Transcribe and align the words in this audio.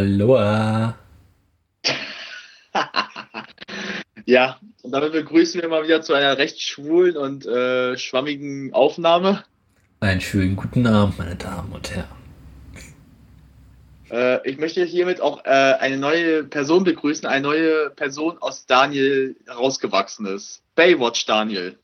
Aloha. 0.00 0.94
ja, 4.24 4.58
und 4.82 4.92
damit 4.92 5.12
begrüßen 5.12 5.60
wir 5.60 5.68
mal 5.68 5.84
wieder 5.84 6.00
zu 6.00 6.14
einer 6.14 6.38
recht 6.38 6.62
schwulen 6.62 7.18
und 7.18 7.44
äh, 7.44 7.98
schwammigen 7.98 8.72
Aufnahme. 8.72 9.44
Einen 10.00 10.22
schönen 10.22 10.56
guten 10.56 10.86
Abend, 10.86 11.18
meine 11.18 11.36
Damen 11.36 11.70
und 11.72 11.90
Herren. 11.90 12.08
Äh, 14.10 14.48
ich 14.48 14.56
möchte 14.56 14.82
hiermit 14.84 15.20
auch 15.20 15.44
äh, 15.44 15.50
eine 15.50 15.98
neue 15.98 16.44
Person 16.44 16.84
begrüßen, 16.84 17.26
eine 17.26 17.42
neue 17.42 17.90
Person 17.90 18.38
aus 18.38 18.64
Daniel 18.64 19.36
herausgewachsen 19.46 20.24
ist. 20.24 20.62
Baywatch 20.76 21.26
Daniel. 21.26 21.78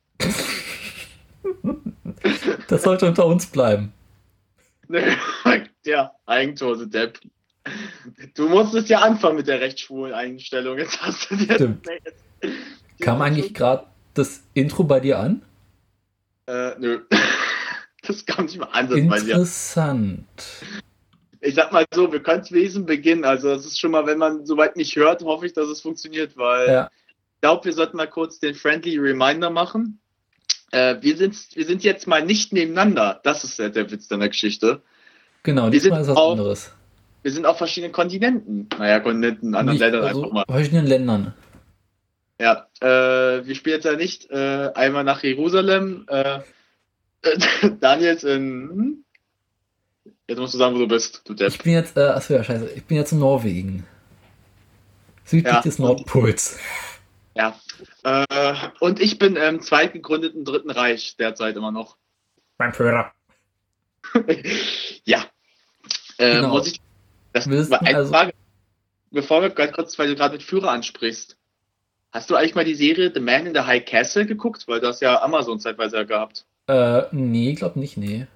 das 2.69 2.83
sollte 2.83 3.05
unter 3.05 3.27
uns 3.27 3.45
bleiben. 3.45 3.93
ja, 5.85 6.13
Eigentore, 6.25 6.87
Depp. 6.87 7.21
Du 8.35 8.49
musstest 8.49 8.89
ja 8.89 9.01
anfangen 9.01 9.37
mit 9.37 9.49
der 9.49 9.61
recht 9.61 9.81
schwulen 9.81 10.15
Einstellung. 10.15 10.79
Jetzt 10.79 11.01
hast 11.03 11.31
du 11.31 11.37
dir. 11.37 11.55
Stimmt. 11.55 11.87
Kam 13.01 13.21
eigentlich 13.23 13.55
gerade 13.55 13.87
das 14.15 14.43
Intro 14.55 14.85
bei 14.85 15.01
dir 15.01 15.19
an? 15.19 15.43
Äh, 16.47 16.73
nö. 16.79 17.01
Das 18.07 18.25
kam 18.25 18.45
nicht 18.45 18.57
mal 18.57 18.67
an. 18.67 18.89
Interessant. 18.93 20.29
Ich 21.41 21.57
sag 21.57 21.73
mal 21.73 21.85
so, 21.93 22.13
wir 22.13 22.23
können 22.23 22.49
Wesen 22.51 22.87
beginnen. 22.87 23.25
Also, 23.25 23.49
das 23.49 23.67
ist 23.67 23.81
schon 23.81 23.91
mal, 23.91 24.07
wenn 24.07 24.19
man 24.19 24.47
soweit 24.47 24.77
nicht 24.77 24.95
hört, 24.95 25.23
hoffe 25.25 25.47
ich, 25.47 25.55
dass 25.55 25.67
es 25.69 25.81
funktioniert, 25.81 26.37
weil 26.37 26.69
ja. 26.69 26.91
ich 27.35 27.41
glaube, 27.41 27.65
wir 27.65 27.73
sollten 27.73 27.97
mal 27.97 28.07
kurz 28.07 28.39
den 28.39 28.55
Friendly 28.55 28.97
Reminder 28.99 29.51
machen. 29.51 29.99
Äh, 30.71 30.97
wir, 31.01 31.17
sind, 31.17 31.37
wir 31.55 31.65
sind 31.65 31.83
jetzt 31.83 32.07
mal 32.07 32.25
nicht 32.25 32.53
nebeneinander. 32.53 33.21
Das 33.25 33.43
ist 33.43 33.59
der, 33.59 33.71
der 33.71 33.91
Witz 33.91 34.07
deiner 34.07 34.29
Geschichte. 34.29 34.83
Genau, 35.43 35.71
diesmal 35.71 36.03
ist 36.03 36.09
was 36.09 36.17
auf, 36.17 36.33
anderes. 36.33 36.73
Wir 37.27 37.33
sind 37.33 37.45
auf 37.45 37.59
verschiedenen 37.59 37.93
Kontinenten. 37.93 38.69
Naja, 38.79 39.01
Kontinenten, 39.01 39.57
anderen 39.57 39.81
Ländern 39.81 40.05
also 40.05 40.23
einfach 40.23 40.33
mal. 40.33 40.45
Verschiedenen 40.49 40.87
Ländern. 40.87 41.35
Ja, 42.41 42.69
äh, 42.81 43.45
wir 43.45 43.57
spielen 43.57 43.75
jetzt 43.75 43.85
ja 43.85 43.97
nicht 43.97 44.31
äh, 44.31 44.71
einmal 44.77 45.03
nach 45.03 45.25
Jerusalem. 45.25 46.07
Äh, 46.07 46.39
Daniel 47.81 48.15
ist 48.15 48.23
in. 48.23 48.71
Hm? 48.71 49.05
Jetzt 50.29 50.39
musst 50.39 50.55
du 50.55 50.59
sagen, 50.59 50.77
wo 50.77 50.79
du 50.79 50.87
bist, 50.87 51.23
du 51.25 51.35
Depp. 51.35 51.49
Ich 51.49 51.59
bin 51.59 51.73
jetzt, 51.73 51.97
äh, 51.97 52.03
achso, 52.03 52.33
ja, 52.33 52.45
scheiße, 52.45 52.71
ich 52.77 52.85
bin 52.85 52.97
jetzt 52.97 53.11
in 53.11 53.19
Norwegen. 53.19 53.85
Südlich 55.25 55.53
ja, 55.53 55.61
des 55.63 55.81
Nordpols. 55.81 56.61
Ja. 57.35 57.59
Äh, 58.05 58.55
und 58.79 59.01
ich 59.01 59.19
bin 59.19 59.35
im 59.35 59.61
zweit 59.61 59.93
gegründeten 59.93 60.45
Dritten 60.45 60.71
Reich 60.71 61.17
derzeit 61.17 61.57
immer 61.57 61.73
noch. 61.73 61.97
Beim 62.57 62.73
Führer. 62.73 63.13
ja. 65.05 65.25
Äh, 66.19 66.37
genau. 66.37 66.49
Muss 66.51 66.69
ich 66.69 66.81
das 67.37 67.49
Willst, 67.49 67.71
war 67.71 67.83
eine 67.83 67.97
also, 67.97 68.13
Frage, 68.13 68.33
bevor 69.11 69.43
wir 69.43 69.51
ganz 69.51 69.73
kurz, 69.73 69.99
weil 69.99 70.09
du 70.09 70.17
gerade 70.17 70.35
mit 70.35 70.43
Führer 70.43 70.71
ansprichst. 70.71 71.37
Hast 72.13 72.31
du 72.31 72.35
eigentlich 72.35 72.55
mal 72.55 72.65
die 72.65 72.75
Serie 72.75 73.11
The 73.13 73.21
Man 73.21 73.47
in 73.47 73.55
the 73.55 73.61
High 73.61 73.85
Castle 73.85 74.27
geguckt? 74.27 74.67
Weil 74.69 74.81
das 74.81 75.01
ja 75.01 75.21
Amazon 75.23 75.61
zeitweise 75.61 75.97
ja 75.97 76.05
gehabt. 76.05 76.47
Äh, 76.67 77.03
nee, 77.13 77.53
glaub 77.53 77.77
nicht, 77.77 77.97
nee. 77.97 78.27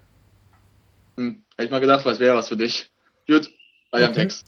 Hm, 1.16 1.42
hätte 1.56 1.64
ich 1.64 1.70
mal 1.70 1.80
gedacht, 1.80 2.04
was 2.04 2.20
wäre 2.20 2.36
was 2.36 2.48
für 2.48 2.56
dich. 2.56 2.90
Gut, 3.26 3.50
weiter 3.90 4.10
okay. 4.10 4.14
Text. 4.14 4.46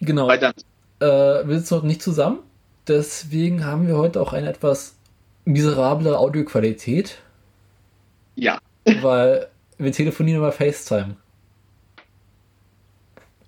Genau. 0.00 0.28
Weiter. 0.28 0.52
Äh, 1.00 1.06
wir 1.06 1.58
sitzen 1.58 1.76
heute 1.76 1.86
nicht 1.86 2.02
zusammen. 2.02 2.40
Deswegen 2.86 3.64
haben 3.64 3.88
wir 3.88 3.96
heute 3.96 4.20
auch 4.20 4.34
eine 4.34 4.50
etwas 4.50 4.96
miserable 5.46 6.18
Audioqualität. 6.18 7.18
Ja. 8.34 8.58
Weil 9.00 9.48
wir 9.78 9.92
telefonieren 9.92 10.40
über 10.40 10.52
FaceTime 10.52 11.16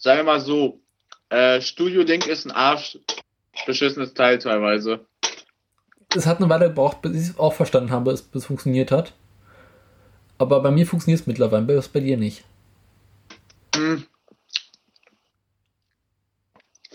sagen 0.07 0.21
wir 0.21 0.25
mal 0.25 0.41
so, 0.41 0.81
äh, 1.31 1.61
Studio 1.61 2.05
Ding 2.05 2.23
ist 2.23 2.47
ein 2.47 2.53
Arsch 2.53 2.99
beschissenes 3.67 4.15
Teil 4.15 4.39
teilweise. 4.39 5.01
Es 6.15 6.27
hat 6.27 6.39
eine 6.39 6.49
Weile 6.49 6.69
gebraucht, 6.69 7.03
bis 7.03 7.13
ich 7.15 7.31
es 7.31 7.39
auch 7.39 7.53
verstanden 7.53 7.91
habe, 7.91 8.13
bis 8.13 8.25
es 8.33 8.47
funktioniert 8.47 8.93
hat. 8.93 9.13
Aber 10.39 10.61
bei 10.61 10.71
mir 10.71 10.87
funktioniert 10.87 11.21
es 11.21 11.27
mittlerweile, 11.27 11.65
bei, 11.65 11.81
bei 11.93 12.01
dir 12.01 12.17
nicht. 12.17 12.45
Hm. 13.75 14.05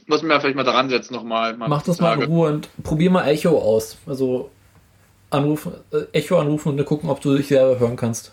Muss 0.06 0.24
mir 0.24 0.40
vielleicht 0.40 0.56
mal 0.56 0.64
daran 0.64 0.90
setzen 0.90 1.14
nochmal. 1.14 1.58
Mach 1.58 1.82
das 1.82 2.00
mal 2.00 2.18
in 2.22 2.32
Ruhe 2.32 2.50
und 2.50 2.70
probier 2.82 3.12
mal 3.12 3.28
Echo 3.28 3.58
aus. 3.58 3.98
Also 4.06 4.52
anrufen, 5.30 5.74
äh, 5.92 6.04
Echo 6.14 6.40
anrufen 6.40 6.70
und 6.70 6.78
dann 6.78 6.86
gucken, 6.86 7.10
ob 7.10 7.20
du 7.20 7.36
dich 7.36 7.48
selber 7.48 7.78
hören 7.78 7.98
kannst. 7.98 8.32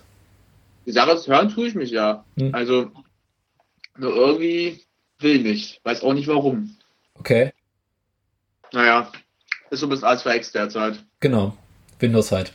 Die 0.87 0.93
Sache 0.93 1.13
ist, 1.13 1.27
hören 1.27 1.49
tue 1.49 1.67
ich 1.67 1.75
mich 1.75 1.91
ja. 1.91 2.25
Hm. 2.37 2.55
Also 2.55 2.93
nur 3.99 4.15
irgendwie 4.15 4.81
will 5.19 5.43
nicht. 5.43 5.81
Weiß 5.85 6.03
auch 6.03 6.15
nicht 6.15 6.29
warum. 6.29 6.77
Okay. 7.15 7.53
Naja, 8.73 9.11
ist 9.71 9.81
so 9.81 9.87
ein 9.87 9.91
bisschen 9.91 10.07
als 10.07 10.23
für 10.23 10.35
X 10.35 10.53
derzeit. 10.53 11.05
Genau. 11.21 11.57
Windows 11.99 12.33
halt. 12.33 12.53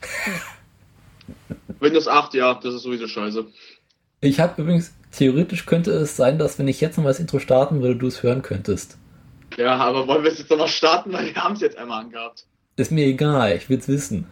Windows 1.79 2.07
8, 2.07 2.33
ja, 2.33 2.53
das 2.53 2.75
ist 2.75 2.83
sowieso 2.83 3.07
scheiße. 3.07 3.45
Ich 4.21 4.39
habe 4.39 4.61
übrigens, 4.61 4.93
theoretisch 5.11 5.65
könnte 5.65 5.91
es 5.91 6.15
sein, 6.15 6.39
dass 6.39 6.57
wenn 6.57 6.67
ich 6.67 6.79
jetzt 6.79 6.97
noch 6.97 7.03
das 7.03 7.19
Intro 7.19 7.39
starten 7.39 7.81
würde, 7.81 7.97
du 7.97 8.07
es 8.07 8.23
hören 8.23 8.41
könntest. 8.41 8.97
Ja, 9.57 9.75
aber 9.75 10.07
wollen 10.07 10.23
wir 10.23 10.31
es 10.31 10.39
jetzt 10.39 10.49
nochmal 10.49 10.69
starten, 10.69 11.11
weil 11.11 11.25
wir 11.25 11.43
haben 11.43 11.55
es 11.55 11.61
jetzt 11.61 11.77
einmal 11.77 12.03
angehabt. 12.03 12.45
Ist 12.77 12.91
mir 12.91 13.05
egal, 13.05 13.55
ich 13.55 13.69
will 13.69 13.77
es 13.77 13.87
wissen. 13.87 14.27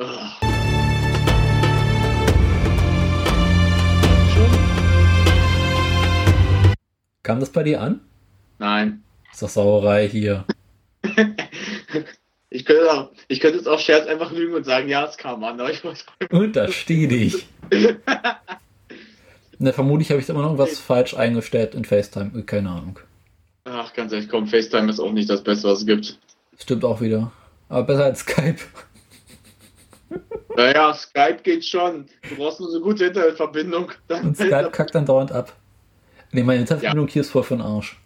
Ugh. 0.00 0.51
Kam 7.22 7.38
das 7.38 7.50
bei 7.50 7.62
dir 7.62 7.80
an? 7.80 8.00
Nein. 8.58 9.02
ist 9.32 9.42
doch 9.42 9.48
Sauerei 9.48 10.08
hier. 10.08 10.44
ich, 12.50 12.64
könnte 12.64 12.92
auch, 12.92 13.10
ich 13.28 13.38
könnte 13.40 13.58
jetzt 13.58 13.68
auch 13.68 13.78
Scherz 13.78 14.06
einfach 14.06 14.32
lügen 14.32 14.54
und 14.54 14.64
sagen, 14.64 14.88
ja, 14.88 15.04
es 15.04 15.16
kam 15.16 15.44
an. 15.44 15.60
Aber 15.60 15.70
ich 15.70 15.84
muss 15.84 16.04
Untersteh 16.30 17.06
dich. 17.06 17.46
ne, 19.58 19.72
vermutlich 19.72 20.10
habe 20.10 20.20
ich 20.20 20.28
immer 20.28 20.42
noch 20.42 20.50
irgendwas 20.50 20.80
falsch 20.80 21.14
eingestellt 21.14 21.74
in 21.74 21.84
FaceTime. 21.84 22.42
Keine 22.42 22.70
Ahnung. 22.70 22.98
Ach, 23.64 23.92
ganz 23.94 24.12
ehrlich, 24.12 24.28
komm, 24.28 24.48
FaceTime 24.48 24.90
ist 24.90 24.98
auch 24.98 25.12
nicht 25.12 25.30
das 25.30 25.44
Beste, 25.44 25.68
was 25.68 25.80
es 25.80 25.86
gibt. 25.86 26.18
Stimmt 26.58 26.84
auch 26.84 27.00
wieder. 27.00 27.30
Aber 27.68 27.84
besser 27.84 28.04
als 28.04 28.20
Skype. 28.20 28.58
Naja, 30.56 30.92
Skype 30.92 31.38
geht 31.42 31.64
schon. 31.64 32.06
Du 32.28 32.36
brauchst 32.36 32.60
nur 32.60 32.68
so 32.68 32.76
eine 32.76 32.84
gute 32.84 33.06
Internetverbindung. 33.06 33.92
Und 34.08 34.36
Skype 34.36 34.70
kackt 34.70 34.94
dann 34.94 35.06
dauernd 35.06 35.32
ab. 35.32 35.56
Nee, 36.32 36.42
meine 36.42 36.60
Internetverbindung 36.60 37.08
ja. 37.08 37.12
hier 37.12 37.22
ist 37.22 37.30
voll 37.30 37.44
von 37.44 37.60
Arsch. 37.60 38.00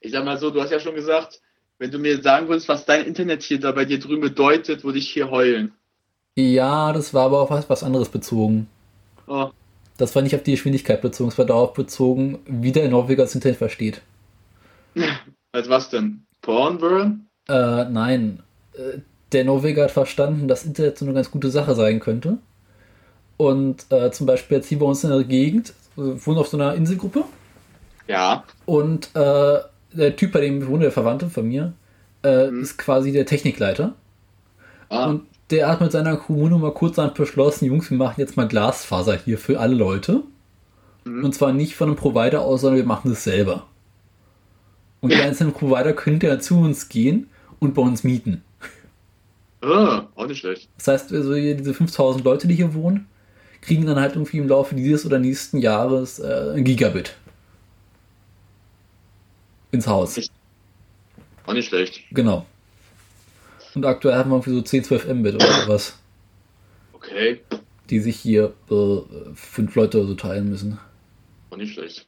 Ich 0.00 0.10
sag 0.10 0.24
mal 0.24 0.36
so, 0.36 0.50
du 0.50 0.60
hast 0.60 0.70
ja 0.70 0.80
schon 0.80 0.96
gesagt, 0.96 1.40
wenn 1.78 1.90
du 1.90 1.98
mir 1.98 2.20
sagen 2.20 2.48
würdest, 2.48 2.68
was 2.68 2.84
dein 2.84 3.06
Internet 3.06 3.42
hier 3.42 3.60
da 3.60 3.72
bei 3.72 3.84
dir 3.84 4.00
drüben 4.00 4.20
bedeutet, 4.20 4.84
würde 4.84 4.98
ich 4.98 5.08
hier 5.10 5.30
heulen. 5.30 5.72
Ja, 6.36 6.92
das 6.92 7.14
war 7.14 7.26
aber 7.26 7.40
auf 7.40 7.50
was, 7.50 7.70
was 7.70 7.84
anderes 7.84 8.08
bezogen. 8.08 8.66
Oh. 9.26 9.50
Das 9.96 10.14
war 10.14 10.22
nicht 10.22 10.34
auf 10.34 10.42
die 10.42 10.52
Geschwindigkeit 10.52 11.00
bezogen, 11.00 11.30
es 11.30 11.38
war 11.38 11.44
darauf 11.44 11.74
bezogen, 11.74 12.40
wie 12.46 12.72
der 12.72 12.88
Norweger 12.88 13.22
das 13.22 13.34
Internet 13.34 13.58
versteht. 13.58 14.02
Als 15.52 15.68
was 15.68 15.90
denn? 15.90 16.24
Pornburn? 16.40 17.26
Äh, 17.48 17.84
nein. 17.84 18.42
Äh, 18.74 18.98
der 19.30 19.44
Norweger 19.44 19.84
hat 19.84 19.90
verstanden, 19.92 20.48
dass 20.48 20.64
Internet 20.64 20.98
so 20.98 21.04
eine 21.04 21.14
ganz 21.14 21.30
gute 21.30 21.50
Sache 21.50 21.74
sein 21.74 22.00
könnte. 22.00 22.38
Und 23.36 23.86
äh, 23.90 24.10
zum 24.10 24.26
Beispiel 24.26 24.58
jetzt 24.58 24.68
hier 24.68 24.78
bei 24.78 24.86
uns 24.86 25.04
in 25.04 25.10
der 25.10 25.24
Gegend 25.24 25.74
wohnen 25.96 26.38
auf 26.38 26.48
so 26.48 26.56
einer 26.56 26.74
Inselgruppe. 26.74 27.24
Ja. 28.08 28.44
Und 28.66 29.14
äh, 29.14 29.58
der 29.92 30.16
Typ, 30.16 30.32
bei 30.32 30.40
dem 30.40 30.62
ich 30.62 30.68
wohne, 30.68 30.84
der 30.84 30.92
Verwandte 30.92 31.30
von 31.30 31.46
mir, 31.46 31.72
äh, 32.22 32.50
mhm. 32.50 32.62
ist 32.62 32.78
quasi 32.78 33.12
der 33.12 33.26
Technikleiter. 33.26 33.94
Ah. 34.88 35.06
Und 35.06 35.26
der 35.50 35.68
hat 35.68 35.80
mit 35.80 35.92
seiner 35.92 36.16
Kommune 36.16 36.56
mal 36.58 36.72
kurzerhand 36.72 37.14
beschlossen, 37.14 37.66
Jungs, 37.66 37.90
wir 37.90 37.98
machen 37.98 38.20
jetzt 38.20 38.36
mal 38.36 38.48
Glasfaser 38.48 39.16
hier 39.16 39.38
für 39.38 39.60
alle 39.60 39.74
Leute. 39.74 40.22
Mhm. 41.04 41.24
Und 41.24 41.34
zwar 41.34 41.52
nicht 41.52 41.74
von 41.74 41.88
einem 41.88 41.96
Provider 41.96 42.42
aus, 42.42 42.62
sondern 42.62 42.78
wir 42.78 42.86
machen 42.86 43.10
das 43.10 43.24
selber. 43.24 43.66
Und 45.00 45.12
die 45.12 45.16
einzelnen 45.16 45.52
Provider 45.52 45.92
könnte 45.92 46.28
ja 46.28 46.38
zu 46.38 46.58
uns 46.58 46.88
gehen 46.88 47.28
und 47.58 47.74
bei 47.74 47.82
uns 47.82 48.04
mieten. 48.04 48.42
Ah, 49.60 50.06
auch 50.14 50.26
nicht 50.26 50.38
schlecht. 50.38 50.68
Das 50.76 50.88
heißt, 50.88 51.12
also 51.12 51.34
diese 51.34 51.74
5000 51.74 52.24
Leute, 52.24 52.48
die 52.48 52.54
hier 52.54 52.74
wohnen, 52.74 53.06
kriegen 53.62 53.86
dann 53.86 53.98
halt 53.98 54.14
irgendwie 54.14 54.38
im 54.38 54.48
Laufe 54.48 54.74
dieses 54.74 55.06
oder 55.06 55.18
nächsten 55.18 55.58
Jahres 55.58 56.18
äh, 56.18 56.52
ein 56.54 56.64
Gigabit 56.64 57.14
ins 59.70 59.86
Haus. 59.86 60.20
War 61.46 61.54
nicht 61.54 61.68
schlecht. 61.68 62.02
Genau. 62.10 62.46
Und 63.74 63.86
aktuell 63.86 64.16
haben 64.16 64.30
wir 64.30 64.36
irgendwie 64.36 64.54
so 64.54 64.62
10, 64.62 64.84
12 64.84 65.14
Mbit 65.14 65.34
oder 65.36 65.64
was. 65.66 65.98
Okay. 66.92 67.40
Die 67.88 68.00
sich 68.00 68.16
hier 68.16 68.52
äh, 68.70 69.00
fünf 69.34 69.74
Leute 69.74 70.06
so 70.06 70.14
teilen 70.14 70.50
müssen. 70.50 70.78
War 71.48 71.58
nicht 71.58 71.72
schlecht. 71.72 72.06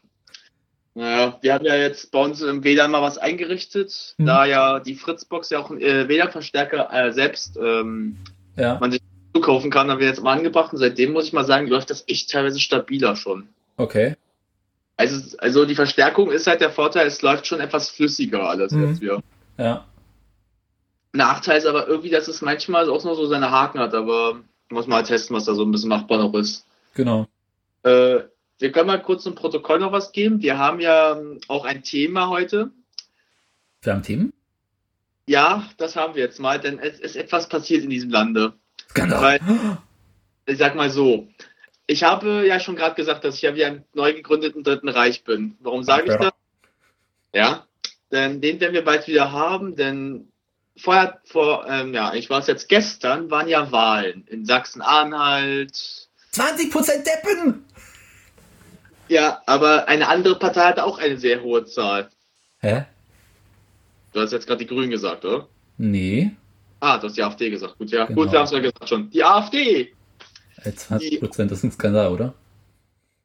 Naja, 0.94 1.38
wir 1.40 1.54
haben 1.54 1.64
ja 1.64 1.74
jetzt 1.74 2.12
bei 2.12 2.20
uns 2.20 2.40
im 2.40 2.62
WLAN 2.62 2.92
mal 2.92 3.02
was 3.02 3.18
eingerichtet, 3.18 4.14
hm. 4.16 4.26
da 4.26 4.44
ja 4.44 4.78
die 4.78 4.94
Fritzbox 4.94 5.50
ja 5.50 5.58
auch 5.58 5.70
einen 5.70 5.80
äh, 5.80 6.08
WLAN-Verstärker 6.08 6.88
äh, 6.92 7.12
selbst 7.12 7.56
ähm, 7.56 8.16
ja. 8.56 8.78
man 8.78 8.92
sich 8.92 9.00
kaufen 9.40 9.70
kann, 9.70 9.90
haben 9.90 10.00
wir 10.00 10.06
jetzt 10.06 10.22
mal 10.22 10.36
angebracht 10.36 10.72
und 10.72 10.78
seitdem 10.78 11.12
muss 11.12 11.26
ich 11.26 11.32
mal 11.32 11.44
sagen, 11.44 11.66
läuft 11.66 11.90
das 11.90 12.04
echt 12.06 12.30
teilweise 12.30 12.60
stabiler 12.60 13.16
schon. 13.16 13.48
Okay. 13.76 14.16
Also, 14.96 15.36
also 15.38 15.64
die 15.64 15.74
Verstärkung 15.74 16.30
ist 16.30 16.46
halt 16.46 16.60
der 16.60 16.70
Vorteil, 16.70 17.06
es 17.06 17.20
läuft 17.22 17.46
schon 17.46 17.60
etwas 17.60 17.90
flüssiger 17.90 18.48
alles 18.48 18.72
mhm. 18.72 18.88
jetzt 18.88 19.00
wieder. 19.00 19.22
Ja. 19.58 19.86
Nachteil 21.12 21.58
ist 21.58 21.66
aber 21.66 21.88
irgendwie, 21.88 22.10
dass 22.10 22.28
es 22.28 22.42
manchmal 22.42 22.88
auch 22.88 23.04
noch 23.04 23.14
so 23.14 23.26
seine 23.26 23.50
Haken 23.50 23.78
hat, 23.78 23.94
aber 23.94 24.40
muss 24.70 24.86
mal 24.86 24.96
halt 24.96 25.06
testen, 25.06 25.36
was 25.36 25.44
da 25.44 25.54
so 25.54 25.64
ein 25.64 25.70
bisschen 25.70 25.88
machbar 25.88 26.18
noch 26.18 26.34
ist. 26.34 26.66
Genau. 26.94 27.26
Äh, 27.82 28.20
wir 28.58 28.72
können 28.72 28.86
mal 28.86 29.02
kurz 29.02 29.26
im 29.26 29.34
Protokoll 29.34 29.78
noch 29.78 29.92
was 29.92 30.12
geben. 30.12 30.42
Wir 30.42 30.58
haben 30.58 30.80
ja 30.80 31.20
auch 31.48 31.64
ein 31.64 31.82
Thema 31.82 32.28
heute. 32.28 32.70
Wir 33.82 33.92
haben 33.92 34.02
Themen? 34.02 34.32
Ja, 35.26 35.68
das 35.76 35.96
haben 35.96 36.14
wir 36.14 36.22
jetzt 36.22 36.40
mal, 36.40 36.60
denn 36.60 36.78
es 36.78 37.00
ist 37.00 37.16
etwas 37.16 37.48
passiert 37.48 37.82
in 37.84 37.90
diesem 37.90 38.10
Lande. 38.10 38.54
Skandal. 38.94 39.22
Weil, 39.22 39.78
ich 40.46 40.58
sag 40.58 40.74
mal 40.74 40.90
so, 40.90 41.28
ich 41.86 42.04
habe 42.04 42.46
ja 42.46 42.60
schon 42.60 42.76
gerade 42.76 42.94
gesagt, 42.94 43.24
dass 43.24 43.36
ich 43.36 43.42
ja 43.42 43.54
wie 43.54 43.64
ein 43.64 43.84
neu 43.92 44.14
gegründeten 44.14 44.62
Dritten 44.62 44.88
Reich 44.88 45.24
bin. 45.24 45.56
Warum 45.60 45.82
sage 45.82 46.12
ich 46.12 46.16
das? 46.16 46.32
Ja, 47.32 47.66
denn 48.12 48.40
den 48.40 48.60
werden 48.60 48.74
wir 48.74 48.84
bald 48.84 49.08
wieder 49.08 49.32
haben, 49.32 49.74
denn 49.74 50.28
vorher, 50.76 51.20
vor, 51.24 51.66
ähm, 51.68 51.92
ja, 51.92 52.14
ich 52.14 52.30
war 52.30 52.38
es 52.38 52.46
jetzt 52.46 52.68
gestern, 52.68 53.30
waren 53.30 53.48
ja 53.48 53.72
Wahlen 53.72 54.24
in 54.28 54.44
Sachsen-Anhalt. 54.44 56.08
20% 56.32 57.04
Deppen! 57.04 57.64
Ja, 59.08 59.42
aber 59.46 59.88
eine 59.88 60.08
andere 60.08 60.38
Partei 60.38 60.62
hatte 60.62 60.84
auch 60.84 60.98
eine 60.98 61.18
sehr 61.18 61.42
hohe 61.42 61.64
Zahl. 61.64 62.08
Hä? 62.60 62.86
Du 64.12 64.20
hast 64.20 64.32
jetzt 64.32 64.46
gerade 64.46 64.64
die 64.64 64.66
Grünen 64.66 64.90
gesagt, 64.90 65.24
oder? 65.24 65.48
Nee. 65.76 66.30
Ah, 66.84 66.98
du 66.98 67.06
hast 67.06 67.16
die 67.16 67.22
AfD 67.22 67.48
gesagt. 67.48 67.78
Gut, 67.78 67.90
ja. 67.90 68.04
Genau. 68.04 68.20
Gut, 68.20 68.32
wir 68.32 68.38
haben 68.40 68.44
es 68.44 68.50
ja 68.50 68.58
gesagt 68.58 68.86
schon. 68.86 69.08
Die 69.08 69.24
AfD! 69.24 69.94
20 70.62 71.18
Prozent, 71.18 71.50
das 71.50 71.58
ist 71.58 71.64
ein 71.64 71.72
Skandal, 71.72 72.12
oder? 72.12 72.34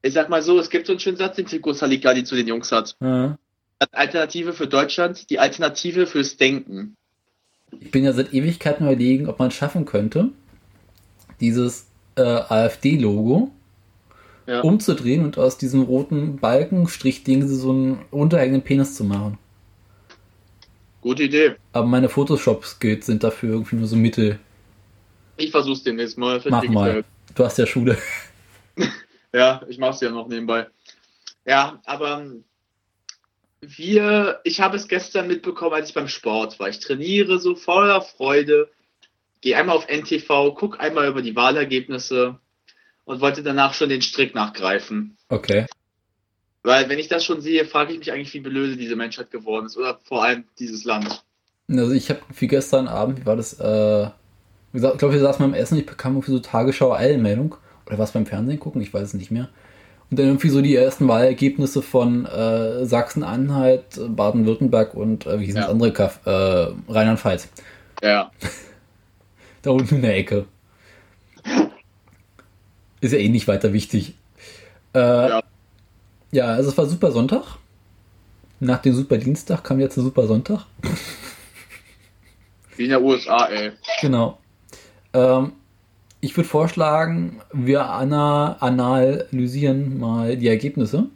Ich 0.02 0.14
sag 0.14 0.30
mal 0.30 0.42
so, 0.42 0.58
es 0.60 0.70
gibt 0.70 0.88
so 0.88 0.94
einen 0.94 1.02
schönen 1.02 1.18
Satz, 1.18 1.36
den 1.36 1.46
Tico 1.46 1.74
Salikali 1.74 2.24
zu 2.24 2.38
den 2.38 2.48
Jungs 2.48 2.72
hat. 2.72 2.96
Ja. 3.02 3.38
Alternative 3.92 4.54
für 4.54 4.68
Deutschland, 4.68 5.30
die 5.30 5.40
Alternative 5.40 6.08
fürs 6.08 6.38
Denken. 6.38 6.96
Ich 7.82 7.92
bin 7.92 8.06
ja 8.06 8.14
seit 8.14 8.34
Ewigkeiten 8.34 8.86
überlegen, 8.86 9.28
ob 9.28 9.40
man 9.40 9.50
es 9.50 9.56
schaffen 9.56 9.84
könnte, 9.84 10.30
dieses 11.42 11.88
äh, 12.16 12.22
AfD-Logo 12.22 13.52
ja. 14.48 14.62
umzudrehen 14.62 15.26
und 15.26 15.38
aus 15.38 15.58
diesem 15.58 15.82
roten 15.82 16.38
Balkenstrichding 16.38 17.46
so 17.50 17.72
einen 17.72 18.00
unterhängenden 18.10 18.62
Penis 18.62 18.96
zu 18.96 19.04
machen. 19.04 19.38
Gute 21.02 21.24
Idee. 21.24 21.56
Aber 21.72 21.88
meine 21.88 22.10
Photoshop-Skills 22.10 23.06
sind 23.06 23.24
dafür 23.24 23.54
irgendwie 23.54 23.78
nur 23.78 23.88
so 23.88 23.96
mittel. 23.96 24.40
Ich 25.38 25.52
versuch's 25.52 25.84
demnächst 25.84 26.18
mal. 26.18 26.42
Mach 26.50 26.64
mal. 26.66 27.06
Du 27.36 27.46
hast 27.46 27.58
ja 27.58 27.66
Schule. 27.66 27.98
ja, 29.34 29.62
ich 29.68 29.78
mach's 29.78 30.02
ja 30.02 30.10
noch 30.10 30.28
nebenbei. 30.28 30.68
Ja, 31.46 31.82
aber 31.86 32.26
wir, 33.62 34.40
ich 34.44 34.62
habe 34.62 34.78
es 34.78 34.88
gestern 34.88 35.28
mitbekommen, 35.28 35.74
als 35.74 35.90
ich 35.90 35.96
beim 35.96 36.08
Sport 36.08 36.60
war. 36.60 36.70
Ich 36.70 36.80
trainiere 36.80 37.40
so 37.40 37.56
voller 37.56 38.02
Freude, 38.02 38.70
gehe 39.42 39.58
einmal 39.58 39.78
auf 39.78 39.88
NTV, 39.88 40.54
guck 40.56 40.80
einmal 40.80 41.08
über 41.08 41.22
die 41.22 41.36
Wahlergebnisse 41.36 42.40
und 43.06 43.22
wollte 43.22 43.44
danach 43.44 43.74
schon 43.74 43.90
den 43.90 44.02
Strick 44.02 44.36
nachgreifen. 44.36 45.18
Okay. 45.30 45.66
Weil 46.64 46.90
wenn 46.90 47.00
ich 47.00 47.08
das 47.08 47.24
schon 47.24 47.42
sehe, 47.42 47.66
frage 47.66 47.94
ich 47.94 48.00
mich 48.00 48.12
eigentlich, 48.12 48.34
wie 48.34 48.42
blöde 48.42 48.76
diese 48.76 48.96
Menschheit 48.96 49.32
geworden 49.32 49.66
ist 49.66 49.78
oder 49.78 50.00
vor 50.04 50.24
allem 50.24 50.44
dieses 50.60 50.84
Land. 50.84 51.24
Also 51.70 51.92
ich 51.92 52.10
habe 52.10 52.22
wie 52.38 52.48
gestern 52.48 52.88
Abend, 52.88 53.22
wie 53.22 53.26
war 53.26 53.36
das, 53.36 53.54
äh, 53.60 54.08
ich 54.74 54.82
glaube, 54.82 55.14
wir 55.14 55.20
saßen 55.20 55.44
beim 55.44 55.54
Essen, 55.54 55.78
ich 55.78 55.86
bekam 55.86 56.14
irgendwie 56.14 56.32
so 56.32 56.40
Tagesschau-Eilmeldung 56.40 57.56
oder 57.86 57.98
was 57.98 58.12
beim 58.12 58.26
Fernsehen 58.26 58.60
gucken, 58.60 58.82
ich 58.82 58.94
weiß 58.94 59.04
es 59.04 59.14
nicht 59.14 59.32
mehr. 59.32 59.50
Und 60.10 60.18
dann 60.18 60.26
irgendwie 60.26 60.50
so 60.50 60.62
die 60.62 60.76
ersten 60.76 61.08
Wahlergebnisse 61.08 61.84
von 61.84 62.26
äh, 62.26 62.84
Sachsen-Anhalt, 62.86 64.00
Baden-Württemberg 64.08 64.96
und 64.96 65.28
äh, 65.28 65.40
wie 65.40 65.46
hieß 65.46 65.56
ja. 65.56 65.62
das 65.62 65.70
andere 65.70 65.94
Kaff? 65.94 66.20
Äh, 66.26 66.32
Rheinland-Pfalz. 66.92 67.48
Ja. 68.02 68.32
da 69.62 69.70
unten 69.70 69.96
in 69.96 70.02
der 70.02 70.18
Ecke. 70.18 70.46
Ist 73.02 73.14
ja 73.14 73.20
eh 73.20 73.30
nicht 73.30 73.48
weiter 73.48 73.72
wichtig. 73.72 74.16
Äh, 74.96 75.00
ja. 75.00 75.44
Ja, 76.32 76.46
also 76.46 76.70
es 76.70 76.78
war 76.78 76.86
Super 76.86 77.12
Sonntag. 77.12 77.44
Nach 78.60 78.82
dem 78.82 78.94
Super 78.94 79.18
Dienstag 79.18 79.64
kam 79.64 79.80
jetzt 79.80 79.96
der 79.96 80.04
Super 80.04 80.28
Sonntag. 80.28 80.66
Wie 82.76 82.84
in 82.84 82.90
der 82.90 83.02
USA, 83.02 83.48
ey. 83.48 83.72
Genau. 84.02 84.38
Ähm, 85.14 85.54
ich 86.22 86.36
würde 86.36 86.50
vorschlagen, 86.50 87.42
wir 87.54 87.86
ana 87.90 88.58
analysieren 88.60 90.00
mal 90.00 90.36
die 90.36 90.48
Ergebnisse. 90.48 91.08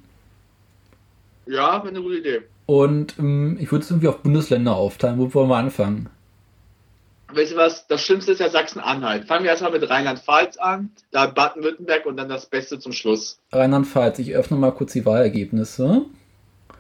Ja, 1.46 1.84
eine 1.84 2.02
gute 2.02 2.18
Idee. 2.18 2.42
Und 2.66 3.20
ähm, 3.20 3.58
ich 3.60 3.72
würde 3.72 3.84
es 3.84 3.92
irgendwie 3.92 4.08
auf 4.08 4.20
Bundesländer 4.20 4.76
aufteilen. 4.76 5.20
Wo 5.20 5.34
wollen 5.34 5.50
wir 5.50 5.58
anfangen? 5.58 6.10
Weißt 7.36 7.54
du 7.54 7.56
was? 7.56 7.88
Das 7.88 8.04
Schlimmste 8.04 8.32
ist 8.32 8.40
ja 8.40 8.50
Sachsen-Anhalt. 8.50 9.26
Fangen 9.26 9.44
wir 9.44 9.52
erstmal 9.52 9.72
mit 9.72 9.90
Rheinland-Pfalz 9.90 10.58
an, 10.58 10.92
dann 11.12 11.34
Baden-Württemberg 11.34 12.06
und 12.06 12.18
dann 12.18 12.30
das 12.30 12.46
Beste 12.46 12.80
zum 12.80 12.92
Schluss. 12.92 13.40
Rheinland-Pfalz, 13.52 14.20
ich 14.20 14.36
öffne 14.36 14.58
mal 14.58 14.72
kurz 14.72 14.94
die 14.94 15.06
Wahlergebnisse. 15.06 16.06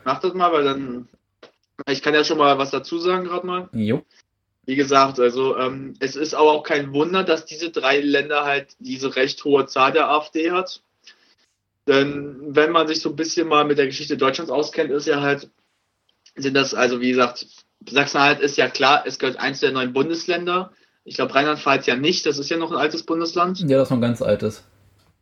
Mach 0.03 0.19
das 0.19 0.33
mal, 0.33 0.51
weil 0.51 0.63
dann. 0.63 1.07
Ich 1.89 2.01
kann 2.01 2.13
ja 2.13 2.23
schon 2.23 2.37
mal 2.37 2.57
was 2.57 2.71
dazu 2.71 2.99
sagen, 2.99 3.25
gerade 3.25 3.47
mal. 3.47 3.69
Jo 3.73 4.03
wie 4.65 4.75
gesagt, 4.75 5.19
also 5.19 5.57
ähm, 5.57 5.93
es 5.99 6.15
ist 6.15 6.33
aber 6.33 6.51
auch 6.51 6.63
kein 6.63 6.93
Wunder, 6.93 7.23
dass 7.23 7.45
diese 7.45 7.69
drei 7.69 7.99
Länder 7.99 8.45
halt 8.45 8.75
diese 8.79 9.15
recht 9.15 9.43
hohe 9.43 9.65
Zahl 9.65 9.91
der 9.91 10.09
AfD 10.09 10.51
hat. 10.51 10.81
Denn 11.87 12.55
wenn 12.55 12.71
man 12.71 12.87
sich 12.87 13.01
so 13.01 13.09
ein 13.09 13.17
bisschen 13.17 13.47
mal 13.47 13.65
mit 13.65 13.77
der 13.77 13.87
Geschichte 13.87 14.15
Deutschlands 14.15 14.51
auskennt, 14.51 14.89
ist 14.89 15.05
ja 15.05 15.21
halt, 15.21 15.49
sind 16.35 16.53
das, 16.53 16.73
also 16.73 17.01
wie 17.01 17.09
gesagt, 17.09 17.45
Sachsen-Anhalt 17.89 18.39
ist 18.39 18.57
ja 18.57 18.67
klar, 18.69 19.03
es 19.05 19.19
gehört 19.19 19.39
eins 19.39 19.59
der 19.59 19.71
neuen 19.71 19.93
Bundesländer. 19.93 20.71
Ich 21.05 21.15
glaube, 21.15 21.35
Rheinland-Pfalz 21.35 21.85
ja 21.85 21.95
nicht, 21.95 22.25
das 22.25 22.37
ist 22.37 22.49
ja 22.49 22.57
noch 22.57 22.71
ein 22.71 22.77
altes 22.77 23.03
Bundesland. 23.03 23.59
Ja, 23.59 23.77
das 23.77 23.87
ist 23.87 23.89
noch 23.91 23.97
ein 23.97 24.01
ganz 24.01 24.21
altes. 24.21 24.63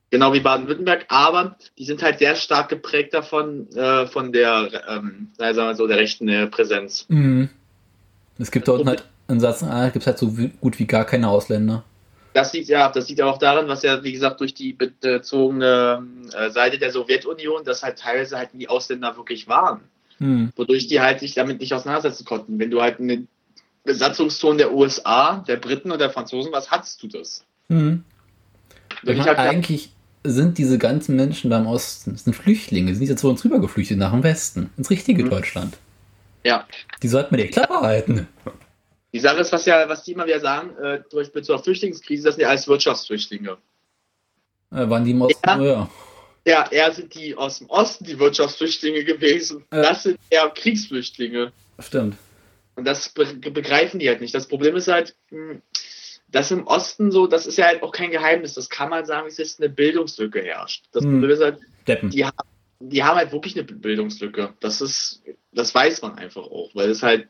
Genau 0.09 0.33
wie 0.33 0.41
Baden-Württemberg, 0.41 1.05
aber 1.07 1.55
die 1.77 1.85
sind 1.85 2.03
halt 2.03 2.19
sehr 2.19 2.35
stark 2.35 2.69
geprägt 2.69 3.13
davon, 3.13 3.69
äh, 3.75 4.07
von 4.07 4.33
der, 4.33 4.69
ähm, 4.89 5.29
sagen 5.37 5.55
wir 5.55 5.75
so, 5.75 5.87
der 5.87 5.97
rechten 5.97 6.27
äh, 6.27 6.47
Präsenz. 6.47 7.05
Mhm. 7.07 7.49
Es 8.37 8.51
gibt 8.51 8.67
dort 8.67 8.85
halt 8.85 9.03
in 9.31 9.39
Sachsen-Anhalt 9.39 9.93
gibt 9.93 10.03
es 10.03 10.07
halt 10.07 10.17
so 10.17 10.33
gut 10.59 10.77
wie 10.79 10.85
gar 10.85 11.05
keine 11.05 11.29
Ausländer. 11.29 11.83
Das 12.33 12.53
liegt 12.53 12.69
ja, 12.69 12.89
das 12.89 13.09
liegt 13.09 13.21
auch 13.21 13.37
daran, 13.37 13.67
was 13.67 13.83
ja, 13.83 14.03
wie 14.03 14.11
gesagt, 14.11 14.39
durch 14.39 14.53
die 14.53 14.73
bezogene 14.73 16.05
äh, 16.33 16.49
Seite 16.49 16.77
der 16.77 16.91
Sowjetunion, 16.91 17.63
dass 17.63 17.83
halt 17.83 17.99
teilweise 17.99 18.37
halt 18.37 18.53
nie 18.53 18.67
Ausländer 18.67 19.15
wirklich 19.17 19.47
waren. 19.47 19.81
Hm. 20.21 20.53
Wodurch 20.55 20.85
die 20.85 21.01
halt 21.01 21.19
sich 21.19 21.33
damit 21.33 21.59
nicht 21.59 21.73
auseinandersetzen 21.73 22.25
konnten. 22.25 22.59
Wenn 22.59 22.69
du 22.69 22.79
halt 22.81 22.99
eine 22.99 23.25
Besatzungszone 23.83 24.57
der 24.57 24.73
USA, 24.73 25.43
der 25.47 25.57
Briten 25.57 25.89
oder 25.89 25.97
der 25.97 26.09
Franzosen 26.11 26.51
was 26.51 26.69
hattest 26.69 27.01
du 27.01 27.07
das. 27.07 27.43
Hm. 27.67 28.03
Halt 29.03 29.37
eigentlich 29.39 29.89
sind 30.23 30.59
diese 30.59 30.77
ganzen 30.77 31.15
Menschen 31.15 31.49
da 31.49 31.57
im 31.57 31.65
Osten, 31.65 32.15
sind 32.15 32.35
Flüchtlinge, 32.35 32.93
sind 32.93 33.07
jetzt 33.07 33.21
zu 33.21 33.29
uns 33.29 33.43
rüber 33.43 33.59
geflüchtet 33.59 33.97
nach 33.97 34.11
dem 34.11 34.21
Westen, 34.21 34.69
ins 34.77 34.91
richtige 34.91 35.23
hm. 35.23 35.31
Deutschland. 35.31 35.77
Ja. 36.43 36.67
Die 37.01 37.07
sollten 37.07 37.35
mir 37.35 37.41
die 37.41 37.49
Klappe 37.49 37.81
halten. 37.81 38.27
Die 39.13 39.19
Sache 39.19 39.39
ist, 39.39 39.51
was 39.51 39.65
ja, 39.65 39.89
was 39.89 40.03
die 40.03 40.11
immer 40.11 40.27
wieder 40.27 40.39
sagen, 40.39 40.69
äh, 40.77 41.01
zum 41.09 41.19
Beispiel 41.19 41.41
zur 41.41 41.57
Flüchtlingskrise, 41.57 42.25
das 42.25 42.35
sind 42.35 42.43
ja 42.43 42.49
alles 42.49 42.67
Wirtschaftsflüchtlinge. 42.67 43.57
Äh, 44.71 44.87
waren 44.87 45.03
die 45.03 45.11
im 45.11 45.21
Osten? 45.23 45.49
Ja, 45.49 45.61
ja. 45.63 45.89
Ja, 46.45 46.69
eher 46.71 46.91
sind 46.91 47.13
die 47.15 47.35
aus 47.35 47.59
dem 47.59 47.69
Osten 47.69 48.05
die 48.05 48.19
Wirtschaftsflüchtlinge 48.19 49.03
gewesen. 49.03 49.65
Ja. 49.71 49.81
Das 49.81 50.03
sind 50.03 50.19
eher 50.29 50.49
Kriegsflüchtlinge. 50.49 51.51
Stimmt. 51.79 52.17
Und 52.75 52.85
das 52.85 53.09
be 53.09 53.25
begreifen 53.25 53.99
die 53.99 54.09
halt 54.09 54.21
nicht. 54.21 54.33
Das 54.33 54.47
Problem 54.47 54.75
ist 54.75 54.87
halt, 54.87 55.15
hm, 55.29 55.61
dass 56.29 56.51
im 56.51 56.65
Osten 56.65 57.11
so, 57.11 57.27
das 57.27 57.45
ist 57.45 57.57
ja 57.57 57.65
halt 57.65 57.83
auch 57.83 57.91
kein 57.91 58.11
Geheimnis, 58.11 58.53
das 58.53 58.69
kann 58.69 58.89
man 58.89 59.05
sagen, 59.05 59.27
es 59.27 59.37
ist 59.37 59.59
eine 59.59 59.69
Bildungslücke 59.69 60.41
herrscht. 60.41 60.85
Das 60.91 61.03
hm. 61.03 61.11
Problem 61.11 61.31
ist 61.31 61.41
halt, 61.41 61.59
die, 62.13 62.25
haben, 62.25 62.37
die 62.79 63.03
haben 63.03 63.17
halt 63.17 63.31
wirklich 63.31 63.55
eine 63.55 63.65
Bildungslücke. 63.65 64.53
Das 64.59 64.81
ist, 64.81 65.21
das 65.51 65.75
weiß 65.75 66.01
man 66.01 66.15
einfach 66.15 66.43
auch, 66.43 66.71
weil 66.73 66.89
es 66.89 67.03
halt 67.03 67.27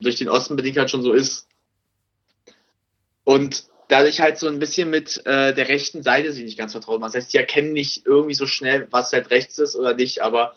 durch 0.00 0.16
den 0.16 0.28
Osten 0.28 0.56
bedingt 0.56 0.76
halt 0.76 0.90
schon 0.90 1.02
so 1.02 1.12
ist. 1.12 1.48
Und 3.24 3.67
dadurch 3.88 4.20
halt 4.20 4.38
so 4.38 4.48
ein 4.48 4.58
bisschen 4.58 4.90
mit 4.90 5.24
äh, 5.26 5.54
der 5.54 5.68
rechten 5.68 6.02
Seite 6.02 6.32
sich 6.32 6.44
nicht 6.44 6.58
ganz 6.58 6.72
vertraut. 6.72 7.02
Das 7.02 7.14
heißt, 7.14 7.32
die 7.32 7.38
erkennen 7.38 7.72
nicht 7.72 8.06
irgendwie 8.06 8.34
so 8.34 8.46
schnell, 8.46 8.86
was 8.90 9.12
halt 9.12 9.30
rechts 9.30 9.58
ist 9.58 9.76
oder 9.76 9.94
nicht, 9.94 10.22
aber 10.22 10.54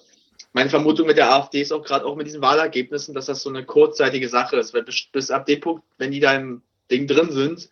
meine 0.54 0.70
Vermutung 0.70 1.08
mit 1.08 1.18
der 1.18 1.32
AfD 1.32 1.62
ist 1.62 1.72
auch 1.72 1.84
gerade 1.84 2.06
auch 2.06 2.16
mit 2.16 2.28
diesen 2.28 2.42
Wahlergebnissen, 2.42 3.14
dass 3.16 3.28
das 3.28 3.42
so 3.42 3.50
eine 3.50 3.64
kurzzeitige 3.64 4.28
Sache 4.28 4.58
ist, 4.58 4.74
weil 4.74 4.84
bis, 4.84 5.06
bis 5.12 5.32
ab 5.32 5.46
dem 5.46 5.62
Punkt, 5.62 5.84
wenn 5.98 6.12
die 6.12 6.20
da 6.20 6.34
im 6.34 6.62
Ding 6.90 7.08
drin 7.08 7.32
sind 7.32 7.70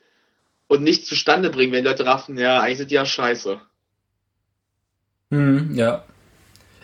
und 0.67 0.83
nichts 0.83 1.07
zustande 1.07 1.49
bringen, 1.49 1.73
wenn 1.73 1.83
Leute 1.83 2.05
raffen, 2.05 2.37
ja, 2.37 2.61
eigentlich 2.61 2.77
sind 2.77 2.91
die 2.91 2.95
ja 2.95 3.05
scheiße. 3.05 3.59
Hm, 5.31 5.75
ja. 5.75 6.05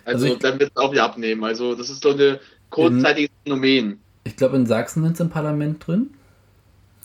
Also, 0.03 0.25
also 0.25 0.37
dann 0.37 0.59
wird 0.59 0.71
es 0.75 0.77
auch 0.77 0.91
wieder 0.91 1.05
abnehmen. 1.05 1.43
Also 1.43 1.75
das 1.75 1.89
ist 1.89 2.03
so 2.03 2.09
ein 2.09 2.39
kurzzeitiges 2.69 3.31
Phänomen 3.43 4.01
ich 4.25 4.35
glaube, 4.35 4.57
in 4.57 4.65
Sachsen 4.65 5.03
sind 5.03 5.15
sie 5.15 5.23
im 5.23 5.29
Parlament 5.29 5.87
drin. 5.87 6.09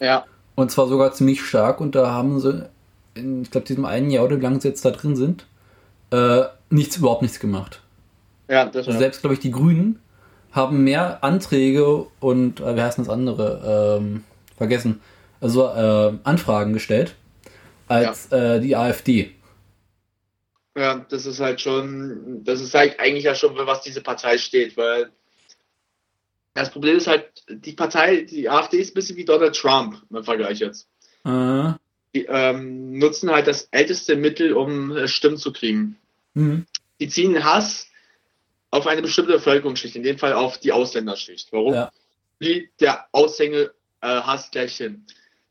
Ja. 0.01 0.25
Und 0.55 0.71
zwar 0.71 0.89
sogar 0.89 1.13
ziemlich 1.13 1.43
stark. 1.43 1.81
Und 1.81 1.95
da 1.95 2.11
haben 2.13 2.41
sie, 2.41 2.69
in, 3.15 3.43
ich 3.43 3.51
glaube, 3.51 3.67
diesem 3.67 3.85
einen 3.85 4.11
Jahr 4.11 4.25
oder 4.25 4.39
wie 4.39 4.43
lange 4.43 4.61
sie 4.61 4.69
jetzt 4.69 4.85
da 4.85 4.91
drin 4.91 5.17
sind, 5.17 5.47
äh, 6.11 6.43
nichts, 6.71 6.97
überhaupt 6.97 7.23
nichts 7.23 7.41
gemacht. 7.41 7.81
Ja, 8.49 8.67
das 8.67 8.87
also 8.87 8.99
selbst, 8.99 9.21
glaube 9.21 9.35
ich, 9.35 9.41
die 9.41 9.53
Grünen 9.53 10.01
haben 10.53 10.83
mehr 10.83 11.23
Anträge 11.23 12.07
und, 12.19 12.61
äh, 12.61 12.77
wie 12.77 12.83
heißt 12.83 12.99
das 12.99 13.09
andere? 13.09 13.99
Ähm, 14.01 14.25
vergessen. 14.57 15.01
Also 15.41 15.67
äh, 15.69 16.13
Anfragen 16.25 16.73
gestellt 16.73 17.15
als 17.89 18.29
ja. 18.31 18.57
äh, 18.57 18.61
die 18.61 18.77
AfD. 18.77 19.33
Ja, 20.77 21.05
das 21.09 21.27
ist 21.27 21.41
halt 21.41 21.61
schon, 21.61 22.43
das 22.45 22.61
ist 22.61 22.75
halt 22.75 23.01
eigentlich 23.01 23.25
ja 23.25 23.35
schon, 23.35 23.55
was 23.57 23.83
diese 23.83 24.03
Partei 24.03 24.39
steht, 24.39 24.77
weil 24.77 25.11
das 26.55 26.71
Problem 26.71 26.97
ist 26.97 27.07
halt, 27.07 27.27
die 27.49 27.73
Partei, 27.73 28.23
die 28.23 28.49
AfD 28.49 28.79
ist 28.79 28.91
ein 28.91 28.95
bisschen 28.95 29.17
wie 29.17 29.25
Donald 29.25 29.57
Trump 29.57 30.03
im 30.11 30.25
Vergleich 30.25 30.59
jetzt. 30.59 30.89
Uh. 31.25 31.73
Die 32.15 32.27
ähm, 32.27 32.99
nutzen 32.99 33.31
halt 33.31 33.47
das 33.47 33.69
älteste 33.71 34.17
Mittel, 34.17 34.53
um 34.53 34.97
äh, 34.97 35.07
Stimmen 35.07 35.37
zu 35.37 35.53
kriegen. 35.53 35.97
Mhm. 36.35 36.67
Die 36.99 37.09
ziehen 37.09 37.45
Hass 37.45 37.89
auf 38.71 38.87
eine 38.87 39.03
bestimmte 39.03 39.33
Bevölkerungsschicht, 39.33 39.97
in 39.97 40.03
dem 40.03 40.19
Fall 40.19 40.33
auf 40.33 40.59
die 40.59 40.73
Ausländerschicht. 40.73 41.53
Warum? 41.53 41.75
Ja. 41.75 41.93
Wie 42.39 42.71
der 42.81 43.07
Aushänge 43.13 43.71
äh, 44.01 44.07
Hass 44.07 44.51
gleich 44.51 44.77
hin. 44.77 45.05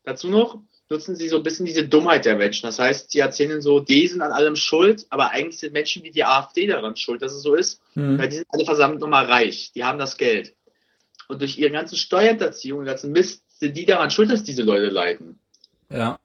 Dazu 0.04 0.28
noch 0.28 0.60
nutzen 0.90 1.14
sie 1.14 1.28
so 1.28 1.36
ein 1.36 1.42
bisschen 1.42 1.66
diese 1.66 1.86
Dummheit 1.86 2.24
der 2.24 2.36
Menschen. 2.36 2.66
Das 2.66 2.78
heißt, 2.78 3.12
sie 3.12 3.20
erzählen 3.20 3.62
so, 3.62 3.78
die 3.78 4.08
sind 4.08 4.22
an 4.22 4.32
allem 4.32 4.56
schuld, 4.56 5.06
aber 5.08 5.30
eigentlich 5.30 5.60
sind 5.60 5.72
Menschen 5.72 6.02
wie 6.02 6.10
die 6.10 6.24
AfD 6.24 6.66
daran 6.66 6.96
schuld, 6.96 7.22
dass 7.22 7.32
es 7.32 7.42
so 7.42 7.54
ist, 7.54 7.80
mhm. 7.94 8.18
weil 8.18 8.28
die 8.28 8.36
sind 8.36 8.46
alle 8.50 8.64
versammelt 8.64 9.00
nochmal 9.00 9.26
reich, 9.26 9.70
die 9.72 9.84
haben 9.84 9.98
das 9.98 10.16
Geld. 10.16 10.54
Und 11.30 11.40
durch 11.40 11.58
ihre 11.58 11.70
ganzen 11.70 11.96
Steuerhinterziehungen, 11.96 12.84
ganzen 12.84 13.12
Mist, 13.12 13.44
sind 13.60 13.76
die 13.76 13.86
daran 13.86 14.10
schuld, 14.10 14.30
dass 14.30 14.42
diese 14.42 14.62
Leute 14.62 14.86
leiden. 14.86 15.38
Ja. 15.88 16.18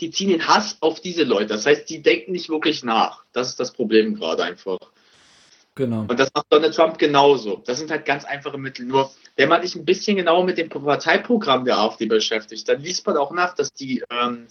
Die 0.00 0.10
ziehen 0.10 0.30
den 0.30 0.46
Hass 0.46 0.78
auf 0.80 1.00
diese 1.00 1.22
Leute. 1.22 1.46
Das 1.46 1.64
heißt, 1.64 1.88
die 1.88 2.02
denken 2.02 2.32
nicht 2.32 2.48
wirklich 2.48 2.82
nach. 2.82 3.24
Das 3.32 3.48
ist 3.48 3.60
das 3.60 3.72
Problem 3.72 4.16
gerade 4.16 4.42
einfach. 4.42 4.78
Genau. 5.76 6.00
Und 6.08 6.18
das 6.18 6.30
macht 6.34 6.46
Donald 6.50 6.74
Trump 6.74 6.98
genauso. 6.98 7.62
Das 7.64 7.78
sind 7.78 7.90
halt 7.90 8.04
ganz 8.04 8.24
einfache 8.24 8.58
Mittel. 8.58 8.86
Nur, 8.86 9.10
wenn 9.36 9.48
man 9.48 9.62
sich 9.62 9.76
ein 9.76 9.84
bisschen 9.84 10.16
genauer 10.16 10.44
mit 10.44 10.58
dem 10.58 10.68
Parteiprogramm 10.68 11.64
der 11.64 11.78
AfD 11.78 12.06
beschäftigt, 12.06 12.68
dann 12.68 12.82
liest 12.82 13.06
man 13.06 13.16
auch 13.16 13.30
nach, 13.30 13.54
dass 13.54 13.72
die 13.72 14.02
ähm, 14.10 14.48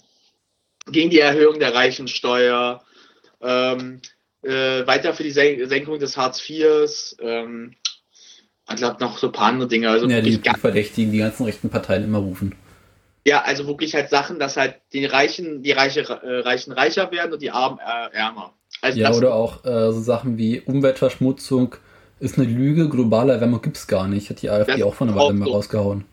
gegen 0.90 1.10
die 1.10 1.20
Erhöhung 1.20 1.58
der 1.58 1.74
Reichensteuer, 1.74 2.82
ähm, 3.42 4.00
äh, 4.42 4.86
weiter 4.86 5.12
für 5.12 5.24
die 5.24 5.30
Senkung 5.30 5.98
des 5.98 6.16
Hartz 6.16 6.48
IVs, 6.48 7.16
ähm, 7.20 7.74
ich 8.68 8.76
glaube 8.76 8.96
noch 9.00 9.18
so 9.18 9.28
ein 9.28 9.32
paar 9.32 9.48
andere 9.48 9.68
Dinge. 9.68 9.90
Also 9.90 10.08
ja, 10.08 10.20
die, 10.20 10.38
die 10.38 10.50
Verdächtigen, 10.50 11.12
die 11.12 11.18
ganzen 11.18 11.44
rechten 11.44 11.70
Parteien 11.70 12.04
immer 12.04 12.18
rufen. 12.18 12.54
Ja, 13.24 13.42
also 13.42 13.66
wirklich 13.66 13.94
halt 13.94 14.10
Sachen, 14.10 14.38
dass 14.38 14.56
halt 14.56 14.76
die 14.92 15.04
Reichen, 15.04 15.62
die 15.62 15.72
Reiche, 15.72 16.00
äh, 16.00 16.40
Reichen 16.40 16.72
reicher 16.72 17.10
werden 17.10 17.32
und 17.32 17.42
die 17.42 17.50
Armen 17.50 17.78
äh, 17.78 18.16
ärmer. 18.16 18.54
Also 18.82 18.98
ja, 18.98 19.12
oder 19.12 19.34
auch 19.34 19.64
äh, 19.64 19.92
so 19.92 20.00
Sachen 20.00 20.38
wie 20.38 20.60
Umweltverschmutzung 20.60 21.74
ist 22.20 22.38
eine 22.38 22.46
Lüge, 22.46 22.88
globale 22.88 23.32
Erwärmung 23.32 23.62
gibt 23.62 23.76
es 23.76 23.86
gar 23.86 24.06
nicht. 24.08 24.30
Hat 24.30 24.42
die 24.42 24.50
AfD 24.50 24.82
auch 24.82 24.94
von 24.94 25.08
der 25.08 25.16
Weile 25.16 25.34
mal 25.34 25.48
rausgehauen. 25.48 26.04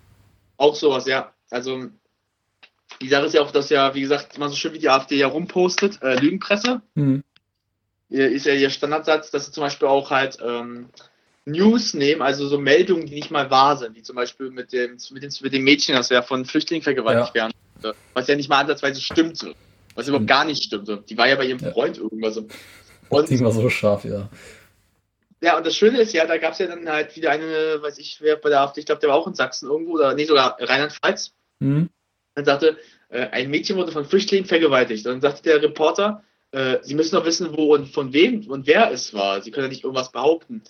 Auch 0.57 0.75
sowas, 0.75 1.05
ja. 1.05 1.31
Also 1.50 1.86
die 3.01 3.10
Sache 3.10 3.25
ist 3.25 3.33
ja 3.33 3.41
auch, 3.41 3.51
dass 3.51 3.69
ja, 3.69 3.93
wie 3.93 4.01
gesagt, 4.01 4.38
mal 4.38 4.50
so 4.50 4.55
schön 4.55 4.74
wie 4.74 4.79
die 4.79 4.89
AfD 4.89 5.17
ja 5.17 5.27
rumpostet, 5.27 6.01
äh, 6.01 6.15
Lügenpresse. 6.15 6.81
Mhm. 6.95 7.24
Ist 8.10 8.45
ja 8.45 8.53
ihr 8.53 8.69
Standardsatz, 8.69 9.31
dass 9.31 9.48
sie 9.48 9.51
zum 9.51 9.63
Beispiel 9.63 9.88
auch 9.88 10.12
halt 10.12 10.38
ähm, 10.45 10.89
News 11.45 11.93
nehmen, 11.93 12.21
also 12.21 12.47
so 12.47 12.57
Meldungen, 12.57 13.05
die 13.05 13.15
nicht 13.15 13.31
mal 13.31 13.50
wahr 13.51 13.77
sind, 13.77 13.95
wie 13.95 14.01
zum 14.01 14.15
Beispiel 14.15 14.50
mit 14.50 14.71
dem, 14.71 14.97
mit 15.12 15.23
dem, 15.23 15.31
mit 15.41 15.53
dem 15.53 15.63
Mädchen, 15.63 15.95
das 15.95 16.09
ja 16.09 16.21
von 16.21 16.45
Flüchtlingen 16.45 16.83
vergewaltigt 16.83 17.35
ja. 17.35 17.50
werden, 17.81 17.95
was 18.13 18.27
ja 18.27 18.35
nicht 18.35 18.50
mal 18.50 18.62
ansatzweise 18.62 19.01
stimmte, 19.01 19.53
was 19.95 20.07
überhaupt 20.07 20.27
gar 20.27 20.45
nicht 20.45 20.63
stimmte. 20.63 21.03
Die 21.09 21.17
war 21.17 21.27
ja 21.27 21.35
bei 21.35 21.45
ihrem 21.45 21.59
Freund 21.59 21.97
ja. 21.97 22.03
irgendwas. 22.03 22.38
Und, 23.09 23.29
die 23.29 23.39
war 23.41 23.51
so 23.51 23.69
scharf, 23.69 24.05
ja. 24.05 24.29
Ja, 25.41 25.57
und 25.57 25.65
das 25.65 25.75
Schöne 25.75 26.00
ist 26.00 26.13
ja, 26.13 26.25
da 26.25 26.38
gab 26.38 26.53
es 26.53 26.59
ja 26.59 26.67
dann 26.67 26.88
halt 26.88 27.17
wieder 27.17 27.31
eine, 27.31 27.81
weiß 27.81 27.97
ich, 27.97 28.21
wer 28.21 28.38
bei 28.38 28.47
der 28.47 28.62
AfD, 28.62 28.79
ich 28.79 28.85
glaube, 28.85 29.01
der 29.01 29.09
war 29.09 29.17
auch 29.17 29.27
in 29.27 29.33
Sachsen 29.33 29.69
irgendwo, 29.69 29.95
oder 29.95 30.13
nee, 30.13 30.23
sogar 30.23 30.55
Rheinland-Pfalz. 30.57 31.33
Mhm. 31.59 31.89
Dann 32.35 32.45
sagte, 32.45 32.77
äh, 33.09 33.27
ein 33.27 33.50
Mädchen 33.50 33.75
wurde 33.75 33.91
von 33.91 34.05
Flüchtlingen 34.05 34.45
vergewaltigt. 34.45 35.05
Und 35.05 35.13
dann 35.13 35.21
sagte 35.21 35.43
der 35.43 35.62
Reporter, 35.62 36.23
äh, 36.51 36.77
Sie 36.81 36.95
müssen 36.95 37.15
doch 37.15 37.25
wissen, 37.25 37.55
wo 37.57 37.73
und 37.73 37.89
von 37.89 38.13
wem 38.13 38.50
und 38.50 38.67
wer 38.67 38.91
es 38.91 39.13
war. 39.13 39.41
Sie 39.41 39.51
können 39.51 39.65
ja 39.65 39.69
nicht 39.69 39.83
irgendwas 39.83 40.13
behaupten. 40.13 40.63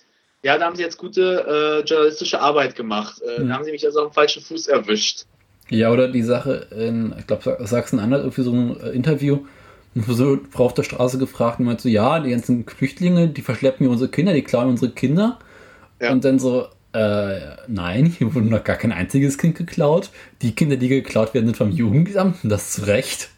Ja, 0.44 0.58
da 0.58 0.66
haben 0.66 0.76
sie 0.76 0.82
jetzt 0.82 0.98
gute 0.98 1.82
äh, 1.82 1.88
journalistische 1.88 2.38
Arbeit 2.38 2.76
gemacht. 2.76 3.20
Äh, 3.22 3.40
mhm. 3.40 3.48
Da 3.48 3.54
haben 3.54 3.64
sie 3.64 3.72
mich 3.72 3.84
also 3.86 4.00
auf 4.00 4.10
dem 4.10 4.14
falschen 4.14 4.42
Fuß 4.42 4.68
erwischt. 4.68 5.24
Ja, 5.70 5.90
oder 5.90 6.08
die 6.08 6.22
Sache 6.22 6.68
in, 6.70 7.14
ich 7.18 7.26
glaube, 7.26 7.56
Sachsen-Anhalt, 7.60 8.22
irgendwie 8.22 8.42
so 8.42 8.52
ein 8.52 8.80
äh, 8.80 8.90
Interview, 8.90 9.46
so 9.94 10.38
Frau 10.50 10.66
auf 10.66 10.74
der 10.74 10.82
Straße 10.82 11.16
gefragt 11.16 11.60
und 11.60 11.64
meinte 11.64 11.84
so, 11.84 11.88
ja, 11.88 12.20
die 12.20 12.30
ganzen 12.30 12.66
Flüchtlinge, 12.66 13.28
die 13.28 13.40
verschleppen 13.40 13.86
hier 13.86 13.90
unsere 13.90 14.10
Kinder, 14.10 14.34
die 14.34 14.42
klauen 14.42 14.68
unsere 14.68 14.92
Kinder. 14.92 15.38
Ja. 15.98 16.12
Und 16.12 16.26
dann 16.26 16.38
so, 16.38 16.66
äh, 16.92 17.40
nein, 17.66 18.04
hier 18.04 18.34
wurde 18.34 18.46
noch 18.46 18.64
gar 18.64 18.76
kein 18.76 18.92
einziges 18.92 19.38
Kind 19.38 19.56
geklaut. 19.56 20.10
Die 20.42 20.54
Kinder, 20.54 20.76
die 20.76 20.88
geklaut 20.88 21.32
werden, 21.32 21.46
sind 21.46 21.56
vom 21.56 21.70
Jugendamt 21.70 22.44
und 22.44 22.50
das 22.50 22.72
zu 22.72 22.82
Recht. 22.82 23.30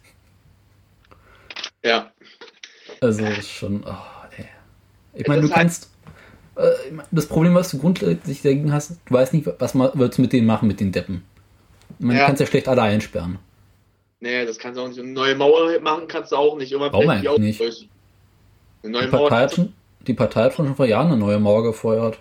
Ja. 1.85 2.11
Also 3.01 3.25
schon, 3.43 3.85
oh, 3.87 3.95
ey. 4.37 4.47
Ich 5.15 5.29
meine, 5.29 5.43
du 5.43 5.49
halt 5.49 5.57
kannst, 5.57 5.91
das 7.11 7.27
Problem, 7.27 7.55
was 7.55 7.71
du 7.71 7.79
grundsätzlich 7.79 8.43
dagegen 8.43 8.73
hast, 8.73 8.99
du 9.07 9.15
weißt 9.15 9.35
nicht, 9.35 9.49
was 9.59 9.75
man 9.75 9.91
willst 9.95 10.19
mit 10.19 10.33
denen 10.33 10.47
machen, 10.47 10.69
mit 10.69 10.81
den 10.81 10.93
Deppen. 10.93 11.23
Man 11.99 12.17
ja. 12.17 12.27
kann 12.27 12.37
ja 12.37 12.47
schlecht 12.47 12.69
alle 12.69 12.83
einsperren. 12.83 13.39
Nee, 14.21 14.47
das 14.47 14.59
kannst 14.59 14.79
du 14.79 14.83
auch 14.83 14.89
nicht. 14.89 14.99
Eine 14.99 15.11
neue 15.11 15.35
Mauer 15.35 15.79
machen 15.81 16.09
kannst 16.09 16.33
du 16.33 16.37
auch 16.37 16.57
nicht. 16.57 16.73
Warum 16.73 17.09
eigentlich 17.09 17.29
auch 17.29 17.39
nicht? 17.39 17.61
Eine 18.83 18.93
neue 18.93 19.05
die, 19.05 19.09
Partei 19.09 19.29
Mauer 19.29 19.41
hat 19.41 19.55
schon, 19.55 19.73
die 20.07 20.15
Partei 20.15 20.43
hat 20.45 20.55
schon 20.55 20.75
vor 20.75 20.87
Jahren 20.87 21.09
eine 21.09 21.19
neue 21.19 21.39
Mauer 21.39 21.63
gefeuert. 21.63 22.19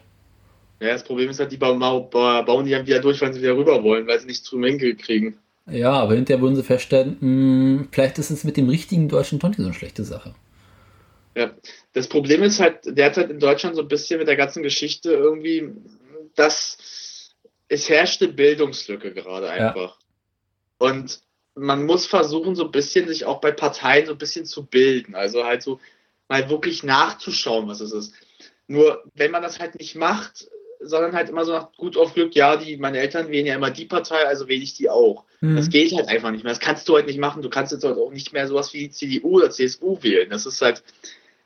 Ja, 0.82 0.90
das 0.90 1.04
Problem 1.04 1.30
ist 1.30 1.40
halt, 1.40 1.52
die 1.52 1.58
bauen, 1.58 1.80
die 1.80 2.72
dann 2.72 2.86
wieder 2.86 3.00
durch, 3.00 3.22
weil 3.22 3.34
sie 3.34 3.42
wieder 3.42 3.56
rüber 3.56 3.82
wollen, 3.82 4.06
weil 4.08 4.20
sie 4.20 4.28
nichts 4.28 4.52
Winkel 4.52 4.96
kriegen. 4.96 5.38
Ja, 5.68 5.94
aber 5.94 6.14
hinterher 6.14 6.42
würden 6.42 6.56
sie 6.56 6.64
feststellen, 6.64 7.18
mh, 7.20 7.80
hm, 7.80 7.88
vielleicht 7.92 8.20
ist 8.20 8.30
es 8.30 8.44
mit 8.44 8.58
dem 8.58 8.70
richtigen 8.70 9.08
deutschen 9.08 9.40
Tonti 9.40 9.62
so 9.62 9.68
eine 9.68 9.74
schlechte 9.74 10.04
Sache. 10.04 10.36
Ja, 11.36 11.54
das 11.94 12.08
Problem 12.08 12.44
ist 12.44 12.60
halt 12.60 12.80
derzeit 12.86 13.30
in 13.30 13.40
Deutschland 13.40 13.76
so 13.76 13.82
ein 13.82 13.88
bisschen 13.88 14.20
mit 14.20 14.28
der 14.28 14.38
ganzen 14.38 14.64
Geschichte 14.64 15.12
irgendwie, 15.12 15.70
dass 16.36 16.78
es 17.68 17.90
herrschte 17.90 18.28
Bildungslücke 18.30 19.14
gerade 19.14 19.50
einfach. 19.50 20.00
Ja. 20.00 20.88
Und 20.88 21.22
man 21.56 21.86
muss 21.86 22.06
versuchen, 22.06 22.56
so 22.56 22.66
ein 22.66 22.72
bisschen 22.72 23.08
sich 23.08 23.26
auch 23.26 23.42
bei 23.42 23.52
Parteien 23.52 24.06
so 24.06 24.14
ein 24.14 24.18
bisschen 24.18 24.46
zu 24.46 24.66
bilden. 24.66 25.16
Also 25.16 25.46
halt 25.46 25.62
so 25.62 25.80
mal 26.28 26.50
wirklich 26.50 26.84
nachzuschauen, 26.84 27.68
was 27.68 27.82
es 27.82 27.92
ist. 27.92 28.14
Nur 28.68 29.04
wenn 29.14 29.32
man 29.32 29.44
das 29.44 29.60
halt 29.60 29.78
nicht 29.80 29.96
macht, 29.96 30.48
sondern 30.80 31.14
halt 31.14 31.30
immer 31.30 31.46
so 31.46 31.54
nach 31.54 31.72
gut 31.74 31.98
auf 31.98 32.14
Glück, 32.14 32.36
ja, 32.36 32.58
die, 32.58 32.78
meine 32.78 33.00
Eltern 33.00 33.30
wählen 33.30 33.46
ja 33.46 33.56
immer 33.56 33.72
die 33.72 33.86
Partei, 33.86 34.26
also 34.26 34.48
wähle 34.48 34.64
ich 34.64 34.74
die 34.74 34.90
auch. 34.90 35.24
Mhm. 35.42 35.56
Das 35.56 35.70
geht 35.70 35.94
halt 35.94 36.08
einfach 36.08 36.32
nicht 36.32 36.44
mehr. 36.44 36.54
Das 36.54 36.60
kannst 36.60 36.88
du 36.88 36.96
halt 36.96 37.08
nicht 37.08 37.20
machen. 37.20 37.42
Du 37.42 37.50
kannst 37.50 37.72
jetzt 37.72 37.84
halt 37.84 37.98
auch 37.98 38.12
nicht 38.12 38.34
mehr 38.34 38.48
sowas 38.48 38.74
wie 38.74 38.80
die 38.80 38.90
CDU 38.90 39.38
oder 39.38 39.50
CSU 39.50 40.02
wählen. 40.02 40.30
Das 40.30 40.46
ist 40.46 40.62
halt, 40.62 40.84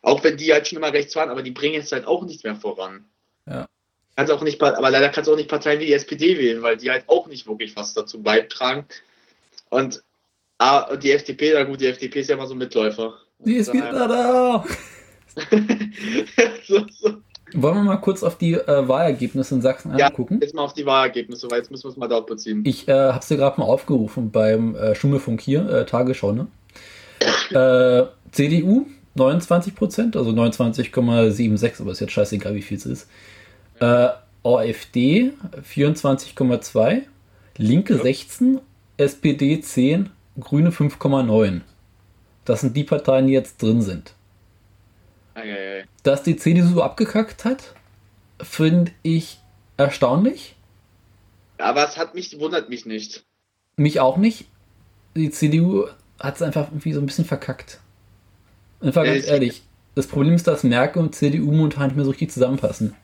auch 0.01 0.23
wenn 0.23 0.37
die 0.37 0.53
halt 0.53 0.67
schon 0.67 0.77
immer 0.77 0.93
rechts 0.93 1.15
waren, 1.15 1.29
aber 1.29 1.43
die 1.43 1.51
bringen 1.51 1.75
jetzt 1.75 1.91
halt 1.91 2.07
auch 2.07 2.23
nicht 2.23 2.43
mehr 2.43 2.55
voran. 2.55 3.05
Ja. 3.47 3.67
Kannst 4.15 4.31
auch 4.31 4.41
nicht, 4.41 4.61
aber 4.61 4.89
leider 4.89 5.09
kannst 5.09 5.27
du 5.27 5.33
auch 5.33 5.37
nicht 5.37 5.49
Parteien 5.49 5.79
wie 5.79 5.87
die 5.87 5.93
SPD 5.93 6.37
wählen, 6.37 6.61
weil 6.61 6.77
die 6.77 6.91
halt 6.91 7.05
auch 7.07 7.27
nicht 7.27 7.47
wirklich 7.47 7.75
was 7.75 7.93
dazu 7.93 8.21
beitragen. 8.21 8.85
Und 9.69 10.03
ah, 10.57 10.95
die 10.95 11.11
FDP, 11.11 11.53
na 11.53 11.63
gut, 11.63 11.81
die 11.81 11.87
FDP 11.87 12.19
ist 12.19 12.29
ja 12.29 12.35
immer 12.35 12.47
so 12.47 12.55
ein 12.55 12.57
Mitläufer. 12.57 13.13
Die 13.39 13.55
ist 13.55 13.73
wieder 13.73 14.07
da. 14.07 14.65
so, 16.67 16.85
so. 16.99 17.21
Wollen 17.53 17.75
wir 17.75 17.83
mal 17.83 17.97
kurz 17.97 18.21
auf 18.23 18.37
die 18.37 18.53
äh, 18.53 18.87
Wahlergebnisse 18.87 19.55
in 19.55 19.61
Sachsen 19.61 19.97
ja, 19.97 20.07
angucken? 20.07 20.39
Jetzt 20.41 20.53
mal 20.53 20.63
auf 20.63 20.73
die 20.73 20.85
Wahlergebnisse, 20.85 21.49
weil 21.49 21.59
jetzt 21.59 21.71
müssen 21.71 21.85
wir 21.85 21.91
es 21.91 21.97
mal 21.97 22.07
dort 22.07 22.27
beziehen. 22.27 22.63
Ich 22.65 22.87
äh, 22.87 22.93
habe 22.93 23.19
es 23.19 23.27
dir 23.27 23.37
gerade 23.37 23.59
mal 23.59 23.65
aufgerufen 23.65 24.31
beim 24.31 24.75
äh, 24.75 24.93
Schummelfunk 24.95 25.41
hier, 25.41 25.67
äh, 25.69 25.85
Tagesschau, 25.85 26.33
ne? 26.33 26.47
äh, 27.51 28.05
CDU 28.31 28.85
29 29.19 29.75
Prozent, 29.75 30.15
also 30.15 30.31
29,76, 30.31 31.81
aber 31.81 31.91
ist 31.91 31.99
jetzt 31.99 32.13
scheißegal, 32.13 32.55
wie 32.55 32.61
viel 32.61 32.77
es 32.77 32.85
ist. 32.85 33.09
Äh, 33.79 34.09
AfD 34.43 35.33
24,2, 35.73 37.03
Linke 37.57 37.95
ja. 37.95 38.01
16, 38.01 38.61
SPD 38.97 39.61
10, 39.61 40.09
Grüne 40.39 40.71
5,9. 40.71 41.61
Das 42.45 42.61
sind 42.61 42.75
die 42.75 42.83
Parteien, 42.83 43.27
die 43.27 43.33
jetzt 43.33 43.61
drin 43.61 43.81
sind. 43.81 44.13
Dass 46.03 46.23
die 46.23 46.35
CDU 46.35 46.67
so 46.67 46.83
abgekackt 46.83 47.45
hat, 47.45 47.75
finde 48.41 48.91
ich 49.03 49.39
erstaunlich. 49.77 50.55
Aber 51.57 51.87
es 51.87 51.97
hat 51.97 52.15
mich, 52.15 52.39
wundert 52.39 52.69
mich 52.69 52.85
nicht. 52.85 53.23
Mich 53.75 53.99
auch 53.99 54.17
nicht. 54.17 54.47
Die 55.15 55.29
CDU 55.29 55.87
hat 56.19 56.35
es 56.35 56.41
einfach 56.41 56.67
irgendwie 56.67 56.93
so 56.93 56.99
ein 56.99 57.05
bisschen 57.05 57.25
verkackt. 57.25 57.79
Einfach 58.81 59.03
ganz 59.03 59.25
äh, 59.27 59.31
ehrlich. 59.31 59.61
Das 59.95 60.07
Problem 60.07 60.35
ist, 60.35 60.47
dass 60.47 60.63
Merkel 60.63 61.01
und 61.01 61.15
CDU 61.15 61.51
momentan 61.51 61.87
nicht 61.87 61.95
mehr 61.95 62.05
so 62.05 62.11
richtig 62.11 62.31
zusammenpassen. 62.31 62.95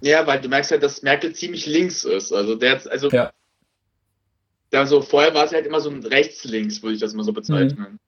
Ja, 0.00 0.26
weil 0.26 0.40
du 0.40 0.48
merkst 0.48 0.70
halt, 0.70 0.82
dass 0.82 1.02
Merkel 1.02 1.32
ziemlich 1.34 1.66
links 1.66 2.04
ist. 2.04 2.32
Also 2.32 2.56
der 2.56 2.80
also 2.90 3.08
ja. 3.10 3.32
da 4.70 4.86
so 4.86 5.00
vorher 5.00 5.34
war 5.34 5.44
es 5.44 5.52
halt 5.52 5.66
immer 5.66 5.80
so 5.80 5.90
ein 5.90 6.04
rechts-links, 6.04 6.82
würde 6.82 6.94
ich 6.94 7.00
das 7.00 7.14
mal 7.14 7.22
so 7.22 7.32
bezeichnen. 7.32 7.78
Mhm. 7.92 7.98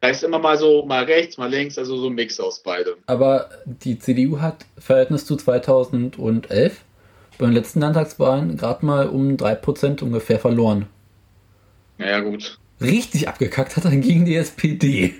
Da 0.00 0.08
ist 0.08 0.22
immer 0.22 0.38
mal 0.38 0.58
so, 0.58 0.84
mal 0.84 1.04
rechts, 1.04 1.38
mal 1.38 1.50
links, 1.50 1.78
also 1.78 1.96
so 1.96 2.08
ein 2.08 2.14
Mix 2.14 2.38
aus 2.38 2.62
beidem. 2.62 2.96
Aber 3.06 3.48
die 3.64 3.98
CDU 3.98 4.40
hat 4.40 4.66
Verhältnis 4.78 5.24
zu 5.24 5.36
2011 5.36 6.82
bei 7.38 7.46
den 7.46 7.54
letzten 7.54 7.80
Landtagswahlen 7.80 8.56
gerade 8.56 8.84
mal 8.84 9.08
um 9.08 9.36
3% 9.36 10.02
ungefähr 10.02 10.38
verloren. 10.38 10.86
Naja, 11.98 12.20
gut. 12.20 12.58
Richtig 12.80 13.28
abgekackt 13.28 13.76
hat 13.76 13.86
dann 13.86 14.02
gegen 14.02 14.26
die 14.26 14.36
SPD. 14.36 15.14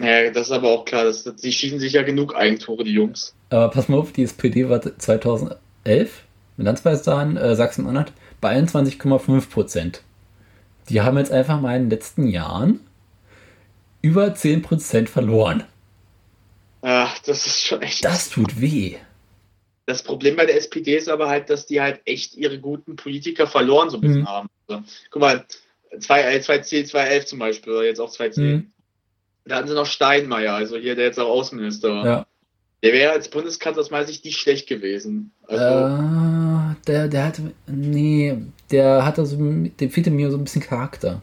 Ja, 0.00 0.30
das 0.30 0.48
ist 0.48 0.52
aber 0.52 0.70
auch 0.70 0.84
klar, 0.84 1.04
dass, 1.04 1.24
die 1.24 1.52
schießen 1.52 1.78
sich 1.78 1.94
ja 1.94 2.02
genug 2.02 2.34
Eigentore, 2.34 2.84
die 2.84 2.92
Jungs. 2.92 3.34
Aber 3.50 3.70
pass 3.70 3.88
mal 3.88 3.98
auf, 3.98 4.12
die 4.12 4.24
SPD 4.24 4.68
war 4.68 4.80
2011 4.80 5.58
mit 6.56 6.66
Landsweissachen 6.66 7.36
äh, 7.36 7.54
Sachsen-Anhalt 7.54 8.12
bei 8.40 8.56
21,5 8.56 9.50
Prozent. 9.50 10.02
Die 10.88 11.00
haben 11.00 11.18
jetzt 11.18 11.32
einfach 11.32 11.60
mal 11.60 11.76
in 11.76 11.84
den 11.84 11.90
letzten 11.90 12.28
Jahren 12.28 12.80
über 14.02 14.34
10 14.34 14.62
Prozent 14.62 15.08
verloren. 15.08 15.64
Ach, 16.82 17.18
das 17.20 17.46
ist 17.46 17.64
schon 17.64 17.82
echt. 17.82 18.04
Das 18.04 18.30
tut 18.30 18.60
weh. 18.60 18.96
Das 19.86 20.02
Problem 20.02 20.36
bei 20.36 20.46
der 20.46 20.56
SPD 20.56 20.96
ist 20.96 21.08
aber 21.08 21.28
halt, 21.28 21.50
dass 21.50 21.66
die 21.66 21.80
halt 21.80 22.00
echt 22.04 22.36
ihre 22.36 22.58
guten 22.58 22.96
Politiker 22.96 23.46
verloren 23.46 23.90
so 23.90 23.96
ein 23.98 24.00
bisschen 24.00 24.20
mhm. 24.22 24.28
haben. 24.28 24.48
Also, 24.68 24.82
guck 25.10 25.22
mal, 25.22 25.44
2010, 25.98 26.86
2011 26.86 27.26
zum 27.26 27.38
Beispiel, 27.38 27.72
oder 27.72 27.84
jetzt 27.84 28.00
auch 28.00 28.10
2010. 28.10 28.44
Mhm. 28.44 28.72
Da 29.46 29.56
hatten 29.56 29.68
sie 29.68 29.74
noch 29.74 29.86
Steinmeier, 29.86 30.54
also 30.54 30.76
hier 30.76 30.96
der 30.96 31.06
jetzt 31.06 31.20
auch 31.20 31.28
Außenminister 31.28 31.90
war. 31.90 32.06
Ja. 32.06 32.26
Der 32.82 32.92
wäre 32.92 33.12
als 33.12 33.28
Bundeskanzler 33.28 33.80
aus 33.80 33.90
meiner 33.90 34.06
Sicht 34.06 34.24
nicht 34.24 34.38
schlecht 34.38 34.68
gewesen. 34.68 35.32
Also, 35.46 35.64
äh, 35.64 36.74
der, 36.86 37.08
der 37.08 37.24
hatte, 37.24 37.42
nee, 37.66 38.36
der 38.70 39.04
hatte 39.04 39.24
so, 39.24 39.36
dem 39.36 39.90
fehlte 39.90 40.10
mir 40.10 40.30
so 40.30 40.36
ein 40.36 40.44
bisschen 40.44 40.62
Charakter. 40.62 41.22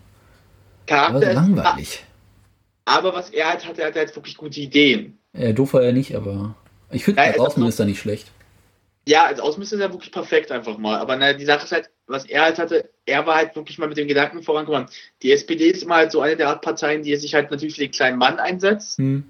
Charakter 0.88 1.16
aber 1.16 1.26
so 1.26 1.34
langweilig. 1.34 2.04
aber 2.86 3.14
was 3.14 3.30
er 3.30 3.50
halt 3.50 3.68
hatte, 3.68 3.82
er 3.82 3.88
hatte 3.88 4.00
halt 4.00 4.16
wirklich 4.16 4.38
gute 4.38 4.60
Ideen. 4.60 5.18
Ja, 5.38 5.52
doof 5.52 5.74
war 5.74 5.84
er 5.84 5.94
nicht, 5.94 6.16
aber 6.16 6.56
ich 6.92 7.04
finde 7.04 7.22
ja, 7.22 7.28
als 7.28 7.40
Außenminister 7.40 7.86
nicht 7.86 8.00
schlecht. 8.00 8.32
Ja, 9.06 9.26
als 9.26 9.40
Außenminister 9.40 9.76
ist 9.76 9.82
er 9.82 9.92
wirklich 9.92 10.12
perfekt 10.12 10.52
einfach 10.52 10.78
mal. 10.78 11.00
Aber 11.00 11.16
naja, 11.16 11.34
die 11.34 11.46
Sache 11.46 11.66
ist 11.66 11.72
halt, 11.72 11.90
was 12.08 12.26
er 12.26 12.44
halt 12.44 12.58
hatte, 12.58 12.90
er 13.06 13.26
war 13.26 13.36
halt 13.36 13.56
wirklich 13.56 13.78
mal 13.78 13.90
mit 13.90 13.98
dem 13.98 14.08
Gedanken 14.08 14.44
vorangekommen. 14.44 14.88
Die 15.22 15.32
SPD 15.32 15.70
ist 15.70 15.84
immer 15.84 15.96
halt 15.96 16.12
so 16.12 16.22
eine 16.22 16.38
der 16.38 16.50
Art 16.50 16.62
Parteien, 16.62 17.04
die 17.04 17.16
sich 17.18 17.34
halt 17.34 17.52
natürlich 17.52 17.76
für 17.76 17.82
den 17.82 17.92
kleinen 17.92 18.18
Mann 18.18 18.40
einsetzt. 18.40 18.98
Hm. 18.98 19.26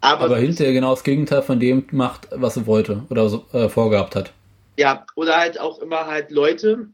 Aber, 0.00 0.26
aber 0.26 0.38
hinterher 0.38 0.72
genau 0.72 0.90
das 0.90 1.04
Gegenteil 1.04 1.42
von 1.42 1.60
dem 1.60 1.86
macht, 1.90 2.28
was 2.30 2.56
er 2.56 2.66
wollte 2.66 3.04
oder 3.08 3.28
so, 3.28 3.46
äh, 3.52 3.68
vorgehabt 3.68 4.14
hat. 4.14 4.32
Ja, 4.76 5.06
oder 5.14 5.36
halt 5.38 5.58
auch 5.58 5.78
immer 5.78 6.06
halt 6.06 6.30
Leute, 6.30 6.88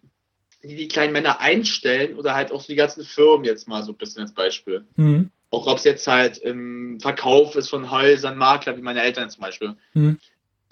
die 0.62 0.77
die 0.77 0.88
kleinen 0.88 1.12
Männer 1.12 1.40
einstellen 1.40 2.16
oder 2.16 2.35
halt 2.35 2.53
auch 2.53 2.61
so 2.61 2.68
die 2.68 2.77
ganzen 2.77 3.05
Firmen 3.05 3.44
jetzt 3.44 3.66
mal 3.66 3.83
so 3.83 3.92
ein 3.92 3.98
bisschen 3.98 4.22
als 4.22 4.33
Beispiel. 4.33 4.85
Mhm. 4.96 5.31
Auch 5.51 5.66
ob 5.66 5.79
es 5.79 5.85
jetzt 5.85 6.07
halt 6.07 6.38
im 6.38 7.01
Verkauf 7.01 7.57
ist 7.57 7.68
von 7.68 7.90
Häusern, 7.90 8.38
Makler, 8.38 8.77
wie 8.77 8.83
meine 8.83 9.03
Eltern 9.03 9.29
zum 9.29 9.42
Beispiel. 9.42 9.75
Mhm. 9.94 10.18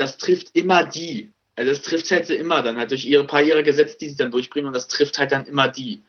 Das 0.00 0.16
trifft 0.16 0.56
immer 0.56 0.84
die. 0.84 1.30
Also 1.56 1.72
das 1.72 1.82
trifft 1.82 2.10
halt 2.10 2.30
immer 2.30 2.62
dann 2.62 2.78
halt 2.78 2.90
durch 2.90 3.04
ihre 3.04 3.24
paar 3.24 3.42
ihrer 3.42 3.62
Gesetze, 3.62 3.98
die 3.98 4.08
sie 4.08 4.16
dann 4.16 4.30
durchbringen 4.30 4.68
und 4.68 4.72
das 4.72 4.88
trifft 4.88 5.18
halt 5.18 5.30
dann 5.30 5.44
immer 5.44 5.68
die. 5.68 6.00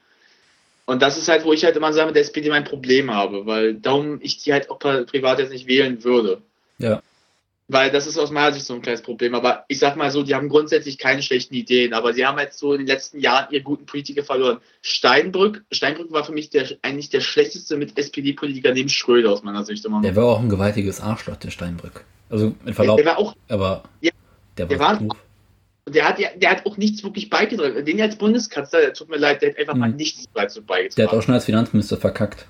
Und 0.85 1.01
das 1.01 1.17
ist 1.17 1.27
halt, 1.27 1.43
wo 1.43 1.51
ich 1.51 1.65
halt 1.65 1.75
immer 1.75 1.91
sage, 1.91 2.07
mit 2.07 2.15
der 2.15 2.21
SPD 2.21 2.49
mein 2.49 2.63
Problem 2.63 3.13
habe, 3.13 3.45
weil 3.45 3.73
darum 3.73 4.19
ich 4.21 4.37
die 4.37 4.53
halt 4.53 4.69
auch 4.69 4.79
privat 4.79 5.39
jetzt 5.39 5.51
nicht 5.51 5.67
wählen 5.67 6.05
würde. 6.05 6.41
Ja. 6.77 7.01
Weil 7.67 7.91
das 7.91 8.07
ist 8.07 8.17
aus 8.17 8.31
meiner 8.31 8.53
Sicht 8.53 8.65
so 8.65 8.73
ein 8.73 8.81
kleines 8.81 9.01
Problem. 9.01 9.35
Aber 9.35 9.65
ich 9.67 9.79
sag 9.79 9.97
mal 9.97 10.09
so, 10.09 10.23
die 10.23 10.35
haben 10.35 10.47
grundsätzlich 10.47 10.97
keine 10.97 11.21
schlechten 11.21 11.53
Ideen, 11.53 11.93
aber 11.93 12.13
sie 12.13 12.25
haben 12.25 12.39
jetzt 12.39 12.57
so 12.57 12.71
in 12.71 12.79
den 12.79 12.87
letzten 12.87 13.19
Jahren 13.19 13.51
ihre 13.51 13.63
guten 13.63 13.85
Politiker 13.85 14.23
verloren. 14.23 14.59
Steinbrück, 14.81 15.65
Steinbrück 15.69 16.13
war 16.13 16.23
für 16.23 16.31
mich 16.31 16.49
der, 16.49 16.65
eigentlich 16.81 17.09
der 17.09 17.19
schlechteste 17.19 17.75
mit 17.75 17.97
SPD-Politiker 17.97 18.73
neben 18.73 18.87
Schröder 18.87 19.31
aus 19.31 19.43
meiner 19.43 19.65
Sicht 19.65 19.83
immer. 19.83 20.01
Der 20.01 20.15
war 20.15 20.27
auch 20.27 20.39
ein 20.39 20.47
gewaltiges 20.47 21.01
Arschloch, 21.01 21.35
der 21.35 21.51
Steinbrück. 21.51 22.05
Also 22.31 22.55
mit 22.63 22.73
Verlaub. 22.73 22.97
Der, 22.97 23.05
war 23.05 23.19
auch. 23.19 23.35
Aber 23.49 23.83
ja, 23.99 24.11
der 24.57 24.69
war, 24.69 24.69
der 24.69 24.79
war 24.79 24.97
doof 24.97 25.17
der 25.87 26.07
hat 26.07 26.19
ja, 26.19 26.29
der 26.35 26.51
hat 26.51 26.65
auch 26.65 26.77
nichts 26.77 27.03
wirklich 27.03 27.29
beigetragen. 27.29 27.83
Den 27.85 28.01
als 28.01 28.15
Bundeskanzler, 28.15 28.81
der 28.81 28.93
tut 28.93 29.09
mir 29.09 29.17
leid, 29.17 29.41
der 29.41 29.51
hat 29.51 29.57
einfach 29.57 29.73
mhm. 29.73 29.79
mal 29.79 29.91
nichts 29.91 30.25
dazu 30.33 30.63
beigetragen. 30.63 30.95
Der 30.95 31.07
hat 31.07 31.13
auch 31.13 31.23
schon 31.23 31.33
als 31.33 31.45
Finanzminister 31.45 31.97
verkackt. 31.97 32.47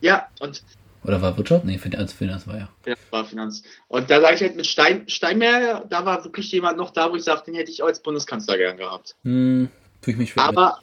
Ja, 0.00 0.28
und. 0.40 0.62
Oder 1.04 1.20
war 1.20 1.36
Wirtschaft? 1.36 1.64
Nee, 1.64 1.80
als 1.96 2.12
Finanz 2.12 2.46
war 2.46 2.56
ja. 2.56 2.68
Ja, 2.86 2.94
war 3.10 3.24
Finanz. 3.24 3.64
Und 3.88 4.08
da 4.08 4.20
sage 4.20 4.36
ich 4.36 4.40
halt 4.40 4.56
mit 4.56 4.66
Stein, 4.68 5.08
Steinmeier, 5.08 5.84
da 5.88 6.04
war 6.04 6.24
wirklich 6.24 6.50
jemand 6.52 6.76
noch 6.76 6.90
da, 6.90 7.10
wo 7.10 7.16
ich 7.16 7.24
sage, 7.24 7.42
den 7.46 7.54
hätte 7.56 7.72
ich 7.72 7.82
auch 7.82 7.88
als 7.88 8.00
Bundeskanzler 8.00 8.56
gern 8.56 8.76
gehabt. 8.76 9.16
Hm, 9.24 9.68
tue 10.00 10.12
ich 10.12 10.18
mich 10.18 10.30
schwer. 10.30 10.44
Aber, 10.44 10.78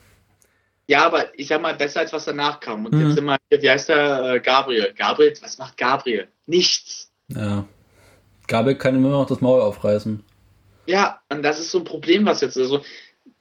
ja, 0.87 1.05
aber 1.05 1.39
ich 1.39 1.47
sag 1.47 1.61
mal, 1.61 1.73
besser 1.73 2.01
als 2.01 2.11
was 2.11 2.25
danach 2.25 2.59
kam. 2.59 2.85
Und 2.85 2.93
mhm. 2.93 3.07
jetzt 3.07 3.17
immer, 3.17 3.37
wie 3.49 3.69
heißt 3.69 3.87
der, 3.87 4.33
äh, 4.33 4.39
Gabriel? 4.41 4.93
Gabriel, 4.93 5.33
was 5.41 5.57
macht 5.57 5.77
Gabriel? 5.77 6.27
Nichts. 6.47 7.11
Ja. 7.29 7.65
Gabriel 8.49 8.77
kann 8.77 8.95
immer 8.95 9.09
noch 9.09 9.27
das 9.27 9.39
Maul 9.39 9.61
aufreißen. 9.61 10.21
Ja, 10.85 11.21
und 11.29 11.43
das 11.43 11.59
ist 11.59 11.71
so 11.71 11.77
ein 11.77 11.85
Problem, 11.85 12.25
was 12.25 12.41
jetzt 12.41 12.57
also 12.57 12.81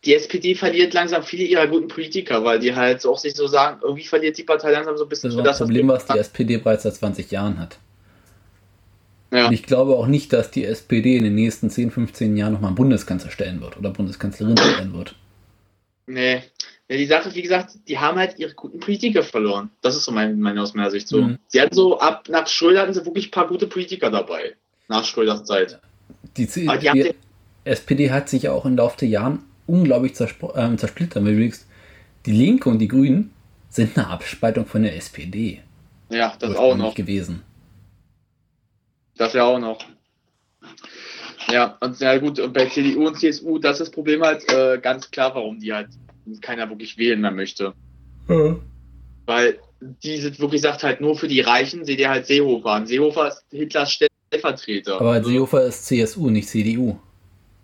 die 0.04 0.14
SPD 0.14 0.54
verliert 0.54 0.94
langsam 0.94 1.24
viele 1.24 1.44
ihrer 1.44 1.66
guten 1.66 1.88
Politiker, 1.88 2.44
weil 2.44 2.60
die 2.60 2.76
halt 2.76 3.04
auch 3.04 3.18
sich 3.18 3.34
so 3.34 3.48
sagen, 3.48 3.80
irgendwie 3.82 4.04
verliert 4.04 4.38
die 4.38 4.44
Partei 4.44 4.70
langsam 4.70 4.96
so 4.96 5.04
ein 5.04 5.08
bisschen 5.08 5.36
das, 5.36 5.44
das 5.44 5.58
Problem, 5.58 5.88
was 5.88 6.06
die 6.06 6.18
SPD 6.18 6.58
bereits 6.58 6.84
seit 6.84 6.94
20 6.94 7.30
Jahren 7.30 7.58
hat. 7.58 7.78
Ja. 9.32 9.48
Und 9.48 9.52
ich 9.52 9.64
glaube 9.64 9.96
auch 9.96 10.06
nicht, 10.06 10.32
dass 10.32 10.50
die 10.50 10.64
SPD 10.64 11.16
in 11.16 11.24
den 11.24 11.34
nächsten 11.34 11.68
10, 11.68 11.90
15 11.90 12.36
Jahren 12.36 12.52
nochmal 12.52 12.68
einen 12.68 12.76
Bundeskanzler 12.76 13.30
stellen 13.30 13.60
wird 13.60 13.76
oder 13.76 13.90
Bundeskanzlerin 13.90 14.56
stellen 14.56 14.94
wird. 14.94 15.14
Nee. 16.06 16.42
Ja, 16.88 16.96
die 16.96 17.06
Sache, 17.06 17.34
wie 17.34 17.42
gesagt, 17.42 17.72
die 17.86 17.98
haben 17.98 18.18
halt 18.18 18.38
ihre 18.38 18.54
guten 18.54 18.80
Politiker 18.80 19.22
verloren. 19.22 19.70
Das 19.82 19.96
ist 19.96 20.04
so 20.04 20.12
meine, 20.12 20.34
meine 20.34 20.62
aus 20.62 20.72
meiner 20.74 20.90
Sicht 20.90 21.08
so. 21.08 21.20
Mhm. 21.22 21.38
Sie 21.48 21.60
hatten 21.60 21.74
so, 21.74 21.98
ab 21.98 22.28
nach 22.30 22.46
Schröder 22.46 22.82
hatten 22.82 22.94
sie 22.94 23.04
wirklich 23.04 23.28
ein 23.28 23.32
paar 23.32 23.48
gute 23.48 23.66
Politiker 23.66 24.10
dabei. 24.10 24.54
Nach 24.88 25.04
Schröders 25.04 25.44
Zeit. 25.44 25.80
Die, 26.36 26.46
die, 26.46 26.66
die, 26.66 27.14
SPD 27.64 28.10
hat 28.10 28.28
sich 28.28 28.48
auch 28.48 28.64
im 28.64 28.76
Laufe 28.76 28.98
der 28.98 29.08
Jahren 29.08 29.44
unglaublich 29.66 30.12
äh, 30.12 30.76
zersplittert. 30.76 31.22
Übrigens, 31.22 31.66
die 32.26 32.32
Linke 32.32 32.68
und 32.68 32.78
die 32.78 32.88
Grünen 32.88 33.32
sind 33.68 33.96
eine 33.96 34.08
Abspaltung 34.08 34.66
von 34.66 34.82
der 34.82 34.96
SPD. 34.96 35.62
Ja, 36.10 36.34
das 36.38 36.56
auch 36.56 36.76
noch. 36.76 36.94
gewesen. 36.94 37.42
Das 39.16 39.34
ja 39.34 39.44
auch 39.44 39.58
noch. 39.58 39.78
Ja, 41.50 41.76
und 41.80 41.98
ja 42.00 42.16
gut, 42.18 42.38
und 42.38 42.52
bei 42.52 42.66
CDU 42.66 43.06
und 43.06 43.18
CSU, 43.18 43.58
das 43.58 43.80
ist 43.80 43.88
das 43.88 43.90
Problem 43.90 44.22
halt 44.22 44.50
äh, 44.50 44.78
ganz 44.80 45.10
klar, 45.10 45.34
warum 45.34 45.58
die 45.58 45.72
halt 45.72 45.88
keiner 46.40 46.68
wirklich 46.68 46.98
wählen 46.98 47.20
mehr 47.20 47.30
möchte. 47.30 47.74
Ja. 48.28 48.56
Weil 49.26 49.58
die 49.80 50.18
sind 50.18 50.38
wirklich 50.40 50.60
sagt 50.60 50.82
halt 50.82 51.00
nur 51.00 51.16
für 51.16 51.28
die 51.28 51.40
Reichen, 51.40 51.84
seht 51.84 52.00
ihr 52.00 52.10
halt 52.10 52.26
Seehofer 52.26 52.70
an. 52.70 52.86
Seehofer 52.86 53.28
ist 53.28 53.44
Hitlers 53.50 53.92
Stellvertreter. 54.28 55.00
Aber 55.00 55.22
Seehofer 55.22 55.64
ist 55.64 55.86
CSU, 55.86 56.30
nicht 56.30 56.48
CDU. 56.48 56.98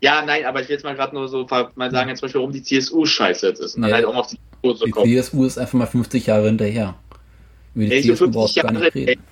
Ja, 0.00 0.22
nein, 0.24 0.44
aber 0.44 0.60
ich 0.60 0.68
will 0.68 0.74
jetzt 0.74 0.84
mal 0.84 0.94
gerade 0.94 1.14
nur 1.14 1.28
so 1.28 1.46
mal 1.76 1.90
sagen, 1.90 2.10
jetzt 2.10 2.18
zum 2.18 2.26
Beispiel, 2.26 2.40
warum 2.40 2.52
die 2.52 2.62
CSU 2.62 3.06
scheiße 3.06 3.48
jetzt 3.48 3.60
ist. 3.60 3.76
Und 3.76 3.82
dann 3.82 3.90
nee, 3.90 3.94
halt 3.94 4.04
auch 4.04 4.14
auf 4.14 4.26
die 4.26 4.36
CSU 4.36 4.74
zu 4.74 4.90
kommen. 4.90 5.08
Die 5.08 5.16
CSU 5.16 5.44
ist 5.44 5.58
einfach 5.58 5.78
mal 5.78 5.86
50 5.86 6.26
Jahre 6.26 6.46
hinterher. 6.46 6.96
Über 7.74 7.86
die 7.86 8.02
CSU 8.02 8.30
brauchst 8.30 8.56
du 8.56 8.62
gar 8.62 8.72
nicht 8.72 8.94
reden. 8.94 9.22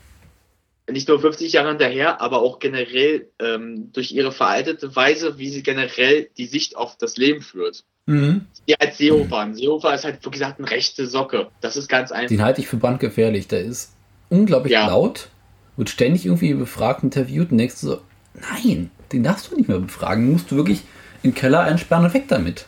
Nicht 0.91 1.09
nur 1.09 1.21
50 1.21 1.53
Jahre 1.53 1.69
hinterher, 1.69 2.21
aber 2.21 2.43
auch 2.43 2.59
generell 2.59 3.29
ähm, 3.39 3.91
durch 3.93 4.13
ihre 4.13 4.33
veraltete 4.33 4.97
Weise, 4.97 5.39
wie 5.39 5.49
sie 5.49 5.63
generell 5.63 6.29
die 6.37 6.47
Sicht 6.47 6.77
auf 6.77 6.97
das 6.97 7.17
Leben 7.17 7.41
führt. 7.41 7.85
Mhm. 8.07 8.47
Die 8.67 8.79
als 8.81 8.99
Seehofer. 8.99 9.39
Ein 9.39 9.55
Seehofer 9.55 9.95
ist 9.95 10.05
halt, 10.05 10.25
wie 10.25 10.31
gesagt, 10.31 10.59
eine 10.59 10.71
rechte 10.71 11.07
Socke. 11.07 11.49
Das 11.61 11.77
ist 11.77 11.89
ganz 11.89 12.11
einfach. 12.13 12.29
Den 12.29 12.43
halte 12.43 12.61
ich 12.61 12.67
für 12.67 12.79
brandgefährlich. 12.79 13.47
Der 13.47 13.61
ist 13.61 13.93
unglaublich 14.29 14.73
ja. 14.73 14.87
laut, 14.87 15.29
wird 15.77 15.91
ständig 15.91 16.27
irgendwie 16.27 16.55
befragt, 16.55 17.03
interviewt 17.03 17.51
und 17.51 17.59
denkst 17.59 17.81
du 17.81 17.87
so, 17.87 18.01
nein, 18.35 18.91
den 19.13 19.23
darfst 19.23 19.51
du 19.51 19.57
nicht 19.57 19.69
mehr 19.69 19.79
befragen. 19.79 20.27
Den 20.27 20.33
musst 20.33 20.51
du 20.51 20.57
wirklich 20.57 20.83
in 21.23 21.31
den 21.31 21.35
Keller 21.35 21.61
einsperren 21.61 22.05
und 22.05 22.15
weg 22.15 22.25
damit. 22.29 22.67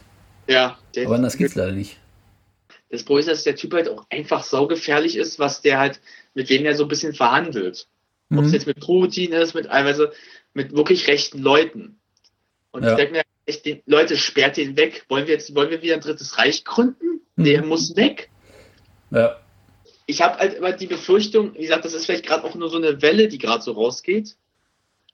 Ja. 0.48 0.78
Aber 1.04 1.18
das 1.18 1.36
geht's 1.36 1.54
leider 1.54 1.72
nicht. 1.72 1.98
Das 2.90 3.02
Problem 3.02 3.20
ist, 3.20 3.28
dass 3.28 3.44
der 3.44 3.56
Typ 3.56 3.74
halt 3.74 3.88
auch 3.88 4.06
einfach 4.10 4.44
saugefährlich 4.44 5.16
ist, 5.16 5.38
was 5.38 5.62
der 5.62 5.78
halt, 5.78 6.00
mit 6.34 6.48
wem 6.48 6.64
er 6.64 6.76
so 6.76 6.84
ein 6.84 6.88
bisschen 6.88 7.14
verhandelt. 7.14 7.88
Mhm. 8.28 8.38
Ob 8.38 8.44
es 8.44 8.52
jetzt 8.52 8.66
mit 8.66 8.80
Putin 8.80 9.32
ist, 9.32 9.54
mit 9.54 9.66
teilweise 9.66 10.12
mit 10.52 10.72
wirklich 10.72 11.08
rechten 11.08 11.38
Leuten. 11.38 11.98
Und 12.70 12.84
ja. 12.84 12.90
ich 12.90 12.96
denke 12.96 13.12
mir, 13.14 13.22
echt, 13.46 13.66
den, 13.66 13.82
Leute, 13.86 14.16
sperrt 14.16 14.56
den 14.56 14.76
weg. 14.76 15.04
Wollen 15.08 15.26
wir 15.26 15.34
jetzt, 15.34 15.54
wollen 15.54 15.70
wir 15.70 15.82
wieder 15.82 15.94
ein 15.94 16.00
drittes 16.00 16.38
Reich 16.38 16.64
gründen? 16.64 17.20
Mhm. 17.36 17.44
Der 17.44 17.64
muss 17.64 17.96
weg. 17.96 18.30
Ja. 19.10 19.36
Ich 20.06 20.20
habe 20.20 20.38
halt 20.38 20.54
immer 20.54 20.72
die 20.72 20.86
Befürchtung, 20.86 21.54
wie 21.54 21.62
gesagt, 21.62 21.84
das 21.84 21.94
ist 21.94 22.06
vielleicht 22.06 22.26
gerade 22.26 22.44
auch 22.44 22.54
nur 22.54 22.68
so 22.68 22.76
eine 22.76 23.00
Welle, 23.00 23.28
die 23.28 23.38
gerade 23.38 23.62
so 23.62 23.72
rausgeht. 23.72 24.36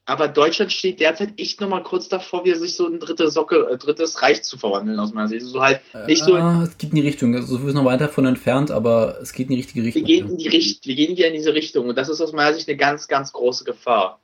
Aber 0.06 0.26
Deutschland 0.26 0.72
steht 0.72 0.98
derzeit 0.98 1.38
echt 1.38 1.60
nochmal 1.60 1.84
kurz 1.84 2.08
davor, 2.08 2.44
wie 2.44 2.52
sich 2.54 2.74
so 2.74 2.86
ein 2.86 2.98
dritte 2.98 3.30
Socke, 3.30 3.68
äh, 3.70 3.78
drittes 3.78 4.22
Reich 4.22 4.42
zu 4.42 4.58
verwandeln, 4.58 4.98
aus 4.98 5.12
meiner 5.12 5.28
Sicht. 5.28 5.46
So 5.46 5.62
halt 5.62 5.82
nicht 6.08 6.24
so. 6.24 6.36
Es 6.36 6.78
geht 6.78 6.90
in 6.90 6.96
die 6.96 7.02
Richtung. 7.02 7.34
Also, 7.36 7.58
so 7.58 7.68
ist 7.68 7.74
noch 7.74 7.84
weiter 7.84 8.08
von 8.08 8.26
entfernt, 8.26 8.72
aber 8.72 9.18
es 9.22 9.32
geht 9.32 9.48
in 9.48 9.54
die 9.54 9.60
richtige 9.60 9.84
Richtung. 9.84 10.04
Wir 10.04 10.16
gehen 10.16 10.30
in 10.30 10.36
die 10.38 10.48
Richtung, 10.48 10.88
wir 10.88 10.96
gehen 10.96 11.16
wieder 11.16 11.28
in 11.28 11.34
diese 11.34 11.54
Richtung. 11.54 11.88
Und 11.88 11.96
das 11.96 12.08
ist 12.08 12.20
aus 12.20 12.32
meiner 12.32 12.54
Sicht 12.54 12.68
eine 12.68 12.76
ganz, 12.76 13.06
ganz 13.06 13.32
große 13.32 13.64
Gefahr. 13.64 14.20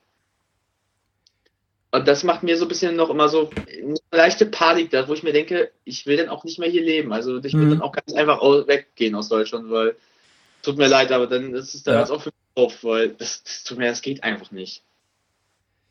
Und 1.93 2.09
das 2.09 2.25
macht 2.25 2.43
mir 2.43 2.57
so 2.57 2.65
ein 2.65 2.69
bisschen 2.69 2.97
noch 2.97 3.11
immer 3.11 3.29
so 3.29 3.51
eine 3.67 3.95
leichte 4.11 4.47
Panik 4.47 4.91
da, 4.91 5.07
wo 5.09 5.15
ich 5.15 5.23
mir 5.23 5.33
denke, 5.33 5.71
ich 5.85 6.05
will 6.05 6.17
dann 6.17 6.29
auch 6.29 6.43
nicht 6.43 6.59
mehr 6.59 6.69
hier 6.69 6.83
leben. 6.83 7.13
Also 7.13 7.39
ich 7.39 7.55
will 7.55 7.67
mhm. 7.67 7.71
dann 7.71 7.83
auch 7.83 7.93
ganz 7.93 8.13
einfach 8.13 8.41
weggehen 8.43 9.15
aus 9.15 9.29
Deutschland, 9.29 9.71
weil 9.71 9.97
tut 10.67 10.79
mir 10.79 10.89
leid, 10.89 11.13
aber 11.13 11.27
dann 11.27 11.55
ist 11.55 11.75
es 11.75 11.83
dann 11.83 11.95
ja. 11.95 12.11
auch 12.15 12.21
für 12.21 12.33
auf, 12.55 12.83
weil 12.85 13.11
das, 13.11 13.43
das 13.45 13.65
tut 13.65 13.79
mir, 13.79 13.87
das 13.87 14.03
geht 14.03 14.25
einfach 14.25 14.51
nicht. 14.51 14.83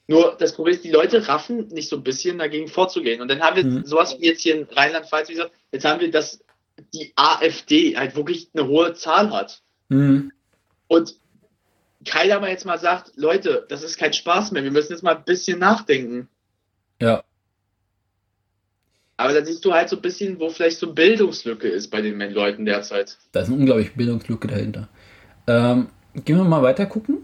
Nur 0.07 0.35
das 0.37 0.53
Problem 0.53 0.75
ist, 0.75 0.83
die 0.83 0.91
Leute 0.91 1.27
raffen 1.27 1.67
nicht 1.69 1.89
so 1.89 1.95
ein 1.95 2.03
bisschen 2.03 2.37
dagegen 2.37 2.67
vorzugehen. 2.67 3.21
Und 3.21 3.27
dann 3.27 3.41
haben 3.41 3.55
wir 3.55 3.63
mhm. 3.63 3.85
sowas 3.85 4.17
wie 4.19 4.25
jetzt 4.25 4.41
hier 4.41 4.55
in 4.55 4.63
Rheinland-Pfalz, 4.63 5.29
wie 5.29 5.33
gesagt, 5.33 5.53
jetzt 5.71 5.85
haben 5.85 6.01
wir, 6.01 6.11
dass 6.11 6.43
die 6.93 7.13
AfD 7.15 7.95
halt 7.97 8.15
wirklich 8.15 8.49
eine 8.53 8.67
hohe 8.67 8.93
Zahl 8.93 9.31
hat. 9.31 9.61
Mhm. 9.89 10.31
Und 10.87 11.15
keiner 12.03 12.39
mal 12.39 12.49
jetzt 12.49 12.65
mal 12.65 12.77
sagt, 12.77 13.13
Leute, 13.15 13.65
das 13.69 13.81
ist 13.81 13.97
kein 13.97 14.13
Spaß 14.13 14.51
mehr, 14.51 14.63
wir 14.63 14.71
müssen 14.71 14.91
jetzt 14.91 15.01
mal 15.01 15.15
ein 15.15 15.23
bisschen 15.23 15.59
nachdenken. 15.59 16.29
Ja. 17.01 17.23
Aber 19.17 19.33
da 19.33 19.45
siehst 19.45 19.63
du 19.63 19.73
halt 19.73 19.89
so 19.89 19.95
ein 19.95 20.01
bisschen, 20.01 20.39
wo 20.39 20.49
vielleicht 20.49 20.77
so 20.77 20.93
Bildungslücke 20.93 21.67
ist 21.67 21.89
bei 21.89 22.01
den 22.01 22.19
Leuten 22.31 22.65
derzeit. 22.65 23.17
Da 23.31 23.41
ist 23.41 23.47
eine 23.47 23.57
unglaubliche 23.57 23.91
Bildungslücke 23.95 24.47
dahinter. 24.47 24.89
Ähm, 25.47 25.87
gehen 26.25 26.37
wir 26.37 26.43
mal 26.43 26.61
weiter 26.61 26.85
gucken. 26.85 27.19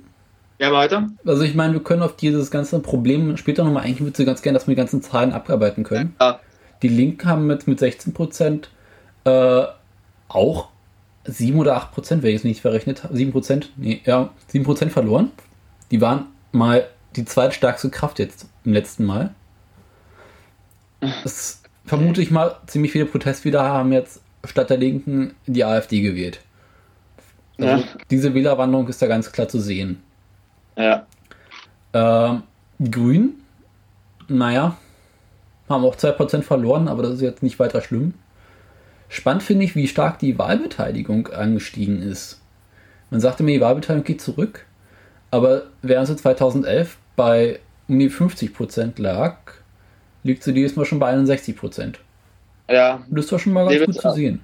Ja, 0.59 0.71
weiter. 0.71 1.09
Also 1.25 1.41
ich 1.41 1.55
meine, 1.55 1.73
wir 1.73 1.83
können 1.83 2.03
auf 2.03 2.15
dieses 2.15 2.51
ganze 2.51 2.79
Problem 2.79 3.35
später 3.35 3.63
nochmal, 3.63 3.83
eigentlich 3.83 4.01
würde 4.01 4.21
ich 4.21 4.25
ganz 4.27 4.41
gerne, 4.41 4.57
dass 4.57 4.67
wir 4.67 4.75
die 4.75 4.79
ganzen 4.79 5.01
Zahlen 5.01 5.33
abarbeiten 5.33 5.83
können. 5.83 6.15
Ja. 6.21 6.39
Die 6.81 6.87
Linken 6.87 7.27
haben 7.27 7.47
mit, 7.47 7.67
mit 7.67 7.79
16% 7.79 8.67
äh, 9.25 9.65
auch 10.27 10.69
7 11.25 11.59
oder 11.59 11.75
8 11.75 11.91
Prozent, 11.91 12.23
wenn 12.23 12.29
ich 12.29 12.37
es 12.37 12.43
nicht 12.43 12.61
verrechnet 12.61 13.03
habe, 13.03 13.15
7 13.15 13.31
Prozent, 13.31 13.71
nee, 13.75 14.01
ja, 14.05 14.29
7 14.47 14.63
Prozent 14.63 14.91
verloren. 14.91 15.31
Die 15.89 15.99
waren 15.99 16.27
mal 16.51 16.87
die 17.15 17.25
zweitstärkste 17.25 17.89
Kraft 17.89 18.19
jetzt 18.19 18.45
im 18.63 18.73
letzten 18.73 19.05
Mal. 19.05 19.33
Das 21.23 21.60
vermute 21.85 22.21
ich 22.21 22.31
mal, 22.31 22.57
ziemlich 22.67 22.91
viele 22.91 23.05
Protestwähler 23.05 23.63
haben 23.63 23.91
jetzt 23.91 24.21
statt 24.45 24.69
der 24.69 24.77
Linken 24.77 25.35
die 25.45 25.63
AfD 25.63 26.01
gewählt. 26.01 26.41
Also 27.59 27.83
ja. 27.83 27.83
Diese 28.09 28.33
Wählerwanderung 28.33 28.87
ist 28.87 29.01
da 29.01 29.07
ganz 29.07 29.31
klar 29.31 29.47
zu 29.47 29.59
sehen. 29.59 30.01
Ja. 30.75 31.05
Ähm, 31.93 32.43
die 32.79 32.91
Grünen, 32.91 33.43
naja, 34.27 34.77
haben 35.69 35.85
auch 35.85 35.95
2% 35.95 36.41
verloren, 36.41 36.87
aber 36.87 37.03
das 37.03 37.13
ist 37.13 37.21
jetzt 37.21 37.43
nicht 37.43 37.59
weiter 37.59 37.81
schlimm. 37.81 38.13
Spannend 39.09 39.43
finde 39.43 39.65
ich, 39.65 39.75
wie 39.75 39.87
stark 39.87 40.19
die 40.19 40.37
Wahlbeteiligung 40.37 41.27
angestiegen 41.27 42.01
ist. 42.01 42.41
Man 43.09 43.19
sagte 43.19 43.43
mir, 43.43 43.53
die 43.53 43.61
Wahlbeteiligung 43.61 44.05
geht 44.05 44.21
zurück, 44.21 44.65
aber 45.31 45.63
während 45.81 46.07
sie 46.07 46.15
2011 46.15 46.97
bei 47.15 47.59
um 47.87 47.99
die 47.99 48.09
50% 48.09 49.01
lag, 49.01 49.35
liegt 50.23 50.43
sie 50.43 50.53
dieses 50.53 50.75
Mal 50.75 50.85
schon 50.85 50.99
bei 50.99 51.13
61%. 51.13 51.95
Ja. 52.69 53.03
Das 53.09 53.25
ist 53.25 53.31
doch 53.31 53.39
schon 53.39 53.53
mal 53.53 53.67
ganz 53.67 53.85
gut 53.85 54.01
zu 54.01 54.11
sehen. 54.11 54.43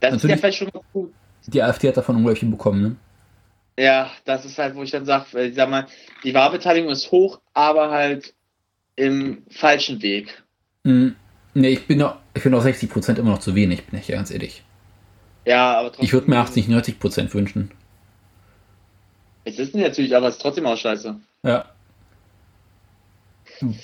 Das 0.00 0.12
Natürlich, 0.12 0.24
ist 0.24 0.30
ja 0.30 0.36
vielleicht 0.36 0.58
schon 0.58 0.70
mal 0.72 0.82
gut. 0.92 1.12
Die 1.46 1.62
AfD 1.62 1.88
hat 1.88 1.96
davon 1.96 2.16
unglaublich 2.16 2.50
bekommen, 2.50 2.82
ne? 2.82 2.96
Ja, 3.78 4.10
das 4.24 4.44
ist 4.44 4.58
halt, 4.58 4.74
wo 4.74 4.82
ich 4.82 4.90
dann 4.90 5.06
sage, 5.06 5.42
ich 5.42 5.54
sag 5.54 5.70
mal, 5.70 5.86
die 6.22 6.34
Wahlbeteiligung 6.34 6.90
ist 6.90 7.10
hoch, 7.10 7.40
aber 7.54 7.90
halt 7.90 8.34
im 8.96 9.42
falschen 9.50 10.02
Weg. 10.02 10.42
Mhm. 10.84 11.16
Nee, 11.54 11.70
ich 11.70 11.86
bin 11.86 11.98
noch, 11.98 12.16
ich 12.34 12.42
finde 12.42 12.58
auch 12.58 12.64
60% 12.64 13.18
immer 13.18 13.30
noch 13.30 13.38
zu 13.38 13.54
wenig, 13.54 13.84
bin 13.86 13.98
ich 13.98 14.08
ja 14.08 14.16
ganz 14.16 14.30
ehrlich. 14.30 14.62
Ja, 15.46 15.78
aber 15.78 15.88
trotzdem. 15.88 16.04
Ich 16.04 16.12
würde 16.12 16.30
mir 16.30 16.38
80, 16.38 16.68
90% 16.68 17.32
wünschen. 17.34 17.70
Es 19.44 19.58
ist 19.58 19.74
natürlich, 19.74 20.14
aber 20.14 20.28
es 20.28 20.36
ist 20.36 20.42
trotzdem 20.42 20.66
auch 20.66 20.76
scheiße. 20.76 21.16
Ja. 21.42 21.64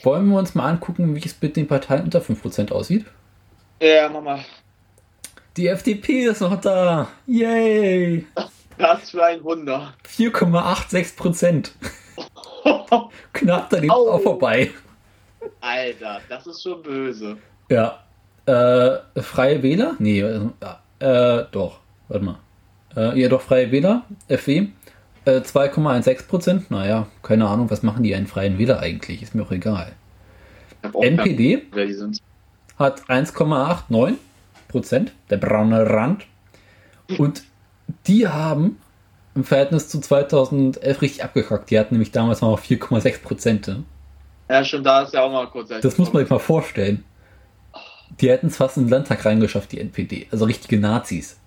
Wollen 0.03 0.29
wir 0.29 0.39
uns 0.39 0.55
mal 0.55 0.69
angucken, 0.69 1.15
wie 1.15 1.25
es 1.25 1.41
mit 1.41 1.57
den 1.57 1.67
Parteien 1.67 2.05
unter 2.05 2.21
5% 2.21 2.73
aussieht? 2.73 3.05
Ja, 3.81 4.09
mach 4.09 4.23
mal. 4.23 4.41
Die 5.57 5.69
FDP 5.69 6.25
ist 6.25 6.41
noch 6.41 6.61
da. 6.61 7.09
Yay! 7.27 8.27
Was 8.79 9.11
für 9.11 9.25
ein 9.25 9.43
Wunder. 9.43 9.95
4,86 10.07 11.17
Prozent. 11.17 11.73
Knapp 13.33 13.71
daneben 13.71 13.91
auch 13.91 14.21
vorbei. 14.21 14.71
Alter, 15.61 16.21
das 16.29 16.47
ist 16.47 16.63
schon 16.63 16.83
böse. 16.83 17.39
Ja. 17.71 18.03
Äh, 18.47 19.23
Freie 19.23 19.63
Wähler? 19.63 19.97
Nee, 19.99 20.21
äh, 20.21 20.41
äh, 21.01 21.47
doch. 21.51 21.81
Warte 22.09 22.25
mal. 22.25 22.39
Äh, 22.97 23.21
ja, 23.21 23.29
doch, 23.29 23.43
Freie 23.43 23.71
Wähler, 23.71 24.05
FW. 24.29 24.69
Äh, 25.27 25.41
2,16 25.41 26.29
Prozent. 26.29 26.71
Naja, 26.71 27.09
keine 27.23 27.49
Ahnung, 27.49 27.69
was 27.71 27.83
machen 27.83 28.05
die 28.05 28.15
einen 28.15 28.29
Freien 28.29 28.59
Wähler 28.59 28.79
eigentlich? 28.81 29.23
Ist 29.23 29.35
mir 29.35 29.43
auch 29.43 29.51
egal. 29.51 29.93
Auch 30.93 31.03
NPD 31.03 31.67
hat 32.79 33.03
1,89 33.09 34.15
Prozent, 34.69 35.13
der 35.29 35.39
braune 35.39 35.91
Rand. 35.91 36.27
Und 37.19 37.43
die 38.07 38.29
haben 38.29 38.81
im 39.35 39.43
Verhältnis 39.45 39.89
zu 39.89 40.01
2011 40.01 41.03
richtig 41.03 41.25
abgekackt. 41.25 41.71
Die 41.71 41.79
hatten 41.79 41.95
nämlich 41.95 42.13
damals 42.13 42.41
noch 42.41 42.61
4,6 42.61 43.23
Prozent. 43.23 43.77
Ja, 44.49 44.65
schon 44.65 44.85
da 44.85 45.03
ist 45.03 45.13
ja 45.13 45.23
auch 45.23 45.33
mal 45.33 45.49
kurz. 45.49 45.69
Das 45.69 45.99
muss 45.99 46.13
man 46.13 46.23
sich 46.23 46.31
mal 46.31 46.39
vorstellen. 46.39 47.05
Die 48.21 48.31
hätten 48.31 48.47
es 48.47 48.57
fast 48.57 48.77
in 48.77 48.85
den 48.85 48.91
Landtag 48.91 49.25
reingeschafft, 49.25 49.73
die 49.73 49.81
NPD. 49.81 50.29
Also 50.31 50.45
richtige 50.45 50.79
Nazis. 50.79 51.39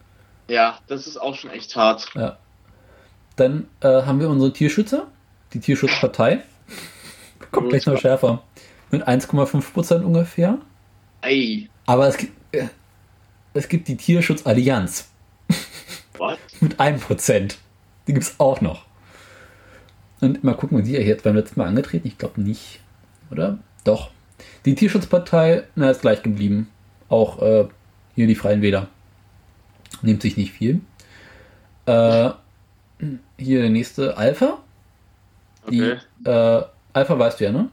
Ja, 0.50 0.80
das 0.88 1.08
ist 1.08 1.16
auch 1.16 1.36
schon 1.36 1.52
echt 1.52 1.76
hart. 1.78 2.10
Ja. 2.16 2.38
Dann 3.40 3.68
äh, 3.80 3.88
haben 3.88 4.20
wir 4.20 4.30
unsere 4.30 4.52
Tierschützer, 4.52 5.08
die 5.54 5.62
Tierschutzpartei. 5.62 6.40
Kommt 7.52 7.70
gleich 7.70 7.86
noch 7.86 7.98
schärfer. 7.98 8.44
Mit 8.92 9.08
1,5 9.08 9.72
Prozent 9.72 10.04
ungefähr. 10.04 10.58
Ey. 11.22 11.70
Aber 11.86 12.08
es 12.08 12.18
gibt, 12.18 12.34
äh, 12.54 12.68
es 13.54 13.70
gibt 13.70 13.88
die 13.88 13.96
Tierschutzallianz. 13.96 15.08
Was? 16.18 16.38
Mit 16.60 16.82
1 16.82 17.02
Prozent. 17.02 17.60
Die 18.08 18.14
gibt 18.14 18.26
es 18.26 18.36
auch 18.40 18.60
noch. 18.60 18.86
Und 20.20 20.44
mal 20.44 20.56
gucken, 20.56 20.78
wie 20.78 20.84
die 20.84 20.92
jetzt 20.92 21.24
beim 21.24 21.36
letzten 21.36 21.62
Mal 21.62 21.68
angetreten. 21.68 22.10
Ich 22.10 22.18
glaube 22.18 22.42
nicht. 22.42 22.82
Oder? 23.32 23.58
Doch. 23.86 24.12
Die 24.66 24.76
Tierschutzpartei, 24.76 25.64
na, 25.76 25.92
ist 25.92 26.02
gleich 26.02 26.24
geblieben. 26.24 26.70
Auch 27.08 27.42
äh, 27.42 27.68
hier 28.16 28.28
die 28.28 28.36
Freien 28.36 28.62
Wähler. 28.62 28.88
Nimmt 30.02 30.22
sich 30.22 30.36
nicht 30.36 30.52
viel. 30.52 30.82
Äh, 31.86 32.32
hier 33.38 33.62
der 33.62 33.70
nächste 33.70 34.18
Alpha. 34.18 34.60
Die, 35.70 35.82
okay. 35.82 35.98
äh, 36.26 36.64
Alpha 36.94 37.20
weißt 37.20 37.40
du 37.40 37.44
ja, 37.46 37.52
ne? 37.52 37.70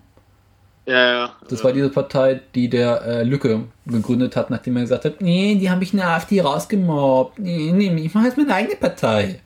Ja, 0.87 1.11
ja. 1.11 1.37
Das 1.49 1.65
war 1.65 1.73
diese 1.73 1.91
Partei, 1.91 2.41
die 2.55 2.69
der 2.69 3.03
äh, 3.03 3.23
Lücke 3.25 3.65
gegründet 3.87 4.37
hat, 4.37 4.51
nachdem 4.51 4.77
er 4.77 4.83
gesagt 4.83 5.05
hat, 5.05 5.21
nee, 5.21 5.57
die 5.57 5.69
habe 5.69 5.83
ich 5.83 5.93
in 5.93 5.99
der 5.99 6.11
AfD 6.11 6.41
rausgemobbt. 6.41 7.41
Nee, 7.41 7.73
nee, 7.73 8.05
ich 8.05 8.15
mache 8.15 8.27
jetzt 8.27 8.37
meine 8.37 8.55
eigene 8.55 8.77
Partei. 8.77 9.41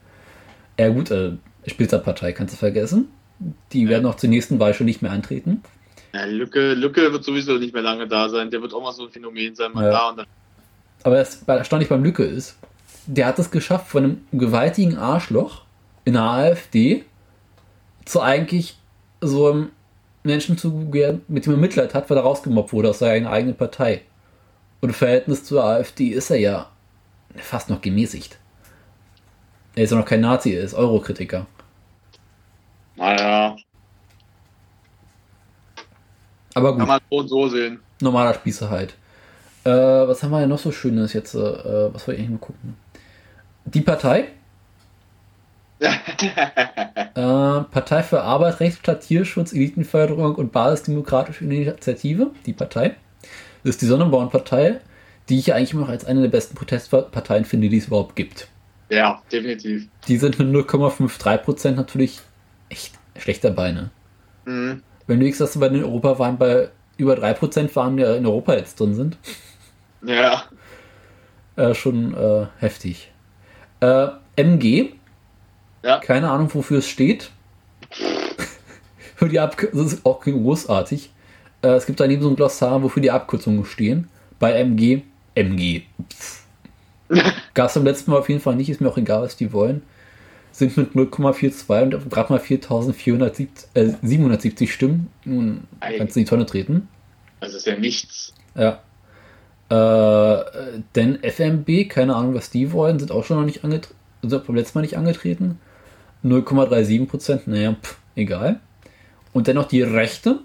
Ja 0.78 0.88
gut, 0.90 1.10
äh, 1.10 1.32
Spitzerpartei 1.66 2.32
kannst 2.32 2.54
du 2.54 2.58
vergessen. 2.58 3.08
Die 3.72 3.88
werden 3.88 4.04
auch 4.04 4.16
zur 4.16 4.28
nächsten 4.28 4.60
Wahl 4.60 4.74
schon 4.74 4.84
nicht 4.84 5.00
mehr 5.00 5.12
antreten. 5.12 5.62
Ja, 6.12 6.24
Lücke, 6.24 6.74
Lücke 6.74 7.10
wird 7.10 7.24
sowieso 7.24 7.56
nicht 7.56 7.72
mehr 7.72 7.82
lange 7.82 8.06
da 8.06 8.28
sein. 8.28 8.50
Der 8.50 8.60
wird 8.60 8.74
auch 8.74 8.82
mal 8.82 8.92
so 8.92 9.04
ein 9.04 9.10
Phänomen 9.10 9.54
sein, 9.54 9.72
mal 9.72 9.84
ja. 9.84 9.90
da 9.90 10.08
und 10.10 10.18
dann. 10.18 10.26
Aber 11.04 11.16
das 11.16 11.42
erstaunlich 11.46 11.88
beim 11.88 12.04
Lücke 12.04 12.24
ist, 12.24 12.58
der 13.06 13.26
hat 13.26 13.38
es 13.38 13.50
geschafft, 13.50 13.88
von 13.88 14.04
einem 14.04 14.20
gewaltigen 14.32 14.98
Arschloch 14.98 15.62
in 16.10 16.14
der 16.14 16.22
AfD 16.24 17.04
zu 18.04 18.20
eigentlich 18.20 18.76
so 19.20 19.48
einem 19.48 19.70
Menschen 20.24 20.58
zu 20.58 20.90
gehen, 20.90 21.22
mit 21.28 21.46
dem 21.46 21.52
er 21.52 21.58
Mitleid 21.58 21.94
hat, 21.94 22.10
weil 22.10 22.16
er 22.16 22.24
rausgemobbt 22.24 22.72
wurde 22.72 22.90
aus 22.90 22.98
seiner 22.98 23.30
eigenen 23.30 23.56
Partei. 23.56 24.02
Und 24.80 24.88
im 24.88 24.94
Verhältnis 24.94 25.44
zur 25.44 25.62
AfD 25.62 26.08
ist 26.08 26.30
er 26.30 26.38
ja 26.38 26.66
fast 27.36 27.70
noch 27.70 27.80
gemäßigt. 27.80 28.38
Er 29.76 29.84
ist 29.84 29.92
ja 29.92 29.98
noch 29.98 30.04
kein 30.04 30.20
Nazi, 30.20 30.52
er 30.52 30.64
ist 30.64 30.74
Eurokritiker. 30.74 31.46
Naja. 32.96 33.56
Aber 36.54 36.72
gut. 36.72 36.80
Kann 36.80 36.88
man 36.88 37.00
so 37.08 37.16
und 37.18 37.28
so 37.28 37.48
sehen. 37.48 37.78
Normaler 38.00 38.34
Spießer 38.34 38.68
halt. 38.68 38.96
Äh, 39.62 39.70
was 39.70 40.24
haben 40.24 40.32
wir 40.32 40.40
denn 40.40 40.48
noch 40.48 40.58
so 40.58 40.72
Schönes 40.72 41.12
jetzt? 41.12 41.36
Äh, 41.36 41.94
was 41.94 42.08
wollte 42.08 42.20
ich 42.20 42.28
mal 42.28 42.38
gucken? 42.38 42.76
Die 43.64 43.82
Partei. 43.82 44.32
Äh, 45.80 47.14
Partei 47.14 48.02
für 48.02 48.22
Arbeit, 48.22 48.60
Rechtsstaat, 48.60 49.00
Tierschutz, 49.00 49.52
Elitenförderung 49.52 50.34
und 50.34 50.52
Basisdemokratische 50.52 51.44
Initiative. 51.44 52.30
Die 52.46 52.52
Partei. 52.52 52.96
Das 53.62 53.74
ist 53.76 53.82
die 53.82 53.86
Sonnenbauernpartei, 53.86 54.80
die 55.28 55.38
ich 55.38 55.52
eigentlich 55.54 55.72
immer 55.72 55.82
noch 55.82 55.88
als 55.88 56.04
eine 56.04 56.22
der 56.22 56.28
besten 56.28 56.54
Protestparteien 56.54 57.44
finde, 57.44 57.68
die 57.68 57.78
es 57.78 57.86
überhaupt 57.86 58.16
gibt. 58.16 58.48
Ja, 58.88 59.22
definitiv. 59.30 59.86
Die 60.08 60.16
sind 60.16 60.38
mit 60.38 60.48
0,53% 60.48 61.72
natürlich 61.72 62.20
echt 62.68 62.94
schlecht 63.16 63.44
dabei, 63.44 63.72
ne? 63.72 63.90
Mhm. 64.44 64.82
Wenn 65.06 65.20
du 65.20 65.26
siehst, 65.26 65.40
dass 65.40 65.52
du 65.52 65.60
bei 65.60 65.68
den 65.68 65.84
Europawahlen 65.84 66.38
bei 66.38 66.70
über 66.96 67.14
3% 67.14 67.74
waren, 67.76 67.96
die 67.96 68.02
in 68.02 68.26
Europa 68.26 68.54
jetzt 68.54 68.78
drin 68.78 68.94
sind. 68.94 69.18
Ja. 70.02 70.44
Äh, 71.56 71.74
schon 71.74 72.14
äh, 72.14 72.46
heftig. 72.58 73.10
Äh, 73.80 74.08
MG. 74.36 74.92
Ja. 75.82 75.98
Keine 75.98 76.30
Ahnung, 76.30 76.48
wofür 76.52 76.78
es 76.78 76.88
steht. 76.88 77.30
Für 79.16 79.28
die 79.28 79.40
Ab 79.40 79.56
das 79.72 79.92
ist 79.92 80.06
auch 80.06 80.20
großartig. 80.20 81.10
Äh, 81.62 81.68
es 81.68 81.86
gibt 81.86 82.00
daneben 82.00 82.22
so 82.22 82.30
ein 82.30 82.36
Glossar, 82.36 82.82
wofür 82.82 83.02
die 83.02 83.10
Abkürzungen 83.10 83.64
stehen. 83.64 84.08
Bei 84.38 84.52
MG, 84.52 85.02
MG. 85.34 85.82
Gab 87.54 87.74
beim 87.74 87.84
letzten 87.84 88.10
Mal 88.10 88.18
auf 88.18 88.28
jeden 88.28 88.40
Fall 88.40 88.56
nicht, 88.56 88.70
ist 88.70 88.80
mir 88.80 88.88
auch 88.88 88.96
egal, 88.96 89.22
was 89.22 89.36
die 89.36 89.52
wollen. 89.52 89.82
sind 90.52 90.76
mit 90.76 90.92
0,42 90.92 91.96
und 91.96 92.10
gerade 92.10 92.32
mal 92.32 92.40
4.770 92.40 94.62
äh, 94.62 94.66
Stimmen 94.66 95.10
nun 95.24 95.64
kannst 95.80 96.16
du 96.16 96.20
in 96.20 96.24
die 96.24 96.30
Tonne 96.30 96.46
treten. 96.46 96.88
Das 97.40 97.54
ist 97.54 97.66
ja 97.66 97.76
nichts. 97.76 98.34
Ja. 98.54 98.80
Äh, 99.70 100.44
denn 100.94 101.18
FMB, 101.22 101.88
keine 101.88 102.14
Ahnung, 102.16 102.34
was 102.34 102.50
die 102.50 102.72
wollen, 102.72 102.98
sind 102.98 103.12
auch 103.12 103.24
schon 103.24 103.38
noch 103.38 103.46
nicht 103.46 103.64
angetreten, 103.64 103.94
sind 104.22 104.46
beim 104.46 104.56
letzten 104.56 104.78
Mal 104.78 104.82
nicht 104.82 104.98
angetreten. 104.98 105.58
0,37 106.24 107.08
Prozent, 107.08 107.46
naja, 107.46 107.74
pff, 107.80 107.98
egal. 108.14 108.60
Und 109.32 109.46
dennoch 109.46 109.66
die 109.66 109.82
Rechte, 109.82 110.40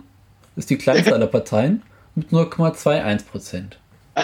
ist 0.55 0.69
die 0.69 0.77
kleinste 0.77 1.13
aller 1.15 1.27
Parteien, 1.27 1.83
mit 2.15 2.29
0,21 2.29 3.25
Prozent. 3.25 3.79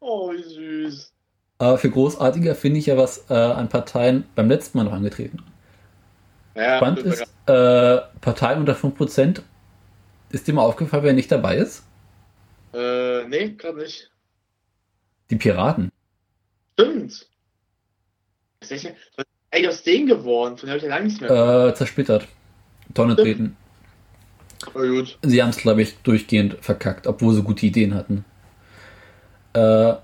oh, 0.00 0.32
wie 0.32 0.42
süß. 0.42 1.12
Aber 1.58 1.78
für 1.78 1.90
großartiger 1.90 2.54
finde 2.54 2.78
ich 2.78 2.86
ja, 2.86 2.96
was 2.96 3.28
äh, 3.30 3.34
an 3.34 3.68
Parteien 3.68 4.24
beim 4.36 4.48
letzten 4.48 4.78
Mal 4.78 4.84
noch 4.84 4.92
angetreten. 4.92 5.42
Ja, 6.54 6.76
Spannend 6.76 7.00
ist, 7.00 7.22
äh, 7.46 7.98
Parteien 8.20 8.60
unter 8.60 8.74
5%. 8.74 9.42
Ist 10.30 10.46
dir 10.46 10.52
mal 10.52 10.62
aufgefallen, 10.62 11.04
wer 11.04 11.12
nicht 11.12 11.32
dabei 11.32 11.56
ist? 11.56 11.84
Äh, 12.72 13.24
nee, 13.24 13.50
gerade 13.50 13.78
nicht. 13.78 14.10
Die 15.30 15.36
Piraten. 15.36 15.90
Stimmt. 16.74 17.28
Was 18.60 18.70
ist 18.70 18.92
eigentlich 19.50 19.68
aus 19.68 19.82
denen 19.82 20.06
geworden? 20.06 20.56
Von 20.56 20.66
der 20.66 20.74
habe 20.74 20.78
ich 20.78 20.84
ja 20.84 20.88
lange 20.88 21.04
nichts 21.06 21.20
mehr. 21.20 21.30
Äh, 21.68 21.74
zersplittert. 21.74 22.26
Tonne 22.94 23.16
treten. 23.16 23.56
Oh, 24.74 24.80
gut. 24.80 25.18
Sie 25.22 25.42
haben 25.42 25.50
es, 25.50 25.58
glaube 25.58 25.82
ich, 25.82 25.96
durchgehend 25.98 26.56
verkackt, 26.60 27.06
obwohl 27.06 27.34
sie 27.34 27.42
gute 27.42 27.66
Ideen 27.66 27.94
hatten. 27.94 28.24
Äh, 29.52 29.94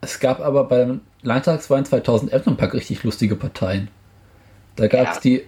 es 0.00 0.20
gab 0.20 0.40
aber 0.40 0.64
beim 0.64 1.00
Landtagswahlen 1.22 1.84
2011 1.84 2.46
noch 2.46 2.52
ein 2.52 2.56
paar 2.56 2.72
richtig 2.72 3.02
lustige 3.02 3.36
Parteien. 3.36 3.88
Da 4.76 4.88
gab 4.88 5.08
es 5.08 5.16
ja. 5.16 5.20
die 5.22 5.42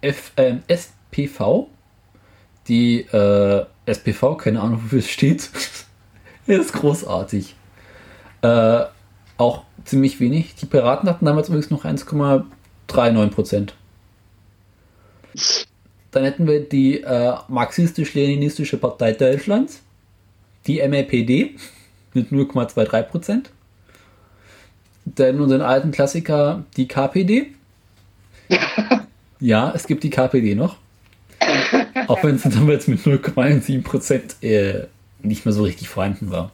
F, 0.00 0.32
äh, 0.36 0.56
SPV, 0.66 1.68
die 2.68 3.00
äh, 3.00 3.66
SPV, 3.84 4.36
keine 4.36 4.60
Ahnung, 4.60 4.82
wofür 4.84 5.00
es 5.00 5.10
steht. 5.10 5.50
ist 6.46 6.72
großartig. 6.72 7.54
Äh, 8.42 8.84
auch 9.38 9.64
ziemlich 9.84 10.20
wenig. 10.20 10.54
Die 10.56 10.66
Piraten 10.66 11.08
hatten 11.08 11.24
damals 11.24 11.48
übrigens 11.48 11.70
noch 11.70 11.84
1,39 11.84 13.28
Prozent. 13.28 13.74
Dann 16.10 16.24
hätten 16.24 16.46
wir 16.46 16.60
die 16.60 17.02
äh, 17.02 17.34
Marxistisch-Leninistische 17.48 18.78
Partei 18.78 19.12
Deutschlands, 19.12 19.82
die 20.66 20.86
MLPD 20.86 21.56
mit 22.14 22.30
0,23 22.30 23.02
Prozent. 23.02 23.50
Dann 25.04 25.40
unseren 25.40 25.60
alten 25.60 25.92
Klassiker, 25.92 26.64
die 26.76 26.88
KPD. 26.88 27.48
ja, 29.40 29.72
es 29.74 29.86
gibt 29.86 30.02
die 30.04 30.10
KPD 30.10 30.54
noch. 30.54 30.76
Auch 32.08 32.24
wenn 32.24 32.38
sie 32.38 32.48
damals 32.48 32.88
mit 32.88 33.00
0,17 33.00 33.82
Prozent 33.82 34.42
äh, 34.42 34.86
nicht 35.22 35.44
mehr 35.44 35.52
so 35.52 35.62
richtig 35.62 35.88
vorhanden 35.88 36.30
war. 36.30 36.50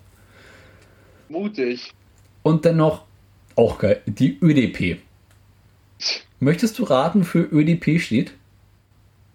Mutig. 1.28 1.92
Und 2.42 2.64
dann 2.64 2.76
noch, 2.76 3.04
auch 3.56 3.78
geil, 3.78 4.02
die 4.06 4.38
ÖDP. 4.40 5.00
Möchtest 6.40 6.78
du 6.78 6.84
raten, 6.84 7.24
für 7.24 7.40
ÖDP 7.52 8.00
steht? 8.00 8.32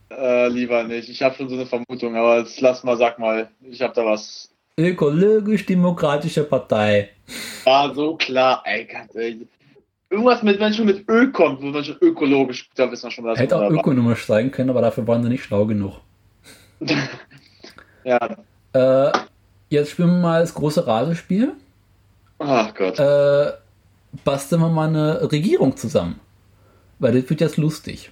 Äh, 0.10 0.48
lieber 0.50 0.84
nicht. 0.84 1.10
Ich 1.10 1.22
habe 1.22 1.36
schon 1.36 1.50
so 1.50 1.56
eine 1.56 1.66
Vermutung, 1.66 2.16
aber 2.16 2.40
jetzt 2.40 2.60
lass 2.62 2.84
mal, 2.84 2.98
sag 2.98 3.20
mal, 3.20 3.50
ich 3.62 3.82
habe 3.82 3.94
da 3.94 4.06
was. 4.06 4.50
Ökologisch-Demokratische 4.78 6.44
Partei. 6.44 7.10
War 7.64 7.94
so 7.94 8.16
klar, 8.16 8.62
ey, 8.66 8.86
ganz 8.86 9.16
ehrlich. 9.16 9.48
Irgendwas 10.10 10.42
mit, 10.44 10.60
wenn 10.60 10.74
schon 10.74 10.86
mit 10.86 11.08
Öl 11.10 11.32
kommt, 11.32 11.62
wo 11.62 11.66
man 11.66 11.84
schon 11.84 11.98
ökologisch, 12.00 12.70
da 12.76 12.90
wissen 12.90 13.08
wir 13.08 13.12
schon, 13.12 13.26
was 13.26 13.40
Hätte 13.40 13.58
auch 13.58 13.70
ökonomisch 13.70 14.26
sein 14.26 14.52
können, 14.52 14.70
aber 14.70 14.82
dafür 14.82 15.06
waren 15.08 15.22
sie 15.24 15.30
nicht 15.30 15.44
schlau 15.44 15.66
genug. 15.66 16.00
ja. 18.06 18.38
Äh, 18.74 19.12
jetzt 19.70 19.92
spielen 19.92 20.10
wir 20.10 20.20
mal 20.20 20.42
das 20.42 20.54
große 20.54 20.88
Ratespiel. 20.88 21.54
Ach 22.40 22.74
Gott. 22.74 23.00
Äh, 23.00 23.54
basteln 24.24 24.62
wir 24.62 24.70
mal 24.70 24.88
eine 24.90 25.32
Regierung 25.32 25.76
zusammen. 25.76 26.20
Weil 27.00 27.20
das 27.20 27.30
wird 27.30 27.42
jetzt 27.42 27.58
lustig. 27.58 28.12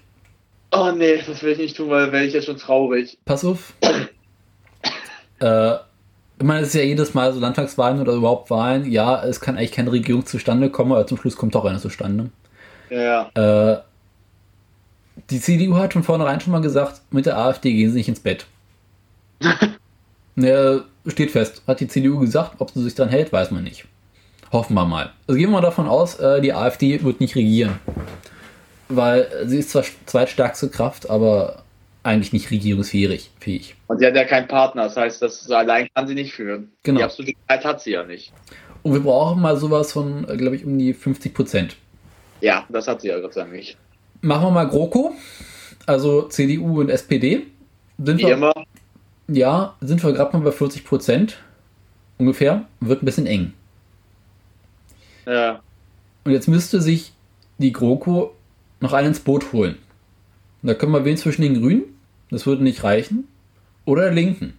Oh 0.72 0.92
nee, 0.92 1.22
das 1.26 1.42
will 1.42 1.54
ich 1.54 1.58
nicht 1.58 1.78
tun, 1.78 1.90
weil 1.90 2.12
wäre 2.12 2.26
ich 2.26 2.34
ja 2.34 2.42
schon 2.42 2.58
traurig. 2.58 3.18
Pass 3.26 3.46
auf. 3.46 3.74
äh, 5.40 5.76
ich 6.38 6.44
meine, 6.44 6.62
es 6.62 6.70
ist 6.70 6.76
ja 6.76 6.82
jedes 6.82 7.14
Mal 7.14 7.34
so 7.34 7.40
Landtagswahlen 7.40 8.02
oder 8.02 8.14
überhaupt 8.14 8.50
Wahlen. 8.50 8.92
Ja, 8.92 9.24
es 9.24 9.40
kann 9.40 9.58
eigentlich 9.58 9.72
keine 9.72 9.92
Regierung 9.92 10.26
zustande 10.26 10.70
kommen, 10.70 10.92
aber 10.92 11.08
zum 11.08 11.18
Schluss 11.18 11.38
kommt 11.38 11.56
doch 11.56 11.66
eine 11.66 11.80
zustande. 11.80 12.30
Ja. 12.90 13.30
Äh, 13.34 13.82
die 15.30 15.40
CDU 15.40 15.76
hat 15.76 15.94
von 15.94 16.04
vornherein 16.04 16.42
schon 16.42 16.52
mal 16.52 16.62
gesagt, 16.62 17.02
mit 17.12 17.26
der 17.26 17.38
AfD 17.38 17.72
gehen 17.72 17.90
sie 17.92 18.00
nicht 18.00 18.10
ins 18.10 18.20
Bett. 18.20 18.46
ne, 20.36 20.84
steht 21.08 21.32
fest. 21.32 21.62
Hat 21.68 21.80
die 21.80 21.88
CDU 21.88 22.20
gesagt, 22.20 22.56
ob 22.60 22.72
sie 22.72 22.84
sich 22.84 22.96
dran 22.96 23.10
hält, 23.10 23.32
weiß 23.32 23.52
man 23.52 23.64
nicht. 23.64 23.86
Hoffen 24.56 24.74
wir 24.74 24.86
mal. 24.86 25.12
Also 25.28 25.38
gehen 25.38 25.50
wir 25.50 25.54
mal 25.54 25.62
davon 25.62 25.88
aus, 25.88 26.20
äh, 26.20 26.41
die 26.41 26.54
AfD 26.54 27.04
wird 27.04 27.20
nicht 27.20 27.36
regieren 27.36 27.80
weil 28.89 29.28
sie 29.46 29.60
ist 29.60 29.72
zwar 29.72 29.84
zweitstärkste 30.06 30.70
Kraft, 30.70 31.10
aber 31.10 31.63
eigentlich 32.04 32.34
nicht 32.34 32.52
regierungsfähig. 32.52 33.32
Fähig. 33.39 33.76
Und 33.88 34.00
sie 34.00 34.06
hat 34.06 34.15
ja 34.15 34.26
keinen 34.26 34.48
Partner, 34.48 34.84
das 34.84 34.98
heißt, 34.98 35.22
das 35.22 35.50
allein 35.50 35.88
kann 35.94 36.08
sie 36.08 36.13
nicht 36.13 36.34
führen. 36.34 36.72
Genau. 36.84 37.00
Die 37.00 37.04
absolute 37.04 37.34
Zeit 37.48 37.65
hat 37.65 37.82
sie 37.82 37.91
ja 37.91 38.04
nicht. 38.04 38.32
Und 38.84 38.94
wir 38.94 39.02
brauchen 39.02 39.41
mal 39.41 39.58
sowas 39.58 39.91
von, 39.91 40.26
glaube 40.38 40.56
ich, 40.56 40.65
um 40.65 40.78
die 40.78 40.94
50 40.94 41.34
Prozent. 41.34 41.76
Ja, 42.41 42.65
das 42.70 42.88
hat 42.88 43.02
sie 43.02 43.08
ja 43.08 43.20
Gott 43.20 43.34
sei 43.34 43.41
Dank 43.41 43.54
nicht. 43.54 43.78
Machen 44.22 44.44
wir 44.44 44.52
mal 44.52 44.68
GroKo, 44.68 45.15
also 45.88 46.24
CDU 46.24 46.82
und 46.82 46.89
SPD. 46.89 47.48
Sind 47.98 48.20
Wie 48.20 48.26
wir, 48.26 48.34
immer. 48.34 48.54
Ja, 49.28 49.76
sind 49.82 50.04
wir 50.04 50.13
gerade 50.13 50.38
mal 50.38 50.44
bei 50.44 50.52
40 50.52 50.86
Prozent 50.86 51.38
ungefähr. 52.20 52.65
Wird 52.80 53.02
ein 53.02 53.06
bisschen 53.06 53.26
eng. 53.26 53.54
Ja. 55.26 55.62
Und 56.24 56.32
jetzt 56.32 56.48
müsste 56.48 56.82
sich 56.82 57.14
die 57.58 57.72
GroKo 57.72 58.36
noch 58.80 58.94
einen 58.94 59.10
ins 59.10 59.20
Boot 59.20 59.54
holen. 59.54 59.78
da 60.62 60.74
können 60.74 60.92
wir 60.92 61.06
wählen 61.06 61.18
zwischen 61.18 61.44
den 61.44 61.62
Grünen, 61.62 61.84
das 62.32 62.46
würde 62.46 62.64
nicht 62.64 62.84
reichen, 62.84 63.28
oder 63.86 64.04
der 64.04 64.14
Linken. 64.14 64.58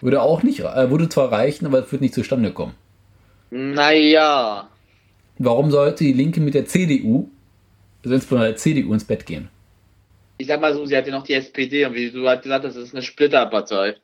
Würde 0.00 0.22
auch 0.22 0.42
nicht, 0.42 0.60
äh, 0.60 0.90
würde 0.90 1.08
zwar 1.08 1.32
reichen, 1.32 1.66
aber 1.66 1.80
es 1.80 1.90
würde 1.90 2.04
nicht 2.04 2.14
zustande 2.14 2.52
kommen. 2.52 2.74
Naja. 3.50 4.68
Warum 5.38 5.70
sollte 5.70 6.04
die 6.04 6.12
Linke 6.12 6.40
mit 6.40 6.54
der 6.54 6.66
CDU, 6.66 7.28
also 8.04 8.14
insbesondere 8.14 8.50
der 8.50 8.56
CDU, 8.56 8.92
ins 8.92 9.04
Bett 9.04 9.26
gehen? 9.26 9.48
Ich 10.38 10.46
sag 10.46 10.60
mal 10.60 10.74
so, 10.74 10.84
sie 10.86 10.96
hat 10.96 11.06
ja 11.06 11.12
noch 11.12 11.24
die 11.24 11.34
SPD 11.34 11.84
und 11.86 11.94
wie 11.94 12.10
du 12.10 12.28
hast 12.28 12.42
gesagt, 12.42 12.64
das 12.64 12.76
ist 12.76 12.94
eine 12.94 13.02
Splitterpartei. 13.02 13.96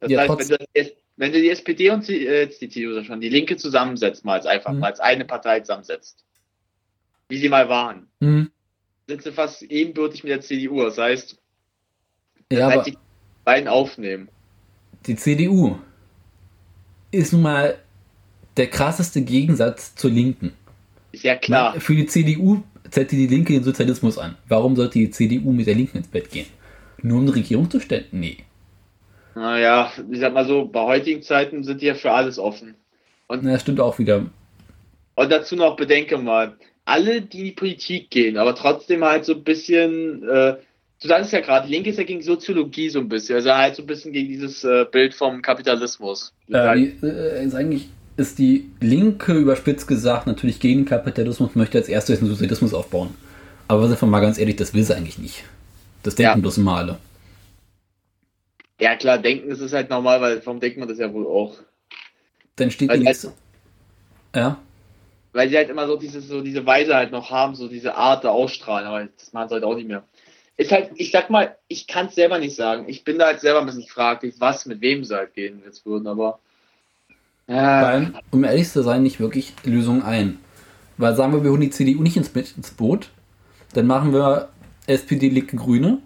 Das 0.00 0.10
ja, 0.10 0.20
heißt, 0.20 0.50
wenn 0.50 0.84
du, 0.84 0.90
wenn 1.20 1.32
du, 1.32 1.40
die 1.40 1.50
SPD 1.50 1.90
und 1.90 2.08
die, 2.08 2.26
äh, 2.26 2.46
die 2.46 2.70
CDU 2.70 3.04
schon, 3.04 3.20
die 3.20 3.28
Linke 3.28 3.58
zusammensetzt, 3.58 4.24
mal 4.24 4.36
als 4.36 4.46
einfach, 4.46 4.72
mhm. 4.72 4.78
mal 4.78 4.86
als 4.86 5.00
eine 5.00 5.26
Partei 5.26 5.60
zusammensetzt, 5.60 6.24
wie 7.28 7.36
sie 7.36 7.50
mal 7.50 7.68
waren, 7.68 8.06
mhm. 8.20 8.50
sind 9.06 9.22
sie 9.22 9.30
fast 9.30 9.62
ebenbürtig 9.62 10.24
mit 10.24 10.30
der 10.30 10.40
CDU. 10.40 10.82
Das 10.82 10.96
heißt, 10.96 11.36
ja, 12.50 12.68
aber 12.68 12.82
die 12.84 12.96
beiden 13.44 13.68
aufnehmen. 13.68 14.30
Die 15.06 15.14
CDU 15.14 15.76
ist 17.10 17.34
nun 17.34 17.42
mal 17.42 17.78
der 18.56 18.68
krasseste 18.68 19.20
Gegensatz 19.20 19.94
zur 19.94 20.10
Linken. 20.10 20.54
Ist 21.12 21.24
ja 21.24 21.36
klar. 21.36 21.78
Für 21.78 21.94
die 21.94 22.06
CDU 22.06 22.62
zettet 22.90 23.12
die 23.18 23.26
Linke 23.26 23.52
den 23.52 23.64
Sozialismus 23.64 24.16
an. 24.16 24.38
Warum 24.48 24.74
sollte 24.74 24.98
die 24.98 25.10
CDU 25.10 25.52
mit 25.52 25.66
der 25.66 25.74
Linken 25.74 25.98
ins 25.98 26.08
Bett 26.08 26.30
gehen? 26.30 26.46
Nur 27.02 27.18
um 27.18 27.24
eine 27.24 27.34
Regierung 27.34 27.70
zu 27.70 27.78
stellen? 27.78 28.06
Nee. 28.10 28.38
Naja, 29.34 29.92
ich 30.10 30.20
sag 30.20 30.32
mal 30.32 30.46
so, 30.46 30.66
bei 30.66 30.80
heutigen 30.80 31.22
Zeiten 31.22 31.62
sind 31.64 31.80
die 31.80 31.86
ja 31.86 31.94
für 31.94 32.12
alles 32.12 32.38
offen. 32.38 32.74
Und 33.28 33.44
Na, 33.44 33.58
stimmt 33.58 33.80
auch 33.80 33.98
wieder. 33.98 34.26
Und 35.14 35.32
dazu 35.32 35.56
noch 35.56 35.76
bedenke 35.76 36.18
mal, 36.18 36.56
alle, 36.84 37.22
die 37.22 37.38
in 37.38 37.44
die 37.44 37.52
Politik 37.52 38.10
gehen, 38.10 38.36
aber 38.36 38.54
trotzdem 38.54 39.04
halt 39.04 39.24
so 39.24 39.34
ein 39.34 39.44
bisschen, 39.44 40.22
äh, 40.28 40.56
du 41.00 41.08
sagst 41.08 41.32
ja 41.32 41.40
gerade, 41.40 41.68
Linke 41.68 41.90
ist 41.90 41.98
ja 41.98 42.04
gegen 42.04 42.22
Soziologie 42.22 42.88
so 42.88 42.98
ein 42.98 43.08
bisschen, 43.08 43.36
also 43.36 43.54
halt 43.54 43.76
so 43.76 43.82
ein 43.82 43.86
bisschen 43.86 44.12
gegen 44.12 44.28
dieses 44.28 44.64
äh, 44.64 44.84
Bild 44.90 45.14
vom 45.14 45.42
Kapitalismus. 45.42 46.32
Äh, 46.48 46.76
die, 46.76 47.06
äh, 47.06 47.44
ist 47.44 47.54
eigentlich 47.54 47.88
ist 48.16 48.38
die 48.38 48.70
Linke 48.80 49.32
überspitzt 49.32 49.86
gesagt 49.88 50.26
natürlich 50.26 50.60
gegen 50.60 50.84
Kapitalismus, 50.84 51.54
möchte 51.54 51.78
als 51.78 51.88
erstes 51.88 52.18
den 52.18 52.28
Sozialismus 52.28 52.74
aufbauen. 52.74 53.14
Aber 53.66 53.88
sind 53.88 54.00
wir 54.00 54.08
mal 54.08 54.20
ganz 54.20 54.36
ehrlich, 54.36 54.56
das 54.56 54.74
will 54.74 54.82
sie 54.82 54.94
eigentlich 54.94 55.18
nicht. 55.18 55.44
Das 56.02 56.16
denken 56.16 56.38
ja. 56.38 56.40
bloß 56.40 56.58
alle. 56.66 56.98
Ja 58.80 58.96
klar, 58.96 59.18
denken 59.18 59.50
ist 59.50 59.60
es 59.60 59.72
halt 59.72 59.90
normal, 59.90 60.20
weil 60.20 60.44
warum 60.44 60.60
denkt 60.60 60.78
man 60.78 60.88
das 60.88 60.98
ja 60.98 61.12
wohl 61.12 61.26
auch? 61.26 61.56
Dann 62.56 62.70
steht 62.70 62.88
weil 62.88 62.98
die 62.98 63.04
nächste. 63.04 63.28
Halt, 63.28 63.36
ja 64.34 64.60
weil 65.32 65.48
sie 65.48 65.56
halt 65.56 65.70
immer 65.70 65.86
so 65.86 65.96
diese, 65.96 66.20
so 66.20 66.40
diese 66.40 66.66
Weise 66.66 66.94
halt 66.94 67.12
noch 67.12 67.30
haben, 67.30 67.54
so 67.54 67.68
diese 67.68 67.94
Art 67.94 68.24
da 68.24 68.30
ausstrahlen, 68.30 68.86
aber 68.86 69.08
das 69.16 69.32
machen 69.32 69.48
sie 69.48 69.54
halt 69.54 69.64
auch 69.64 69.76
nicht 69.76 69.88
mehr. 69.88 70.02
Ist 70.56 70.72
halt, 70.72 70.90
ich 70.96 71.10
sag 71.10 71.30
mal, 71.30 71.56
ich 71.68 71.86
kann 71.86 72.06
es 72.06 72.14
selber 72.14 72.38
nicht 72.38 72.54
sagen. 72.54 72.84
Ich 72.88 73.04
bin 73.04 73.18
da 73.18 73.26
halt 73.26 73.40
selber 73.40 73.60
ein 73.60 73.66
bisschen 73.66 73.86
fraglich, 73.86 74.34
was 74.38 74.66
mit 74.66 74.80
wem 74.80 75.04
sie 75.04 75.16
halt 75.16 75.34
gehen 75.34 75.62
jetzt 75.64 75.86
würden, 75.86 76.06
aber. 76.06 76.38
Ja. 77.46 77.82
Weil, 77.82 78.12
um 78.30 78.44
ehrlich 78.44 78.68
zu 78.68 78.82
sein, 78.82 79.02
nicht 79.02 79.20
wirklich 79.20 79.54
Lösung 79.64 80.02
ein. 80.02 80.38
Weil 80.98 81.14
sagen 81.14 81.32
wir, 81.32 81.42
wir 81.42 81.50
holen 81.50 81.62
die 81.62 81.70
CDU 81.70 82.02
nicht 82.02 82.16
ins, 82.16 82.28
ins 82.28 82.72
Boot, 82.72 83.10
dann 83.72 83.86
machen 83.86 84.12
wir 84.12 84.50
SPD, 84.86 85.28
Linke, 85.28 85.56
Grüne. 85.56 85.98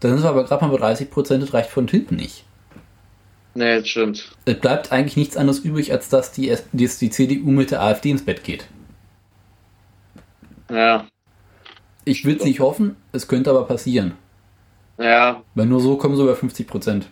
Dann 0.00 0.12
sind 0.12 0.22
wir 0.22 0.30
aber 0.30 0.44
gerade 0.44 0.64
mal 0.64 0.70
bei 0.70 0.78
30 0.78 1.10
Prozent, 1.10 1.42
das 1.42 1.54
reicht 1.54 1.70
von 1.70 1.88
hinten 1.88 2.16
nicht. 2.16 2.44
Nee, 3.54 3.80
das 3.80 3.88
stimmt. 3.88 4.36
Es 4.44 4.58
bleibt 4.58 4.92
eigentlich 4.92 5.16
nichts 5.16 5.36
anderes 5.36 5.58
übrig, 5.60 5.92
als 5.92 6.08
dass 6.08 6.30
die, 6.30 6.54
dass 6.72 6.98
die 6.98 7.10
CDU 7.10 7.50
mit 7.50 7.70
der 7.70 7.82
AfD 7.82 8.10
ins 8.10 8.24
Bett 8.24 8.44
geht. 8.44 8.68
Ja. 10.70 11.06
Ich 12.04 12.24
will 12.24 12.36
es 12.36 12.44
nicht 12.44 12.60
hoffen, 12.60 12.96
es 13.12 13.26
könnte 13.26 13.50
aber 13.50 13.64
passieren. 13.64 14.14
Ja. 14.98 15.42
Weil 15.54 15.66
nur 15.66 15.80
so 15.80 15.96
kommen 15.96 16.16
so 16.16 16.24
über 16.24 16.36
50 16.36 16.66
Prozent. 16.66 17.08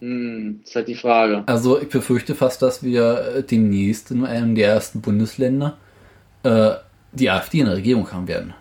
Hm, 0.00 0.60
ist 0.64 0.74
halt 0.74 0.88
die 0.88 0.94
Frage. 0.94 1.42
Also 1.46 1.80
ich 1.80 1.88
befürchte 1.88 2.34
fast, 2.34 2.62
dass 2.62 2.82
wir 2.82 3.34
äh, 3.36 3.42
demnächst 3.42 4.10
in 4.10 4.24
einem 4.24 4.54
der 4.54 4.68
ersten 4.68 5.00
Bundesländer 5.00 5.78
äh, 6.42 6.72
die 7.12 7.30
AfD 7.30 7.60
in 7.60 7.66
der 7.66 7.76
Regierung 7.76 8.10
haben 8.12 8.28
werden. 8.28 8.54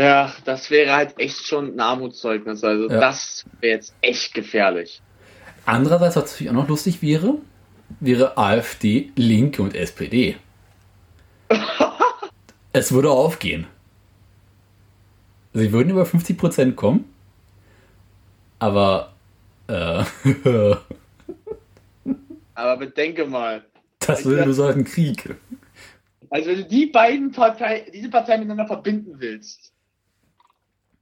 Ja, 0.00 0.32
das 0.46 0.70
wäre 0.70 0.96
halt 0.96 1.18
echt 1.18 1.46
schon 1.46 1.74
ein 1.74 1.80
Armutszeugnis. 1.80 2.64
Also 2.64 2.88
ja. 2.88 3.00
das 3.00 3.44
wäre 3.60 3.74
jetzt 3.74 3.92
echt 4.00 4.32
gefährlich. 4.32 5.02
Andererseits, 5.66 6.16
was 6.16 6.32
natürlich 6.32 6.48
auch 6.48 6.54
noch 6.54 6.68
lustig 6.68 7.02
wäre, 7.02 7.34
wäre 8.00 8.38
AfD, 8.38 9.12
Linke 9.14 9.60
und 9.60 9.74
SPD. 9.74 10.36
es 12.72 12.92
würde 12.92 13.10
aufgehen. 13.10 13.66
Sie 15.52 15.70
würden 15.70 15.90
über 15.90 16.04
50% 16.04 16.76
kommen, 16.76 17.04
aber 18.58 19.12
äh, 19.66 20.02
aber 22.54 22.76
bedenke 22.78 23.26
mal. 23.26 23.66
Das 23.98 24.24
würde 24.24 24.46
nur 24.46 24.54
sagen 24.54 24.84
Krieg. 24.84 25.36
Also 26.30 26.48
wenn 26.48 26.56
du 26.56 26.64
die 26.64 26.86
beiden 26.86 27.32
Parteien, 27.32 27.84
diese 27.92 28.08
Parteien 28.08 28.40
miteinander 28.40 28.66
verbinden 28.66 29.16
willst, 29.18 29.69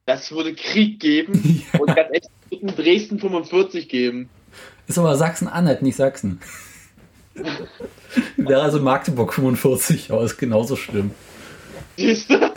das 0.09 0.33
würde 0.33 0.55
Krieg 0.55 0.99
geben 1.01 1.65
ja. 1.73 1.81
und 1.81 1.95
ganz 1.95 2.09
echt 2.13 2.31
in 2.51 2.67
Dresden 2.69 3.19
45 3.19 3.89
geben. 3.89 4.31
Ist 4.87 4.99
aber 4.99 5.15
Sachsen-Anhalt, 5.15 5.83
nicht 5.83 5.97
Sachsen. 5.97 6.41
Wäre 8.37 8.63
also 8.63 8.81
Magdeburg 8.81 9.35
45, 9.35 10.11
aber 10.11 10.23
ist 10.23 10.39
genauso 10.39 10.77
schlimm. 10.77 11.11
Siehst 11.97 12.31
du? 12.31 12.51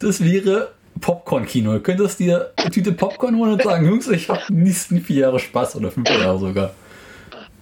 Das 0.00 0.22
wäre 0.22 0.72
Popcorn-Kino. 1.00 1.72
Du 1.72 1.80
könntest 1.80 2.20
dir 2.20 2.52
eine 2.56 2.70
Tüte 2.70 2.92
Popcorn 2.92 3.36
holen 3.36 3.52
und 3.52 3.62
sagen, 3.62 3.86
Jungs, 3.86 4.08
ich 4.08 4.28
habe 4.28 4.40
die 4.48 4.54
nächsten 4.54 5.00
vier 5.00 5.22
Jahre 5.22 5.40
Spaß 5.40 5.76
oder 5.76 5.90
fünf 5.90 6.08
Jahre 6.08 6.38
sogar. 6.38 6.74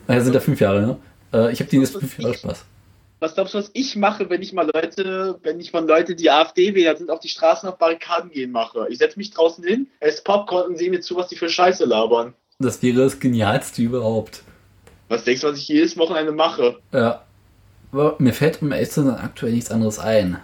Also 0.06 0.24
sind 0.24 0.34
da 0.34 0.40
fünf 0.40 0.60
Jahre, 0.60 0.82
ne? 0.82 0.96
Äh, 1.32 1.52
ich 1.52 1.60
habe 1.60 1.70
die 1.70 1.78
nächsten 1.78 2.00
fünf 2.00 2.18
Jahre 2.18 2.34
Spaß 2.34 2.64
was 3.22 3.34
glaubst 3.34 3.54
du, 3.54 3.58
was 3.58 3.70
ich 3.72 3.94
mache, 3.94 4.28
wenn 4.30 4.42
ich 4.42 4.52
mal 4.52 4.68
Leute, 4.74 5.38
wenn 5.44 5.60
ich 5.60 5.70
von 5.70 5.86
Leute, 5.86 6.16
die 6.16 6.28
AfD 6.28 6.74
wählen, 6.74 6.96
sind, 6.96 7.08
auf 7.08 7.20
die 7.20 7.28
Straßen 7.28 7.68
auf 7.68 7.78
Barrikaden 7.78 8.32
gehen 8.32 8.50
mache? 8.50 8.88
Ich 8.90 8.98
setze 8.98 9.16
mich 9.16 9.30
draußen 9.30 9.64
hin, 9.64 9.86
esse 10.00 10.22
Popcorn 10.24 10.66
und 10.66 10.76
sehe 10.76 10.90
mir 10.90 11.00
zu, 11.00 11.14
was 11.14 11.28
die 11.28 11.36
für 11.36 11.48
Scheiße 11.48 11.84
labern. 11.84 12.34
Das 12.58 12.82
wäre 12.82 13.02
das 13.02 13.20
Genialste 13.20 13.80
überhaupt. 13.80 14.42
Was 15.08 15.22
denkst 15.22 15.42
du, 15.42 15.48
was 15.48 15.58
ich 15.58 15.68
jedes 15.68 15.96
Wochenende 15.96 16.32
mache? 16.32 16.80
Ja. 16.92 17.24
Aber 17.92 18.16
mir 18.18 18.32
fällt 18.32 18.60
um 18.60 18.72
ehrlich 18.72 18.90
zu 18.90 19.04
sein 19.04 19.14
aktuell 19.14 19.52
nichts 19.52 19.70
anderes 19.70 20.00
ein. 20.00 20.38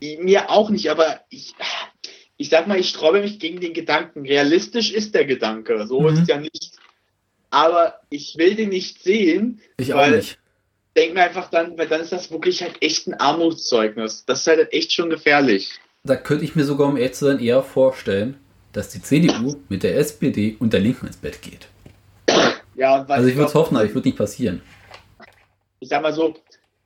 Mir 0.00 0.50
auch 0.50 0.70
nicht, 0.70 0.90
aber 0.90 1.20
ich, 1.28 1.54
ich 2.36 2.48
sag 2.48 2.66
mal, 2.66 2.80
ich 2.80 2.88
sträube 2.88 3.20
mich 3.20 3.38
gegen 3.38 3.60
den 3.60 3.74
Gedanken. 3.74 4.26
Realistisch 4.26 4.90
ist 4.90 5.14
der 5.14 5.24
Gedanke, 5.24 5.86
so 5.86 6.00
mhm. 6.00 6.08
ist 6.08 6.22
es 6.22 6.28
ja 6.28 6.38
nicht. 6.38 6.72
Aber 7.50 8.00
ich 8.08 8.36
will 8.38 8.56
den 8.56 8.70
nicht 8.70 9.04
sehen. 9.04 9.60
Ich 9.76 9.94
auch 9.94 10.08
nicht 10.08 10.39
denke 11.00 11.14
mir 11.14 11.22
einfach 11.22 11.48
dann, 11.50 11.78
weil 11.78 11.88
dann 11.88 12.02
ist 12.02 12.12
das 12.12 12.30
wirklich 12.30 12.62
halt 12.62 12.74
echt 12.80 13.06
ein 13.06 13.14
Armutszeugnis. 13.14 14.24
Das 14.26 14.40
ist 14.40 14.46
halt 14.46 14.72
echt 14.72 14.92
schon 14.92 15.08
gefährlich. 15.08 15.70
Da 16.04 16.16
könnte 16.16 16.44
ich 16.44 16.54
mir 16.54 16.64
sogar, 16.64 16.88
um 16.88 16.96
ehrlich 16.96 17.14
zu 17.14 17.24
sein, 17.24 17.40
eher 17.40 17.62
vorstellen, 17.62 18.36
dass 18.72 18.90
die 18.90 19.02
CDU 19.02 19.56
mit 19.68 19.82
der 19.82 19.96
SPD 19.96 20.56
und 20.58 20.72
der 20.72 20.80
Linken 20.80 21.06
ins 21.06 21.16
Bett 21.16 21.40
geht. 21.42 21.68
Ja, 22.74 23.04
also 23.08 23.28
ich 23.28 23.34
würde 23.34 23.48
es 23.48 23.54
hoffen, 23.54 23.76
aber 23.76 23.86
ich 23.86 23.94
würde 23.94 24.08
nicht 24.08 24.18
passieren. 24.18 24.62
Ich 25.80 25.88
sag 25.88 26.02
mal 26.02 26.12
so, 26.12 26.34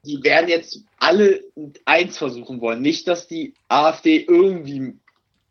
die 0.04 0.22
werden 0.22 0.48
jetzt 0.48 0.80
alle 0.98 1.40
eins 1.84 2.16
versuchen 2.16 2.60
wollen. 2.60 2.80
Nicht, 2.80 3.08
dass 3.08 3.26
die 3.26 3.54
AfD 3.68 4.24
irgendwie 4.28 4.94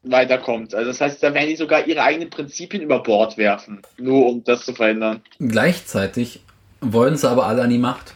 weiterkommt. 0.03 0.73
Also 0.73 0.89
das 0.89 1.01
heißt, 1.01 1.21
da 1.21 1.33
werden 1.33 1.49
die 1.49 1.55
sogar 1.55 1.87
ihre 1.87 2.03
eigenen 2.03 2.29
Prinzipien 2.29 2.81
über 2.81 3.03
Bord 3.03 3.37
werfen, 3.37 3.81
nur 3.97 4.25
um 4.25 4.43
das 4.43 4.65
zu 4.65 4.73
verhindern. 4.73 5.21
Gleichzeitig 5.39 6.41
wollen 6.81 7.17
sie 7.17 7.29
aber 7.29 7.45
alle 7.45 7.61
an 7.61 7.69
die 7.69 7.77
Macht. 7.77 8.13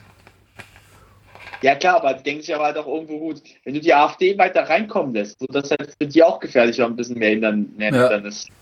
Ja 1.61 1.75
klar, 1.75 1.97
aber 1.97 2.13
die 2.13 2.23
denken 2.23 2.41
sich 2.41 2.53
aber 2.53 2.65
halt 2.65 2.77
auch 2.77 2.87
irgendwo 2.87 3.19
gut, 3.19 3.41
wenn 3.63 3.73
du 3.73 3.79
die 3.79 3.93
AfD 3.93 4.37
weiter 4.37 4.63
reinkommen 4.63 5.13
lässt, 5.13 5.39
so 5.39 5.45
das 5.47 5.71
halt 5.71 5.95
für 5.99 6.07
die 6.07 6.23
auch 6.23 6.39
gefährlicher 6.39 6.85
ein 6.85 6.95
bisschen 6.95 7.17
mehr 7.17 7.29
Hindernis. 7.29 8.47
Ja. 8.47 8.53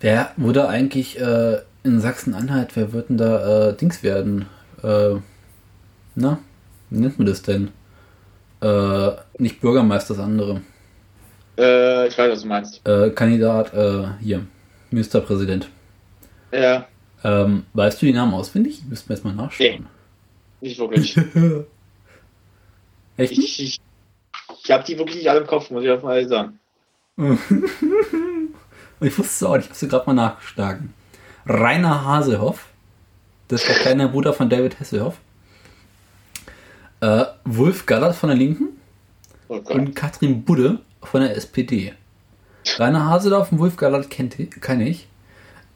Wer 0.00 0.32
wurde 0.36 0.68
eigentlich 0.68 1.20
äh, 1.20 1.58
in 1.82 2.00
Sachsen-Anhalt, 2.00 2.76
wer 2.76 2.92
wird 2.92 3.08
denn 3.08 3.18
da 3.18 3.70
äh, 3.70 3.76
Dings 3.76 4.02
werden? 4.02 4.46
Äh, 4.82 5.16
na, 6.14 6.38
wie 6.90 6.98
nennt 6.98 7.18
man 7.18 7.26
das 7.26 7.42
denn? 7.42 7.70
Äh, 8.62 9.10
nicht 9.38 9.60
Bürgermeister, 9.60 10.14
das 10.14 10.22
andere. 10.22 10.62
Äh, 11.58 12.08
ich 12.08 12.18
weiß, 12.18 12.32
was 12.32 12.42
du 12.42 12.48
meinst. 12.48 12.86
Äh, 12.86 13.10
Kandidat, 13.10 13.72
äh, 13.74 14.04
hier, 14.20 14.46
Ministerpräsident. 14.90 15.68
Ja. 16.52 16.86
Ähm, 17.24 17.64
weißt 17.72 18.00
du 18.00 18.06
die 18.06 18.12
Namen 18.12 18.34
auswendig? 18.34 18.82
Müssten 18.88 19.08
wir 19.08 19.16
jetzt 19.16 19.24
mal 19.24 19.34
nachschauen. 19.34 19.68
Nee. 19.68 19.80
Nicht 20.66 20.78
wirklich. 20.78 21.16
Echt? 23.16 23.32
Ich, 23.32 23.62
ich, 23.62 23.80
ich 24.64 24.70
habe 24.70 24.84
die 24.84 24.98
wirklich 24.98 25.18
nicht 25.18 25.30
alle 25.30 25.40
im 25.40 25.46
Kopf, 25.46 25.70
muss 25.70 25.84
ich 25.84 25.90
auch 25.90 26.02
mal 26.02 26.26
sagen. 26.28 26.58
ich 29.00 29.18
wusste 29.18 29.22
es 29.22 29.42
auch 29.42 29.56
ich 29.56 29.66
habe 29.66 29.74
sie 29.74 29.88
gerade 29.88 30.06
mal 30.06 30.14
nachgeschlagen. 30.14 30.92
Rainer 31.46 32.04
Haselhoff, 32.04 32.66
das 33.46 33.62
ist 33.62 33.68
der 33.68 33.76
kleine 33.76 34.08
Bruder 34.08 34.32
von 34.32 34.50
David 34.50 34.80
Hasselhoff. 34.80 35.18
Äh, 37.00 37.24
Wolf 37.44 37.86
Gallert 37.86 38.16
von 38.16 38.28
der 38.28 38.36
Linken 38.36 38.70
oh 39.48 39.60
und 39.68 39.94
Katrin 39.94 40.44
Budde 40.44 40.80
von 41.00 41.20
der 41.20 41.36
SPD. 41.36 41.94
Rainer 42.76 43.06
Haselhoff 43.06 43.52
und 43.52 43.60
Wolf 43.60 43.76
Gallert 43.76 44.10
kennt, 44.10 44.36
kenne 44.60 44.88
ich. 44.88 45.06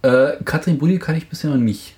Äh, 0.03 0.43
Katrin 0.45 0.79
Budde 0.79 0.99
kann 0.99 1.15
ich 1.15 1.29
bisher 1.29 1.51
noch 1.51 1.59
nicht. 1.59 1.95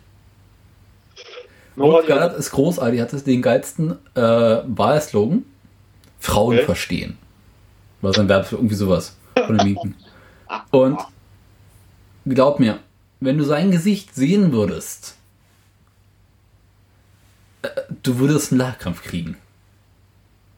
Gallert 1.76 2.36
ist 2.36 2.50
großartig, 2.50 3.00
hat 3.00 3.26
den 3.26 3.42
geilsten 3.42 3.98
äh, 4.14 4.20
Wahlslogan. 4.66 5.44
Frauen 6.18 6.56
okay. 6.56 6.66
verstehen. 6.66 7.18
War 8.00 8.12
sein 8.12 8.28
Verb 8.28 8.46
für 8.46 8.56
irgendwie 8.56 8.76
sowas. 8.76 9.16
Von 9.34 9.58
den 9.58 9.66
Linken. 9.66 9.96
Und 10.70 10.98
glaub 12.26 12.60
mir, 12.60 12.78
wenn 13.20 13.38
du 13.38 13.44
sein 13.44 13.70
Gesicht 13.70 14.14
sehen 14.14 14.52
würdest, 14.52 15.16
äh, 17.62 17.68
du 18.02 18.18
würdest 18.18 18.52
einen 18.52 18.60
Lachkrampf 18.60 19.02
kriegen. 19.02 19.36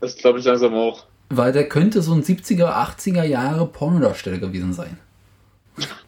Das 0.01 0.17
glaube 0.17 0.39
ich 0.39 0.45
langsam 0.45 0.75
auch. 0.75 1.05
Weil 1.31 1.53
der 1.53 1.69
könnte 1.69 2.03
so 2.03 2.13
ein 2.13 2.23
70er, 2.23 2.67
80er 2.67 3.25
Jahre 3.25 3.67
Pornodarsteller 3.67 4.39
gewesen 4.39 4.73
sein. 4.73 4.99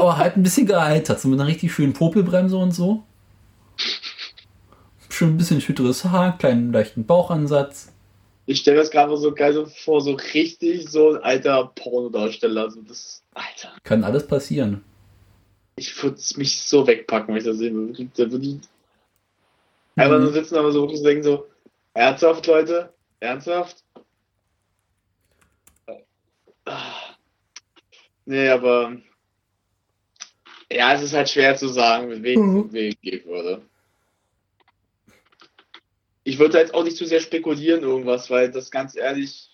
aber 0.00 0.16
halt 0.16 0.36
ein 0.36 0.42
bisschen 0.42 0.66
gealtert, 0.66 1.20
so 1.20 1.28
mit 1.28 1.40
einer 1.40 1.48
richtig 1.48 1.72
schönen 1.72 1.92
Popelbremse 1.92 2.56
und 2.56 2.72
so. 2.72 3.04
Schon 5.08 5.30
ein 5.30 5.36
bisschen 5.36 5.60
schütteres 5.60 6.04
Haar, 6.04 6.36
kleinen 6.38 6.72
leichten 6.72 7.06
Bauchansatz. 7.06 7.92
Ich 8.46 8.60
stelle 8.60 8.76
das 8.76 8.90
gerade 8.90 9.16
so 9.16 9.32
geil 9.34 9.52
so 9.52 9.66
vor, 9.66 10.00
so 10.00 10.12
richtig 10.12 10.88
so 10.88 11.14
ein 11.14 11.22
alter 11.22 11.72
Pornodarsteller. 11.74 12.62
Also 12.62 12.80
das, 12.82 13.22
Alter. 13.34 13.72
Kann 13.82 14.04
alles 14.04 14.26
passieren. 14.26 14.84
Ich 15.76 16.02
würde 16.02 16.20
mich 16.36 16.62
so 16.62 16.86
wegpacken, 16.86 17.34
wenn 17.34 17.40
ich 17.40 17.46
das 17.46 17.58
würde. 17.58 18.08
Da 18.16 18.30
würde 18.30 18.46
ich 18.46 18.60
einfach 19.96 20.18
nur 20.18 20.32
sitzen, 20.32 20.56
aber 20.56 20.72
so 20.72 20.82
wirklich 20.82 21.02
denken 21.02 21.24
so, 21.24 21.46
ernsthaft, 21.94 22.46
Leute? 22.46 22.92
Ernsthaft? 23.20 23.82
Nee, 28.24 28.48
aber 28.48 28.96
ja, 30.70 30.94
es 30.94 31.02
ist 31.02 31.14
halt 31.14 31.28
schwer 31.28 31.56
zu 31.56 31.68
sagen, 31.68 32.08
mit 32.08 32.22
wem 32.22 32.40
mhm. 32.40 32.72
Weg 32.72 33.00
gehen 33.02 33.24
würde. 33.26 33.62
Ich 36.24 36.38
würde 36.38 36.58
jetzt 36.58 36.74
auch 36.74 36.82
nicht 36.82 36.96
zu 36.96 37.06
sehr 37.06 37.20
spekulieren 37.20 37.82
irgendwas, 37.82 38.30
weil 38.30 38.50
das 38.50 38.70
ganz 38.70 38.96
ehrlich 38.96 39.50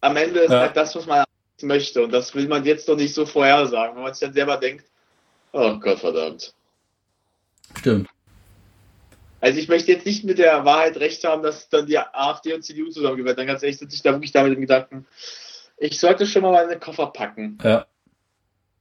am 0.00 0.16
Ende 0.16 0.40
ist 0.40 0.52
ja. 0.52 0.60
halt 0.60 0.76
das, 0.76 0.94
was 0.96 1.06
man 1.06 1.24
möchte 1.62 2.02
und 2.02 2.12
das 2.12 2.34
will 2.34 2.48
man 2.48 2.64
jetzt 2.64 2.88
doch 2.88 2.96
nicht 2.96 3.14
so 3.14 3.26
vorhersagen, 3.26 3.96
wenn 3.96 4.02
man 4.02 4.14
sich 4.14 4.20
dann 4.20 4.34
selber 4.34 4.56
denkt, 4.56 4.84
oh 5.52 5.78
Gott 5.78 5.98
verdammt. 5.98 6.54
Stimmt. 7.76 8.08
Also 9.40 9.58
ich 9.60 9.68
möchte 9.68 9.92
jetzt 9.92 10.06
nicht 10.06 10.24
mit 10.24 10.38
der 10.38 10.64
Wahrheit 10.64 10.96
recht 10.96 11.22
haben, 11.24 11.42
dass 11.42 11.68
dann 11.68 11.86
die 11.86 11.98
AfD 11.98 12.54
und 12.54 12.62
CDU 12.62 12.90
zusammengehört. 12.90 13.38
Dann 13.38 13.46
ganz 13.46 13.62
ehrlich 13.62 13.78
sitze 13.78 13.94
ich 13.94 14.02
da 14.02 14.12
wirklich 14.12 14.32
damit 14.32 14.54
im 14.54 14.60
Gedanken, 14.60 15.06
ich 15.76 16.00
sollte 16.00 16.26
schon 16.26 16.42
mal 16.42 16.52
meine 16.52 16.78
Koffer 16.78 17.06
packen. 17.06 17.58
Ja. 17.62 17.86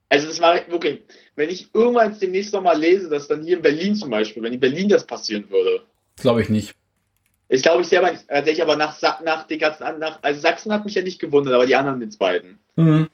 Also 0.10 0.28
das 0.28 0.39
war 0.39 0.55
wirklich, 0.70 1.01
wenn 1.36 1.49
ich 1.49 1.70
irgendwann 1.74 2.18
demnächst 2.18 2.53
noch 2.53 2.62
mal 2.62 2.80
lese, 2.80 3.10
dass 3.10 3.28
dann 3.28 3.43
hier 3.43 3.58
in 3.58 3.62
Berlin 3.62 3.95
zum 3.95 4.10
Beispiel, 4.10 4.41
wenn 4.41 4.53
in 4.53 4.60
Berlin 4.60 4.88
das 4.88 5.05
passieren 5.05 5.49
würde. 5.49 5.82
Glaube 6.16 6.41
ich 6.41 6.49
nicht. 6.49 6.74
Ich 7.49 7.62
glaube 7.62 7.82
ich 7.82 7.88
selber 7.88 8.12
nicht, 8.12 8.28
tatsächlich, 8.28 8.62
aber 8.62 8.76
nach, 8.76 8.99
nach 9.22 9.47
den 9.47 9.60
ganzen, 9.60 9.84
nach, 9.99 10.20
also 10.22 10.39
Sachsen 10.39 10.72
hat 10.74 10.86
mich 10.86 10.95
ja 10.95 11.01
nicht 11.01 11.20
gewundert, 11.20 11.53
aber 11.53 11.66
die 11.66 11.76
anderen 11.76 12.01
jetzt 12.01 12.20
beiden. 12.20 12.60
Mhm. 12.76 13.08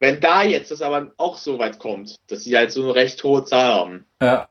Wenn 0.00 0.20
da 0.20 0.42
jetzt 0.42 0.70
das 0.70 0.82
aber 0.82 1.12
auch 1.16 1.38
so 1.38 1.58
weit 1.58 1.78
kommt, 1.78 2.16
dass 2.26 2.44
sie 2.44 2.56
halt 2.56 2.72
so 2.72 2.82
eine 2.82 2.94
recht 2.94 3.22
hohe 3.24 3.44
Zahl 3.44 3.72
haben. 3.72 4.04
Ja. 4.20 4.48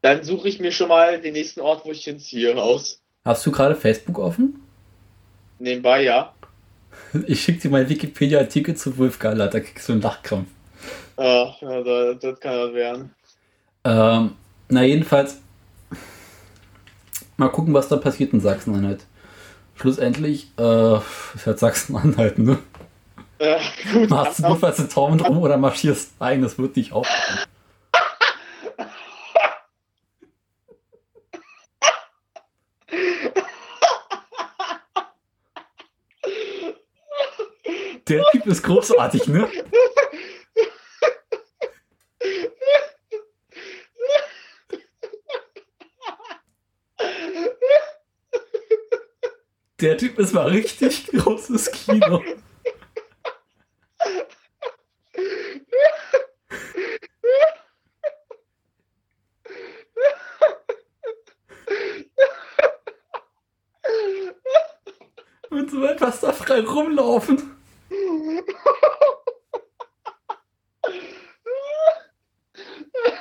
Dann 0.00 0.22
suche 0.22 0.48
ich 0.48 0.60
mir 0.60 0.72
schon 0.72 0.88
mal 0.88 1.20
den 1.20 1.32
nächsten 1.32 1.60
Ort, 1.60 1.84
wo 1.84 1.90
ich 1.90 2.04
hinziehe, 2.04 2.56
aus. 2.56 3.02
Hast 3.24 3.44
du 3.44 3.50
gerade 3.50 3.74
Facebook 3.74 4.18
offen? 4.18 4.62
Nebenbei, 5.58 6.04
ja. 6.04 6.34
Ich 7.26 7.42
schicke 7.42 7.60
dir 7.60 7.70
meinen 7.70 7.88
Wikipedia-Artikel 7.88 8.74
zu 8.74 8.96
Wolfgala, 8.96 9.48
da 9.48 9.60
kriegst 9.60 9.88
du 9.88 9.92
einen 9.92 10.02
Lachkrampf. 10.02 10.48
Ja, 11.18 11.52
das, 11.60 12.18
das 12.20 12.40
kann 12.40 12.54
das 12.54 12.72
werden. 12.72 13.14
Ähm, 13.84 14.36
na, 14.68 14.82
jedenfalls, 14.84 15.40
mal 17.36 17.48
gucken, 17.48 17.74
was 17.74 17.88
da 17.88 17.96
passiert 17.96 18.32
in 18.32 18.40
Sachsen-Anhalt. 18.40 19.04
Schlussendlich 19.74 20.52
äh, 20.58 20.96
ist 21.34 21.46
halt 21.46 21.58
Sachsen-Anhalt, 21.58 22.38
ne? 22.38 22.58
Ja, 23.40 23.58
gut. 23.92 24.10
Machst 24.10 24.38
du 24.38 24.42
notfalls 24.44 24.78
einen 24.78 24.90
Torment 24.90 25.24
rum 25.24 25.38
oder 25.38 25.56
marschierst 25.56 26.12
ein, 26.20 26.42
das 26.42 26.58
wird 26.58 26.76
dich 26.76 26.92
auch. 26.92 27.06
Der 38.08 38.24
Typ 38.32 38.46
ist 38.46 38.62
großartig, 38.62 39.28
ne? 39.28 39.48
Der 49.80 49.96
Typ 49.96 50.18
ist 50.18 50.34
mal 50.34 50.48
richtig 50.48 51.06
großes 51.06 51.70
Kino. 51.70 52.20
Und 65.50 65.70
so 65.70 65.84
etwas 65.84 66.20
da 66.20 66.32
frei 66.32 66.60
rumlaufen. 66.60 67.56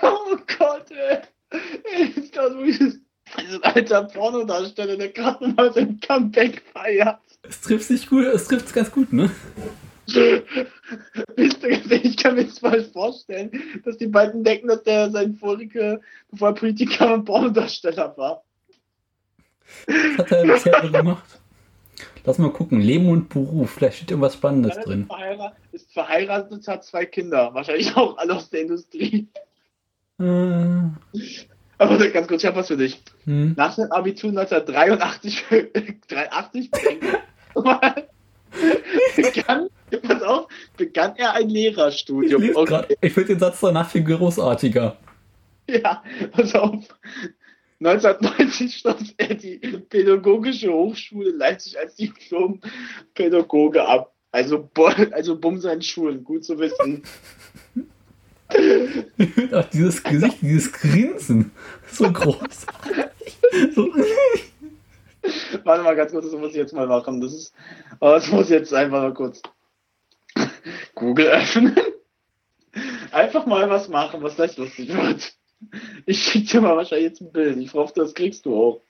Oh 0.01 0.37
Gott, 0.57 0.89
ey. 0.91 1.21
Ist 2.15 2.35
das 2.35 2.53
wie 2.53 3.03
ein 3.35 3.63
alter 3.77 4.03
Pornodarsteller, 4.03 4.97
der 4.97 5.09
gerade 5.09 5.47
mal 5.49 5.71
sein 5.73 5.99
Comeback 5.99 6.63
feiert. 6.73 7.19
Es 7.43 7.61
trifft 7.61 7.85
sich 7.85 8.07
gut, 8.09 8.25
es 8.25 8.47
trifft 8.47 8.73
ganz 8.73 8.91
gut, 8.91 9.13
ne? 9.13 9.29
ich 11.35 12.17
kann 12.17 12.35
mir 12.35 12.41
jetzt 12.43 12.61
mal 12.61 12.81
vorstellen, 12.81 13.51
dass 13.83 13.97
die 13.97 14.07
beiden 14.07 14.43
denken, 14.43 14.67
dass 14.69 14.83
der 14.83 15.11
sein 15.11 15.35
vorige, 15.35 15.99
bevor 16.31 16.49
er 16.49 16.55
Politiker 16.55 17.13
und 17.13 17.25
Pornodarsteller 17.25 18.15
war. 18.17 18.43
Was 19.85 20.17
hat 20.17 20.31
er 20.31 20.45
bisher 20.53 20.89
gemacht? 20.89 21.39
Lass 22.23 22.37
mal 22.37 22.51
gucken. 22.51 22.81
Leben 22.81 23.09
und 23.09 23.29
Beruf. 23.29 23.71
Vielleicht 23.71 23.97
steht 23.97 24.11
irgendwas 24.11 24.33
Spannendes 24.33 24.77
ist 24.77 24.85
drin. 24.85 25.09
Ist 25.71 25.93
verheiratet, 25.93 26.67
hat 26.67 26.83
zwei 26.83 27.05
Kinder. 27.05 27.53
Wahrscheinlich 27.53 27.95
auch 27.95 28.17
alle 28.17 28.35
aus 28.35 28.49
der 28.49 28.61
Industrie. 28.61 29.27
Äh. 30.19 30.89
Aber 31.77 31.97
ganz 32.09 32.27
kurz, 32.27 32.43
ich 32.43 32.47
habe 32.47 32.57
was 32.57 32.67
für 32.67 32.77
dich. 32.77 33.01
Hm. 33.25 33.53
Nach 33.55 33.75
dem 33.75 33.91
Abitur 33.91 34.29
1983 34.31 35.45
83, 36.07 36.71
begann, 39.15 39.69
pass 40.01 40.21
auf, 40.23 40.47
begann 40.75 41.15
er 41.17 41.33
ein 41.33 41.49
Lehrerstudium. 41.49 42.41
Ich, 42.41 42.55
okay. 42.55 42.97
ich 43.01 43.13
finde 43.13 43.29
den 43.29 43.39
Satz 43.39 43.59
danach 43.59 43.89
viel 43.89 44.03
großartiger. 44.03 44.97
Ja, 45.69 46.03
pass 46.31 46.55
auf. 46.55 46.87
1990 47.79 48.77
schloss 48.77 49.13
er 49.17 49.35
die 49.35 49.57
Pädagogische 49.57 50.71
Hochschule 50.71 51.29
Leipzig 51.31 51.77
als 51.77 51.95
Diplom-Pädagoge 51.95 53.85
ab. 53.85 54.15
Also, 54.31 54.69
also 55.11 55.39
bumm 55.39 55.59
seinen 55.59 55.81
Schulen, 55.81 56.23
gut 56.23 56.43
zu 56.43 56.57
wissen. 56.59 57.03
Auch 59.53 59.65
dieses 59.65 60.03
Gesicht, 60.03 60.41
dieses 60.41 60.71
Grinsen, 60.71 61.51
so 61.91 62.11
groß. 62.11 62.65
so. 63.75 63.89
Warte 65.63 65.83
mal 65.83 65.95
ganz 65.95 66.11
kurz, 66.11 66.25
das 66.25 66.39
muss 66.39 66.51
ich 66.51 66.57
jetzt 66.57 66.73
mal 66.73 66.87
machen. 66.87 67.19
Das 67.19 67.33
ist, 67.33 67.53
oh, 67.99 68.11
das 68.11 68.31
muss 68.31 68.45
ich 68.45 68.51
jetzt 68.51 68.73
einfach 68.73 69.01
mal 69.01 69.13
kurz 69.13 69.41
Google 70.95 71.27
öffnen. 71.27 71.75
Einfach 73.11 73.45
mal 73.45 73.69
was 73.69 73.89
machen, 73.89 74.21
was 74.21 74.35
gleich 74.35 74.55
lustig 74.57 74.93
wird. 74.93 75.33
Ich 76.05 76.23
schicke 76.23 76.47
dir 76.47 76.61
mal 76.61 76.77
wahrscheinlich 76.77 77.09
jetzt 77.09 77.21
ein 77.21 77.31
Bild. 77.31 77.57
Ich 77.57 77.73
hoffe, 77.73 77.93
das 77.95 78.13
kriegst 78.13 78.45
du 78.45 78.55
auch. 78.55 78.81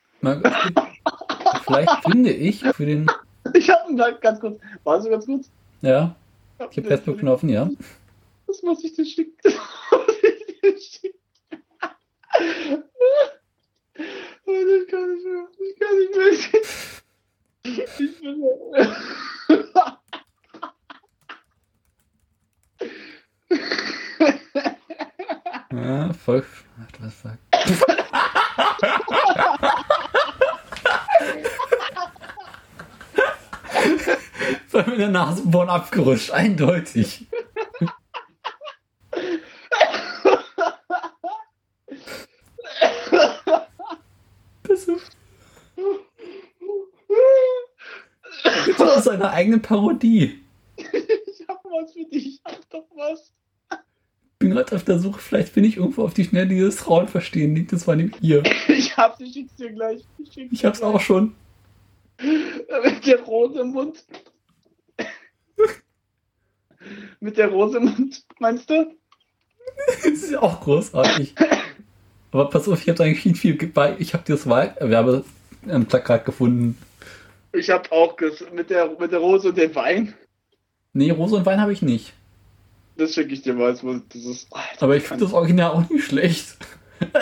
Vielleicht 1.66 2.03
finde 2.10 2.32
ich 2.32 2.60
für 2.60 2.86
den. 2.86 3.10
Ich 3.53 3.70
habe 3.70 3.89
ihn 3.89 3.97
ganz 3.97 4.39
kurz. 4.39 4.60
War 4.84 5.01
so 5.01 5.10
ganz 5.10 5.26
kurz? 5.26 5.49
Ja. 5.82 6.16
Ich 6.72 6.78
habe 6.78 6.88
Facebook 6.88 7.20
schon 7.20 7.30
offen, 7.30 7.49
ja. 7.49 7.70
Das 8.58 8.64
muss 8.64 8.84
ich 8.84 8.95
dir. 8.95 9.05
Das 9.43 9.53
muss 9.91 10.18
ich 10.24 11.03
kann 14.89 15.16
ich 15.16 15.24
mehr. 15.24 15.47
Ich 15.60 15.76
kann 15.80 15.95
nicht 15.99 16.16
mehr. 16.16 16.32
Ich 17.64 17.86
bin. 17.97 18.10
Ja, 25.72 26.14
voll. 26.14 26.43
Was 26.99 27.22
sagt? 27.22 27.38
Voll 34.68 34.84
mit 34.88 34.99
der 34.99 35.10
Nasenbohren 35.10 35.70
abgerutscht, 35.70 36.32
eindeutig. 36.32 37.28
Das 49.18 49.28
ist 49.28 49.34
eine 49.34 49.34
eigene 49.34 49.59
Parodie. 49.59 50.39
Ich 51.39 51.47
hab 51.47 51.63
was 51.63 51.93
für 51.93 52.03
dich, 52.05 52.28
ich 52.28 52.41
hab 52.43 52.70
doch 52.70 52.86
was 52.95 53.32
bin 54.39 54.51
gerade 54.51 54.76
auf 54.76 54.84
der 54.84 54.99
Suche, 54.99 55.20
vielleicht 55.20 55.53
bin 55.53 55.63
ich 55.63 55.78
irgendwo 55.78 56.03
auf 56.03 56.13
die 56.13 56.24
Schnelle 56.24 56.49
dieses 56.49 56.80
Frauenverstehen 56.80 57.55
liegt. 57.55 57.74
Das 57.74 57.88
war 57.88 57.95
nämlich 57.95 58.15
hier. 58.22 58.43
Ich 58.68 58.95
hab 58.95 59.20
ich 59.20 59.34
schick's 59.34 59.55
dir 59.55 59.72
gleich. 59.72 60.03
Ich, 60.18 60.51
ich 60.51 60.65
hab's 60.65 60.80
gleich. 60.80 60.93
auch 60.93 61.01
schon. 61.01 61.36
Mit 62.20 63.05
der 63.05 63.22
Rose 63.22 63.61
im 63.61 63.72
Mund. 63.72 64.05
Mit 67.20 67.38
der 67.38 67.49
Rose 67.49 67.78
im 67.78 67.86
Mund, 67.86 68.26
meinst 68.39 68.70
du? 68.70 68.95
das 69.88 70.05
ist 70.05 70.32
ja 70.32 70.41
auch 70.41 70.61
großartig. 70.61 71.36
Aber 72.32 72.49
pass 72.49 72.68
auf, 72.68 72.82
ich 72.82 72.89
habe 72.89 73.03
eigentlich 73.03 73.22
viel, 73.22 73.36
viel 73.36 73.68
bei. 73.68 73.95
Ich 73.99 74.13
habe 74.13 74.24
das 74.28 74.47
Werbeplakat 74.47 76.26
gefunden. 76.26 76.78
Ich 77.53 77.69
habe 77.69 77.91
auch 77.91 78.17
mit 78.53 78.69
der, 78.69 78.89
mit 78.99 79.11
der 79.11 79.19
Rose 79.19 79.49
und 79.49 79.57
dem 79.57 79.73
Wein. 79.75 80.13
Nee, 80.93 81.11
Rose 81.11 81.35
und 81.35 81.45
Wein 81.45 81.61
habe 81.61 81.73
ich 81.73 81.81
nicht. 81.81 82.13
Das 82.97 83.13
schicke 83.13 83.33
ich 83.33 83.43
dir 83.43 83.53
mal. 83.53 83.71
Das 83.71 84.25
ist, 84.25 84.47
Alter, 84.51 84.83
Aber 84.83 84.95
ich 84.95 85.03
finde 85.03 85.25
das 85.25 85.33
Original 85.33 85.71
auch 85.71 85.87
nicht 85.89 86.05
schlecht. 86.05 86.57
das 86.99 87.13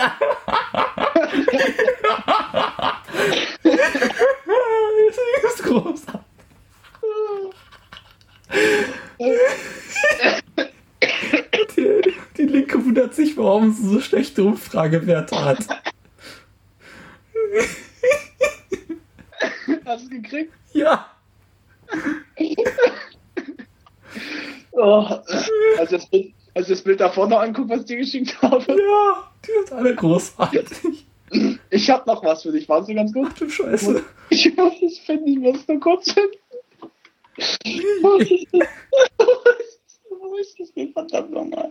ist 5.53 5.63
großartig. 5.63 6.21
die, 11.75 12.13
die 12.37 12.43
Linke 12.43 12.85
wundert 12.85 13.13
sich, 13.13 13.35
warum 13.37 13.73
sie 13.73 13.87
so 13.87 13.99
schlechte 13.99 14.43
Umfragewerte 14.43 15.43
hat. 15.43 15.67
Hast 19.85 20.05
du 20.05 20.09
gekriegt? 20.09 20.53
Ja. 20.73 21.11
Oh, 24.77 25.05
als, 25.77 25.89
das 25.89 26.05
Bild, 26.07 26.33
als 26.53 26.67
das 26.67 26.81
Bild 26.81 26.99
davor 26.99 27.29
noch 27.29 27.39
anguckt, 27.39 27.69
was 27.69 27.79
ich 27.81 27.85
dir 27.85 27.97
geschickt 27.97 28.41
habe. 28.41 28.65
Ja, 28.67 29.31
die 29.45 29.51
sind 29.51 29.71
alle 29.71 29.95
großartig. 29.95 30.65
Ich 31.69 31.89
hab 31.89 32.05
noch 32.05 32.23
was 32.23 32.43
für 32.43 32.51
dich. 32.51 32.67
Warst 32.67 32.89
du 32.89 32.93
ganz 32.93 33.13
gut? 33.13 33.27
Ach 33.29 33.33
du 33.37 33.49
Scheiße. 33.49 34.03
Ich 34.29 34.55
muss 34.55 34.73
es 34.81 34.99
finden, 34.99 35.27
ich 35.27 35.39
muss 35.39 35.65
nur 35.67 35.79
kurz 35.79 36.11
finden. 36.11 36.37
wo 40.09 40.35
ist 40.37 40.59
das 40.59 40.73
denn 40.73 40.91
verdammt 40.91 41.31
nochmal? 41.31 41.69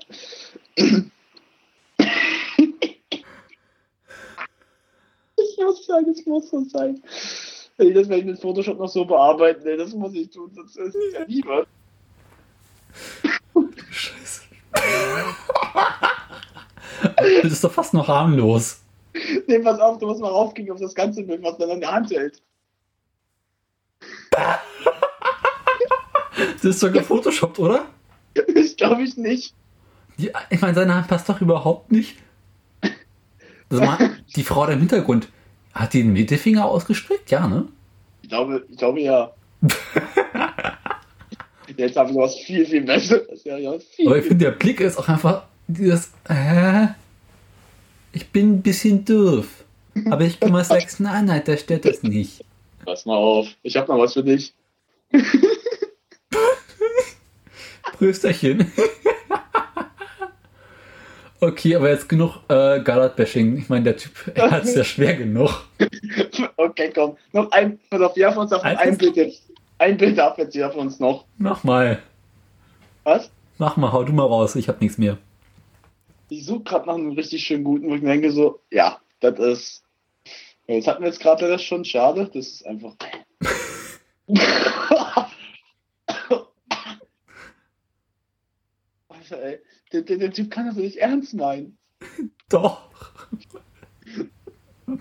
ich 0.76 1.04
muss 5.58 5.86
sagen, 5.86 6.08
es 6.08 6.24
muss 6.26 6.50
so 6.50 6.64
sein. 6.64 7.02
Wenn 7.76 7.88
ich 7.88 7.94
das 7.94 8.08
werde 8.08 8.20
ich 8.20 8.26
mit 8.26 8.40
Photoshop 8.40 8.78
noch 8.78 8.88
so 8.88 9.04
bearbeiten, 9.04 9.62
nee, 9.64 9.76
das 9.76 9.92
muss 9.92 10.14
ich 10.14 10.30
tun, 10.30 10.50
sonst 10.54 10.76
ist 10.76 10.94
es 10.94 11.14
ja 11.14 11.26
nie 11.26 11.42
was. 11.44 11.66
Scheiße. 13.90 14.42
das 17.42 17.52
ist 17.52 17.64
doch 17.64 17.72
fast 17.72 17.94
noch 17.94 18.06
harmlos. 18.06 18.80
Nee, 19.46 19.60
pass 19.60 19.80
auf, 19.80 19.98
du 19.98 20.06
musst 20.06 20.20
mal 20.20 20.28
raufgehen 20.28 20.70
auf 20.70 20.80
das 20.80 20.94
ganze 20.94 21.22
Bild, 21.22 21.42
was 21.42 21.58
man 21.58 21.70
an 21.70 21.80
der 21.80 21.92
Hand 21.92 22.10
hält. 22.10 22.42
Das 26.36 26.64
ist 26.64 26.82
doch 26.82 26.92
gefotoshoppt, 26.92 27.58
oder? 27.58 27.86
Das 28.34 28.76
glaube 28.76 29.02
ich 29.02 29.16
nicht. 29.16 29.54
Die, 30.18 30.30
ich 30.50 30.60
meine, 30.60 30.74
seine 30.74 30.94
Hand 30.94 31.08
passt 31.08 31.28
doch 31.28 31.40
überhaupt 31.40 31.92
nicht. 31.92 32.18
Also 33.70 33.84
mal, 33.84 34.10
die 34.34 34.42
Frau 34.42 34.66
im 34.66 34.80
Hintergrund, 34.80 35.28
hat 35.74 35.92
die 35.92 36.02
den 36.02 36.12
Mittelfinger 36.12 36.64
ausgestreckt? 36.64 37.30
Ja, 37.30 37.46
ne? 37.46 37.68
Ich 38.22 38.28
glaube, 38.28 38.64
ich 38.70 38.78
glaube 38.78 39.00
ja. 39.00 39.32
Jetzt 41.76 41.96
habe 41.96 42.10
ich 42.10 42.16
was 42.16 42.36
viel, 42.36 42.64
viel 42.64 42.82
Besseres. 42.82 43.42
Ja, 43.44 43.56
ja, 43.58 43.78
viel, 43.78 44.06
Aber 44.06 44.18
ich 44.18 44.24
finde, 44.24 44.44
der 44.44 44.52
Blick 44.52 44.80
ist 44.80 44.96
auch 44.96 45.08
einfach 45.08 45.44
dieses, 45.66 46.12
äh, 46.28 46.86
ich 48.12 48.28
bin 48.28 48.54
ein 48.54 48.62
bisschen 48.62 49.04
doof. 49.04 49.64
Aber 50.10 50.22
ich 50.22 50.38
kann 50.38 50.52
mal 50.52 50.64
sagen, 50.64 50.86
nein, 50.98 51.24
nein, 51.26 51.42
der 51.44 51.56
stört 51.56 51.84
das 51.84 52.02
nicht. 52.02 52.44
Pass 52.84 53.06
mal 53.06 53.16
auf, 53.16 53.48
ich 53.62 53.76
habe 53.76 53.90
noch 53.92 53.98
was 53.98 54.12
für 54.12 54.22
dich. 54.22 54.52
Prösterchen. 57.98 58.70
okay, 61.44 61.76
aber 61.76 61.90
jetzt 61.90 62.08
genug 62.08 62.36
äh, 62.48 62.80
Galat-Bashing. 62.80 63.56
Ich 63.58 63.68
meine, 63.68 63.84
der 63.84 63.96
Typ 63.96 64.12
hat 64.36 64.64
es 64.64 64.74
ja 64.74 64.84
schwer 64.84 65.14
genug. 65.14 65.50
okay, 66.56 66.90
komm. 66.94 67.16
Noch 67.32 67.50
ein, 67.52 67.78
pass 67.90 68.00
auf, 68.00 68.16
wir 68.16 68.28
haben 68.28 68.38
uns 68.38 68.52
auf 68.52 68.62
ein, 68.62 68.76
ein 68.76 68.98
Bild 68.98 69.16
jetzt. 69.16 69.50
Ein 69.78 69.96
Bild 69.96 70.18
ab 70.18 70.38
jetzt 70.38 70.52
hier 70.52 70.70
für 70.70 70.78
uns 70.78 71.00
noch. 71.00 71.24
Mach 71.38 71.64
mal. 71.64 72.02
Was? 73.02 73.30
Mach 73.58 73.76
mal, 73.76 73.92
hau 73.92 74.04
du 74.04 74.12
mal 74.12 74.26
raus, 74.26 74.56
ich 74.56 74.68
hab 74.68 74.80
nichts 74.80 74.98
mehr. 74.98 75.18
Ich 76.28 76.46
suche 76.46 76.64
gerade 76.64 76.86
nach 76.86 76.94
einem 76.94 77.12
richtig 77.12 77.44
schön 77.44 77.62
guten, 77.64 77.88
wo 77.88 77.94
ich 77.94 78.02
mir 78.02 78.10
denke 78.10 78.30
so, 78.32 78.60
ja, 78.70 79.00
das 79.20 79.38
ist. 79.38 79.82
Das 80.66 80.86
hatten 80.86 81.02
wir 81.02 81.08
jetzt 81.08 81.20
gerade 81.20 81.46
das 81.48 81.62
schon, 81.62 81.84
schade. 81.84 82.30
Das 82.32 82.46
ist 82.46 82.66
einfach. 82.66 82.94
Alter, 89.08 89.42
ey. 89.42 89.58
Der, 89.94 90.02
der, 90.02 90.16
der, 90.16 90.32
Typ 90.32 90.50
kann 90.50 90.66
das 90.66 90.74
nicht 90.74 90.96
ernst 90.96 91.34
meinen. 91.34 91.78
Doch. 92.48 92.90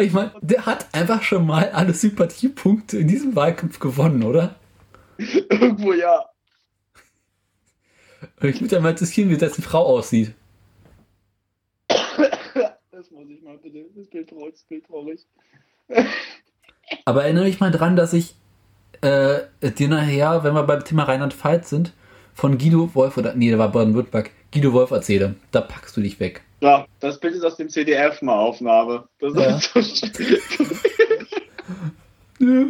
Ich 0.00 0.12
meine, 0.12 0.32
der 0.40 0.64
hat 0.64 0.86
einfach 0.94 1.24
schon 1.24 1.44
mal 1.44 1.70
alle 1.70 1.92
Sympathiepunkte 1.92 2.98
in 2.98 3.08
diesem 3.08 3.34
Wahlkampf 3.34 3.80
gewonnen, 3.80 4.22
oder? 4.22 4.54
Irgendwo 5.18 5.92
ja. 5.92 6.24
Ich 8.40 8.60
würde 8.60 8.76
ja 8.76 8.80
mal 8.80 8.90
interessieren, 8.90 9.28
wie 9.28 9.36
dessen 9.36 9.62
Frau 9.62 9.84
aussieht. 9.84 10.34
Das 11.88 13.10
muss 13.10 13.28
ich 13.28 13.42
mal 13.42 13.58
bitte. 13.58 13.84
Das 13.96 14.06
Bild 14.06 14.30
traurig, 14.30 14.52
das 14.52 14.62
Bild 14.62 14.86
traurig. 14.86 15.26
Aber 17.04 17.24
erinnere 17.24 17.44
mich 17.44 17.58
mal 17.58 17.72
dran, 17.72 17.96
dass 17.96 18.12
ich 18.12 18.36
äh, 19.00 19.40
dir 19.62 19.88
nachher, 19.88 20.44
wenn 20.44 20.54
wir 20.54 20.62
beim 20.62 20.84
Thema 20.84 21.02
Rheinland-Pfalz 21.02 21.70
sind, 21.70 21.92
von 22.40 22.56
Guido 22.56 22.88
Wolf 22.94 23.18
oder 23.18 23.34
nee, 23.34 23.50
der 23.50 23.58
war 23.58 23.70
Baden-Württemberg, 23.70 24.30
Guido 24.50 24.72
Wolf 24.72 24.92
erzähle. 24.92 25.34
Da 25.50 25.60
packst 25.60 25.94
du 25.94 26.00
dich 26.00 26.18
weg. 26.20 26.42
Ja, 26.62 26.86
das 26.98 27.20
Bild 27.20 27.34
ist 27.34 27.44
aus 27.44 27.56
dem 27.56 27.68
CDF 27.68 28.22
mal 28.22 28.38
Aufnahme. 28.38 29.06
Das 29.18 29.34
ja. 29.34 29.56
ist 29.56 30.16
so 30.16 30.24
ja. 32.40 32.66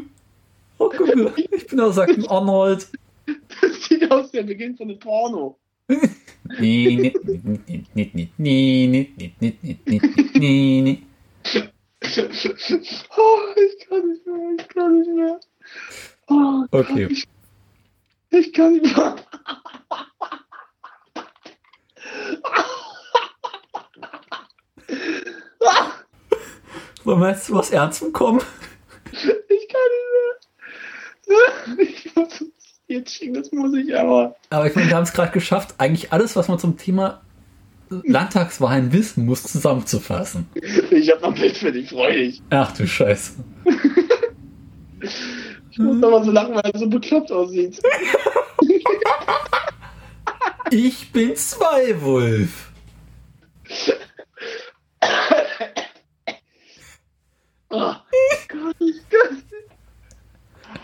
Oh, 0.79 0.91
guck 0.97 1.15
mal, 1.15 1.33
ich 1.53 1.67
bin 1.69 1.79
aus 1.79 1.95
St. 1.95 2.29
Arnold. 2.29 2.89
Das 3.27 3.85
sieht 3.85 4.11
aus 4.11 4.33
wie 4.33 4.39
der 4.39 4.45
Beginn 4.45 4.77
von 4.77 4.89
einem 4.89 4.99
Porno. 4.99 5.57
Nee, 5.87 5.97
nee, 6.59 7.13
nee, 7.23 7.41
nee, 7.69 7.85
nee, 7.95 8.11
nee, 8.37 9.13
nee, 9.17 9.33
nee, 9.39 9.79
nee, 9.87 10.01
nee, 10.35 10.81
nee. 10.83 11.03
Oh, 13.17 13.39
ich 13.55 13.89
kann 13.89 14.09
nicht 14.09 14.27
mehr, 14.27 14.57
ich 14.59 14.69
kann 14.69 14.99
nicht 14.99 15.11
mehr. 15.15 15.41
Oh, 16.29 16.65
okay. 16.73 17.07
Ich, 17.09 17.29
ich 18.31 18.53
kann 18.53 18.73
nicht 18.73 18.97
mehr. 18.97 19.15
Wollen 27.05 27.21
wir 27.21 27.31
jetzt 27.31 27.53
was 27.53 27.71
Ernstem 27.71 28.13
kommen? 28.13 28.41
Ich 29.13 29.69
kann 29.69 29.81
nicht 31.67 31.77
mehr. 31.77 31.87
Ich 31.89 32.15
muss 32.15 32.45
jetzt 32.87 33.15
schicken, 33.15 33.35
das 33.35 33.51
muss 33.53 33.75
ich 33.77 33.97
aber. 33.97 34.37
Aber 34.51 34.67
ich 34.67 34.75
meine, 34.75 34.89
wir 34.89 34.97
haben 34.97 35.05
es 35.05 35.13
gerade 35.13 35.33
geschafft, 35.33 35.75
eigentlich 35.79 36.13
alles, 36.13 36.37
was 36.37 36.49
man 36.49 36.59
zum 36.59 36.77
Thema 36.77 37.23
Landtagswahlen 37.89 38.93
wissen 38.93 39.27
muss, 39.27 39.43
zusammenzufassen. 39.43 40.47
Ich 40.91 41.11
habe 41.11 41.23
noch 41.23 41.35
ein 41.35 41.41
Bild 41.41 41.57
für 41.57 41.73
dich, 41.73 41.91
freu 41.91 42.13
dich. 42.13 42.43
Ach 42.51 42.77
du 42.77 42.87
Scheiße. 42.87 43.33
ich 45.71 45.79
muss 45.79 45.97
mal 45.97 46.25
so 46.25 46.31
lachen, 46.31 46.55
weil 46.55 46.71
er 46.71 46.79
so 46.79 46.89
bekloppt 46.89 47.33
aussieht. 47.33 47.81
ich 50.71 51.13
bin 51.13 51.37
zwei 51.37 52.01
Wolf. 52.01 52.71
Oh 57.71 57.95
Gott, 58.49 58.77
ich 58.81 59.09
kann 59.09 59.43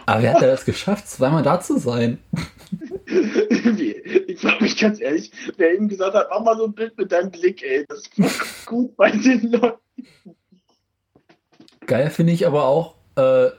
Aber 0.07 0.23
wie 0.23 0.29
hat 0.29 0.43
er 0.43 0.49
das 0.49 0.65
geschafft, 0.65 1.09
zweimal 1.09 1.43
da 1.43 1.61
zu 1.61 1.79
sein? 1.79 2.19
ich 3.07 4.41
frage 4.41 4.63
mich 4.63 4.79
ganz 4.79 5.01
ehrlich, 5.01 5.33
wer 5.57 5.75
ihm 5.75 5.89
gesagt 5.89 6.15
hat, 6.15 6.29
mach 6.31 6.41
mal 6.41 6.57
so 6.57 6.67
ein 6.67 6.73
Bild 6.73 6.97
mit 6.97 7.11
deinem 7.11 7.31
Blick, 7.31 7.63
ey. 7.63 7.85
Das 7.89 8.07
ist 8.07 8.67
gut 8.67 8.97
bei 8.97 9.11
den 9.11 9.51
Leuten. 9.53 9.79
Geil 11.87 12.11
finde 12.11 12.33
ich 12.33 12.47
aber 12.47 12.65
auch 12.65 12.95
äh, 13.17 13.51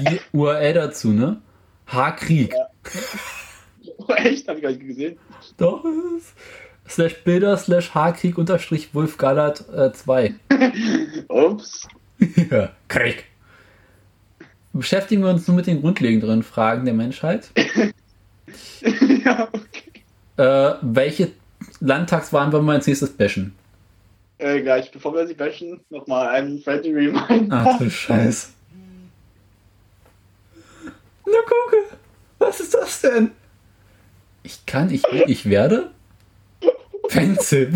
die 0.00 0.20
URL 0.32 0.74
dazu, 0.74 1.12
ne? 1.12 1.40
Haarkrieg. 1.86 2.52
Ja. 2.52 2.68
Oh, 3.98 4.12
echt? 4.16 4.48
Hab 4.48 4.56
ich 4.56 4.62
gar 4.62 4.70
nicht 4.70 4.80
gesehen. 4.80 5.18
Doch, 5.56 5.84
slash 6.88 7.22
Bilder 7.24 7.56
slash 7.56 7.94
Haarkrieg 7.94 8.38
unterstrich 8.38 8.94
Wolf 8.94 9.16
Gallert 9.16 9.64
2. 9.94 10.24
Äh, 10.24 10.34
Ups. 11.28 11.88
ja, 12.50 12.70
Krieg. 12.88 13.26
Beschäftigen 14.72 15.22
wir 15.22 15.30
uns 15.30 15.46
nur 15.46 15.56
mit 15.56 15.66
den 15.66 15.80
grundlegenderen 15.80 16.42
Fragen 16.42 16.84
der 16.84 16.94
Menschheit. 16.94 17.50
ja, 19.24 19.48
okay. 19.52 20.02
Äh, 20.36 20.74
welche 20.82 21.30
Landtagswahlen 21.80 22.52
wollen 22.52 22.64
wir 22.64 22.72
als 22.72 22.86
nächstes 22.86 23.10
bashen? 23.10 23.54
Äh, 24.38 24.62
gleich, 24.62 24.90
bevor 24.90 25.14
wir 25.14 25.26
sie 25.28 25.34
bashen, 25.34 25.80
nochmal 25.90 26.28
einen 26.28 26.60
friendly 26.60 26.92
Reminder. 26.92 27.64
Ach 27.66 27.78
du 27.78 27.88
Scheiß. 27.88 28.52
Na 31.24 31.38
gucke, 31.38 31.96
was 32.38 32.60
ist 32.60 32.74
das 32.74 33.00
denn? 33.00 33.30
Ich 34.44 34.66
kann, 34.66 34.90
ich 34.90 35.02
will, 35.10 35.24
ich 35.26 35.48
werde? 35.48 35.90
Fanzip. 37.08 37.70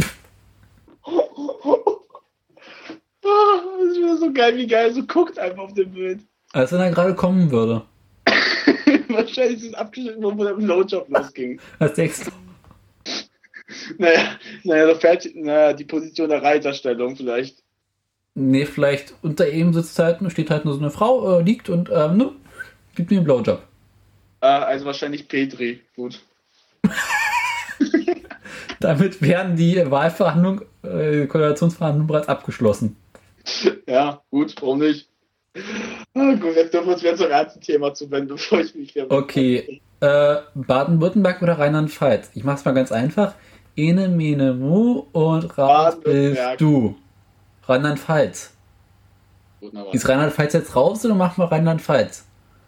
Das 3.23 3.97
wäre 3.97 4.19
so 4.19 4.33
geil, 4.33 4.57
wie 4.57 4.66
geil 4.66 4.93
so 4.93 5.03
guckt 5.05 5.39
einfach 5.39 5.64
auf 5.64 5.75
dem 5.75 5.93
Bild. 5.93 6.21
Als 6.53 6.71
wenn 6.73 6.81
er 6.81 6.91
gerade 6.91 7.14
kommen 7.14 7.51
würde. 7.51 7.83
Wahrscheinlich 9.09 9.62
ist 9.62 9.69
es 9.69 9.75
abgeschnitten 9.75 10.23
worden, 10.23 10.39
wo 10.39 10.45
der 10.45 10.55
Blowjob 10.55 11.09
losging. 11.09 11.59
Was 11.79 11.95
denkst 11.95 12.25
du? 12.27 12.31
Naja, 13.97 14.37
naja, 14.64 14.87
da 14.87 14.95
fährt 14.95 15.27
naja, 15.35 15.73
die 15.73 15.85
Position 15.85 16.29
der 16.29 16.43
Reiterstellung 16.43 17.16
vielleicht. 17.16 17.62
Nee, 18.35 18.66
vielleicht 18.66 19.14
unter 19.23 19.49
ihm 19.49 19.73
sitzt 19.73 19.99
halt, 19.99 20.21
steht 20.31 20.51
halt 20.51 20.64
nur 20.66 20.75
so 20.75 20.81
eine 20.81 20.91
Frau, 20.91 21.39
äh, 21.39 21.43
liegt 21.43 21.71
und 21.71 21.91
ähm, 21.93 22.19
ne, 22.19 22.33
gibt 22.95 23.11
mir 23.11 23.16
einen 23.16 23.25
Blowjob. 23.25 23.62
Äh, 24.41 24.47
also 24.47 24.85
wahrscheinlich 24.85 25.29
Petri, 25.29 25.81
gut. 25.97 26.21
Damit 28.81 29.20
werden 29.22 29.57
die 29.57 29.91
Wahlverhandlungen, 29.91 30.62
äh, 30.83 31.26
Koalitionsverhandlungen 31.26 32.07
bereits 32.07 32.29
abgeschlossen. 32.29 32.97
Ja, 33.87 34.22
gut, 34.31 34.55
warum 34.61 34.81
nicht? 34.81 35.09
Ah, 36.14 36.35
gut, 36.35 36.55
jetzt 36.55 36.74
dürfen 36.74 36.87
wir 36.87 36.95
uns 36.95 37.03
wieder 37.03 37.16
zum 37.16 37.31
ernsten 37.31 37.61
Thema 37.61 37.95
zuwenden, 37.95 38.29
bevor 38.37 38.61
ich 38.61 38.74
mich 38.74 38.93
hier. 38.93 39.11
Okay, 39.11 39.81
äh, 40.01 40.37
Baden-Württemberg 40.55 41.43
oder 41.43 41.59
Rheinland-Pfalz? 41.59 42.31
Ich 42.35 42.45
mach's 42.45 42.64
mal 42.64 42.74
ganz 42.74 42.93
einfach. 42.93 43.35
Ene, 43.76 44.09
mene, 44.09 44.55
mu 44.55 45.05
und 45.12 45.57
raus 45.57 46.01
bist 46.01 46.41
du. 46.59 46.97
Rheinland-Pfalz. 47.66 48.55
Ist 49.93 50.09
Rheinland-Pfalz 50.09 50.53
jetzt 50.53 50.76
raus 50.76 51.05
oder 51.05 51.14
machen 51.14 51.43
wir 51.43 51.51
Rheinland-Pfalz? 51.51 52.24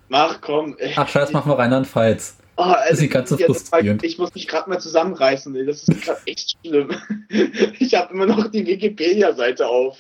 Mach, 0.09 0.41
komm. 0.41 0.77
Ey. 0.79 0.93
Ach, 0.97 1.09
scheiß, 1.09 1.33
machen 1.33 1.51
wir 1.51 1.59
Rheinland-Pfalz. 1.59 2.37
Oh, 2.61 2.65
also, 2.65 3.07
das 3.07 3.31
ist 3.31 3.43
frustrierend. 3.43 4.05
Ich 4.05 4.19
muss 4.19 4.35
mich 4.35 4.47
gerade 4.47 4.69
mal 4.69 4.79
zusammenreißen, 4.79 5.57
ey. 5.57 5.65
das 5.65 5.89
ist 5.89 6.03
gerade 6.03 6.21
echt 6.27 6.59
schlimm. 6.61 6.91
Ich 7.79 7.95
habe 7.95 8.13
immer 8.13 8.27
noch 8.27 8.49
die 8.51 8.67
Wikipedia-Seite 8.67 9.67
auf. 9.67 9.97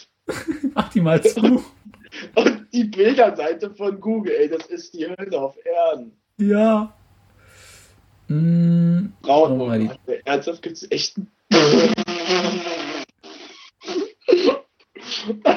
Mach 0.74 0.90
die 0.90 1.00
mal 1.00 1.22
zu. 1.22 1.40
Und, 1.40 1.64
und 2.34 2.66
die 2.74 2.84
Bilderseite 2.84 3.70
von 3.70 3.98
Google, 3.98 4.34
ey, 4.34 4.50
das 4.50 4.66
ist 4.66 4.92
die 4.92 5.06
Hölle 5.06 5.40
auf 5.40 5.56
Erden. 5.64 6.12
Ja. 6.36 6.94
Mm, 8.28 9.06
Frauen, 9.22 9.58
oh, 9.58 9.90
ernsthaft 10.26 10.60
gibt 10.60 10.76
es 10.76 10.90
echt. 10.90 11.16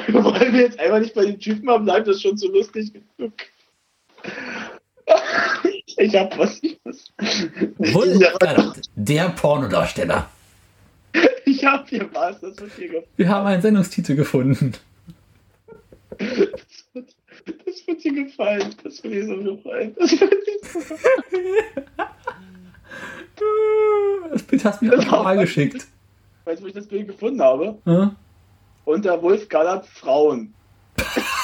Wollen 0.07 0.53
wir 0.53 0.61
jetzt 0.61 0.79
einfach 0.79 0.99
nicht 0.99 1.13
bei 1.13 1.25
den 1.25 1.37
Typen 1.37 1.69
haben, 1.69 1.83
bleibt 1.83 2.07
das 2.07 2.21
schon 2.21 2.37
so 2.37 2.49
lustig 2.49 2.93
genug. 2.93 3.33
Ich 5.97 6.15
hab 6.15 6.37
was. 6.37 6.61
Wunderbar. 7.77 8.75
Der 8.95 9.29
Pornodarsteller. 9.29 10.29
Ich 11.45 11.63
hab 11.65 11.87
hier 11.89 12.09
was, 12.13 12.39
das 12.41 12.57
wird 12.59 12.71
hier 12.75 12.87
gefunden. 12.87 13.09
Wir 13.17 13.29
haben 13.29 13.45
einen 13.47 13.61
Sendungstitel 13.61 14.15
gefunden. 14.15 14.73
Das 16.17 16.85
wird, 16.93 17.15
das 17.65 17.87
wird 17.87 18.03
dir 18.03 18.25
gefallen. 18.25 18.75
Das 18.83 19.03
wird 19.03 19.13
dir 19.13 19.25
so 19.27 19.37
gefallen. 19.37 19.95
Das 19.99 20.11
wird 20.11 20.31
dir 20.31 20.69
so 20.69 20.79
gefallen. 20.79 21.01
Das 24.31 24.43
Bild 24.43 24.65
hast 24.65 24.81
du 24.81 24.85
mir 24.85 24.99
auch 24.99 25.23
mal 25.23 25.37
geschickt. 25.37 25.85
Weißt 26.45 26.59
du, 26.59 26.63
wo 26.63 26.67
ich 26.67 26.73
das 26.73 26.87
Bild 26.87 27.07
gefunden 27.07 27.41
habe? 27.41 27.77
Hm? 27.85 28.15
Unter 28.85 29.21
Wolf 29.21 29.47
Gallert 29.49 29.85
Frauen. 29.85 30.53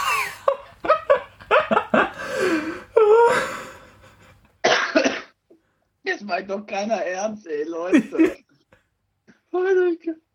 Jetzt 6.20 6.28
meint 6.28 6.49
doch 6.49 6.65
keiner 6.65 6.95
ernst, 6.95 7.47
ey, 7.47 7.63
Leute. 7.63 8.36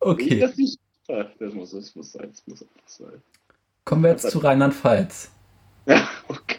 okay. 0.00 0.40
Das, 0.40 0.56
nicht... 0.56 0.80
das, 1.06 1.52
muss, 1.52 1.72
das 1.72 1.94
muss 1.94 2.12
sein, 2.12 2.30
das 2.30 2.46
muss 2.46 2.64
sein. 2.86 3.22
Kommen 3.84 4.04
wir 4.04 4.12
jetzt 4.12 4.30
zu 4.30 4.38
Rheinland-Pfalz. 4.38 5.32
Ja, 5.86 6.06
okay. 6.28 6.58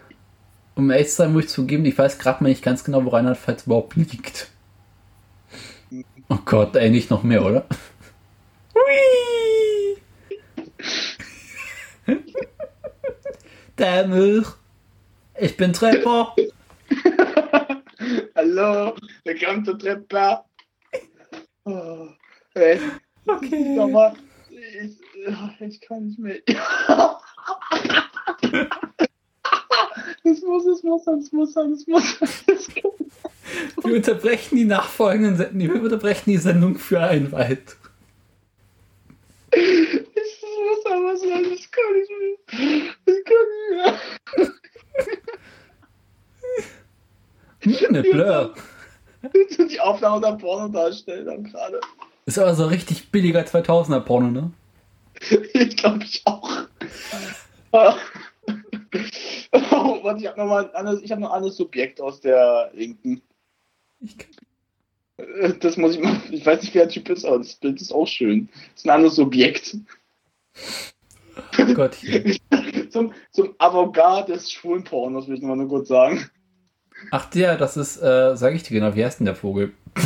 Um 0.73 0.89
ehrlich 0.89 1.09
zu 1.09 1.17
sein, 1.17 1.33
muss 1.33 1.43
ich 1.43 1.49
zugeben, 1.49 1.85
ich 1.85 1.95
weiß 1.95 2.17
gerade 2.17 2.43
mal 2.43 2.49
nicht 2.49 2.63
ganz 2.63 2.83
genau, 2.83 3.05
wo 3.05 3.09
Rheinland-Pfalz 3.09 3.67
überhaupt 3.67 3.95
liegt. 3.95 4.49
Oh 6.29 6.39
Gott, 6.45 6.75
ey, 6.75 6.89
nicht 6.89 7.11
noch 7.11 7.21
mehr, 7.21 7.45
oder? 7.45 7.67
Hui! 8.73 9.97
Der 13.77 14.07
Milch. 14.07 14.47
Ich 15.39 15.55
bin 15.57 15.73
Trepper. 15.73 16.35
Hallo, 18.41 18.95
willkommen 19.25 19.65
zur 19.65 19.77
Treppe. 19.77 20.39
Oh, 21.65 22.07
hey. 22.53 22.79
Okay. 23.27 23.75
Mal, 23.75 24.13
ich, 24.49 24.97
ich, 25.59 25.81
kann 25.81 26.05
nicht 26.05 26.19
mehr. 26.19 26.39
Es 30.23 30.41
muss, 30.41 30.65
es 30.67 30.83
muss 30.83 31.03
sein, 31.03 31.19
es 31.19 31.33
muss 31.33 31.51
sein, 31.51 31.73
es 31.73 31.85
muss 31.85 32.17
sein. 32.17 32.27
Wir 33.83 33.95
unterbrechen 33.95 34.55
die 34.55 34.63
nachfolgenden 34.63 35.35
Sendungen, 35.35 35.73
wir 35.73 35.83
unterbrechen 35.83 36.31
die 36.31 36.37
Sendung 36.37 36.75
für 36.75 37.01
ein 37.01 37.33
Weit. 37.33 37.75
Ich 39.51 40.43
muss 40.45 40.85
aber 40.85 41.17
sein, 41.17 41.43
das 41.43 41.69
kann 41.71 41.93
ich 42.01 42.09
nicht. 42.21 42.97
Das 43.05 43.15
kann 43.25 43.47
ich 44.37 44.47
nicht. 44.47 44.58
Eine 47.65 48.03
Blur. 48.03 48.53
Die 49.69 49.79
Aufnahme 49.79 50.21
der 50.21 50.33
Porno 50.33 50.67
darstellen 50.69 51.25
dann 51.25 51.43
gerade. 51.43 51.81
Ist 52.25 52.39
aber 52.39 52.55
so 52.55 52.67
richtig 52.67 53.11
billiger 53.11 53.41
2000er 53.41 53.99
Porno, 54.01 54.29
ne? 54.29 54.51
Ich 55.53 55.75
glaube 55.75 56.03
ich 56.03 56.21
auch. 56.25 56.49
oh, 57.71 57.93
warte, 59.51 60.21
ich 60.21 60.27
habe 60.27 60.39
noch 60.39 60.47
mal 60.47 60.65
ein 60.65 60.75
anderes, 60.75 61.01
ich 61.01 61.11
habe 61.11 61.21
noch 61.21 61.31
ein 61.31 61.37
anderes 61.37 61.57
Subjekt 61.57 61.99
aus 61.99 62.21
der 62.21 62.71
linken. 62.73 63.21
Ich 63.99 64.17
kann 64.17 64.29
äh, 65.19 65.53
das 65.59 65.77
muss 65.77 65.95
ich 65.95 66.01
mal. 66.01 66.21
Ich 66.31 66.45
weiß 66.45 66.61
nicht, 66.61 66.73
wer 66.73 66.85
der 66.85 66.93
Typ 66.93 67.09
ist, 67.09 67.25
aber 67.25 67.39
das 67.39 67.55
Bild 67.55 67.81
ist 67.81 67.91
auch 67.91 68.07
schön. 68.07 68.49
Das 68.53 68.81
ist 68.81 68.85
ein 68.85 68.91
anderes 68.91 69.19
Objekt. 69.19 69.77
Oh 71.57 71.73
Gott. 71.73 71.97
zum, 72.89 73.13
zum 73.31 73.55
Avantgarde 73.57 74.33
des 74.33 74.51
Schwulenpornos, 74.51 75.27
will 75.27 75.35
ich 75.35 75.41
nur 75.41 75.67
kurz 75.67 75.87
sagen. 75.87 76.29
Ach 77.11 77.29
der, 77.29 77.57
das 77.57 77.77
ist, 77.77 77.97
äh, 77.97 78.35
sag 78.35 78.53
ich 78.53 78.63
dir 78.63 78.79
genau, 78.79 78.95
wie 78.95 79.03
heißt 79.03 79.19
denn 79.19 79.25
der 79.25 79.35
Vogel? 79.35 79.73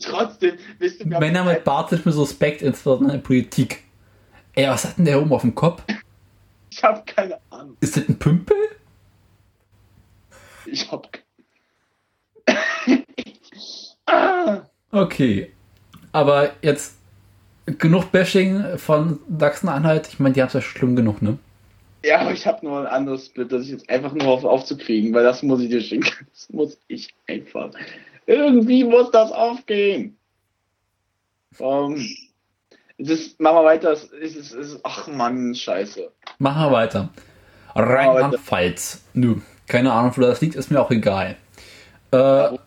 Trotzdem, 0.00 0.56
wisst 0.78 1.00
ihr 1.00 1.06
Männer 1.06 1.44
mit 1.44 1.64
Bart 1.64 1.90
sind 1.90 2.06
mir 2.06 2.12
suspekt, 2.12 2.62
insbesondere 2.62 3.12
in 3.12 3.18
der 3.18 3.26
Politik. 3.26 3.84
Ey, 4.54 4.68
was 4.68 4.84
hat 4.84 4.98
denn 4.98 5.04
der 5.04 5.20
oben 5.20 5.32
auf 5.32 5.42
dem 5.42 5.54
Kopf? 5.54 5.82
Ich 6.70 6.82
hab 6.82 7.06
keine 7.06 7.38
Ahnung. 7.50 7.76
Ist 7.80 7.96
das 7.96 8.08
ein 8.08 8.18
Pümpel? 8.18 8.56
Ich 10.66 10.90
hab 10.90 11.08
Okay. 14.90 15.52
Aber 16.12 16.52
jetzt 16.62 16.96
genug 17.66 18.10
Bashing 18.12 18.78
von 18.78 19.20
Sachsen-Anhalt. 19.38 20.08
Ich 20.08 20.18
meine, 20.18 20.34
die 20.34 20.40
haben 20.40 20.48
es 20.48 20.54
ja 20.54 20.60
schlimm 20.60 20.96
genug, 20.96 21.22
ne? 21.22 21.38
Ja, 22.04 22.20
aber 22.20 22.32
ich 22.32 22.46
habe 22.46 22.64
nur 22.64 22.80
ein 22.80 22.86
anderes 22.86 23.28
Bild, 23.28 23.50
das 23.50 23.64
ich 23.64 23.70
jetzt 23.70 23.90
einfach 23.90 24.12
nur 24.12 24.28
auf, 24.28 24.44
aufzukriegen, 24.44 25.12
weil 25.14 25.24
das 25.24 25.42
muss 25.42 25.60
ich 25.60 25.68
dir 25.68 25.80
schicken. 25.80 26.10
Das 26.32 26.48
muss 26.50 26.78
ich 26.86 27.14
einfach. 27.26 27.70
Irgendwie 28.26 28.84
muss 28.84 29.10
das 29.10 29.32
aufgehen. 29.32 30.16
Um, 31.58 31.96
ähm, 31.96 32.16
ist, 32.98 33.40
machen 33.40 33.56
wir 33.56 33.64
weiter. 33.64 33.92
Es 33.92 34.04
ist, 34.04 34.52
ist, 34.52 34.80
ach 34.84 35.08
Mann, 35.08 35.54
scheiße. 35.54 36.10
Machen 36.38 36.62
wir 36.62 36.72
weiter. 36.72 37.08
Rheinland-Pfalz. 37.74 39.04
Nö, 39.14 39.36
keine 39.66 39.92
Ahnung, 39.92 40.12
wo 40.16 40.20
das 40.20 40.40
liegt, 40.40 40.56
ist 40.56 40.70
mir 40.70 40.80
auch 40.80 40.90
egal. 40.90 41.36
Äh, 42.10 42.58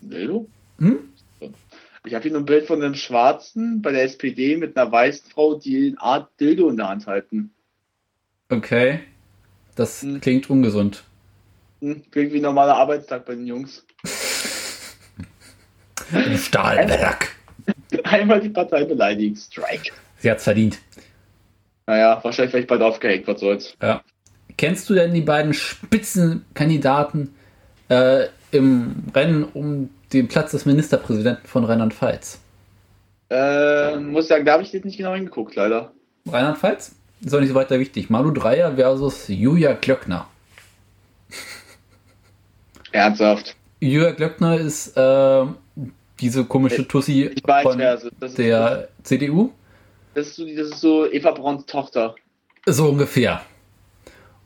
Dildo? 0.00 0.46
Hm? 0.78 0.98
Ich 2.04 2.14
habe 2.14 2.22
hier 2.22 2.32
nur 2.32 2.40
ein 2.40 2.46
Bild 2.46 2.66
von 2.66 2.82
einem 2.82 2.96
Schwarzen 2.96 3.82
bei 3.82 3.92
der 3.92 4.02
SPD 4.02 4.56
mit 4.56 4.76
einer 4.76 4.90
weißen 4.90 5.30
Frau, 5.30 5.54
die 5.54 5.88
eine 5.88 6.00
Art 6.00 6.40
Dildo 6.40 6.68
in 6.68 6.76
der 6.76 6.88
Hand 6.88 7.06
halten. 7.06 7.52
Okay. 8.52 9.00
Das 9.76 10.02
hm. 10.02 10.20
klingt 10.20 10.50
ungesund. 10.50 11.04
Hm, 11.80 12.02
klingt 12.10 12.32
wie 12.32 12.36
ein 12.36 12.42
normaler 12.42 12.76
Arbeitstag 12.76 13.24
bei 13.24 13.34
den 13.34 13.46
Jungs. 13.46 13.84
Ein 16.12 16.36
Stahlwerk. 16.36 17.34
Einmal 18.04 18.40
die 18.40 18.50
Partei 18.50 18.84
beleidigen. 18.84 19.34
Strike. 19.36 19.92
Sie 20.18 20.30
hat's 20.30 20.44
verdient. 20.44 20.78
Naja, 21.86 22.20
wahrscheinlich 22.22 22.50
vielleicht 22.50 22.68
bald 22.68 22.82
aufgehängt, 22.82 23.26
was 23.26 23.40
soll's. 23.40 23.74
Ja. 23.80 24.02
Kennst 24.58 24.90
du 24.90 24.94
denn 24.94 25.14
die 25.14 25.22
beiden 25.22 25.54
Spitzenkandidaten 25.54 27.34
äh, 27.88 28.26
im 28.50 29.04
Rennen 29.14 29.44
um 29.44 29.88
den 30.12 30.28
Platz 30.28 30.50
des 30.50 30.66
Ministerpräsidenten 30.66 31.46
von 31.46 31.64
Rheinland-Pfalz? 31.64 32.38
Äh, 33.30 33.96
muss 33.96 34.28
sagen, 34.28 34.44
da 34.44 34.52
habe 34.52 34.62
ich 34.62 34.72
jetzt 34.74 34.84
nicht 34.84 34.98
genau 34.98 35.14
hingeguckt, 35.14 35.56
leider. 35.56 35.92
Rheinland-Pfalz? 36.28 36.96
Ist 37.24 37.34
auch 37.34 37.40
nicht 37.40 37.50
so 37.50 37.54
weiter 37.54 37.78
wichtig. 37.78 38.10
Malu 38.10 38.30
Dreier 38.32 38.74
versus 38.74 39.28
Julia 39.28 39.74
Glöckner. 39.74 40.26
Ernsthaft? 42.90 43.56
Julia 43.80 44.10
Glöckner 44.10 44.56
ist 44.56 44.96
äh, 44.96 45.46
diese 46.20 46.44
komische 46.44 46.86
Tussi 46.86 47.30
ich 47.34 47.42
weiß, 47.44 47.62
von 47.62 47.80
also, 47.80 48.10
der 48.36 48.88
das, 48.98 49.04
CDU. 49.04 49.52
Das 50.14 50.28
ist, 50.28 50.36
so, 50.36 50.44
das 50.44 50.68
ist 50.68 50.80
so 50.80 51.10
Eva 51.10 51.30
Brauns 51.30 51.64
Tochter. 51.66 52.14
So 52.66 52.88
ungefähr. 52.88 53.42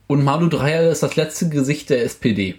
Und 0.07 0.23
Malu 0.23 0.47
Dreier 0.47 0.89
ist 0.89 1.03
das 1.03 1.15
letzte 1.15 1.49
Gesicht 1.49 1.89
der 1.89 2.03
SPD. 2.03 2.55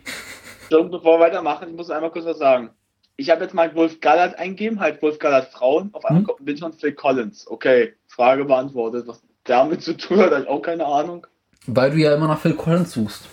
Bevor 0.68 1.18
wir 1.18 1.20
weitermachen, 1.20 1.68
ich 1.70 1.76
muss 1.76 1.90
einmal 1.90 2.10
kurz 2.10 2.26
was 2.26 2.38
sagen 2.38 2.70
ich 3.18 3.30
habe 3.30 3.42
jetzt 3.42 3.52
mal 3.52 3.74
Wolf 3.74 4.00
Gallert 4.00 4.38
eingegeben, 4.38 4.78
halt 4.78 5.02
Wolf 5.02 5.18
Gallert 5.18 5.48
Frauen, 5.52 5.90
auf 5.92 6.04
einmal 6.04 6.20
hm? 6.20 6.26
kommt 6.26 6.40
ein 6.40 6.44
Bild 6.44 6.60
von 6.60 6.72
Phil 6.72 6.92
Collins. 6.92 7.46
Okay, 7.48 7.94
Frage 8.06 8.44
beantwortet. 8.44 9.06
Was 9.08 9.20
damit 9.48 9.82
zu 9.82 9.96
tun 9.96 10.18
hat, 10.18 10.30
habe 10.30 10.42
ich 10.42 10.48
auch 10.48 10.62
keine 10.62 10.86
Ahnung. 10.86 11.26
Weil 11.66 11.90
du 11.90 11.98
ja 11.98 12.14
immer 12.14 12.28
nach 12.28 12.40
Phil 12.40 12.54
Collins 12.54 12.92
suchst. 12.92 13.24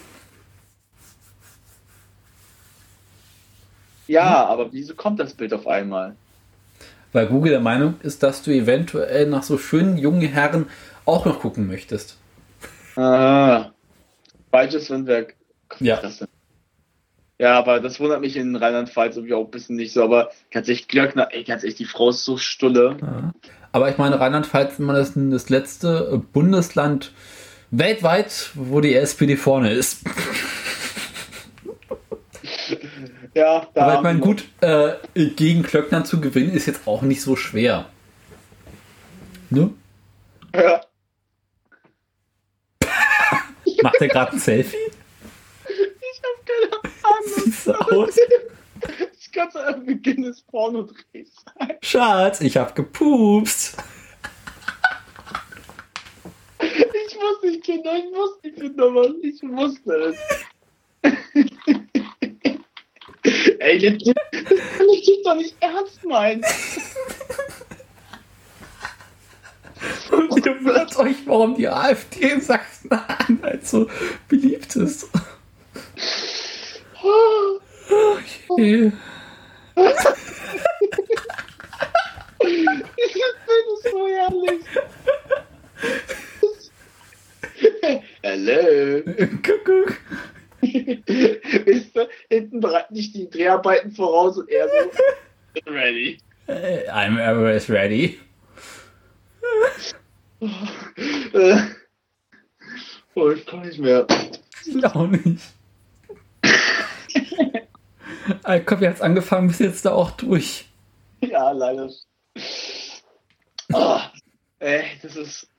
Ja, 4.08 4.44
hm? 4.44 4.52
aber 4.52 4.74
wieso 4.74 4.96
kommt 4.96 5.20
das 5.20 5.34
Bild 5.34 5.54
auf 5.54 5.68
einmal? 5.68 6.16
Weil 7.14 7.28
Google 7.28 7.52
der 7.52 7.62
Meinung 7.62 7.96
ist, 8.04 8.24
dass 8.24 8.44
du 8.44 8.52
eventuell 8.52 9.28
nach 9.28 9.44
so 9.44 9.58
schönen 9.58 9.98
jungen 9.98 10.22
Herren 10.22 10.68
auch 11.06 11.26
noch 11.26 11.40
gucken 11.40 11.68
möchtest. 11.68 12.18
Ah, 12.98 13.72
falsches 14.52 14.90
Windwerk. 14.90 15.36
Ja. 15.80 15.98
Das 16.02 16.18
denn? 16.18 16.28
Ja, 17.38 17.58
aber 17.58 17.82
das 17.82 18.00
wundert 18.00 18.22
mich 18.22 18.38
in 18.38 18.56
Rheinland-Pfalz 18.56 19.18
irgendwie 19.18 19.34
auch 19.34 19.46
ein 19.46 19.52
bisschen 19.52 19.76
nicht 19.76 19.92
so. 19.92 20.04
Aber 20.04 20.32
ganz 20.52 20.68
ehrlich, 20.68 20.88
Glöckner, 20.88 21.30
ey, 21.32 21.44
ganz 21.44 21.64
ehrlich, 21.64 21.78
die 21.78 21.86
Frau 21.86 22.10
ist 22.10 22.24
so 22.24 22.38
stulle. 22.38 22.98
Ja. 23.02 23.34
Aber 23.76 23.90
ich 23.90 23.98
meine, 23.98 24.18
Rheinland-Pfalz, 24.22 24.80
man 24.80 24.96
das, 24.96 25.12
das 25.16 25.50
letzte 25.50 26.24
Bundesland 26.32 27.12
weltweit, 27.72 28.52
wo 28.54 28.80
die 28.80 28.96
SPD 28.96 29.36
vorne 29.36 29.74
ist. 29.74 30.00
Ja, 33.34 33.68
da. 33.74 33.82
Aber 33.82 33.96
ich 33.96 34.02
meine, 34.02 34.20
gut, 34.20 34.46
äh, 34.62 34.94
gegen 35.14 35.64
Klöckner 35.64 36.06
zu 36.06 36.22
gewinnen 36.22 36.54
ist 36.54 36.68
jetzt 36.68 36.88
auch 36.88 37.02
nicht 37.02 37.22
so 37.22 37.36
schwer. 37.36 37.90
Ne? 39.50 39.72
Ja. 40.56 40.82
Macht 43.84 43.96
er 44.00 44.08
gerade 44.08 44.32
ein 44.32 44.40
Selfie? 44.40 44.78
Ich 45.68 46.22
hab 46.24 46.46
keine 46.46 46.72
Ahnung. 47.04 47.44
Sieht's 47.44 47.68
aus? 47.68 48.16
Ich 49.36 49.42
kann 49.42 49.52
zu 49.52 49.60
einem 49.60 49.86
Beginn 49.86 50.22
des 50.22 50.42
Pornodrehs 50.44 51.36
sein. 51.44 51.76
Schatz, 51.82 52.40
ich 52.40 52.56
hab 52.56 52.74
gepupst. 52.74 53.76
Ich 56.62 57.16
muss 57.18 57.42
nicht, 57.44 57.62
Kinder, 57.62 57.98
ich 57.98 58.06
muss 58.14 58.42
nicht, 58.42 58.56
Kinder, 58.56 58.90
Mann. 58.92 59.16
Ich 59.22 59.44
wusste 59.44 59.94
es. 59.94 60.18
Ey, 63.60 63.78
jetzt, 63.78 64.08
das 64.08 64.16
kann 64.78 64.88
ich 64.94 65.22
doch 65.26 65.36
nicht 65.36 65.58
ernst 65.60 66.06
meinen. 66.06 66.46
Und 70.12 70.46
ihr 70.46 70.64
wundert 70.64 70.96
euch, 70.96 71.18
warum 71.26 71.56
die 71.56 71.68
AfD 71.68 72.30
in 72.32 72.40
Sachsen-Anhalt 72.40 73.68
so 73.68 73.90
beliebt 74.30 74.78
ist. 74.78 75.10
Oh, 77.04 77.60
okay. 78.50 78.94
Das 79.76 80.16
ist 83.74 83.92
so 83.92 84.08
herrlich. 84.08 84.66
Hallo. 88.24 89.02
Kuckuck. 89.44 89.98
Wisst 90.62 91.96
ihr, 91.96 92.10
hinten 92.30 92.60
bereiten 92.60 92.94
nicht 92.94 93.16
die 93.16 93.30
Dreharbeiten 93.30 93.92
voraus 93.92 94.38
und 94.38 94.50
er 94.50 94.68
so 94.68 95.72
ready. 95.72 96.18
I'm 96.48 97.20
always 97.20 97.70
ready. 97.70 98.20
oh, 103.16 103.30
ich 103.32 103.46
kann 103.46 103.62
nicht 103.62 103.80
mehr. 103.80 104.06
Ich 104.66 104.86
auch 104.86 105.08
nicht. 105.08 105.42
Komm, 108.66 108.82
jetzt 108.82 109.02
angefangen, 109.02 109.48
bist 109.48 109.60
jetzt 109.60 109.86
da 109.86 109.94
auch 109.94 110.12
durch. 110.12 110.68
Ja, 111.22 111.52
leider. 111.52 111.90
Oh, 113.74 114.00
ey, 114.60 114.84
das 115.02 115.16
ist. 115.16 115.50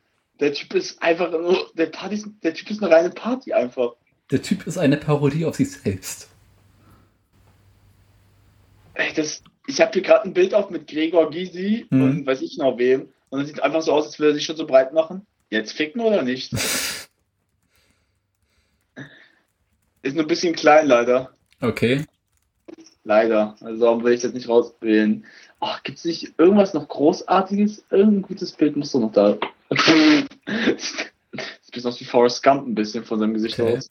Der 0.40 0.52
Typ 0.52 0.74
ist 0.74 1.02
einfach 1.02 1.30
nur. 1.30 1.70
Der, 1.74 1.86
Party, 1.86 2.22
der 2.42 2.54
Typ 2.54 2.70
ist 2.70 2.82
eine 2.82 2.94
reine 2.94 3.10
Party 3.10 3.52
einfach. 3.52 3.94
Der 4.30 4.42
Typ 4.42 4.66
ist 4.66 4.78
eine 4.78 4.96
Parodie 4.96 5.44
auf 5.44 5.56
sich 5.56 5.70
selbst. 5.70 6.28
Ey, 8.94 9.12
das, 9.14 9.42
ich 9.66 9.80
habe 9.80 9.92
hier 9.92 10.02
gerade 10.02 10.24
ein 10.24 10.34
Bild 10.34 10.54
auf 10.54 10.70
mit 10.70 10.86
Gregor 10.88 11.30
Gysi 11.30 11.86
mhm. 11.90 12.02
und 12.02 12.26
weiß 12.26 12.42
ich 12.42 12.58
noch 12.58 12.78
wem. 12.78 13.08
Und 13.28 13.40
es 13.40 13.48
sieht 13.48 13.62
einfach 13.62 13.82
so 13.82 13.92
aus, 13.92 14.06
als 14.06 14.18
würde 14.18 14.32
er 14.32 14.34
sich 14.34 14.44
schon 14.44 14.56
so 14.56 14.66
breit 14.66 14.92
machen. 14.92 15.26
Jetzt 15.50 15.72
ficken 15.72 16.00
oder 16.00 16.22
nicht? 16.22 16.52
ist 20.02 20.14
nur 20.14 20.24
ein 20.24 20.28
bisschen 20.28 20.54
klein, 20.54 20.86
leider. 20.86 21.30
Okay. 21.60 22.04
Leider. 23.06 23.54
Also 23.60 23.84
darum 23.84 24.02
will 24.02 24.14
ich 24.14 24.22
das 24.22 24.32
nicht 24.32 24.48
rauswählen. 24.48 25.24
Ach, 25.60 25.80
gibt 25.84 25.98
es 25.98 26.04
nicht 26.04 26.34
irgendwas 26.38 26.74
noch 26.74 26.88
Großartiges? 26.88 27.84
Irgendein 27.88 28.22
gutes 28.22 28.50
Bild 28.50 28.76
musst 28.76 28.94
du 28.94 28.98
noch 28.98 29.12
da. 29.12 29.38
das 29.68 31.06
sieht 31.72 31.86
aus 31.86 32.00
wie 32.00 32.04
Forrest 32.04 32.42
Gump 32.42 32.66
ein 32.66 32.74
bisschen 32.74 33.04
von 33.04 33.20
seinem 33.20 33.34
Gesicht 33.34 33.60
okay. 33.60 33.76
aus. 33.76 33.90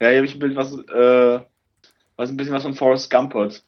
Ja, 0.00 0.08
hier 0.08 0.16
habe 0.16 0.26
ich 0.26 0.34
ein 0.34 0.40
Bild, 0.40 0.56
was, 0.56 0.72
äh, 0.72 1.40
was 2.16 2.28
ein 2.28 2.36
bisschen 2.36 2.54
was 2.54 2.64
von 2.64 2.74
Forrest 2.74 3.08
Gump 3.08 3.34
hat. 3.34 3.62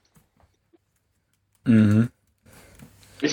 Mhm. 1.65 2.09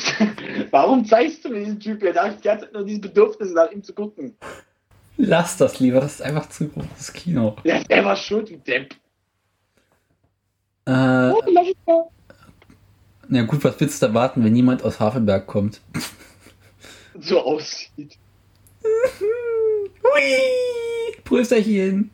warum 0.69 1.03
zeigst 1.03 1.43
du 1.45 1.49
mir 1.49 1.61
diesen 1.61 1.79
Typ? 1.79 2.01
Da 2.13 2.25
habe 2.25 2.35
ich 2.35 2.41
die 2.41 2.47
ganze 2.47 2.65
Zeit 2.65 2.73
nur 2.73 2.85
dieses 2.85 3.01
Bedürfnis, 3.01 3.53
nach 3.53 3.71
ihm 3.71 3.81
zu 3.81 3.93
gucken. 3.95 4.37
Lass 5.17 5.57
das 5.57 5.79
lieber, 5.79 5.99
das 5.99 6.15
ist 6.15 6.21
einfach 6.21 6.47
zu 6.49 6.69
großes 6.69 7.11
Kino. 7.13 7.55
Ja, 7.63 7.83
der 7.83 8.05
war 8.05 8.15
schuld, 8.15 8.51
wie 8.51 8.57
Depp. 8.57 8.95
Äh, 10.87 11.33
na 13.27 13.41
gut, 13.43 13.63
was 13.63 13.79
willst 13.79 14.01
du 14.01 14.05
erwarten, 14.05 14.43
wenn 14.43 14.53
niemand 14.53 14.83
aus 14.83 14.99
Hafenberg 14.99 15.47
kommt? 15.47 15.81
So 17.17 17.39
aussieht. 17.39 18.17
Hui! 18.83 20.21
Prösterchen! 21.23 22.11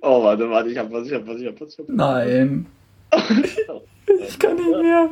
oh, 0.00 0.24
warte, 0.24 0.48
warte, 0.48 0.70
ich 0.70 0.78
hab 0.78 0.90
was, 0.90 1.06
ich 1.06 1.12
hab 1.12 1.26
was, 1.26 1.38
ich 1.38 1.46
hab 1.46 1.60
was. 1.60 1.74
Ich 1.74 1.78
hab 1.78 1.86
was. 1.86 1.94
Nein. 1.94 2.64
ich 4.26 4.38
kann 4.38 4.56
nicht 4.56 4.68
mehr. 4.68 5.10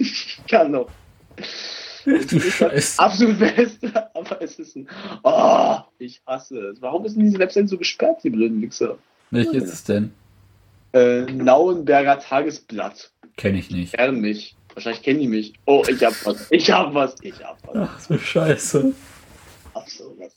Ich 0.00 0.40
kann 0.48 0.72
noch. 0.72 0.90
Du 2.04 2.40
Scheiße. 2.40 3.00
Absolut 3.00 3.38
beste, 3.38 4.14
aber 4.14 4.42
es 4.42 4.58
ist 4.58 4.76
ein. 4.76 4.88
Oh, 5.22 5.76
ich 5.98 6.20
hasse 6.26 6.58
es. 6.68 6.82
Warum 6.82 7.04
ist 7.04 7.16
denn 7.16 7.24
diese 7.24 7.38
Website 7.38 7.68
so 7.68 7.78
gesperrt, 7.78 8.24
die 8.24 8.30
blöden 8.30 8.60
Wichser? 8.60 8.98
Welche 9.30 9.58
ist 9.58 9.72
es 9.72 9.84
denn? 9.84 10.12
Äh, 10.92 11.22
Nauenberger 11.22 12.18
Tagesblatt. 12.18 13.12
Kenn 13.36 13.54
ich 13.54 13.70
nicht. 13.70 13.94
Kennen 13.94 14.20
mich. 14.20 14.56
Wahrscheinlich 14.74 15.02
kennen 15.02 15.20
die 15.20 15.28
mich. 15.28 15.54
Oh, 15.66 15.82
ich 15.88 16.02
hab 16.02 16.14
was. 16.26 16.50
Ich 16.50 16.70
hab 16.70 16.94
was. 16.94 17.14
Ich 17.22 17.42
hab 17.44 17.58
was. 17.66 17.76
Ach 17.76 18.00
so 18.00 18.18
Scheiße. 18.18 18.94
Ach 19.74 19.86
so 19.86 20.16
was. 20.18 20.32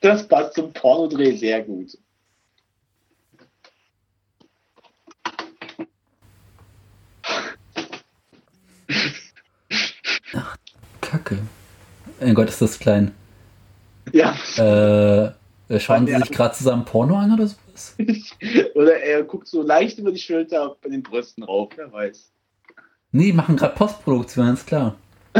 Das 0.00 0.26
passt 0.26 0.54
zum 0.54 0.72
Pornodreh 0.72 1.36
sehr 1.36 1.62
gut. 1.62 1.98
Ach, 10.34 10.56
Kacke. 11.00 11.38
Mein 12.22 12.34
Gott, 12.34 12.48
ist 12.48 12.62
das 12.62 12.78
klein. 12.78 13.12
Ja. 14.12 14.34
Äh, 14.56 15.32
schauen 15.80 16.06
Sie 16.06 16.14
sich 16.14 16.30
gerade 16.30 16.54
zusammen 16.54 16.84
Porno 16.84 17.16
an 17.16 17.32
oder 17.32 17.46
sowas? 17.46 17.96
oder 18.74 18.96
er 18.98 19.22
guckt 19.24 19.48
so 19.48 19.62
leicht 19.62 19.98
über 19.98 20.12
die 20.12 20.18
Schulter 20.18 20.76
bei 20.82 20.90
den 20.90 21.02
Brüsten 21.02 21.42
rauf, 21.42 21.70
wer 21.76 21.92
weiß. 21.92 22.30
Nee, 23.12 23.32
machen 23.32 23.56
gerade 23.56 23.74
Postproduktion, 23.74 24.54
ist 24.54 24.66
klar. 24.66 24.96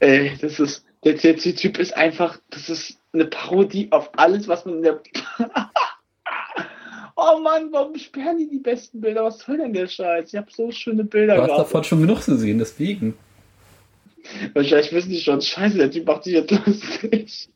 Ey, 0.00 0.36
das 0.40 0.60
ist, 0.60 0.84
der, 1.04 1.14
der 1.14 1.36
Typ 1.36 1.78
ist 1.78 1.96
einfach, 1.96 2.38
das 2.50 2.68
ist 2.68 2.98
eine 3.12 3.26
Parodie 3.26 3.90
auf 3.92 4.10
alles, 4.18 4.48
was 4.48 4.64
man 4.64 4.76
in 4.76 4.82
der. 4.82 5.00
oh 7.26 7.40
Mann, 7.40 7.72
warum 7.72 7.96
sperren 7.96 8.38
die 8.38 8.48
die 8.48 8.58
besten 8.58 9.00
Bilder? 9.00 9.24
Was 9.24 9.40
soll 9.40 9.58
denn 9.58 9.72
der 9.72 9.86
Scheiß? 9.86 10.32
Ich 10.32 10.36
habe 10.36 10.50
so 10.50 10.70
schöne 10.70 11.04
Bilder 11.04 11.36
Du 11.36 11.42
hast 11.42 11.58
davon 11.58 11.84
schon 11.84 12.00
genug 12.00 12.24
gesehen, 12.24 12.58
deswegen. 12.58 13.16
Wahrscheinlich 14.54 14.92
wissen 14.92 15.10
die 15.10 15.20
schon, 15.20 15.40
scheiße, 15.40 15.78
der 15.78 15.90
Typ 15.90 16.06
macht 16.06 16.24
sich 16.24 16.34
jetzt 16.34 16.50
lustig. 16.50 17.48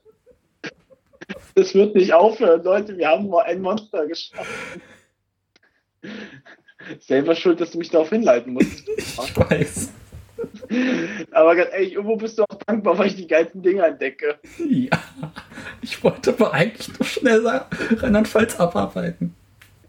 Das 1.54 1.74
wird 1.74 1.94
nicht 1.94 2.12
aufhören, 2.12 2.62
Leute, 2.62 2.96
wir 2.96 3.08
haben 3.08 3.26
nur 3.26 3.44
ein 3.44 3.60
Monster 3.60 4.06
geschaffen. 4.06 4.80
Selber 7.00 7.34
schuld, 7.34 7.60
dass 7.60 7.72
du 7.72 7.78
mich 7.78 7.90
darauf 7.90 8.10
hinleiten 8.10 8.52
musst. 8.52 8.88
Ich 8.96 9.36
weiß. 9.36 9.90
Aber 11.32 11.54
ganz 11.54 11.70
ehrlich, 11.72 11.92
irgendwo 11.92 12.16
bist 12.16 12.38
du 12.38 12.44
auch 12.44 12.58
dankbar, 12.66 12.96
weil 12.96 13.08
ich 13.08 13.16
die 13.16 13.26
geilsten 13.26 13.62
Dinge 13.62 13.84
entdecke. 13.84 14.38
Ja, 14.58 14.98
ich 15.82 16.02
wollte 16.02 16.30
aber 16.30 16.52
eigentlich 16.52 16.88
nur 16.88 17.06
schnell 17.06 17.46
Rheinland-Pfalz 17.46 18.58
abarbeiten. 18.58 19.34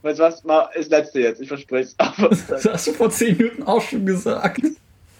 Weißt 0.01 0.19
du 0.19 0.23
was, 0.23 0.43
mal 0.43 0.69
das 0.75 0.89
letzte 0.89 1.21
jetzt, 1.21 1.41
ich 1.41 1.47
verspreche 1.47 1.89
es. 1.97 2.47
Das 2.47 2.65
hast 2.65 2.87
du 2.87 2.93
vor 2.93 3.09
10 3.09 3.37
Minuten 3.37 3.63
auch 3.63 3.81
schon 3.81 4.05
gesagt. 4.05 4.61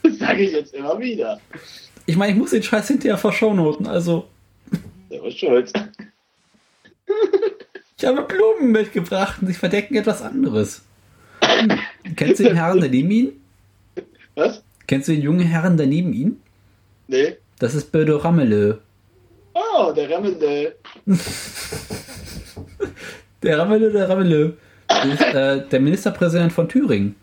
Das 0.04 0.18
sage 0.18 0.42
ich 0.42 0.52
jetzt 0.52 0.74
immer 0.74 0.98
wieder. 0.98 1.40
Ich 2.08 2.18
meine, 2.18 2.32
ich 2.32 2.38
muss 2.38 2.50
den 2.50 2.64
Scheiß 2.64 2.88
hinterher 2.88 3.20
verschaunoten, 3.20 3.86
also. 3.86 4.28
Der 5.12 5.22
war 5.22 5.30
schuld. 5.30 5.72
Ich 7.98 8.04
habe 8.04 8.24
Blumen 8.24 8.72
mitgebracht 8.72 9.38
und 9.40 9.48
sie 9.48 9.54
verdecken 9.54 9.96
etwas 9.96 10.24
anderes. 10.24 10.82
Kennst 12.16 12.40
du 12.40 12.46
den 12.46 12.56
Herrn 12.56 12.80
daneben 12.80 13.12
ihn? 13.12 13.42
Was? 14.34 14.64
Kennst 14.88 15.08
du 15.08 15.12
den 15.12 15.22
jungen 15.22 15.46
Herrn 15.46 15.78
daneben 15.78 16.14
ihn? 16.14 16.42
Nee. 17.08 17.38
Das 17.60 17.76
ist 17.76 17.92
Birdo 17.92 18.18
Rammele. 18.18 18.82
Oh, 19.54 19.92
der 19.92 20.10
Rammele. 20.10 20.76
der 23.44 23.60
Rammele, 23.60 23.92
der 23.92 24.10
Rammele. 24.10 24.58
Ist, 25.14 25.22
äh, 25.22 25.68
der 25.68 25.80
Ministerpräsident 25.80 26.54
von 26.54 26.68
Thüringen. 26.70 27.16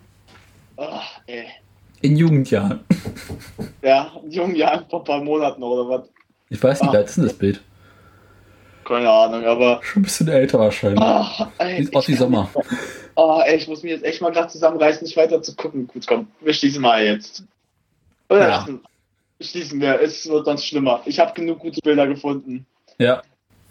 Oh, 0.76 1.00
ey. 1.26 1.46
In 2.00 2.16
Jugendjahren. 2.16 2.80
Ja, 3.82 4.12
in 4.22 4.30
jungen 4.30 4.54
Jahren 4.54 4.84
vor 4.88 5.00
ein 5.00 5.04
paar 5.04 5.22
Monaten 5.22 5.62
oder 5.62 5.88
was? 5.88 6.08
Ich 6.50 6.62
weiß 6.62 6.82
nicht, 6.82 6.94
ah. 6.94 6.98
ist 6.98 7.16
denn 7.16 7.24
das 7.24 7.34
Bild? 7.34 7.60
Keine 8.84 9.10
Ahnung, 9.10 9.44
aber. 9.44 9.80
Schon 9.82 10.00
ein 10.00 10.04
bisschen 10.04 10.28
älter 10.28 10.58
wahrscheinlich. 10.58 11.02
Oh, 11.02 11.46
ey, 11.58 11.88
aus 11.92 12.08
wie 12.08 12.14
Sommer. 12.14 12.48
Oh, 13.16 13.42
ey, 13.44 13.56
ich 13.56 13.66
muss 13.66 13.82
mich 13.82 13.90
jetzt 13.90 14.04
echt 14.04 14.22
mal 14.22 14.30
gerade 14.30 14.48
zusammenreißen, 14.48 15.02
nicht 15.02 15.16
weiter 15.16 15.42
zu 15.42 15.56
gucken. 15.56 15.88
Gut, 15.88 16.06
komm, 16.06 16.28
wir 16.40 16.54
schließen 16.54 16.80
mal 16.80 17.04
jetzt. 17.04 17.42
Oder 18.28 18.48
ja. 18.48 18.68
schließen 19.40 19.80
wir, 19.80 20.00
es 20.00 20.28
wird 20.28 20.44
sonst 20.44 20.64
schlimmer. 20.64 21.02
Ich 21.04 21.18
habe 21.18 21.32
genug 21.34 21.58
gute 21.58 21.80
Bilder 21.80 22.06
gefunden. 22.06 22.64
Ja. 22.98 23.22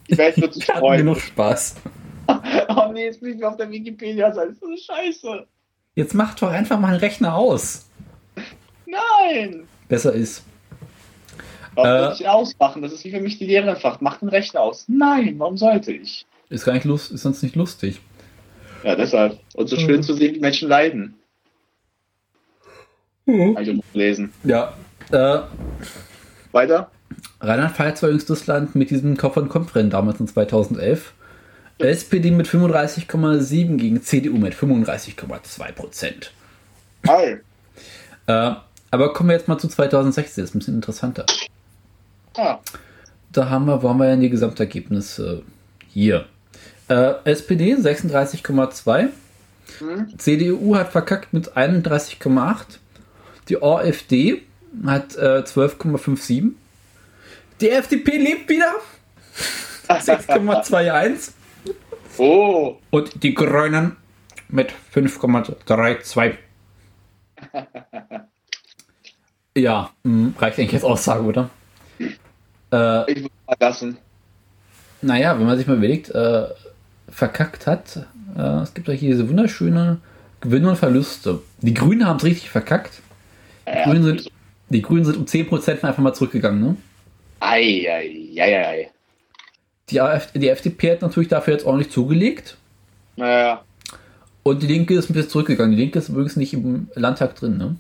Die 0.09 0.17
Welt 0.17 0.37
wird 0.37 0.53
sich 0.53 0.65
freuen. 0.65 0.99
genug 0.99 1.19
Spaß. 1.19 1.75
oh 2.69 2.91
nee, 2.91 3.05
jetzt 3.05 3.21
bin 3.21 3.37
ich 3.37 3.43
auf 3.43 3.57
der 3.57 3.69
Wikipedia-Seite. 3.69 4.55
Das 4.59 4.69
ist 4.69 4.85
scheiße. 4.85 5.45
Jetzt 5.95 6.13
mach 6.13 6.35
doch 6.35 6.49
einfach 6.49 6.79
mal 6.79 6.89
einen 6.89 6.99
Rechner 6.99 7.35
aus. 7.35 7.89
Nein! 8.85 9.67
Besser 9.87 10.13
ist. 10.13 10.43
Warum 11.75 12.11
äh, 12.11 12.13
ich 12.13 12.27
ausmachen? 12.27 12.81
Das 12.81 12.91
ist 12.91 13.03
wie 13.05 13.11
für 13.11 13.19
mich 13.19 13.37
die 13.37 13.45
Lehrerin 13.45 13.75
fragt, 13.75 14.01
mach 14.01 14.17
den 14.17 14.29
Rechner 14.29 14.61
aus. 14.61 14.85
Nein, 14.87 15.35
warum 15.37 15.57
sollte 15.57 15.91
ich? 15.91 16.25
Ist 16.49 16.65
gar 16.65 16.73
nicht 16.73 16.85
lust, 16.85 17.11
ist 17.11 17.21
sonst 17.21 17.43
nicht 17.43 17.55
lustig. 17.55 18.01
Ja, 18.83 18.95
deshalb. 18.95 19.39
Und 19.53 19.67
so 19.67 19.75
schön 19.75 19.97
mhm. 19.97 20.03
zu 20.03 20.13
sehen, 20.13 20.35
wie 20.35 20.39
Menschen 20.39 20.69
leiden. 20.69 21.15
Mhm. 23.25 23.57
Also 23.57 23.73
lesen. 23.93 24.33
Ja. 24.43 24.73
Äh, 25.11 25.41
Weiter? 26.51 26.89
Rheinland-Pfalz 27.41 28.01
war 28.01 28.09
jüngstes 28.09 28.47
Land 28.47 28.75
mit 28.75 28.89
diesem 28.89 29.17
Kopf- 29.17 29.37
und 29.37 29.49
Kopfrennen 29.49 29.89
damals 29.91 30.19
in 30.19 30.27
2011. 30.27 31.13
SPD 31.79 32.31
mit 32.31 32.47
35,7 32.47 33.77
gegen 33.77 34.01
CDU 34.01 34.37
mit 34.37 34.55
35,2 34.55 35.71
Prozent. 35.73 36.31
Hi. 37.07 37.37
Äh, 38.25 38.55
aber 38.89 39.13
kommen 39.13 39.29
wir 39.29 39.35
jetzt 39.35 39.47
mal 39.47 39.57
zu 39.57 39.67
2016, 39.67 40.41
das 40.41 40.49
ist 40.49 40.55
ein 40.55 40.59
bisschen 40.59 40.75
interessanter. 40.75 41.25
Ah. 42.35 42.59
Da 43.31 43.49
haben 43.49 43.65
wir, 43.65 43.83
wo 43.83 43.89
haben 43.89 43.99
wir 43.99 44.07
denn 44.07 44.21
die 44.21 44.29
Gesamtergebnisse? 44.29 45.43
Hier. 45.89 46.25
Äh, 46.87 47.13
SPD 47.25 47.75
36,2. 47.75 49.09
Hm. 49.79 50.17
CDU 50.17 50.75
hat 50.75 50.91
verkackt 50.91 51.33
mit 51.33 51.55
31,8. 51.55 52.79
Die 53.49 53.61
AfD 53.61 54.41
hat 54.85 55.15
äh, 55.15 55.43
12,57. 55.43 56.51
Die 57.61 57.69
FDP 57.69 58.17
lebt 58.17 58.49
wieder. 58.49 58.75
6,21. 59.87 61.31
Oh. 62.17 62.77
Und 62.89 63.23
die 63.23 63.33
Grünen 63.33 63.95
mit 64.49 64.73
5,32. 64.93 66.35
ja, 69.55 69.89
mh, 70.03 70.31
reicht 70.39 70.59
eigentlich 70.59 70.73
als 70.73 70.83
Aussage, 70.83 71.23
oder? 71.23 71.49
Äh, 71.99 73.11
ich 73.11 73.21
würde 73.21 73.33
mal 73.45 73.57
lassen. 73.59 73.97
Naja, 75.01 75.37
wenn 75.37 75.45
man 75.45 75.57
sich 75.57 75.67
mal 75.67 75.77
überlegt, 75.77 76.09
äh, 76.09 76.47
verkackt 77.09 77.67
hat, 77.67 78.07
äh, 78.35 78.41
es 78.61 78.73
gibt 78.73 78.87
ja 78.87 78.93
hier 78.93 79.11
diese 79.11 79.29
wunderschöne 79.29 79.99
Gewinne 80.41 80.69
und 80.69 80.75
Verluste. 80.77 81.41
Die 81.61 81.73
Grünen 81.73 82.05
haben 82.05 82.17
es 82.17 82.23
richtig 82.23 82.49
verkackt. 82.49 83.01
Die, 83.71 83.77
ja, 83.77 83.83
Grünen 83.83 84.03
sind, 84.03 84.31
die 84.69 84.81
Grünen 84.81 85.05
sind 85.05 85.17
um 85.17 85.25
10% 85.25 85.83
einfach 85.83 85.97
mal 85.99 86.13
zurückgegangen, 86.13 86.61
ne? 86.61 86.77
Ei, 87.39 87.85
ei, 87.89 88.31
ei, 88.41 88.67
ei. 88.67 88.91
Die, 89.89 90.01
die 90.35 90.49
FDP 90.49 90.91
hat 90.91 91.01
natürlich 91.01 91.29
dafür 91.29 91.53
jetzt 91.53 91.65
ordentlich 91.65 91.91
zugelegt. 91.91 92.57
Naja. 93.15 93.61
Und 94.43 94.61
die 94.61 94.67
Linke 94.67 94.93
ist 94.95 95.09
ein 95.09 95.13
bisschen 95.13 95.29
zurückgegangen. 95.29 95.71
Die 95.75 95.81
Linke 95.81 95.99
ist 95.99 96.09
übrigens 96.09 96.35
nicht 96.35 96.53
im 96.53 96.89
Landtag 96.95 97.35
drin, 97.35 97.57
ne? 97.57 97.75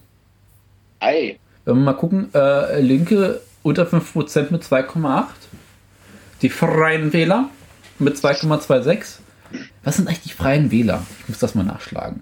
Ei. 0.99 1.37
Wenn 1.65 1.75
wir 1.75 1.83
mal 1.83 1.93
gucken, 1.93 2.29
äh, 2.33 2.79
Linke 2.81 3.41
unter 3.63 3.85
5% 3.85 4.51
mit 4.51 4.63
2,8. 4.63 5.25
Die 6.41 6.49
Freien 6.49 7.13
Wähler 7.13 7.49
mit 7.99 8.15
2,26. 8.15 9.19
Was 9.83 9.97
sind 9.97 10.07
eigentlich 10.07 10.21
die 10.21 10.31
Freien 10.31 10.71
Wähler? 10.71 11.05
Ich 11.21 11.29
muss 11.29 11.39
das 11.39 11.55
mal 11.55 11.63
nachschlagen. 11.63 12.21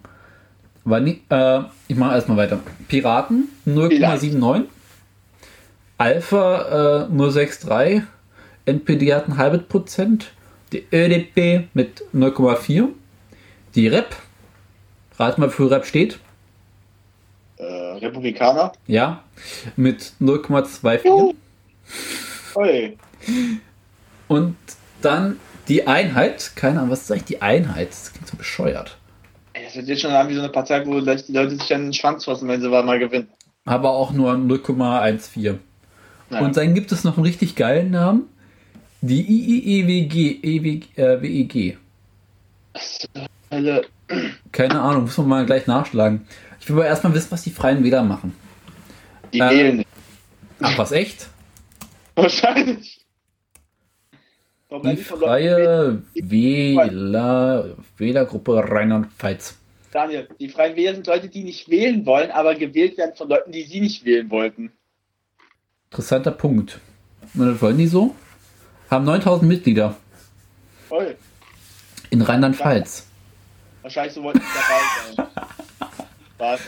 Aber 0.85 0.99
nie, 0.99 1.21
äh, 1.29 1.61
ich 1.87 1.95
mache 1.95 2.15
erstmal 2.15 2.37
weiter. 2.37 2.59
Piraten 2.87 3.49
0,79. 3.67 4.65
Alpha 5.97 7.07
äh, 7.07 7.13
0,63. 7.13 8.03
NPD 8.65 9.13
hat 9.13 9.27
ein 9.27 9.37
halbes 9.37 9.63
Prozent. 9.63 10.31
Die 10.71 10.85
ÖDP 10.91 11.67
mit 11.73 12.03
0,4. 12.13 12.89
Die 13.75 13.87
REP. 13.87 14.15
Rat 15.17 15.37
mal, 15.37 15.49
für 15.49 15.69
REP 15.69 15.85
steht. 15.85 16.19
Äh, 17.57 17.63
Republikaner? 17.63 18.73
Ja. 18.87 19.23
Mit 19.75 20.13
0,24. 20.19 21.35
Ui. 22.55 22.97
Und 24.27 24.55
dann 25.01 25.39
die 25.67 25.87
Einheit. 25.87 26.51
Keine 26.55 26.79
Ahnung, 26.79 26.91
was 26.91 27.03
ist 27.03 27.11
eigentlich 27.11 27.23
die 27.25 27.41
Einheit? 27.41 27.89
Das 27.89 28.11
klingt 28.11 28.27
so 28.27 28.37
bescheuert. 28.37 28.97
Es 29.53 29.75
wird 29.75 29.87
jetzt 29.87 30.01
schon 30.01 30.11
an 30.11 30.27
wie 30.27 30.33
so 30.33 30.41
eine 30.41 30.49
Partei, 30.49 30.85
wo 30.85 30.99
die 30.99 31.05
Leute 31.05 31.55
sich 31.55 31.73
an 31.73 31.83
den 31.83 31.93
Schwanz 31.93 32.25
fassen, 32.25 32.47
wenn 32.47 32.61
sie 32.61 32.69
mal 32.69 32.99
gewinnen. 32.99 33.29
Aber 33.63 33.91
auch 33.91 34.11
nur 34.11 34.33
0,14. 34.33 35.57
Ja. 36.29 36.39
Und 36.39 36.57
dann 36.57 36.73
gibt 36.73 36.91
es 36.91 37.03
noch 37.03 37.17
einen 37.17 37.25
richtig 37.25 37.55
geilen 37.55 37.91
Namen. 37.91 38.27
Die 39.01 39.21
IIEWG, 39.21 40.39
EWG, 40.41 40.85
äh, 40.95 41.21
WEG. 41.21 41.77
Keine 44.51 44.81
Ahnung, 44.81 45.03
muss 45.03 45.17
man 45.17 45.27
mal 45.27 45.45
gleich 45.45 45.67
nachschlagen. 45.67 46.27
Ich 46.59 46.67
will 46.69 46.77
aber 46.77 46.87
erstmal 46.87 47.13
wissen, 47.13 47.31
was 47.31 47.43
die 47.43 47.51
Freien 47.51 47.83
Wähler 47.83 48.03
machen. 48.03 48.35
Die 49.33 49.39
äh, 49.39 49.49
wählen 49.49 49.77
nicht. 49.77 49.89
Ach, 50.59 50.77
was 50.77 50.91
echt? 50.91 51.29
Wahrscheinlich. 52.15 53.05
Die 54.71 54.97
Freie 54.97 56.01
Wähler, 56.15 57.77
Wählergruppe 57.97 58.63
Rheinland-Pfalz. 58.67 59.57
Daniel, 59.91 60.27
die 60.39 60.49
Freien 60.49 60.75
Wähler 60.75 60.95
sind 60.95 61.07
Leute, 61.07 61.29
die 61.29 61.43
nicht 61.43 61.69
wählen 61.69 62.05
wollen, 62.05 62.31
aber 62.31 62.55
gewählt 62.55 62.97
werden 62.97 63.15
von 63.15 63.29
Leuten, 63.29 63.51
die 63.51 63.63
sie 63.63 63.79
nicht 63.79 64.03
wählen 64.03 64.29
wollten. 64.29 64.71
Interessanter 65.91 66.31
Punkt. 66.31 66.79
Und 67.33 67.47
das 67.47 67.61
wollen 67.61 67.77
die 67.77 67.87
so? 67.87 68.15
Haben 68.89 69.05
9000 69.05 69.47
Mitglieder. 69.47 69.95
Voll. 70.87 71.15
In 72.09 72.21
Rheinland-Pfalz. 72.21 73.07
Wahrscheinlich 73.81 74.13
so 74.13 74.23
wollten 74.23 74.39
sie 74.39 75.15
dabei 75.15 75.29
sein. 75.29 75.45
Was? 76.37 76.61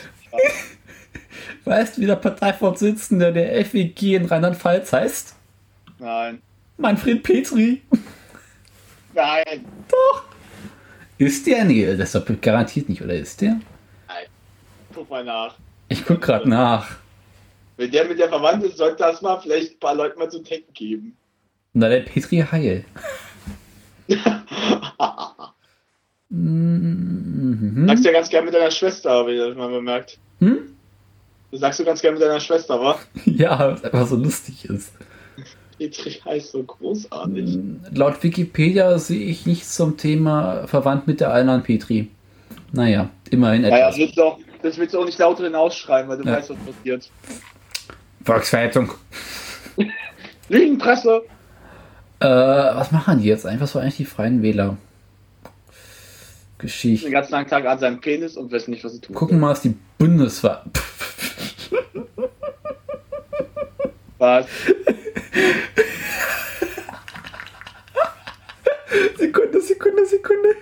Weißt 1.64 1.96
du, 1.96 2.00
wie 2.02 2.06
der 2.06 2.16
Parteivorsitzende 2.16 3.32
der 3.32 3.64
FWG 3.64 4.16
in 4.16 4.26
Rheinland-Pfalz 4.26 4.92
heißt? 4.92 5.34
Nein. 5.98 6.42
Manfred 6.76 7.22
Petri. 7.22 7.82
Nein. 9.14 9.64
Doch. 9.88 10.24
Ist 11.18 11.46
der? 11.46 11.64
Nee, 11.64 11.96
das 11.96 12.14
ist 12.14 12.14
doch 12.14 12.40
garantiert 12.40 12.88
nicht, 12.88 13.02
oder 13.02 13.14
ist 13.14 13.40
der? 13.40 13.60
Nein. 14.06 14.26
Guck 14.94 15.10
mal 15.10 15.24
nach. 15.24 15.56
Ich 15.88 16.04
guck 16.04 16.20
gerade 16.20 16.48
nach. 16.48 16.88
Wenn 17.76 17.90
der 17.90 18.04
mit 18.04 18.18
der 18.18 18.28
verwandt 18.28 18.64
ist, 18.64 18.76
sollte 18.76 18.98
das 18.98 19.22
mal 19.22 19.40
vielleicht 19.40 19.72
ein 19.72 19.78
paar 19.80 19.94
Leuten 19.94 20.18
mal 20.18 20.30
zu 20.30 20.40
denken 20.40 20.72
geben. 20.72 21.16
Na, 21.72 21.88
der 21.88 22.00
Petri 22.00 22.44
Heil. 22.50 22.84
mhm. 26.28 27.86
Sagst 27.86 28.04
du 28.04 28.08
ja 28.08 28.14
ganz 28.14 28.28
gern 28.30 28.44
mit 28.44 28.54
deiner 28.54 28.70
Schwester, 28.70 29.26
wie 29.26 29.36
das 29.36 29.56
mal 29.56 29.68
bemerkt. 29.68 30.18
Hm? 30.40 30.58
Das 31.50 31.60
sagst 31.60 31.80
du 31.80 31.84
ganz 31.84 32.00
gern 32.00 32.14
mit 32.14 32.22
deiner 32.22 32.40
Schwester, 32.40 32.80
wa? 32.80 32.98
ja, 33.24 33.58
weil 33.58 33.74
es 33.74 33.84
einfach 33.84 34.06
so 34.06 34.16
lustig 34.16 34.64
ist. 34.66 34.92
Petri 35.78 36.10
heißt 36.24 36.52
so 36.52 36.62
großartig. 36.62 37.54
Hm, 37.54 37.80
laut 37.92 38.22
Wikipedia 38.22 38.98
sehe 38.98 39.24
ich 39.26 39.46
nichts 39.46 39.76
zum 39.76 39.96
Thema 39.96 40.66
verwandt 40.66 41.06
mit 41.06 41.20
der 41.20 41.32
Alnan 41.32 41.62
Petri. 41.62 42.10
Naja, 42.72 43.10
immerhin 43.30 43.64
etwas. 43.64 43.78
Naja, 43.78 43.88
das 43.88 43.98
willst, 43.98 44.18
du 44.18 44.22
auch, 44.22 44.38
das 44.62 44.76
willst 44.76 44.94
du 44.94 44.98
auch 44.98 45.04
nicht 45.04 45.18
lauter 45.18 45.44
hinausschreiben, 45.44 46.10
weil 46.10 46.18
du 46.18 46.24
ja. 46.24 46.36
weißt, 46.36 46.50
was 46.50 46.58
passiert. 46.58 47.10
Volksverhetzung. 48.24 48.92
Lügenpresse. 50.48 51.22
Äh, 52.20 52.26
was 52.26 52.90
machen 52.90 53.20
die 53.20 53.28
jetzt? 53.28 53.46
Einfach 53.46 53.68
so 53.68 53.78
eigentlich 53.78 53.96
die 53.96 54.04
Freien 54.04 54.42
Wähler. 54.42 54.76
Geschichte. 56.58 57.06
Den 57.06 57.12
ganzen 57.12 57.46
Tag 57.46 57.66
an 57.66 57.78
seinem 57.78 58.00
Penis 58.00 58.36
und 58.36 58.50
wissen 58.50 58.72
nicht, 58.72 58.82
was 58.82 58.92
sie 58.92 59.00
tun. 59.00 59.14
Gucken 59.14 59.38
mal, 59.38 59.50
was 59.50 59.62
die 59.62 59.76
Bundeswehr. 59.96 60.64
was? 64.18 64.46
Sekunde, 69.18 69.60
Sekunde, 69.60 70.06
Sekunde. 70.06 70.56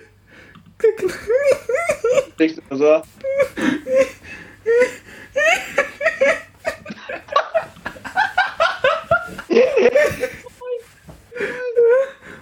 Du 2.37 2.77
so? 2.77 3.01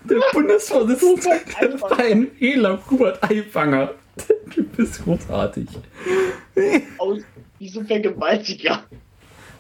Der 0.10 0.20
Bundesvorsitzende 0.34 1.42
der 1.62 1.78
Freien 1.78 2.32
Wähler, 2.40 2.80
Hubert 2.90 3.24
Aifanger. 3.24 3.94
Du 4.56 4.64
bist 4.64 5.04
großartig. 5.04 5.68
Aus, 6.98 7.20
wie 7.60 7.68
so 7.68 7.82
ein 7.82 7.88
Vergewaltiger. 7.88 8.86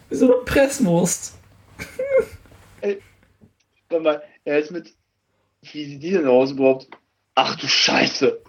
Wie 0.09 0.15
so 0.15 0.33
eine 0.33 0.45
Presswurst. 0.45 1.37
Ey, 2.79 3.01
warte 3.89 4.03
mal, 4.03 4.23
er 4.45 4.59
ist 4.59 4.71
mit. 4.71 4.93
Wie 5.61 5.85
sieht 5.85 6.03
die 6.03 6.11
denn 6.11 6.27
aus 6.27 6.51
überhaupt? 6.51 6.87
Ach 7.33 7.57
du 7.57 7.67
Scheiße. 7.67 8.39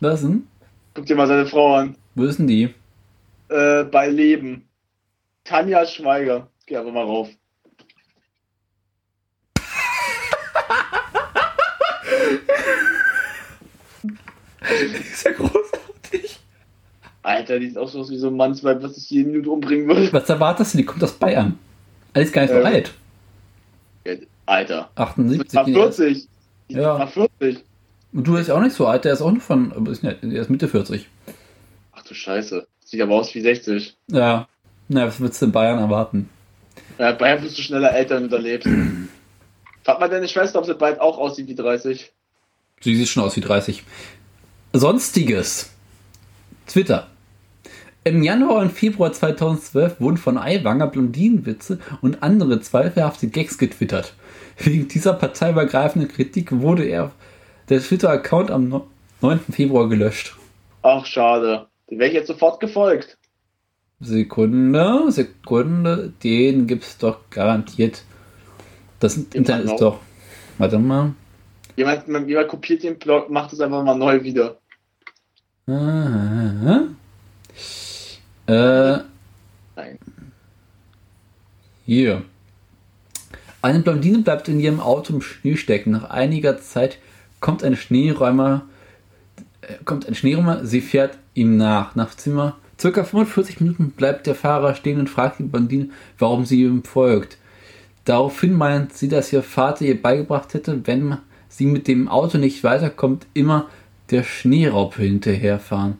Was 0.00 0.20
denn? 0.20 0.46
Guck 0.92 1.06
dir 1.06 1.16
mal 1.16 1.26
seine 1.26 1.46
Frau 1.46 1.76
an. 1.76 1.96
Wo 2.14 2.24
ist 2.24 2.38
denn 2.38 2.48
die? 2.48 2.74
Äh, 3.48 3.84
bei 3.84 4.08
Leben. 4.08 4.68
Tanja 5.44 5.86
Schweiger. 5.86 6.50
Geh 6.66 6.76
einfach 6.76 6.92
mal 6.92 7.04
rauf. 7.04 7.30
ist 15.00 15.24
ja 15.24 15.32
großartig. 15.32 16.38
Alter, 17.22 17.58
die 17.58 17.66
ist 17.66 17.78
auch 17.78 17.88
so 17.88 18.08
wie 18.08 18.16
so 18.16 18.28
ein 18.28 18.36
Mannsweib, 18.36 18.82
was 18.82 18.96
ich 18.96 19.10
jede 19.10 19.30
Minute 19.30 19.50
umbringen 19.50 19.88
würde. 19.88 20.12
Was 20.12 20.28
erwartest 20.28 20.74
du? 20.74 20.78
Die 20.78 20.84
kommt 20.84 21.02
aus 21.02 21.12
Bayern. 21.12 21.58
Alles 22.12 22.32
gar 22.32 22.42
nicht 22.42 22.52
so 22.52 22.60
äh, 22.60 22.64
alt. 22.64 22.94
Alter. 24.46 24.90
78. 24.94 25.52
Mal 25.54 25.64
40. 25.64 26.28
Ja. 26.68 26.98
Mal 26.98 27.08
40. 27.08 27.64
Und 28.12 28.26
du 28.26 28.34
bist 28.34 28.48
ja 28.48 28.54
auch 28.54 28.60
nicht 28.60 28.76
so 28.76 28.86
alt, 28.86 29.04
der 29.04 29.12
ist 29.12 29.20
auch 29.20 29.30
nur 29.30 29.40
von, 29.40 29.72
aber 29.72 29.90
ist, 29.90 30.02
nicht, 30.02 30.22
der 30.22 30.40
ist 30.40 30.48
Mitte 30.48 30.68
40. 30.68 31.08
Ach 31.92 32.02
du 32.02 32.14
Scheiße. 32.14 32.66
Sieht 32.84 33.02
aber 33.02 33.14
aus 33.14 33.34
wie 33.34 33.40
60. 33.40 33.96
Ja. 34.06 34.48
Na, 34.88 35.06
was 35.06 35.18
würdest 35.18 35.42
du 35.42 35.46
in 35.46 35.52
Bayern 35.52 35.80
erwarten? 35.80 36.28
Ja, 36.98 37.12
Bayern 37.12 37.42
bist 37.42 37.58
du 37.58 37.62
schneller 37.62 37.92
älter 37.92 38.16
und 38.18 38.32
erlebst. 38.32 38.68
Frag 39.84 40.00
mal 40.00 40.08
deine 40.08 40.28
Schwester, 40.28 40.60
ob 40.60 40.66
sie 40.66 40.74
bald 40.74 41.00
auch 41.00 41.18
aussieht 41.18 41.48
wie 41.48 41.54
30. 41.54 42.12
Sie 42.80 42.96
sieht 42.96 43.08
schon 43.08 43.24
aus 43.24 43.36
wie 43.36 43.40
30. 43.40 43.82
Sonstiges. 44.72 45.70
Twitter. 46.66 47.06
Im 48.04 48.22
Januar 48.22 48.60
und 48.62 48.72
Februar 48.72 49.12
2012 49.12 50.00
wurden 50.00 50.16
von 50.16 50.36
Aiwanger 50.38 50.88
Blondinenwitze 50.88 51.78
und 52.02 52.22
andere 52.22 52.60
zweifelhafte 52.60 53.28
Gags 53.28 53.58
getwittert. 53.58 54.14
Wegen 54.58 54.88
dieser 54.88 55.14
parteiübergreifenden 55.14 56.10
Kritik 56.10 56.52
wurde 56.52 56.84
er 56.84 57.12
der 57.68 57.80
Twitter-Account 57.80 58.50
am 58.50 58.82
9. 59.22 59.40
Februar 59.50 59.88
gelöscht. 59.88 60.36
Ach, 60.82 61.04
schade. 61.06 61.66
Den 61.90 61.98
wäre 61.98 62.08
ich 62.10 62.14
jetzt 62.14 62.28
sofort 62.28 62.60
gefolgt. 62.60 63.16
Sekunde, 64.00 65.10
Sekunde, 65.10 66.12
den 66.22 66.66
gibt's 66.66 66.98
doch 66.98 67.30
garantiert. 67.30 68.02
Das 69.00 69.16
Internet 69.16 69.66
ist 69.66 69.80
doch. 69.80 70.00
Warte 70.58 70.78
mal. 70.78 71.14
Jemand, 71.76 72.08
jemand 72.08 72.48
kopiert 72.48 72.82
den 72.82 72.98
Blog, 72.98 73.30
macht 73.30 73.52
es 73.52 73.60
einfach 73.60 73.84
mal 73.84 73.96
neu 73.96 74.22
wieder. 74.22 74.58
Aha. 75.66 76.88
Äh, 78.46 78.98
Nein. 79.76 79.98
Hier. 81.84 82.22
Eine 83.60 83.80
Blondine 83.80 84.18
bleibt 84.18 84.48
in 84.48 84.60
ihrem 84.60 84.80
Auto 84.80 85.12
im 85.12 85.20
Schnee 85.20 85.56
stecken. 85.56 85.90
Nach 85.90 86.10
einiger 86.10 86.58
Zeit 86.58 86.98
kommt 87.40 87.64
ein 87.64 87.76
Schneeräumer, 87.76 88.62
äh, 89.60 89.74
kommt 89.84 90.06
ein 90.06 90.14
Schneeräumer, 90.14 90.64
sie 90.64 90.80
fährt 90.80 91.18
ihm 91.34 91.56
nach. 91.56 91.94
Nach 91.94 92.14
Zimmer, 92.14 92.56
circa 92.80 93.04
45 93.04 93.60
Minuten 93.60 93.90
bleibt 93.90 94.26
der 94.26 94.34
Fahrer 94.34 94.74
stehen 94.74 95.00
und 95.00 95.10
fragt 95.10 95.40
die 95.40 95.44
Blondine, 95.44 95.90
warum 96.18 96.44
sie 96.46 96.62
ihm 96.62 96.84
folgt. 96.84 97.38
Daraufhin 98.04 98.54
meint 98.54 98.94
sie, 98.94 99.08
dass 99.08 99.32
ihr 99.32 99.42
Vater 99.42 99.84
ihr 99.84 100.00
beigebracht 100.00 100.54
hätte, 100.54 100.86
wenn 100.86 101.18
sie 101.56 101.66
mit 101.66 101.88
dem 101.88 102.08
Auto 102.08 102.38
nicht 102.38 102.64
weiterkommt, 102.64 103.26
immer 103.34 103.68
der 104.10 104.22
Schneeraupe 104.22 105.02
hinterherfahren. 105.02 105.98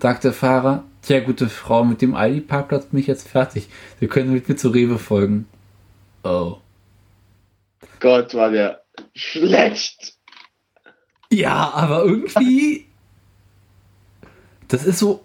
Sagt 0.00 0.24
der 0.24 0.32
Fahrer, 0.32 0.84
tja, 1.02 1.20
gute 1.20 1.48
Frau, 1.48 1.84
mit 1.84 2.02
dem 2.02 2.14
Aldi-Parkplatz 2.14 2.86
bin 2.86 3.00
ich 3.00 3.06
jetzt 3.06 3.28
fertig. 3.28 3.68
Wir 3.98 4.08
können 4.08 4.32
mit 4.32 4.48
mir 4.48 4.56
zu 4.56 4.68
Rewe 4.68 4.98
folgen. 4.98 5.46
Oh. 6.24 6.58
Gott, 8.00 8.34
war 8.34 8.50
der 8.50 8.82
schlecht. 9.14 10.14
Ja, 11.30 11.70
aber 11.72 12.04
irgendwie. 12.04 12.86
Das 14.68 14.84
ist 14.84 14.98
so 14.98 15.24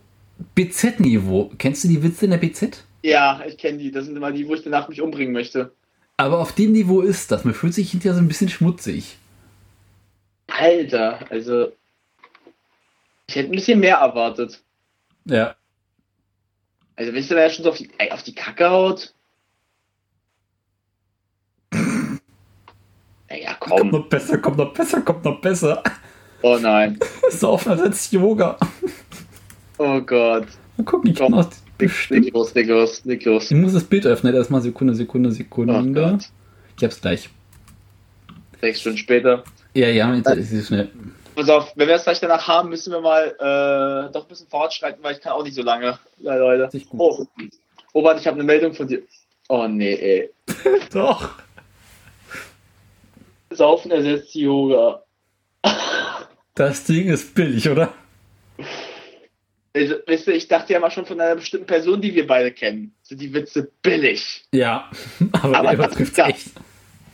BZ-Niveau. 0.56 1.52
Kennst 1.58 1.84
du 1.84 1.88
die 1.88 2.04
Witze 2.04 2.26
in 2.26 2.32
der 2.32 2.38
BZ? 2.38 2.84
Ja, 3.04 3.42
ich 3.48 3.58
kenne 3.58 3.78
die. 3.78 3.92
Das 3.92 4.06
sind 4.06 4.16
immer 4.16 4.32
die, 4.32 4.48
wo 4.48 4.54
ich 4.54 4.64
danach 4.64 4.90
mich 4.90 5.02
umbringen 5.02 5.34
möchte. 5.34 5.74
Aber 6.18 6.40
auf 6.40 6.54
dem 6.54 6.72
Niveau 6.72 7.02
ist 7.02 7.32
das. 7.32 7.44
Man 7.44 7.54
fühlt 7.54 7.74
sich 7.74 7.92
hinterher 7.92 8.14
so 8.14 8.22
ein 8.22 8.28
bisschen 8.28 8.50
schmutzig. 8.50 9.18
Alter, 10.52 11.20
also 11.30 11.72
ich 13.32 13.36
hätte 13.38 13.50
ein 13.50 13.56
bisschen 13.56 13.80
mehr 13.80 13.96
erwartet. 13.96 14.62
Ja. 15.26 15.56
Also, 16.98 17.14
wenn 17.14 17.24
du 17.26 17.34
da 17.34 17.42
ja 17.42 17.50
schon 17.50 17.64
so 17.64 17.70
auf 17.70 17.78
die, 17.78 17.90
auf 18.12 18.24
die 18.24 18.36
Kacke 18.36 18.70
haut. 18.70 19.14
Naja, 23.30 23.56
komm. 23.58 23.78
Kommt 23.78 23.92
noch 23.94 24.10
besser, 24.10 24.38
kommt 24.40 24.58
noch 24.58 24.74
besser, 24.74 25.02
kommt 25.02 25.24
noch 25.24 25.40
besser. 25.40 25.82
Oh 26.42 26.58
nein. 26.60 27.00
Saufen 27.30 27.80
als 27.80 28.12
Yoga. 28.12 28.58
Oh 29.78 30.02
Gott. 30.02 30.48
Mal 30.76 30.84
gucken, 30.84 31.12
ich 31.12 31.18
kann 31.18 31.34
auch 31.34 31.50
bestimmt. 31.78 32.26
Leg 32.26 32.34
los, 32.34 32.54
leg 32.54 32.68
los, 32.68 33.06
leg 33.06 33.24
los. 33.24 33.50
Ich 33.50 33.56
muss 33.56 33.72
das 33.72 33.86
Bild 33.86 34.06
öffnen. 34.06 34.36
Erstmal 34.36 34.62
Sekunde, 34.62 34.96
Sekunde, 34.96 35.32
Sekunde. 35.32 35.74
Oh 35.74 36.18
ich 36.76 36.84
hab's 36.84 37.00
gleich. 37.00 37.30
Sechs 38.60 38.82
Stunden 38.82 38.98
später. 38.98 39.46
Ja, 39.74 39.88
ja, 39.88 40.14
jetzt 40.14 40.28
ist 40.28 40.68
schnell. 40.68 40.90
Pass 41.36 41.50
auf, 41.50 41.72
wenn 41.76 41.88
wir 41.88 41.96
es 41.96 42.04
gleich 42.04 42.20
danach 42.20 42.48
haben, 42.48 42.70
müssen 42.70 42.92
wir 42.92 43.00
mal 43.00 43.28
äh, 43.28 44.12
doch 44.12 44.24
ein 44.24 44.28
bisschen 44.28 44.48
fortschreiten, 44.48 45.02
weil 45.02 45.16
ich 45.16 45.22
kann 45.22 45.32
auch 45.32 45.44
nicht 45.44 45.56
so 45.56 45.62
lange. 45.62 45.98
Ja, 46.18 46.36
Leute. 46.36 46.70
Oh, 46.92 47.26
warte, 47.94 48.20
ich 48.20 48.28
habe 48.28 48.36
eine 48.36 48.44
Meldung 48.44 48.74
von 48.74 48.88
dir. 48.88 49.02
Oh 49.48 49.68
nee, 49.68 49.94
ey. 49.94 50.30
doch. 50.94 51.30
Saufen 53.50 53.92
ersetzt 53.92 54.36
Yoga. 54.36 55.04
das 56.56 56.84
Ding 56.84 57.08
ist 57.08 57.34
billig, 57.34 57.68
oder? 57.70 57.94
Also, 59.74 59.96
weißt 60.06 60.28
du, 60.28 60.34
ich 60.34 60.48
dachte 60.48 60.74
ja 60.74 60.80
mal 60.80 60.92
schon 60.92 61.06
von 61.06 61.20
einer 61.20 61.36
bestimmten 61.36 61.68
Person, 61.68 62.02
die 62.02 62.14
wir 62.14 62.28
beide 62.28 62.52
kennen, 62.52 62.94
sind 63.04 63.22
die 63.22 63.34
Witze 63.34 63.72
billig. 63.82 64.44
Ja, 64.54 64.90
aber, 65.32 65.58
aber 65.58 65.88
das 65.88 65.96
ist. 65.98 66.20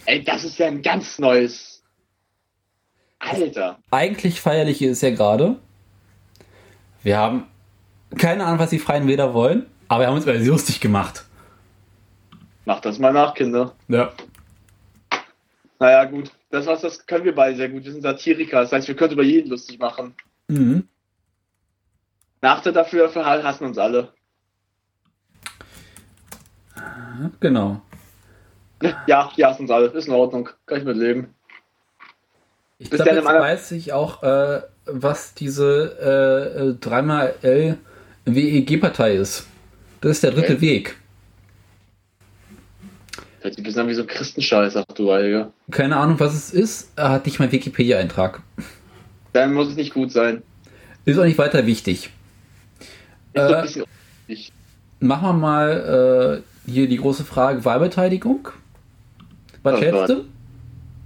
Ey, 0.06 0.24
das 0.24 0.44
ist 0.44 0.58
ja 0.58 0.68
ein 0.68 0.82
ganz 0.82 1.20
neues 1.20 1.77
Alter. 3.32 3.80
Eigentlich 3.92 4.42
feierliche 4.42 4.88
ist 4.88 5.02
ja 5.02 5.12
gerade. 5.12 5.58
Wir 7.04 7.18
haben 7.18 7.48
keine 8.18 8.46
Ahnung, 8.46 8.60
was 8.60 8.70
die 8.70 8.80
Freien 8.80 9.08
Wähler 9.08 9.34
wollen, 9.34 9.66
aber 9.88 10.04
wir 10.04 10.08
haben 10.08 10.16
uns 10.16 10.26
über 10.26 10.38
sie 10.38 10.48
lustig 10.48 10.80
gemacht. 10.80 11.26
Macht 12.66 12.86
das 12.86 13.00
mal 13.00 13.14
nach, 13.14 13.34
Kinder. 13.34 13.74
Ja. 13.88 14.12
Naja, 15.80 16.06
gut. 16.06 16.32
Das, 16.50 16.66
was, 16.66 16.82
das 16.82 17.06
können 17.06 17.26
wir 17.26 17.36
beide 17.36 17.56
sehr 17.56 17.70
gut. 17.70 17.84
Wir 17.84 17.92
sind 17.92 18.02
Satiriker. 18.02 18.62
Das 18.62 18.72
heißt, 18.72 18.88
wir 18.88 18.96
können 18.96 19.14
über 19.14 19.24
jeden 19.24 19.50
lustig 19.50 19.80
machen. 19.80 20.14
Mhm. 20.48 20.88
Nachteil 22.42 22.74
dafür, 22.74 23.04
dafür 23.04 23.26
hassen 23.26 23.66
uns 23.66 23.78
alle. 23.78 24.14
Genau. 27.40 27.82
Ja, 29.08 29.32
die 29.36 29.46
hassen 29.46 29.64
uns 29.64 29.72
alle. 29.72 29.88
Ist 29.88 30.08
in 30.08 30.14
Ordnung. 30.14 30.50
Kann 30.66 30.80
ich 30.80 30.86
mit 30.86 30.98
leben. 30.98 31.34
Ich 32.80 32.90
glaube, 32.92 33.12
jetzt 33.12 33.26
weiß 33.26 33.72
ich 33.72 33.92
auch, 33.94 34.22
äh, 34.22 34.62
was 34.86 35.34
diese 35.34 36.78
äh, 36.82 36.86
3xL 36.86 37.78
WEG-Partei 38.26 39.16
ist. 39.16 39.48
Das 40.02 40.12
ist 40.12 40.24
der 40.24 40.32
dritte 40.32 40.54
okay. 40.54 40.62
Weg. 40.62 40.98
Hört 43.42 43.56
sich 43.56 43.62
ein 43.62 43.64
bisschen 43.64 43.82
an 43.82 43.88
wie 43.88 43.94
so 43.94 44.06
Christenscheiß, 44.06 44.76
ach 44.76 44.86
du 44.94 45.12
Heilige. 45.12 45.52
Keine 45.72 45.98
Ahnung, 45.98 46.20
was 46.20 46.36
es 46.36 46.52
ist. 46.52 46.92
Er 46.96 47.10
hat 47.10 47.26
nicht 47.26 47.40
mal 47.40 47.52
Wikipedia-Eintrag. 47.52 48.42
Dann 49.34 49.54
muss 49.54 49.70
es 49.70 49.76
nicht 49.76 49.94
gut 49.94 50.12
sein. 50.12 50.44
Ist 51.06 51.18
auch 51.18 51.26
nicht 51.26 51.38
weiter 51.38 51.66
wichtig. 51.66 52.12
Ist 53.34 53.42
äh, 53.42 53.56
ein 53.56 53.62
bisschen 53.64 53.86
wichtig. 54.28 54.54
Machen 55.00 55.28
wir 55.28 55.34
mal 55.34 56.44
äh, 56.68 56.72
hier 56.72 56.88
die 56.88 56.98
große 56.98 57.24
Frage 57.24 57.66
Wahlbeteiligung. 57.66 58.50
Was 59.64 59.80
schätzt 59.80 60.10
du? 60.10 60.26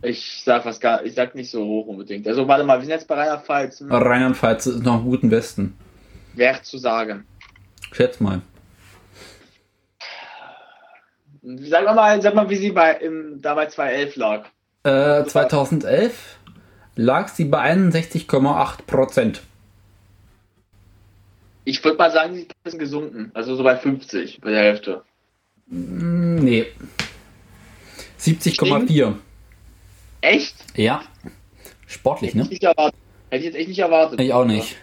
Ich 0.04 0.42
sag 0.44 0.66
was 0.66 0.80
gar, 0.80 1.06
ich 1.06 1.14
sag 1.14 1.36
nicht 1.36 1.52
so 1.52 1.64
hoch 1.64 1.88
unbedingt. 1.88 2.28
Also 2.28 2.48
warte 2.48 2.64
mal, 2.64 2.78
wir 2.78 2.86
sind 2.86 2.92
jetzt 2.92 3.08
bei 3.08 3.16
Rheinland-Pfalz. 3.16 3.82
Hm? 3.82 3.92
Rheinland-Pfalz 3.92 4.66
ist 4.66 4.84
noch 4.84 5.00
im 5.00 5.06
guten 5.06 5.30
Westen. 5.30 5.78
Wer 6.34 6.62
zu 6.64 6.78
sagen. 6.78 7.26
Schätz 7.92 8.20
mal. 8.20 8.42
Sag 11.44 11.86
mal, 11.86 12.22
sag 12.22 12.36
mal, 12.36 12.50
wie 12.50 12.56
sie 12.56 12.72
bei 12.72 12.94
im, 12.94 13.42
da 13.42 13.56
bei 13.56 13.68
2011 13.68 14.16
lag. 14.16 14.46
Äh, 14.84 15.26
2011 15.26 16.38
lag 16.96 17.28
sie 17.28 17.46
bei 17.46 17.60
61,8 17.72 18.84
Prozent. 18.86 19.42
Ich 21.64 21.84
würde 21.84 21.98
mal 21.98 22.12
sagen, 22.12 22.34
sie 22.34 22.42
ist 22.42 22.52
ein 22.52 22.64
bisschen 22.64 22.80
gesunken. 22.80 23.32
Also 23.34 23.56
so 23.56 23.64
bei 23.64 23.76
50, 23.76 24.42
bei 24.42 24.52
der 24.52 24.64
Hälfte. 24.64 25.04
Mm, 25.68 26.36
nee. 26.36 26.66
70,4. 28.20 29.16
Echt? 30.22 30.56
Ja. 30.76 31.02
Sportlich, 31.88 32.36
ne? 32.36 32.44
Hätte 32.44 32.54
ich, 32.54 32.62
Hätte 32.62 32.94
ich 33.32 33.44
jetzt 33.44 33.56
echt 33.56 33.68
nicht 33.70 33.80
erwartet. 33.80 34.20
Ich 34.22 34.34
auch 34.34 34.46
nicht. 34.46 34.78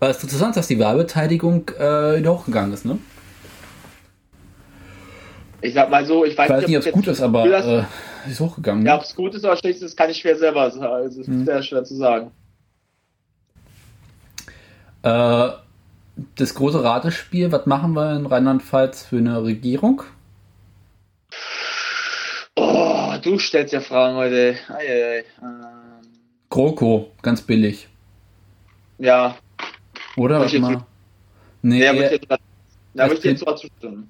Aber 0.00 0.10
es 0.10 0.18
ist 0.18 0.24
interessant, 0.24 0.56
dass 0.56 0.68
die 0.68 0.78
Wahlbeteiligung 0.78 1.70
äh, 1.78 2.18
wieder 2.18 2.34
hochgegangen 2.34 2.72
ist, 2.72 2.84
ne? 2.84 2.98
Ich 5.62 5.74
sag 5.74 5.90
mal 5.90 6.04
so, 6.04 6.24
ich 6.24 6.36
weiß, 6.36 6.48
ich 6.48 6.56
weiß 6.56 6.66
nicht, 6.66 6.76
ob 6.76 6.86
es 6.86 6.92
gut 6.92 7.06
ist, 7.06 7.20
aber 7.20 7.46
äh, 7.46 7.84
ist 8.30 8.40
hochgegangen. 8.40 8.84
Ja, 8.84 8.92
ne? 8.92 8.98
ob 8.98 9.04
es 9.04 9.14
gut 9.14 9.34
ist 9.34 9.44
oder 9.44 9.56
schlecht 9.56 9.82
ist, 9.82 9.96
kann 9.96 10.10
ich 10.10 10.18
schwer 10.18 10.36
selber 10.36 10.70
sagen. 10.70 11.06
Es 11.06 11.16
ist 11.16 11.26
hm. 11.26 11.44
sehr 11.44 11.62
schwer 11.62 11.84
zu 11.84 11.96
sagen. 11.96 12.30
Äh, 15.02 15.48
das 16.36 16.54
große 16.54 16.82
Ratespiel, 16.82 17.52
was 17.52 17.66
machen 17.66 17.94
wir 17.94 18.16
in 18.16 18.26
Rheinland-Pfalz 18.26 19.06
für 19.06 19.18
eine 19.18 19.42
Regierung? 19.42 20.02
Oh, 22.56 23.14
du 23.26 23.38
stellst 23.38 23.72
ja 23.72 23.80
Fragen 23.80 24.16
heute. 24.16 24.56
Ei. 24.68 25.24
Ähm. 25.42 25.66
GroKo, 26.48 27.10
ganz 27.22 27.42
billig. 27.42 27.88
Ja. 28.98 29.36
Oder? 30.16 30.40
Was 30.40 30.52
mal? 30.54 30.86
Nee, 31.62 31.84
ja, 31.84 31.94
würde 31.94 32.14
ich, 32.14 33.12
ich 33.12 33.20
dir 33.20 33.36
zwar 33.36 33.56
zustimmen. 33.56 34.08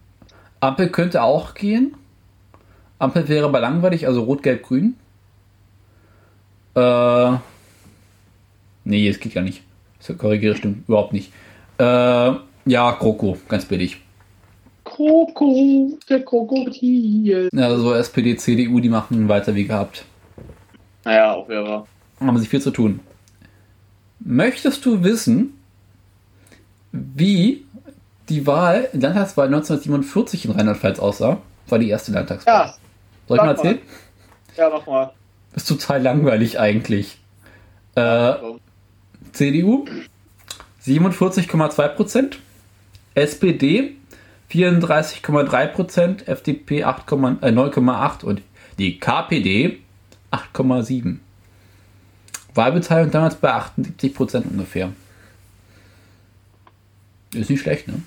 Ampel 0.60 0.90
könnte 0.90 1.22
auch 1.22 1.54
gehen. 1.54 1.94
Ampel 2.98 3.28
wäre 3.28 3.46
aber 3.46 3.60
langweilig, 3.60 4.06
also 4.06 4.22
rot, 4.22 4.42
gelb, 4.42 4.62
grün. 4.62 4.96
Äh, 6.74 7.36
nee, 8.84 9.08
es 9.08 9.18
geht 9.18 9.34
gar 9.34 9.42
nicht. 9.42 9.62
Das 9.98 10.16
korrigiere 10.16 10.56
stimmt 10.56 10.88
überhaupt 10.88 11.12
nicht. 11.12 11.32
Äh, 11.78 12.32
ja, 12.66 12.92
Kroko, 12.92 13.38
ganz 13.48 13.64
billig. 13.64 13.98
Kroko, 14.97 15.99
der 16.09 16.24
Krokodil. 16.24 17.51
Ja, 17.53 17.66
also 17.66 17.92
SPD, 17.92 18.34
CDU, 18.36 18.80
die 18.80 18.88
machen 18.88 19.28
weiter 19.28 19.55
wie 19.55 19.64
gehabt. 19.64 20.07
Naja, 21.05 21.34
auch 21.34 21.47
wäre. 21.51 21.86
Haben 22.18 22.38
sich 22.38 22.49
viel 22.49 22.62
zu 22.62 22.70
tun. 22.70 23.01
Möchtest 24.20 24.86
du 24.86 25.05
wissen, 25.05 25.61
wie 26.92 27.66
die 28.30 28.47
Wahl, 28.47 28.88
Landtagswahl 28.94 29.49
1947 29.49 30.47
in 30.47 30.53
Rheinland-Pfalz 30.53 30.99
aussah? 30.99 31.42
War 31.68 31.78
die 31.78 31.90
erste 31.90 32.12
Landtagswahl. 32.12 32.55
Ja. 32.55 32.74
Soll 33.28 33.36
ich 33.36 33.42
mal 33.42 33.51
erzählen? 33.51 33.78
Mal. 33.78 34.57
Ja, 34.57 34.70
mach 34.70 34.86
mal. 34.86 35.12
ist 35.55 35.68
total 35.68 36.01
langweilig 36.01 36.59
eigentlich. 36.59 37.18
Äh, 37.97 38.32
CDU 39.32 39.84
47,2% 40.86 42.36
SPD 43.14 43.97
34,3% 44.51 46.26
FDP 46.26 46.84
9,8% 46.84 48.24
und 48.24 48.42
die 48.78 48.99
KPD 48.99 49.78
8,7. 50.30 51.18
Wahlbeteiligung 52.55 53.11
damals 53.11 53.34
bei 53.36 53.53
78% 53.53 54.44
ungefähr. 54.51 54.92
Ist 57.34 57.51
nicht 57.51 57.61
schlecht, 57.61 57.88
ne? 57.88 58.01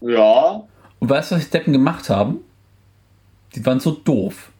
Ja. 0.00 0.62
Und 0.98 1.08
weißt 1.08 1.30
du, 1.30 1.36
was 1.36 1.44
die 1.44 1.50
Deppen 1.50 1.72
gemacht 1.72 2.10
haben? 2.10 2.40
Die 3.54 3.64
waren 3.64 3.80
so 3.80 3.92
doof. 3.92 4.50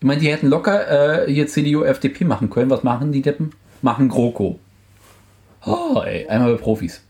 Ich 0.00 0.06
meine, 0.06 0.20
die 0.20 0.32
hätten 0.32 0.48
locker 0.48 1.26
äh, 1.26 1.32
hier 1.32 1.46
CDU, 1.46 1.82
FDP 1.84 2.24
machen 2.24 2.48
können. 2.48 2.70
Was 2.70 2.82
machen 2.82 3.12
die 3.12 3.22
Deppen? 3.22 3.52
Machen 3.82 4.08
GroKo. 4.08 4.58
Oh, 5.66 6.02
ey, 6.04 6.26
einmal 6.26 6.54
bei 6.54 6.60
Profis. 6.60 7.02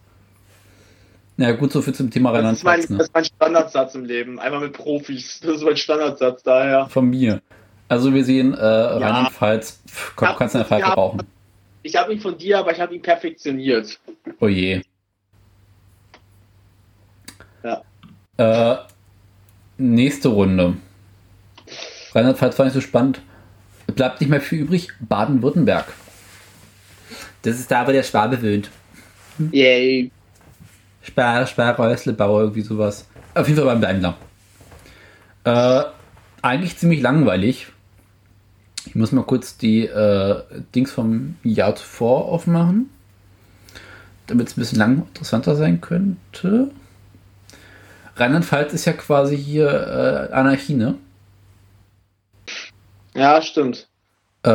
Na 1.41 1.49
ja, 1.49 1.57
gut, 1.57 1.73
so 1.73 1.81
viel 1.81 1.95
zum 1.95 2.11
Thema 2.11 2.33
Rheinland. 2.33 2.63
Das, 2.63 2.91
ne? 2.91 2.99
das 2.99 3.07
ist 3.07 3.15
mein 3.15 3.25
Standardsatz 3.25 3.95
im 3.95 4.05
Leben. 4.05 4.39
Einmal 4.39 4.61
mit 4.61 4.75
Profis. 4.75 5.41
Das 5.43 5.57
ist 5.57 5.63
mein 5.63 5.79
Standardsatz 5.79 6.43
daher. 6.43 6.87
Von 6.91 7.09
mir. 7.09 7.41
Also 7.89 8.13
wir 8.13 8.27
sehen, 8.27 8.53
äh, 8.53 8.59
ja. 8.59 8.99
Rheinland-Pfalz 8.99 9.81
kannst 10.17 10.55
du 10.55 10.59
in 10.59 10.65
der 10.65 10.65
Pfeife 10.67 10.91
brauchen. 10.91 11.23
Ich 11.83 11.97
habe 11.97 12.13
ihn 12.13 12.21
von 12.21 12.37
dir, 12.37 12.59
aber 12.59 12.73
ich 12.73 12.81
habe 12.81 12.95
ihn 12.95 13.01
perfektioniert. 13.01 13.99
Oh 14.39 14.49
je. 14.49 14.83
Ja. 17.63 17.83
Äh, 18.37 18.77
nächste 19.79 20.29
Runde. 20.29 20.77
Rheinland-Pfalz 22.15 22.59
war 22.59 22.67
nicht 22.67 22.75
so 22.75 22.83
spannend. 22.83 23.23
Bleibt 23.87 24.21
nicht 24.21 24.29
mehr 24.29 24.43
viel 24.43 24.61
übrig. 24.61 24.89
Baden-Württemberg. 25.01 25.87
Das 27.41 27.59
ist 27.59 27.71
da, 27.71 27.87
wo 27.87 27.93
der 27.93 28.03
Schwabe 28.03 28.43
wöhnt. 28.43 28.69
Yay. 29.53 30.11
Spar, 31.03 31.47
Sparräuslebauer, 31.47 32.41
irgendwie 32.41 32.63
sowas. 32.63 33.07
Auf 33.35 33.49
jeden 33.49 33.59
Fall 33.59 33.67
beim 33.67 33.81
Daimler. 33.81 34.17
Äh, 35.45 35.85
eigentlich 36.43 36.77
ziemlich 36.77 37.01
langweilig. 37.01 37.69
Ich 38.87 38.95
muss 38.95 39.13
mal 39.13 39.25
kurz 39.25 39.57
die 39.57 39.87
äh, 39.87 40.43
Dings 40.75 40.91
vom 40.91 41.37
Jahr 41.43 41.77
zuvor 41.77 42.27
aufmachen, 42.27 42.91
damit 44.27 44.49
es 44.49 44.57
ein 44.57 44.61
bisschen 44.61 44.79
lang 44.79 45.07
interessanter 45.09 45.55
sein 45.55 45.81
könnte. 45.81 46.71
Rheinland-Pfalz 48.17 48.73
ist 48.73 48.85
ja 48.85 48.93
quasi 48.93 49.37
hier 49.37 50.29
äh, 50.31 50.33
Anarchie, 50.35 50.75
ne? 50.75 50.97
Ja, 53.15 53.41
stimmt. 53.43 53.89
Äh, 54.43 54.49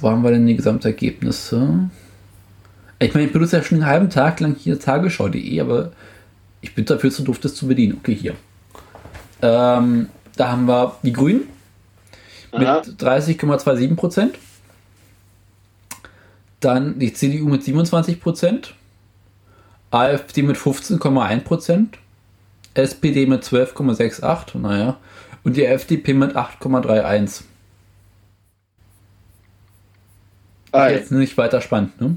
wo 0.00 0.10
haben 0.10 0.22
wir 0.22 0.30
denn 0.30 0.46
die 0.46 0.56
Gesamtergebnisse? 0.56 1.90
Ich 2.98 3.12
meine, 3.12 3.26
ich 3.26 3.32
benutze 3.32 3.56
ja 3.56 3.62
schon 3.62 3.78
einen 3.78 3.86
halben 3.86 4.10
Tag 4.10 4.40
lang 4.40 4.56
hier 4.56 4.78
tagesschau.de, 4.78 5.60
aber 5.60 5.92
ich 6.60 6.74
bin 6.74 6.84
dafür 6.84 7.10
zu 7.10 7.22
doof, 7.22 7.38
das 7.38 7.54
zu 7.54 7.66
bedienen. 7.66 7.98
Okay, 7.98 8.14
hier. 8.14 8.34
Ähm, 9.42 10.08
da 10.36 10.52
haben 10.52 10.66
wir 10.66 10.96
die 11.02 11.12
Grünen 11.12 11.42
mit 12.52 12.66
30,27 12.66 13.96
Prozent. 13.96 14.38
Dann 16.60 16.98
die 16.98 17.12
CDU 17.12 17.48
mit 17.48 17.62
27 17.62 18.20
Prozent. 18.20 18.74
AfD 19.90 20.42
mit 20.42 20.56
15,1 20.56 21.40
Prozent. 21.40 21.98
SPD 22.74 23.26
mit 23.26 23.44
12,68, 23.44 24.58
naja. 24.58 24.96
Und 25.44 25.56
die 25.56 25.64
FDP 25.64 26.14
mit 26.14 26.36
8,31. 26.36 27.42
Jetzt 30.90 31.12
nicht 31.12 31.36
weiter 31.36 31.60
spannend, 31.60 32.00
ne? 32.00 32.16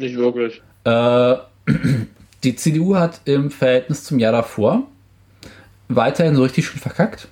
Nicht 0.00 0.16
wirklich. 0.16 0.62
Äh, 0.84 1.36
die 2.44 2.56
CDU 2.56 2.96
hat 2.96 3.20
im 3.26 3.50
Verhältnis 3.50 4.04
zum 4.04 4.18
Jahr 4.18 4.32
davor 4.32 4.84
weiterhin 5.88 6.36
so 6.36 6.42
richtig 6.42 6.66
schön 6.66 6.80
verkackt. 6.80 7.28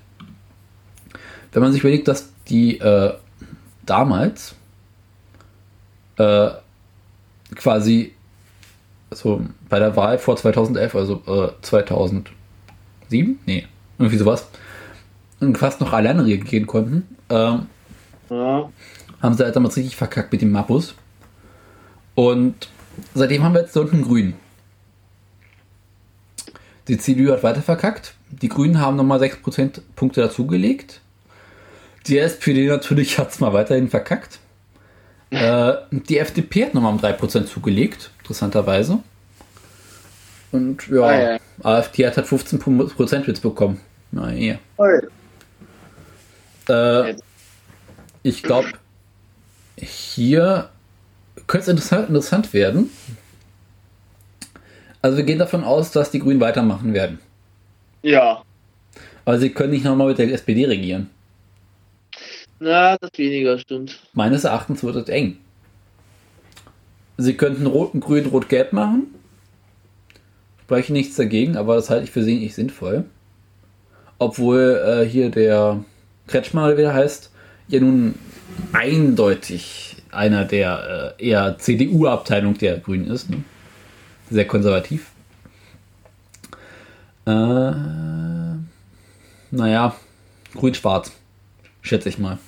Wenn 1.53 1.63
man 1.63 1.73
sich 1.73 1.81
überlegt, 1.81 2.09
dass 2.09 2.31
die 2.49 2.79
äh, 2.79 3.15
damals 3.87 4.55
äh, 6.17 6.51
quasi 7.55 8.13
so 9.11 9.43
bei 9.69 9.79
der 9.79 9.97
Wahl 9.97 10.19
vor 10.19 10.37
2011, 10.37 10.95
also 10.95 11.23
äh, 11.27 11.63
2007, 11.63 12.35
nee, 13.47 13.67
irgendwie 13.99 14.19
sowas, 14.19 14.49
fast 15.55 15.81
noch 15.81 15.93
alleine 15.93 16.27
regieren 16.27 16.67
konnten, 16.67 17.17
ähm, 17.31 17.67
ja. 18.29 18.71
haben 19.23 19.35
sie 19.35 19.45
halt 19.45 19.57
damals 19.57 19.77
richtig 19.77 19.97
verkackt 19.97 20.33
mit 20.33 20.43
dem 20.43 20.53
Mappus. 20.53 20.95
Und 22.19 22.69
seitdem 23.15 23.45
haben 23.45 23.55
wir 23.55 23.61
jetzt 23.61 23.77
einen 23.77 24.03
Grün. 24.03 24.35
Die 26.89 26.99
CDU 26.99 27.31
hat 27.31 27.45
weiter 27.45 27.63
verkackt. 27.63 28.15
Die 28.29 28.49
Grünen 28.49 28.81
haben 28.81 28.97
nochmal 28.97 29.21
6 29.21 29.37
Prozentpunkte 29.37 30.23
dazugelegt. 30.23 31.01
Die 32.09 32.19
SPD 32.19 32.67
natürlich 32.67 33.19
hat 33.21 33.31
es 33.31 33.39
mal 33.39 33.53
weiterhin 33.53 33.89
verkackt. 33.89 34.41
äh, 35.31 35.75
die 35.93 36.19
FDP 36.19 36.67
hat 36.67 36.75
nochmal 36.75 36.93
um 36.93 36.99
3% 36.99 37.47
zugelegt, 37.47 38.11
interessanterweise. 38.19 38.99
Und 40.51 40.89
ja, 40.89 41.03
ah, 41.03 41.21
ja. 41.21 41.39
AfD 41.63 42.05
hat 42.05 42.17
halt 42.17 42.27
15% 42.27 43.29
jetzt 43.29 43.43
bekommen. 43.43 43.81
Naja. 44.11 44.59
Äh, 46.69 47.15
ich 48.25 48.43
glaube, 48.43 48.73
hier 49.77 50.71
könnte 51.49 51.65
es 51.65 51.69
interessant, 51.69 52.09
interessant 52.09 52.53
werden. 52.53 52.91
Also 55.03 55.17
wir 55.17 55.25
gehen 55.25 55.39
davon 55.39 55.65
aus, 55.65 55.91
dass 55.91 56.11
die 56.11 56.21
Grünen 56.21 56.41
weitermachen 56.41 56.95
werden. 56.95 57.19
Ja. 58.03 58.43
Aber 59.25 59.39
sie 59.39 59.51
können 59.51 59.73
nicht 59.73 59.85
nochmal 59.85 60.09
mit 60.09 60.19
der 60.19 60.33
SPD 60.33 60.67
regieren. 60.67 61.11
Na, 62.61 62.97
das 62.99 63.11
weniger 63.17 63.59
stimmt. 63.59 63.99
Meines 64.13 64.45
Erachtens 64.45 64.83
wird 64.83 64.97
es 64.97 65.09
eng. 65.09 65.39
Sie 67.17 67.35
könnten 67.35 67.67
rot, 67.67 67.93
grün, 68.01 68.27
rot, 68.27 68.49
gelb 68.49 68.73
machen. 68.73 69.15
Spreche 70.63 70.93
nichts 70.93 71.17
dagegen, 71.17 71.57
aber 71.57 71.77
das 71.77 71.91
halte 71.91 72.05
ich 72.05 72.11
für 72.11 72.23
sie 72.23 72.39
nicht 72.39 72.55
sinnvoll. 72.55 73.05
Obwohl 74.19 74.83
äh, 74.85 75.09
hier 75.09 75.31
der 75.31 75.83
Kretschmer 76.27 76.77
wieder 76.77 76.93
heißt, 76.93 77.31
ja 77.69 77.81
nun 77.81 78.15
eindeutig 78.73 79.88
einer 80.13 80.45
der 80.45 81.15
äh, 81.19 81.29
eher 81.29 81.59
CDU-Abteilung 81.59 82.57
der 82.59 82.79
Grünen 82.79 83.11
ist. 83.11 83.31
Ne? 83.31 83.45
Sehr 84.31 84.47
konservativ. 84.47 85.11
Äh, 87.27 87.73
naja, 89.51 89.95
grün-schwarz, 90.55 91.13
schätze 91.83 92.09
ich 92.09 92.19
mal. 92.19 92.39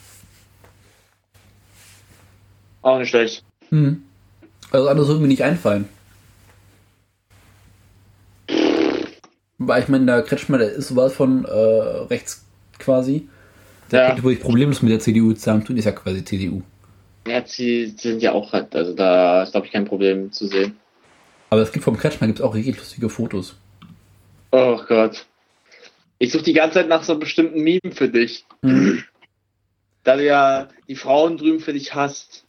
Auch 2.83 2.99
nicht 2.99 3.11
schlecht. 3.11 3.45
Hm. 3.71 4.03
Also 4.71 4.89
anders 4.89 5.09
würde 5.09 5.21
mir 5.21 5.29
nicht 5.29 5.45
einfallen. 5.45 5.89
Weil 9.59 9.83
ich 9.83 9.89
meine, 9.89 10.07
der 10.07 10.23
Kretschmer, 10.23 10.59
der 10.59 10.73
ist 10.73 10.89
sowas 10.89 11.13
von 11.13 11.45
äh, 11.45 11.51
rechts 11.51 12.45
quasi. 12.79 13.29
Der 13.91 14.01
ja. 14.01 14.07
könnte 14.09 14.23
wirklich 14.23 14.41
problemlos 14.41 14.81
mit 14.83 14.93
der 14.93 15.01
CDU 15.01 15.33
zusammentun, 15.33 15.77
ist 15.77 15.85
ja 15.85 15.93
quasi 15.93 16.25
CDU. 16.25 16.63
Ja, 17.31 17.47
sie 17.47 17.87
sind 17.87 18.23
ja 18.23 18.33
auch 18.33 18.53
halt, 18.53 18.75
also 18.75 18.93
da 18.93 19.43
ist 19.45 19.53
glaube 19.53 19.67
ich 19.67 19.73
kein 19.73 19.85
Problem 19.85 20.33
zu 20.33 20.47
sehen. 20.47 20.77
Aber 21.49 21.63
es 21.63 21.73
gibt 21.73 21.85
vom 21.85 21.97
Kretschmer 21.97 22.27
gibt's 22.27 22.43
auch 22.43 22.55
richtig 22.55 22.79
lustige 22.79 23.09
Fotos. 23.09 23.57
Oh 24.53 24.81
Gott. 24.87 25.27
Ich 26.19 26.33
suche 26.33 26.45
die 26.45 26.53
ganze 26.53 26.75
Zeit 26.75 26.89
nach 26.89 27.03
so 27.03 27.13
einem 27.13 27.21
bestimmten 27.21 27.63
Meme 27.63 27.93
für 27.93 28.09
dich. 28.09 28.45
Mhm. 28.63 29.05
Da 30.03 30.17
du 30.17 30.25
ja 30.25 30.69
die 30.89 30.97
Frauen 30.97 31.37
drüben 31.37 31.61
für 31.61 31.75
dich 31.75 31.95
hast. 31.95 32.47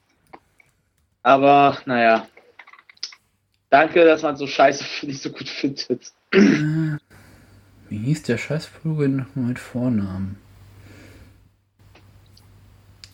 Aber, 1.22 1.78
naja. 1.86 2.28
Danke, 3.70 4.06
dass 4.06 4.22
man 4.22 4.38
so 4.38 4.48
scheiße 4.48 4.86
für 4.86 5.08
dich 5.08 5.22
so 5.22 5.32
gut 5.32 5.50
findet. 5.50 6.14
Wie 6.32 7.98
hieß 7.98 8.24
der 8.24 8.38
Scheißvogel 8.38 9.10
nochmal 9.10 9.48
mit 9.48 9.60
Vornamen? 9.60 10.41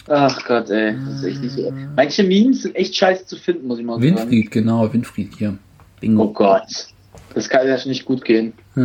Ach 0.07 0.45
Gott, 0.45 0.69
ey. 0.69 0.95
Das 1.05 1.15
ist 1.15 1.23
echt 1.23 1.41
nicht 1.41 1.55
so. 1.55 1.73
Manche 1.95 2.23
Memes 2.23 2.63
sind 2.63 2.75
echt 2.75 2.95
scheiße 2.95 3.25
zu 3.25 3.35
finden, 3.35 3.67
muss 3.67 3.79
ich 3.79 3.85
mal 3.85 3.99
Winfried, 3.99 4.17
sagen. 4.17 4.31
Winfried, 4.31 4.51
genau, 4.51 4.93
Winfried 4.93 5.33
hier. 5.37 5.57
Bingo. 5.99 6.23
Oh 6.23 6.33
Gott. 6.33 6.87
Das 7.33 7.49
kann 7.49 7.67
ja 7.67 7.77
schon 7.77 7.89
nicht 7.89 8.05
gut 8.05 8.23
gehen. 8.23 8.53
Äh, 8.75 8.79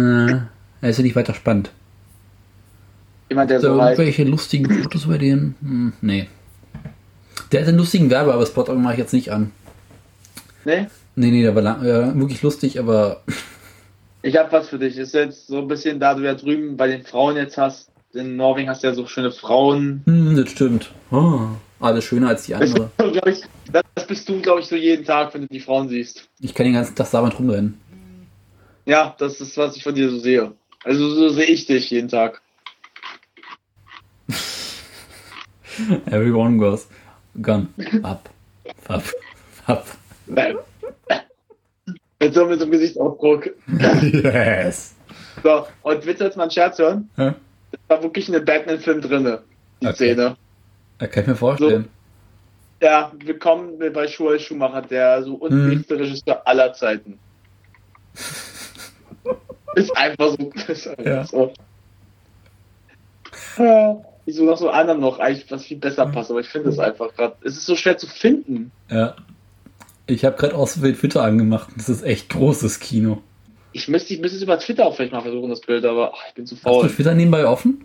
er 0.81 0.91
ist 0.91 0.99
ja 0.99 1.05
nicht 1.05 1.17
weiter 1.17 1.35
spannend. 1.35 1.71
Jemand, 3.31 3.51
der 3.51 3.61
so 3.61 3.69
irgendwelche 3.69 4.25
lustigen 4.25 4.69
Fotos 4.83 5.07
bei 5.07 5.19
denen? 5.19 5.55
Hm, 5.63 5.93
nee. 6.01 6.29
Der 7.51 7.61
hat 7.61 7.69
einen 7.69 7.79
lustigen 7.79 8.11
Werbe, 8.11 8.35
aber 8.35 8.45
Spot 8.45 8.65
mache 8.75 8.95
ich 8.95 8.99
jetzt 8.99 9.13
nicht 9.13 9.31
an. 9.31 9.53
Nee? 10.65 10.87
Nee, 11.15 11.31
nee, 11.31 11.43
der 11.43 11.55
war 11.55 11.63
lang, 11.63 11.83
äh, 11.85 12.19
wirklich 12.19 12.43
lustig, 12.43 12.79
aber. 12.79 13.23
Ich 14.23 14.37
habe 14.37 14.53
was 14.53 14.69
für 14.69 14.79
dich. 14.79 14.97
Ist 14.97 15.15
jetzt 15.15 15.47
so 15.47 15.59
ein 15.59 15.69
bisschen, 15.69 16.01
da 16.01 16.15
du 16.15 16.23
ja 16.23 16.35
drüben 16.35 16.77
bei 16.77 16.89
den 16.89 17.05
Frauen 17.05 17.37
jetzt 17.37 17.59
hast. 17.59 17.92
In 18.15 18.37
Norwegen 18.37 18.69
hast 18.69 18.83
du 18.83 18.89
ja 18.89 18.95
so 18.95 19.07
schöne 19.07 19.31
Frauen. 19.31 20.03
Hm, 20.05 20.37
das 20.37 20.51
stimmt. 20.51 20.91
Oh, 21.11 21.41
alles 21.81 22.05
schöner 22.05 22.29
als 22.29 22.45
die 22.45 22.55
andere. 22.55 22.91
Das, 22.99 23.39
ich, 23.39 23.45
das 23.73 24.07
bist 24.07 24.29
du, 24.29 24.41
glaube 24.41 24.61
ich, 24.61 24.67
so 24.67 24.77
jeden 24.77 25.05
Tag, 25.05 25.35
wenn 25.35 25.43
du 25.43 25.47
die 25.49 25.61
Frauen 25.61 25.89
siehst. 25.89 26.29
Ich 26.41 26.55
kann 26.55 26.65
den 26.65 26.75
ganzen 26.75 26.95
Tag 26.95 27.11
damit 27.11 27.39
rumrennen. 27.39 27.79
Ja, 28.85 29.15
das 29.19 29.41
ist, 29.41 29.57
was 29.57 29.77
ich 29.77 29.83
von 29.83 29.95
dir 29.95 30.11
so 30.11 30.19
sehe. 30.19 30.53
Also 30.85 31.09
so 31.11 31.29
sehe 31.31 31.47
ich 31.47 31.67
dich 31.67 31.91
jeden 31.91 32.09
Tag. 32.09 32.41
Everyone 36.07 36.59
goes 36.59 36.87
gun 37.41 37.69
up, 38.03 38.29
up, 38.89 39.05
up. 39.67 39.87
Mit 40.27 40.57
so, 42.35 42.47
mit 42.47 42.59
so 42.59 42.65
einem 42.65 42.73
Gesichtsausdruck. 42.73 43.51
Yes. 44.13 44.95
So, 45.43 45.67
und 45.83 46.07
willst 46.07 46.21
du 46.21 46.25
jetzt 46.25 46.37
mal 46.37 46.45
einen 46.45 46.53
Scherz 46.53 46.79
hören? 46.79 47.09
Hä? 47.17 47.33
Da 47.73 47.97
war 47.97 48.03
wirklich 48.03 48.29
eine 48.29 48.41
Batman-Film 48.41 49.01
drin, 49.01 49.39
die 49.81 49.87
okay. 49.87 49.95
Szene. 49.95 50.37
Da 50.99 51.07
kann 51.07 51.23
ich 51.23 51.29
mir 51.29 51.37
vorstellen. 51.37 51.89
So, 52.81 52.87
ja, 52.87 53.13
willkommen 53.25 53.79
bei 53.93 54.07
Joel 54.07 54.41
Schumacher, 54.41 54.83
der 54.83 55.23
so 55.23 55.35
unbeliebte 55.35 55.95
hm. 55.95 56.03
Regisseur 56.03 56.47
aller 56.47 56.73
Zeiten. 56.73 57.19
ist 59.75 59.97
einfach 59.97 60.31
so. 60.31 60.51
Ist 60.69 60.89
einfach 60.89 61.05
ja. 61.05 61.25
so. 61.25 61.53
Ja 63.59 64.03
ich 64.25 64.37
suche 64.37 64.47
noch 64.47 64.59
so 64.59 64.71
anderen 64.71 65.01
noch, 65.01 65.19
eigentlich 65.19 65.51
was 65.51 65.65
viel 65.65 65.79
besser 65.79 66.07
passt, 66.07 66.31
aber 66.31 66.41
ich 66.41 66.49
finde 66.49 66.71
es 66.71 66.79
einfach 66.79 67.15
gerade. 67.15 67.37
Es 67.43 67.57
ist 67.57 67.67
so 67.67 67.75
schwer 67.75 67.99
zu 67.99 68.07
finden. 68.07 68.71
Ja. 68.89 69.17
Ich 70.07 70.25
habe 70.25 70.37
gerade 70.37 70.55
auch 70.55 70.69
so 70.69 70.81
viel 70.81 70.95
Twitter 70.95 71.23
angemacht. 71.23 71.69
Das 71.77 71.89
ist 71.89 72.03
echt 72.03 72.29
großes 72.29 72.81
Kino. 72.81 73.23
Ich 73.73 73.89
müsste, 73.89 74.15
ich 74.15 74.21
müsste 74.21 74.37
es 74.37 74.43
über 74.43 74.59
Twitter 74.59 74.87
auch 74.87 74.95
vielleicht 74.95 75.13
mal 75.13 75.23
versuchen, 75.23 75.49
das 75.51 75.61
Bild, 75.61 75.85
aber 75.85 76.13
ach, 76.15 76.25
ich 76.29 76.35
bin 76.35 76.47
zu 76.47 76.57
faul. 76.57 76.85
Hast 76.85 76.93
du 76.93 76.97
Twitter 76.97 77.15
nebenbei 77.15 77.47
offen? 77.47 77.85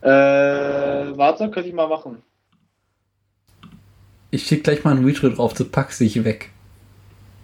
Äh, 0.00 0.08
warte, 0.08 1.50
könnte 1.50 1.68
ich 1.68 1.74
mal 1.74 1.88
machen. 1.88 2.18
Ich 4.30 4.46
schicke 4.46 4.62
gleich 4.62 4.84
mal 4.84 4.92
einen 4.92 5.04
Retweet 5.04 5.36
drauf, 5.36 5.54
du 5.54 5.64
packst 5.64 6.00
dich 6.00 6.24
weg. 6.24 6.50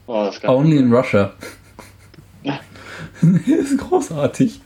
Oh, 0.06 0.24
das 0.24 0.40
kann 0.40 0.50
Only 0.50 0.78
in 0.78 0.92
Russia. 0.92 1.32
Ja. 2.42 2.60
das 3.20 3.46
ist 3.46 3.78
großartig. 3.78 4.60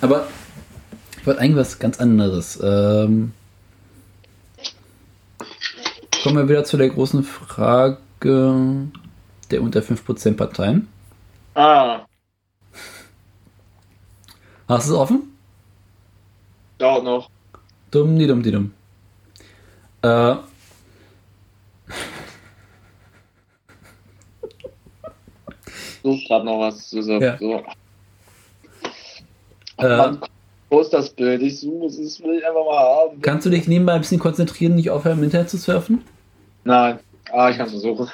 aber 0.00 0.26
ich 1.18 1.26
wollte 1.26 1.40
eigentlich 1.40 1.56
was 1.56 1.78
ganz 1.78 2.00
anderes. 2.00 2.58
Ähm, 2.62 3.32
kommen 6.22 6.36
wir 6.36 6.48
wieder 6.48 6.64
zu 6.64 6.76
der 6.76 6.88
großen 6.88 7.22
Frage 7.22 7.98
der 8.22 9.62
unter 9.62 9.80
5% 9.80 10.36
Parteien. 10.36 10.88
Ah. 11.54 12.06
Hast 14.68 14.88
du 14.88 14.92
es 14.94 14.98
offen? 14.98 15.36
Dauert 16.78 17.04
noch. 17.04 17.28
Dumm, 17.90 18.18
die 18.18 18.26
dumm, 18.26 18.42
die 18.42 18.52
dumm. 18.52 18.72
Äh. 20.02 20.36
Such 26.02 26.24
gerade 26.26 26.44
noch 26.44 26.60
was. 26.60 26.88
So, 26.88 27.00
ja. 27.00 27.36
so. 27.36 27.62
Ach, 29.76 29.84
äh, 29.84 30.16
wo 30.70 30.80
ist 30.80 30.92
das 30.92 31.10
Bild? 31.10 31.42
Ich 31.42 31.60
suche 31.60 31.86
es, 31.86 32.00
das 32.00 32.22
will 32.22 32.38
ich 32.38 32.46
einfach 32.46 32.64
mal 32.64 32.78
haben. 32.78 33.20
Kannst 33.20 33.44
du 33.46 33.50
dich 33.50 33.66
nebenbei 33.66 33.94
ein 33.94 34.00
bisschen 34.00 34.20
konzentrieren, 34.20 34.76
nicht 34.76 34.90
aufhören, 34.90 35.18
im 35.18 35.24
Internet 35.24 35.50
zu 35.50 35.58
surfen? 35.58 36.04
Nein. 36.64 37.00
Ah, 37.32 37.50
ich 37.50 37.56
kann 37.56 37.66
es 37.66 37.72
versuchen. 37.72 38.08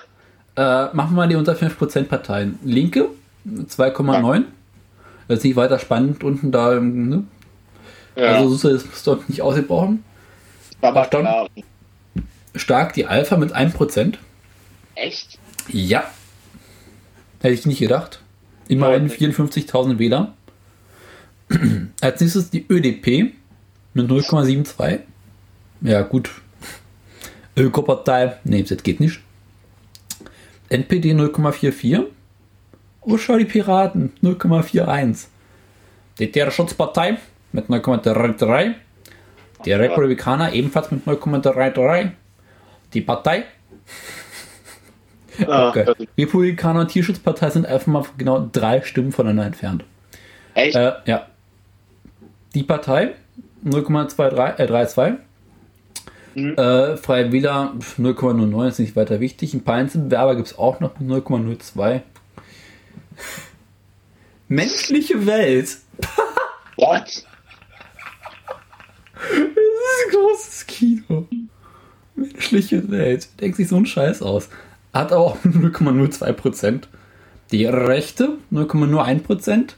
Äh, 0.57 0.87
machen 0.95 1.11
wir 1.11 1.17
mal 1.17 1.29
die 1.29 1.37
unter 1.37 1.53
5% 1.53 2.05
Parteien. 2.05 2.59
Linke 2.65 3.11
2,9. 3.47 4.36
Ja. 4.36 4.44
Das 5.28 5.39
ist 5.39 5.44
nicht 5.44 5.56
weiter 5.56 5.78
spannend 5.78 6.23
unten 6.24 6.52
da. 6.52 6.78
Ne? 6.81 7.24
Ja. 8.16 8.36
Also 8.36 8.55
so 8.55 8.68
ist 8.68 9.06
dort 9.06 9.28
nicht 9.28 9.43
ausgebrochen. 9.43 10.05
Aber 10.81 11.06
klar. 11.06 11.48
Stark 12.55 12.94
die 12.94 13.06
Alpha 13.06 13.36
mit 13.36 13.55
1%. 13.55 14.14
Echt? 14.94 15.39
Ja. 15.68 16.05
Hätte 17.40 17.55
ich 17.55 17.66
nicht 17.66 17.81
gedacht. 17.81 18.20
Immerhin 18.68 19.10
54.000 19.10 19.98
Wähler. 19.98 20.35
Als 22.01 22.20
nächstes 22.20 22.51
die 22.51 22.66
ÖDP 22.68 23.32
mit 23.94 24.10
0,72. 24.10 25.01
Ja, 25.82 26.02
gut. 26.02 26.31
Ökopartei, 27.56 28.36
nee, 28.44 28.62
das 28.62 28.82
geht 28.82 29.01
nicht. 29.01 29.20
NPD 30.68 31.12
0,44. 31.12 32.06
Oh, 33.07 33.16
schau, 33.16 33.39
die 33.39 33.45
Piraten 33.45 34.12
0,41. 34.23 35.27
Die 36.19 36.31
Tierschutzpartei 36.31 37.19
mit 37.53 37.66
0,33. 37.69 38.74
Die 39.65 39.73
Republikaner 39.73 40.53
ebenfalls 40.53 40.91
mit 40.91 41.07
0,33. 41.07 42.11
Die 42.93 43.01
Partei. 43.01 43.45
Ah, 45.47 45.69
okay. 45.69 45.85
Republikaner 46.19 46.81
und 46.81 46.89
Tierschutzpartei 46.89 47.51
sind 47.51 47.66
einfach 47.66 47.87
mal 47.87 48.05
genau 48.16 48.49
drei 48.51 48.83
Stimmen 48.83 49.12
voneinander 49.12 49.47
entfernt. 49.47 49.85
Echt? 50.55 50.74
Äh, 50.74 50.93
ja 51.05 51.27
die 52.57 52.62
Partei 52.62 53.12
0,32. 53.65 55.16
Äh, 56.35 56.41
mhm. 56.41 56.55
äh, 56.57 56.97
Freie 56.97 57.31
Wähler 57.31 57.74
0,09 57.99 58.69
ist 58.69 58.78
nicht 58.81 58.97
weiter 58.97 59.20
wichtig. 59.20 59.55
Ein 59.55 59.62
paar 59.62 59.77
Einzelbewerber 59.77 60.37
gibt 60.37 60.49
es 60.49 60.59
auch 60.59 60.81
noch 60.81 60.99
mit 60.99 61.09
0,02. 61.09 62.01
Menschliche 64.48 65.26
Welt. 65.26 65.78
What? 66.76 67.24
Das 69.14 69.32
ist 69.32 70.06
ein 70.06 70.12
großes 70.12 70.66
Kino. 70.66 71.26
Menschliche 72.14 72.90
Welt. 72.90 73.28
Denkt 73.40 73.56
sich 73.56 73.68
so 73.68 73.76
ein 73.76 73.86
Scheiß 73.86 74.22
aus. 74.22 74.48
Hat 74.93 75.12
aber 75.12 75.24
auch 75.24 75.36
0,02%. 75.44 76.82
Die 77.52 77.64
Rechte 77.66 78.38
0,01%. 78.52 79.74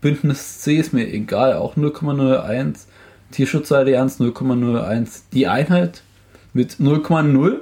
Bündnis 0.00 0.60
C 0.60 0.76
ist 0.76 0.92
mir 0.92 1.06
egal, 1.12 1.54
auch 1.54 1.76
0,01. 1.76 2.86
Tierschutzallianz 3.32 4.20
0,01. 4.20 5.22
Die 5.32 5.46
Einheit 5.46 6.02
mit 6.52 6.74
0,0, 6.74 7.56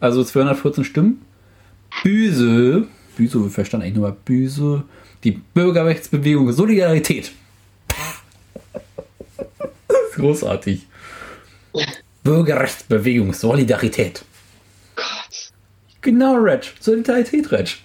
also 0.00 0.24
214 0.24 0.84
Stimmen. 0.84 1.22
Büse, 2.02 2.88
Büse, 3.16 3.42
wir 3.42 3.50
verstanden 3.50 3.84
eigentlich 3.84 3.96
nur 3.96 4.08
mal 4.08 4.16
Büse, 4.24 4.84
die 5.22 5.32
Bürgerrechtsbewegung 5.32 6.52
Solidarität. 6.52 7.32
großartig. 10.14 10.86
Bürgerrechtsbewegung 12.22 13.32
Solidarität. 13.32 14.24
Gott. 14.96 15.52
Genau, 16.00 16.34
Reg. 16.36 16.72
Solidarität, 16.80 17.50
Reg. 17.52 17.78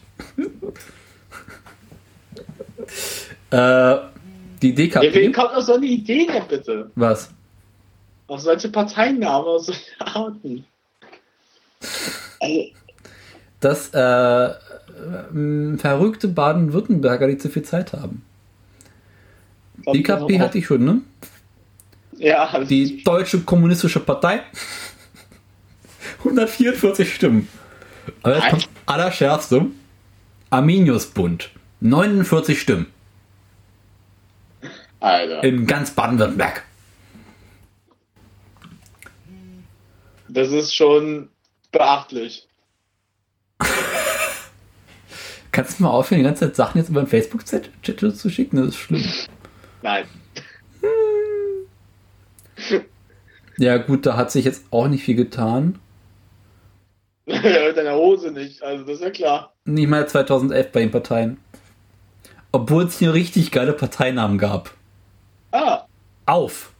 Äh, 3.51 3.95
die 4.61 4.76
DKP. 4.76 5.06
Ja, 5.06 5.14
wen 5.14 5.34
kommt 5.34 5.53
auf 5.53 5.64
so 5.64 5.73
eine 5.73 5.85
Idee 5.85 6.27
denn 6.27 6.47
bitte? 6.47 6.91
Was? 6.95 7.31
Auf 8.27 8.41
solche 8.41 8.69
Parteiennamen, 8.69 9.47
auf 9.47 9.65
solche 9.65 9.99
Arten. 9.99 10.65
Also. 12.39 12.64
Das 13.60 13.89
äh, 13.89 14.53
verrückte 15.78 16.28
Baden-Württemberger, 16.28 17.28
die 17.28 17.38
zu 17.38 17.50
viel 17.50 17.64
Zeit 17.64 17.94
haben. 17.94 18.24
DKP 19.94 20.40
hatte 20.40 20.58
ich 20.58 20.66
schon, 20.66 20.84
ne? 20.84 21.02
Ja. 22.18 22.64
Die 22.66 23.04
Deutsche 23.04 23.40
Kommunistische 23.40 24.00
Partei. 24.00 24.42
144 26.20 27.14
Stimmen. 27.14 27.48
Aber 28.24 28.36
jetzt 28.36 28.50
kommt 28.50 28.70
allerschärfste. 28.86 29.68
Arminiusbund. 30.50 31.52
49 31.82 32.60
Stimmen. 32.60 32.88
Alter. 35.00 35.44
In 35.44 35.66
ganz 35.66 35.92
Baden-Württemberg. 35.92 36.64
Das 40.28 40.52
ist 40.52 40.76
schon 40.76 41.30
beachtlich. 41.72 42.48
Kannst 45.52 45.80
du 45.80 45.84
mal 45.84 45.90
aufhören, 45.90 46.20
die 46.20 46.26
ganze 46.26 46.46
Zeit 46.46 46.56
Sachen 46.56 46.78
jetzt 46.78 46.90
über 46.90 47.02
den 47.02 47.08
Facebook-Chat 47.08 47.72
zu 48.16 48.30
schicken? 48.30 48.58
Das 48.58 48.68
ist 48.70 48.78
schlimm. 48.78 49.04
Nein. 49.82 50.06
Ja, 53.58 53.78
gut, 53.78 54.06
da 54.06 54.16
hat 54.16 54.32
sich 54.32 54.46
jetzt 54.46 54.66
auch 54.72 54.88
nicht 54.88 55.04
viel 55.04 55.16
getan. 55.16 55.80
Mit 57.26 57.44
deiner 57.78 57.96
Hose 57.96 58.32
nicht, 58.32 58.64
also 58.64 58.84
das 58.86 58.96
ist 58.96 59.02
ja 59.02 59.10
klar. 59.10 59.54
Nicht 59.66 59.90
mal 59.90 60.08
2011 60.08 60.72
bei 60.72 60.80
den 60.80 60.92
Parteien. 60.92 61.38
Obwohl 62.52 62.86
es 62.86 62.98
hier 62.98 63.14
richtig 63.14 63.52
geile 63.52 63.74
Parteinamen 63.74 64.38
gab. 64.38 64.72
Ah. 65.52 65.86
Auf. 66.26 66.74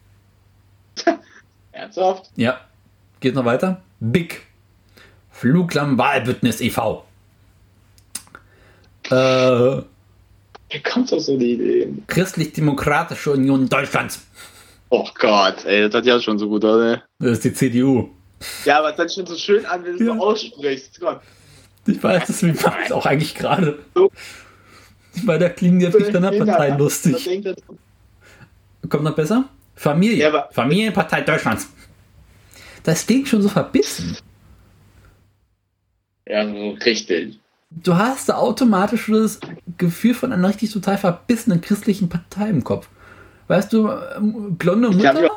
Ernsthaft? 1.72 2.32
Ja. 2.36 2.62
Geht 3.20 3.36
noch 3.36 3.46
weiter. 3.46 3.82
Big. 4.00 4.48
Fluglamm 5.30 5.98
Wahlbündnis 5.98 6.62
e.V. 6.62 7.06
Äh. 9.10 9.82
Wie 10.72 10.84
kommt 10.84 11.12
auf 11.12 11.22
so 11.22 11.34
eine 11.34 11.44
Idee? 11.44 11.92
Christlich-Demokratische 12.08 13.32
Union 13.32 13.68
Deutschlands. 13.68 14.22
Oh 14.90 15.08
Gott, 15.18 15.66
ey, 15.66 15.90
das 15.90 15.96
hat 15.96 16.06
ja 16.06 16.20
schon 16.20 16.38
so 16.38 16.48
gut, 16.48 16.64
oder? 16.64 17.04
Das 17.20 17.32
ist 17.32 17.46
die 17.46 17.54
CDU. 17.54 18.10
Ja, 18.66 18.80
aber 18.80 18.92
es 18.92 18.98
hört 18.98 19.10
sich 19.10 19.16
schon 19.16 19.26
so 19.26 19.36
schön 19.36 19.66
an, 19.66 19.84
wenn 19.84 19.98
du 19.98 20.06
ja. 20.06 20.16
so 20.16 20.22
aussprichst. 20.22 21.00
Gott. 21.00 21.22
Ich 21.86 22.02
weiß, 22.02 22.28
das 22.28 22.42
macht 22.42 22.86
es 22.86 22.92
auch 22.92 23.06
eigentlich 23.06 23.36
gerade. 23.36 23.80
So. 23.96 24.12
Ich 25.16 25.24
meine, 25.24 25.40
da 25.40 25.50
klingen 25.50 25.82
ja 25.82 25.92
viele 25.92 26.12
deiner 26.12 26.32
Parteien 26.32 26.78
lustig. 26.78 27.30
Kommt 28.88 29.04
noch 29.04 29.16
besser? 29.16 29.46
Familie. 29.76 30.32
Ja, 30.32 30.50
Familienpartei 30.52 31.22
Deutschlands. 31.22 31.70
Das 32.84 33.06
klingt 33.06 33.28
schon 33.28 33.42
so 33.42 33.50
verbissen. 33.50 34.18
Ja, 36.28 36.42
richtig. 36.42 37.40
Du 37.72 37.96
hast 37.96 38.30
da 38.30 38.36
automatisch 38.36 39.08
das 39.12 39.40
Gefühl 39.78 40.16
von 40.16 40.34
einer 40.34 40.50
richtig 40.50 40.72
total 40.72 40.98
verbissenen 40.98 41.62
christlichen 41.62 42.10
Partei 42.10 42.50
im 42.50 42.64
Kopf. 42.64 42.90
Weißt 43.48 43.72
du, 43.74 43.90
ähm, 43.90 44.58
blonde 44.58 44.90
Mutter, 44.90 45.30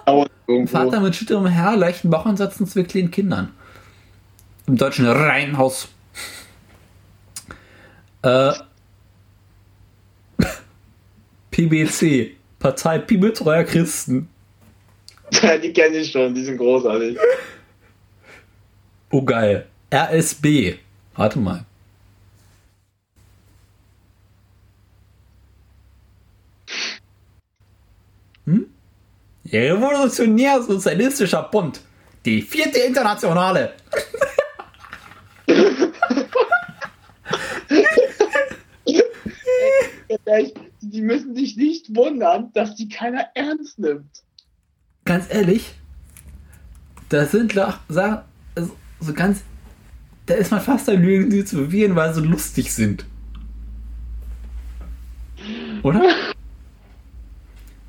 Vater 0.67 1.01
mit 1.01 1.15
schütterem 1.15 1.55
Haar, 1.55 1.77
leichten 1.77 2.11
Bauchansatz 2.11 2.59
und 2.61 2.69
zwei 2.69 2.83
kleinen 2.85 3.11
Kindern. 3.11 3.53
Im 4.67 4.77
deutschen 4.77 5.07
Reihenhaus. 5.07 5.89
Äh, 8.23 8.53
PBC, 11.51 12.37
Partei 12.59 12.99
Bibeltreuer 12.99 13.65
Christen. 13.65 14.29
die 15.63 15.73
kenne 15.73 15.97
ich 15.99 16.11
schon, 16.11 16.35
die 16.35 16.45
sind 16.45 16.57
großartig. 16.57 17.19
Oh 19.11 19.23
geil. 19.23 19.67
RSB. 19.93 20.77
Warte 21.15 21.39
mal. 21.39 21.67
Hm? 28.47 28.67
Revolutionär-sozialistischer 29.47 31.43
Bund. 31.45 31.81
Die 32.25 32.43
vierte 32.43 32.79
Internationale. 32.81 33.73
die 40.81 41.03
müssen 41.03 41.35
sich 41.35 41.57
nicht 41.57 41.95
wundern, 41.95 42.51
dass 42.53 42.75
die 42.75 42.89
keiner 42.89 43.27
ernst 43.35 43.79
nimmt. 43.79 44.23
Ganz 45.05 45.27
ehrlich, 45.31 45.75
da 47.09 47.27
sind 47.27 47.53
Sachen, 47.89 48.21
so 49.01 49.13
ganz, 49.13 49.43
da 50.27 50.35
ist 50.35 50.51
man 50.51 50.61
fast 50.61 50.89
ein 50.89 51.03
Lügen, 51.03 51.31
sie 51.31 51.45
zu 51.45 51.57
bewegen, 51.57 51.97
weil 51.97 52.15
sie 52.15 52.21
so 52.21 52.27
lustig 52.27 52.73
sind. 52.73 53.05
Oder? 55.83 56.03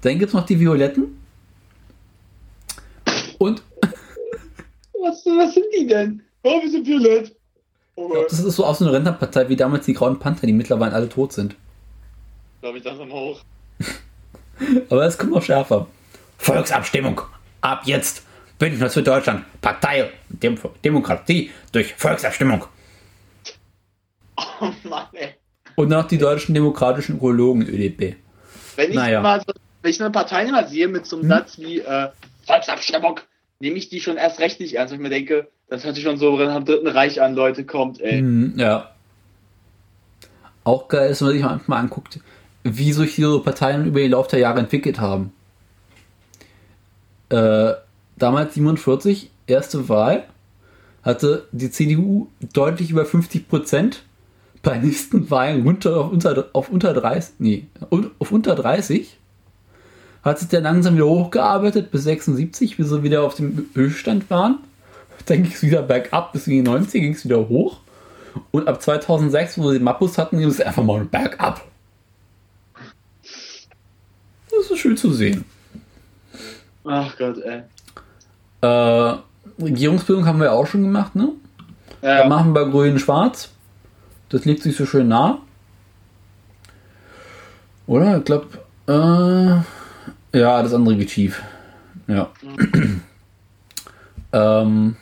Dann 0.03 0.19
gibt 0.19 0.29
es 0.29 0.33
noch 0.33 0.45
die 0.45 0.59
Violetten. 0.59 1.17
Und. 3.39 3.63
Was, 5.01 5.25
was 5.25 5.53
sind 5.53 5.65
die 5.77 5.85
denn? 5.85 6.21
Oh, 6.43 6.61
wir 6.61 6.69
sind 6.69 6.87
violett. 6.87 7.35
Oh, 7.95 8.05
ich 8.05 8.13
glaub, 8.13 8.27
das 8.29 8.39
ist 8.39 8.55
so 8.55 8.65
aus 8.65 8.79
so 8.79 8.85
einer 8.85 8.93
Rentenpartei 8.93 9.49
wie 9.49 9.57
damals 9.57 9.85
die 9.85 9.93
Grauen 9.93 10.17
Panther, 10.17 10.47
die 10.47 10.53
mittlerweile 10.53 10.93
alle 10.93 11.09
tot 11.09 11.33
sind. 11.33 11.57
Glaube 12.61 12.77
ich, 12.77 12.85
das 12.85 12.97
am 12.97 13.11
hoch. 13.11 13.41
Aber 14.89 15.05
es 15.05 15.17
kommt 15.17 15.33
noch 15.33 15.41
schärfer. 15.41 15.87
Volksabstimmung. 16.37 17.19
Ab 17.59 17.81
jetzt. 17.83 18.23
Bündnis 18.59 18.93
für 18.93 19.03
Deutschland. 19.03 19.43
Partei 19.59 20.09
Dem 20.29 20.57
Demokratie 20.85 21.51
durch 21.73 21.93
Volksabstimmung. 21.95 22.63
Oh 24.37 24.71
Mann, 24.83 25.07
ey. 25.11 25.33
Und 25.75 25.89
noch 25.89 26.07
die 26.07 26.17
deutschen 26.17 26.53
demokratischen 26.53 27.17
Ökologen, 27.17 27.63
ÖDP. 27.63 28.15
Wenn 28.77 28.89
ich 28.89 28.95
naja. 28.95 29.21
mal 29.21 29.41
so 29.41 29.53
wenn 29.83 29.91
ich 29.91 30.01
eine 30.01 30.09
Partei 30.09 30.45
immer 30.45 30.65
sehe 30.65 30.87
mit 30.87 31.05
so 31.05 31.17
einem 31.17 31.23
hm. 31.23 31.29
Satz 31.29 31.59
wie 31.59 31.79
äh, 31.79 32.09
Volksabstimmung, 32.47 33.19
nehme 33.59 33.77
ich 33.77 33.89
die 33.89 33.99
schon 33.99 34.17
erst 34.17 34.39
recht 34.39 34.59
nicht 34.59 34.75
ernst. 34.75 34.93
Und 34.93 34.99
ich 34.99 35.03
mir 35.03 35.09
denke, 35.09 35.47
das 35.67 35.83
hört 35.83 35.95
sich 35.95 36.03
schon 36.03 36.17
so 36.17 36.39
am 36.39 36.65
Dritten 36.65 36.87
Reich 36.87 37.21
an, 37.21 37.35
Leute, 37.35 37.65
kommt, 37.65 38.01
ey. 38.01 38.19
Hm, 38.19 38.53
ja. 38.57 38.89
Auch 40.63 40.87
geil 40.87 41.11
ist, 41.11 41.21
wenn 41.21 41.27
man 41.27 41.35
sich 41.35 41.43
manchmal 41.43 41.79
anguckt, 41.79 42.19
wie 42.63 42.93
sich 42.93 43.15
diese 43.15 43.39
Parteien 43.39 43.85
über 43.85 43.99
den 43.99 44.11
Lauf 44.11 44.27
der 44.27 44.39
Jahre 44.39 44.59
entwickelt 44.59 44.99
haben. 44.99 45.33
Äh, 47.27 47.73
damals 48.15 48.53
47, 48.53 49.29
erste 49.47 49.89
Wahl, 49.89 50.23
hatte 51.03 51.45
die 51.51 51.69
CDU 51.69 52.27
deutlich 52.53 52.89
über 52.89 53.05
50 53.05 53.49
Prozent. 53.49 54.03
Bei 54.61 54.77
nächsten 54.77 55.29
Wahlen 55.29 55.63
runter 55.63 55.97
auf 55.97 56.11
unter, 56.13 56.49
auf 56.53 56.69
unter 56.69 56.93
30, 56.93 57.33
nee, 57.39 57.67
auf 57.89 58.31
unter 58.31 58.55
30 58.55 59.17
hat 60.23 60.39
sich 60.39 60.49
dann 60.49 60.63
langsam 60.63 60.95
wieder 60.95 61.07
hochgearbeitet 61.07 61.91
bis 61.91 62.03
76, 62.03 62.77
bis 62.77 62.89
sie 62.89 63.03
wieder 63.03 63.23
auf 63.23 63.35
dem 63.35 63.69
Höchststand 63.73 64.29
waren. 64.29 64.59
Dann 65.25 65.43
ging 65.43 65.51
es 65.51 65.61
wieder 65.61 65.81
bergab 65.81 66.33
bis 66.33 66.47
in 66.47 66.53
die 66.53 66.61
90, 66.61 67.01
ging 67.01 67.13
es 67.13 67.25
wieder 67.25 67.47
hoch. 67.49 67.79
Und 68.51 68.67
ab 68.67 68.81
2006, 68.81 69.57
wo 69.57 69.69
sie 69.69 69.77
den 69.77 69.83
Mappus 69.83 70.17
hatten, 70.17 70.39
ging 70.39 70.47
es 70.47 70.59
einfach 70.59 70.83
mal 70.83 71.03
bergab. 71.05 71.65
Das 74.49 74.71
ist 74.71 74.79
schön 74.79 74.97
zu 74.97 75.11
sehen. 75.11 75.45
Ach 76.85 77.15
Gott, 77.17 77.37
ey. 77.39 77.63
Äh, 78.61 79.17
Regierungsbildung 79.61 80.25
haben 80.25 80.39
wir 80.39 80.51
auch 80.51 80.67
schon 80.67 80.83
gemacht, 80.83 81.15
ne? 81.15 81.29
Ja. 82.01 82.19
Dann 82.19 82.29
machen 82.29 82.53
wir 82.53 82.69
grün-schwarz. 82.69 83.49
Das 84.29 84.45
liegt 84.45 84.63
sich 84.63 84.75
so 84.75 84.85
schön 84.85 85.07
nah. 85.07 85.39
Oder? 87.87 88.17
Ich 88.17 88.25
glaube, 88.25 88.47
äh, 88.87 89.82
ja, 90.33 90.61
das 90.61 90.73
andere 90.73 90.97
geht 90.97 91.11
schief. 91.11 91.41
Ja. 92.07 92.31
ähm, 94.33 94.95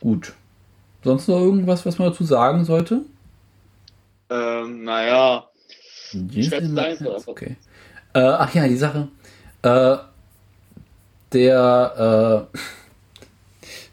gut. 0.00 0.32
Sonst 1.04 1.28
noch 1.28 1.40
irgendwas, 1.40 1.84
was 1.84 1.98
man 1.98 2.08
dazu 2.08 2.24
sagen 2.24 2.64
sollte? 2.64 3.02
Ähm, 4.30 4.84
naja. 4.84 5.44
Okay. 7.26 7.56
Äh, 8.14 8.20
ach 8.20 8.54
ja, 8.54 8.68
die 8.68 8.76
Sache. 8.76 9.08
Äh, 9.62 9.96
der 11.32 12.48
äh, 12.52 12.58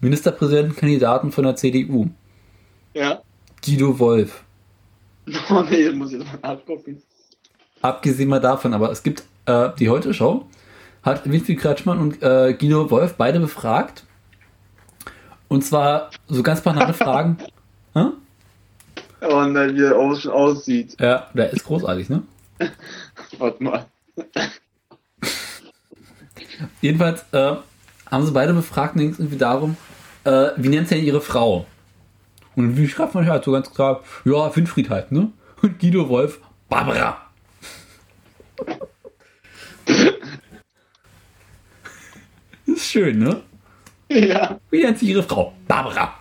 Ministerpräsidentenkandidaten 0.02 1.32
von 1.32 1.44
der 1.46 1.56
CDU. 1.56 2.10
Ja. 2.94 3.22
Guido 3.64 3.98
Wolf. 4.00 4.44
Oh 5.52 5.62
nee, 5.62 5.92
muss 5.92 6.12
ich 6.12 6.26
mal 6.26 6.40
nachgucken. 6.42 7.04
Abgesehen 7.84 8.30
mal 8.30 8.40
davon, 8.40 8.74
aber 8.74 8.92
es 8.92 9.04
gibt 9.04 9.24
äh, 9.50 9.72
die 9.78 9.90
Heute-Show, 9.90 10.46
hat 11.04 11.30
Winfried 11.30 11.60
Kretschmann 11.60 12.00
und 12.00 12.22
äh, 12.22 12.54
Guido 12.54 12.90
Wolf 12.92 13.16
beide 13.16 13.40
befragt. 13.40 14.04
Und 15.48 15.66
zwar 15.66 16.12
so 16.28 16.44
ganz 16.44 16.62
banale 16.62 16.94
Fragen. 16.94 17.38
Hm? 17.96 18.12
Und 19.22 19.56
wie 19.56 19.84
er 19.84 19.98
aus 19.98 20.28
aussieht. 20.28 20.96
Ja, 21.00 21.26
der 21.34 21.50
ist 21.50 21.66
großartig, 21.66 22.08
ne? 22.08 22.22
Warte 23.40 23.64
mal. 23.64 23.88
Jedenfalls 26.82 27.26
äh, 27.32 27.56
haben 28.12 28.26
sie 28.28 28.32
beide 28.32 28.54
befragt, 28.54 28.94
ging 28.94 29.10
es 29.10 29.18
irgendwie 29.18 29.40
darum, 29.40 29.76
äh, 30.24 30.50
wie 30.58 30.70
nennt 30.70 30.88
sie 30.88 30.96
denn 30.96 31.04
ihre 31.04 31.20
Frau? 31.20 31.66
Und 32.56 32.78
wie 32.78 32.88
schreibt 32.88 33.16
man 33.16 33.26
halt 33.28 33.44
so 33.44 33.52
ganz 33.52 33.74
klar, 33.74 34.04
ja, 34.24 34.56
Winfried 34.56 34.92
halt, 34.92 35.12
ne? 35.12 35.32
Und 35.64 35.80
Guido 35.80 36.08
Wolf, 36.10 36.40
Barbara. 36.70 37.18
Das 42.70 42.80
ist 42.80 42.92
schön, 42.92 43.20
ne? 43.20 43.42
Ja. 44.10 44.60
Wie 44.70 44.84
nennt 44.84 45.00
sich 45.00 45.10
ihre 45.10 45.24
Frau? 45.24 45.54
Barbara. 45.68 46.20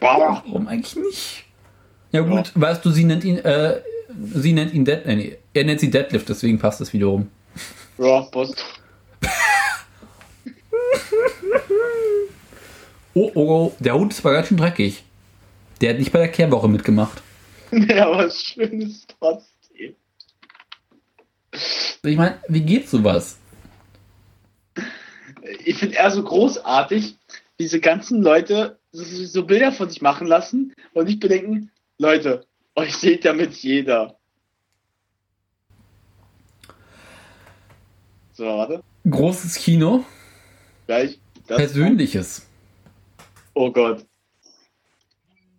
Boah. 0.00 0.42
Warum 0.46 0.68
eigentlich 0.68 0.96
nicht? 0.96 1.44
Ja 2.12 2.20
gut, 2.20 2.52
ja. 2.54 2.60
weißt 2.60 2.84
du, 2.84 2.90
sie 2.90 3.04
nennt 3.04 3.24
ihn, 3.24 3.38
äh, 3.38 3.80
sie 4.34 4.52
nennt 4.52 4.72
ihn 4.72 4.84
Dead, 4.84 5.04
äh, 5.04 5.16
nee, 5.16 5.38
er 5.52 5.64
nennt 5.64 5.80
sie 5.80 5.90
Deadlift, 5.90 6.28
deswegen 6.28 6.58
passt 6.58 6.80
das 6.80 6.92
wiederum. 6.92 7.28
Ja, 7.98 8.22
passt. 8.22 8.64
oh, 13.14 13.30
oh, 13.34 13.40
oh, 13.48 13.72
der 13.80 13.94
Hund 13.94 14.12
ist 14.12 14.20
aber 14.20 14.34
ganz 14.34 14.48
schön 14.48 14.56
dreckig. 14.56 15.02
Der 15.80 15.90
hat 15.90 15.98
nicht 15.98 16.12
bei 16.12 16.20
der 16.20 16.28
Kehrwoche 16.28 16.68
mitgemacht. 16.68 17.22
Ja, 17.72 18.08
was 18.16 18.40
Schönes 18.40 19.04
trotzdem. 19.18 19.96
Ich 22.04 22.16
meine, 22.16 22.38
wie 22.46 22.60
geht 22.60 22.88
sowas? 22.88 23.38
Ich 25.64 25.76
finde 25.76 25.96
eher 25.96 26.10
so 26.10 26.22
großartig, 26.22 27.16
diese 27.58 27.80
ganzen 27.80 28.22
Leute 28.22 28.78
so 28.92 29.44
Bilder 29.44 29.72
von 29.72 29.88
sich 29.88 30.00
machen 30.00 30.26
lassen 30.26 30.72
und 30.92 31.06
nicht 31.06 31.20
bedenken, 31.20 31.70
Leute, 31.98 32.46
euch 32.76 32.96
seht 32.96 33.24
damit 33.24 33.54
jeder. 33.54 34.16
So, 38.32 38.44
warte. 38.44 38.82
Großes 39.08 39.56
Kino. 39.56 40.04
Gleich. 40.86 41.20
Persönliches. 41.46 42.46
Oh 43.52 43.70
Gott. 43.70 44.04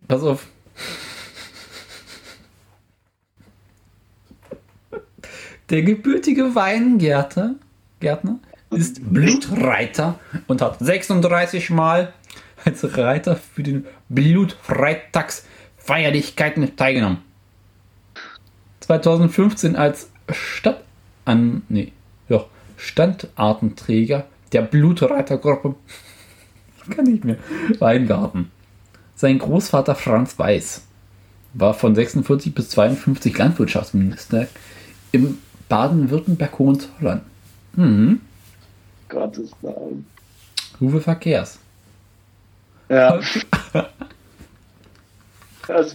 Pass 0.08 0.22
auf. 0.22 0.46
Der 5.70 5.82
gebürtige 5.82 6.54
Weingärtner 6.54 7.56
Gärtner 8.00 8.38
ist 8.70 9.12
Blutreiter 9.12 10.18
und 10.46 10.62
hat 10.62 10.78
36 10.80 11.70
Mal 11.70 12.12
als 12.64 12.96
Reiter 12.96 13.36
für 13.36 13.62
den 13.62 13.86
Blutfreitagsfeierlichkeiten 14.08 16.74
teilgenommen. 16.76 17.18
2015 18.80 19.76
als 19.76 20.10
Stadt 20.30 20.82
an 21.24 21.62
nee, 21.68 21.92
ja, 22.28 22.44
Standartenträger 22.76 24.26
der 24.52 24.62
Blutreitergruppe 24.62 25.76
kann 26.90 27.04
nicht 27.04 27.24
mehr 27.24 27.36
Weingarten. 27.78 28.50
Sein 29.14 29.38
Großvater 29.38 29.94
Franz 29.94 30.36
Weiß 30.38 30.82
war 31.54 31.74
von 31.74 31.94
46 31.94 32.54
bis 32.54 32.70
52 32.70 33.36
Landwirtschaftsminister 33.36 34.46
im 35.12 35.38
Baden-Württemberg-Hohenzollern. 35.68 37.22
Mhm. 37.74 38.20
Gottes 39.08 39.50
Namen. 39.62 40.06
Uwe 40.80 41.00
Verkehrs. 41.00 41.58
Ja. 42.88 43.18
das 45.66 45.94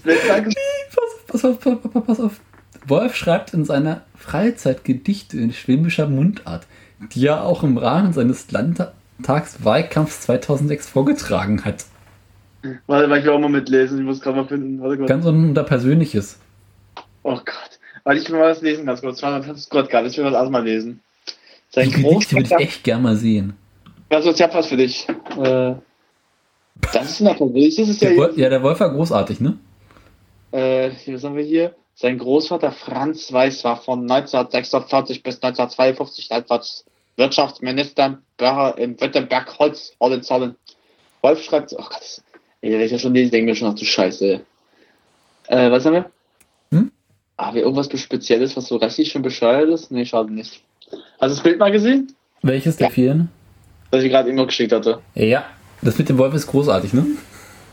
pass, 1.28 1.46
auf, 1.46 1.60
pass, 1.60 1.74
auf, 1.84 2.06
pass 2.06 2.20
auf. 2.20 2.42
Wolf 2.86 3.16
schreibt 3.16 3.54
in 3.54 3.64
seiner 3.64 4.02
Freizeit 4.16 4.84
Gedichte 4.84 5.38
in 5.38 5.54
schwäbischer 5.54 6.08
Mundart, 6.08 6.66
die 7.14 7.28
er 7.28 7.44
auch 7.44 7.64
im 7.64 7.78
Rahmen 7.78 8.12
seines 8.14 8.52
Landtagswahlkampfs 8.52 10.22
2006 10.22 10.90
vorgetragen 10.90 11.64
hat. 11.64 11.86
Warte 12.88 13.08
mal, 13.08 13.20
ich 13.20 13.26
will 13.26 13.32
auch 13.32 13.40
mal 13.40 13.50
mitlesen. 13.50 14.00
Ich 14.00 14.06
muss 14.06 14.22
gerade 14.22 14.38
mal 14.38 14.48
finden. 14.48 14.82
Warte, 14.82 15.06
Ganz 15.06 15.26
unter 15.26 15.64
Persönliches. 15.64 16.40
Oh 17.24 17.36
Gott. 17.36 17.80
Warte, 18.04 18.20
ich 18.20 18.30
will 18.30 18.40
mal 18.40 18.50
was 18.50 18.62
lesen, 18.62 18.86
ganz 18.86 19.02
kurz. 19.02 19.22
Warte, 19.22 19.56
Gott, 19.70 19.90
gerade. 19.90 20.08
Ich 20.08 20.18
will 20.18 20.26
das 20.26 20.34
erstmal 20.34 20.64
lesen. 20.64 21.00
Sein 21.74 21.90
Die 21.90 22.04
Gedichte 22.04 22.36
würde 22.36 22.50
ich 22.54 22.68
echt 22.68 22.84
gerne 22.84 23.04
mal 23.04 23.16
sehen. 23.16 23.54
Also, 24.10 24.32
ich 24.32 24.42
habe 24.42 24.54
was 24.54 24.68
für 24.68 24.78
dich. 24.78 25.08
Äh, 25.42 25.76
das 26.94 27.12
ist 27.12 27.22
natürlich, 27.22 27.76
das 27.76 27.90
ist 27.90 28.02
der 28.02 28.12
ja. 28.12 28.18
Wolf, 28.18 28.38
ja, 28.38 28.50
der 28.50 28.62
Wolf 28.62 28.80
war 28.80 28.92
großartig, 28.94 29.40
ne? 29.40 29.58
Äh, 30.52 30.92
was 31.08 31.24
haben 31.24 31.36
wir 31.36 31.44
hier? 31.44 31.76
Sein 31.96 32.18
Großvater 32.18 32.72
Franz 32.72 33.32
Weiß 33.32 33.64
war 33.64 33.78
von 33.78 34.02
1946 34.02 35.24
bis 35.24 35.36
1952 35.42 36.86
Wirtschaftsminister 37.16 38.20
im 38.78 39.00
Württemberg 39.00 39.60
Holz 39.60 39.94
Hohenzollern. 40.00 40.56
Wolf 41.22 41.44
schreibt, 41.44 41.74
oh 41.74 41.84
Gott, 41.84 42.22
ey, 42.62 42.72
wenn 42.72 42.82
ich 42.82 42.92
ja 42.92 42.98
schon 42.98 43.14
lese, 43.14 43.32
denke 43.32 43.52
ich 43.52 43.54
mir 43.54 43.56
schon, 43.56 43.74
ach 43.74 43.80
du 43.80 43.86
Scheiße. 43.86 44.42
Äh, 45.48 45.72
was 45.72 45.86
haben 45.86 45.94
wir? 45.94 46.12
Hm? 46.72 46.92
Haben 47.38 47.56
wir 47.56 47.64
irgendwas 47.64 47.90
Spezielles, 48.02 48.58
was 48.58 48.68
so 48.68 48.78
richtig 48.78 49.12
schon 49.12 49.22
bescheuert 49.22 49.70
ist? 49.70 49.92
Nee, 49.92 50.06
schade 50.06 50.34
nicht. 50.34 50.64
Hast 50.92 51.22
du 51.22 51.36
das 51.36 51.44
Bild 51.44 51.60
mal 51.60 51.72
gesehen? 51.72 52.14
Welches 52.42 52.78
der 52.78 52.88
ja. 52.88 52.94
vielen? 52.94 53.30
Das 53.92 54.04
ich 54.04 54.10
gerade 54.10 54.30
immer 54.30 54.46
geschickt 54.46 54.72
hatte. 54.72 55.00
Ja, 55.16 55.46
das 55.82 55.98
mit 55.98 56.10
dem 56.10 56.18
Wolf 56.18 56.34
ist 56.34 56.48
großartig, 56.48 56.94
ne? 56.94 57.06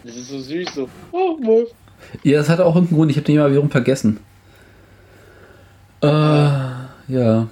Das 0.05 0.17
ist 0.17 0.29
so 0.29 0.39
süß, 0.39 0.75
so. 0.75 0.89
Oh, 1.13 1.39
Wolf. 1.43 1.71
Ja, 2.23 2.39
das 2.39 2.49
hat 2.49 2.61
auch 2.61 2.75
irgendeinen 2.75 2.99
Grund. 2.99 3.11
Ich 3.11 3.17
habe 3.17 3.27
den 3.27 3.39
mal 3.39 3.51
wiederum 3.51 3.71
vergessen. 3.71 4.21
Äh, 6.03 6.07
ja. 6.07 7.49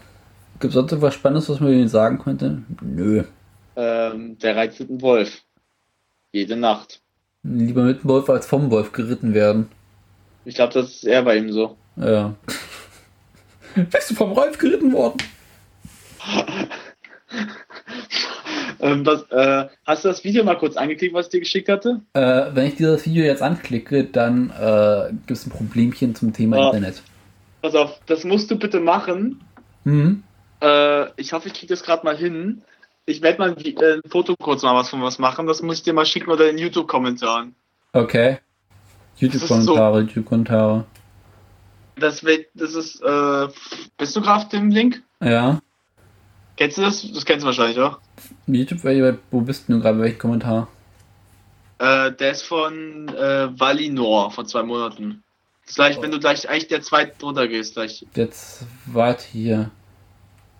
Gibt 0.58 0.70
es 0.70 0.74
sonst 0.74 0.92
etwas 0.92 1.14
Spannendes, 1.14 1.48
was 1.48 1.60
man 1.60 1.72
Ihnen 1.72 1.88
sagen 1.88 2.18
könnte? 2.18 2.62
Nö. 2.80 3.24
Ähm, 3.76 4.38
der 4.38 4.56
reizt 4.56 4.80
einen 4.80 5.00
Wolf. 5.02 5.42
Jede 6.32 6.56
Nacht. 6.56 7.00
Lieber 7.42 7.82
mit 7.82 8.02
dem 8.02 8.08
Wolf 8.08 8.28
als 8.30 8.46
vom 8.46 8.70
Wolf 8.70 8.92
geritten 8.92 9.34
werden. 9.34 9.68
Ich 10.44 10.54
glaube, 10.54 10.72
das 10.72 10.86
ist 10.86 11.04
eher 11.04 11.22
bei 11.22 11.36
ihm 11.36 11.52
so. 11.52 11.76
Ja. 11.96 12.34
Bist 13.74 14.10
du 14.10 14.14
vom 14.14 14.34
Wolf 14.34 14.58
geritten 14.58 14.92
worden? 14.92 15.18
ähm, 18.80 19.04
das, 19.04 19.22
äh, 19.30 19.68
hast 19.86 20.04
du 20.04 20.08
das 20.08 20.24
Video 20.24 20.44
mal 20.44 20.56
kurz 20.56 20.76
angeklickt, 20.76 21.14
was 21.14 21.26
ich 21.26 21.32
dir 21.32 21.40
geschickt 21.40 21.68
hatte? 21.68 22.00
Äh, 22.14 22.46
wenn 22.52 22.66
ich 22.66 22.76
dieses 22.76 23.06
Video 23.06 23.24
jetzt 23.24 23.42
anklicke, 23.42 24.04
dann 24.04 24.50
äh, 24.50 25.12
gibt 25.12 25.30
es 25.30 25.46
ein 25.46 25.50
Problemchen 25.50 26.14
zum 26.14 26.32
Thema 26.32 26.58
oh. 26.58 26.66
Internet. 26.66 27.02
Pass 27.62 27.74
auf, 27.74 28.00
das 28.06 28.24
musst 28.24 28.50
du 28.50 28.58
bitte 28.58 28.80
machen. 28.80 29.40
Mhm. 29.84 30.22
Äh, 30.60 31.10
ich 31.20 31.32
hoffe, 31.32 31.48
ich 31.48 31.54
kriege 31.54 31.72
das 31.72 31.82
gerade 31.82 32.04
mal 32.04 32.16
hin. 32.16 32.62
Ich 33.06 33.22
werde 33.22 33.38
mal 33.38 33.50
ein, 33.50 33.64
äh, 33.64 33.94
ein 33.94 34.00
Foto 34.08 34.34
kurz 34.36 34.62
mal 34.62 34.74
was 34.74 34.90
von 34.90 35.02
was 35.02 35.18
machen. 35.18 35.46
Das 35.46 35.62
muss 35.62 35.78
ich 35.78 35.82
dir 35.82 35.92
mal 35.92 36.06
schicken 36.06 36.30
oder 36.30 36.50
in 36.50 36.58
YouTube-Kommentaren. 36.58 37.54
Okay. 37.92 38.38
YouTube-Kommentare, 39.16 39.94
so. 39.94 40.00
YouTube-Kommentare. 40.00 40.84
Das, 41.98 42.22
das 42.54 42.74
ist, 42.74 43.00
äh, 43.00 43.48
bist 43.96 44.14
du 44.14 44.20
gerade 44.20 44.42
auf 44.42 44.48
dem 44.48 44.70
Link? 44.70 45.02
Ja. 45.22 45.60
Kennst 46.56 46.78
du 46.78 46.82
das? 46.82 47.12
Das 47.12 47.24
kennst 47.24 47.42
du 47.42 47.46
wahrscheinlich, 47.46 47.78
auch. 47.78 47.98
YouTube, 48.46 48.82
wo 49.30 49.40
bist 49.40 49.68
du 49.68 49.80
gerade? 49.80 49.98
Welchen 49.98 50.18
Kommentar? 50.18 50.68
Äh, 51.78 52.12
der 52.12 52.30
ist 52.30 52.42
von 52.42 53.08
äh, 53.08 53.48
Valinor 53.58 54.30
von 54.30 54.46
zwei 54.46 54.62
Monaten. 54.62 55.22
Das 55.62 55.70
ist 55.70 55.76
gleich, 55.76 55.98
oh. 55.98 56.02
wenn 56.02 56.10
du 56.10 56.18
gleich 56.18 56.48
eigentlich 56.48 56.68
der 56.68 56.80
zweite 56.80 57.12
drunter 57.18 57.48
gehst, 57.48 57.74
gleich. 57.74 58.06
Der 58.16 58.30
zweite 58.30 59.24
hier. 59.30 59.70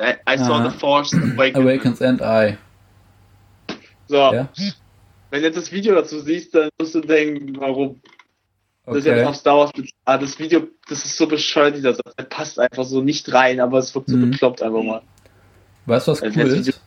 I, 0.01 0.15
I 0.29 0.37
saw 0.37 0.69
the 0.69 0.77
Force 0.77 1.13
Awakens. 1.15 1.57
Awakens 1.57 2.03
and 2.03 2.21
I. 2.21 2.59
So. 4.09 4.17
Ja? 4.17 4.49
Wenn 5.31 5.41
du 5.41 5.47
jetzt 5.47 5.57
das 5.57 5.73
Video 5.73 5.95
dazu 5.95 6.21
siehst, 6.21 6.55
dann 6.55 6.69
musst 6.79 6.95
du 6.95 7.01
denken, 7.01 7.57
warum. 7.59 8.01
Okay. 8.85 8.99
Das 8.99 8.99
ist 8.99 9.07
ja 9.07 9.29
auf 9.29 9.37
Star 9.37 9.57
Wars. 9.57 9.71
Ah, 10.05 10.19
das 10.19 10.39
Video, 10.39 10.69
das 10.89 11.05
ist 11.05 11.17
so 11.17 11.27
bescheuert, 11.27 11.77
dieser 11.77 11.95
Satz. 11.95 12.15
Der 12.17 12.25
passt 12.25 12.59
einfach 12.61 12.85
so 12.85 13.01
nicht 13.01 13.33
rein, 13.33 13.59
aber 13.59 13.79
es 13.79 13.95
wird 13.95 14.09
so 14.09 14.17
mhm. 14.17 14.31
bekloppt 14.31 14.63
einfach 14.63 14.83
mal. 14.83 15.03
Weißt 15.87 16.09
du, 16.09 16.13
was 16.13 16.23
also 16.23 16.41
cool 16.41 16.49
ist? 16.49 16.81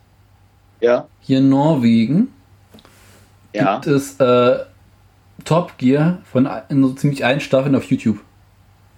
Ja. 0.82 1.08
Hier 1.22 1.40
in 1.40 1.50
Norwegen 1.50 2.34
ja. 3.54 3.76
gibt 3.76 3.88
es 3.88 4.20
äh, 4.20 4.60
Top 5.46 5.78
Gear 5.78 6.20
von 6.32 6.50
in 6.70 6.84
so 6.84 6.94
ziemlich 6.94 7.26
allen 7.26 7.40
Staffeln 7.40 7.76
auf 7.76 7.86
YouTube. 7.86 8.20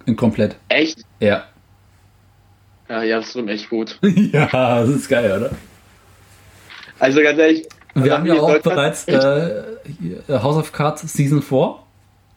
In 0.05 0.15
komplett. 0.15 0.55
Echt? 0.69 1.03
Ja. 1.19 1.45
Ja, 2.89 3.03
ja, 3.03 3.17
das 3.17 3.35
ist 3.35 3.47
echt 3.47 3.69
gut. 3.69 3.99
ja, 4.03 4.47
das 4.81 4.89
ist 4.89 5.07
geil, 5.07 5.31
oder? 5.31 5.51
Also 6.99 7.21
ganz 7.21 7.39
ehrlich. 7.39 7.67
Wir 7.93 8.13
haben 8.13 8.25
ja 8.25 8.35
auch 8.35 8.59
bereits 8.59 9.07
äh, 9.07 9.63
House 10.29 10.57
of 10.57 10.71
Cards 10.71 11.01
Season 11.01 11.41
4. 11.41 11.75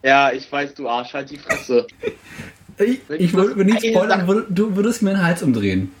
Ja, 0.03 0.31
ich 0.31 0.49
weiß, 0.51 0.75
du 0.75 0.87
Arsch, 0.87 1.13
halt 1.13 1.31
die 1.31 1.37
Fresse. 1.37 1.87
ich, 2.77 3.01
ich 3.09 3.33
würde 3.33 3.65
nicht 3.65 3.85
spoilern, 3.85 4.45
du 4.49 4.75
würdest 4.75 5.01
mir 5.01 5.11
den 5.11 5.23
Hals 5.23 5.41
umdrehen 5.41 5.91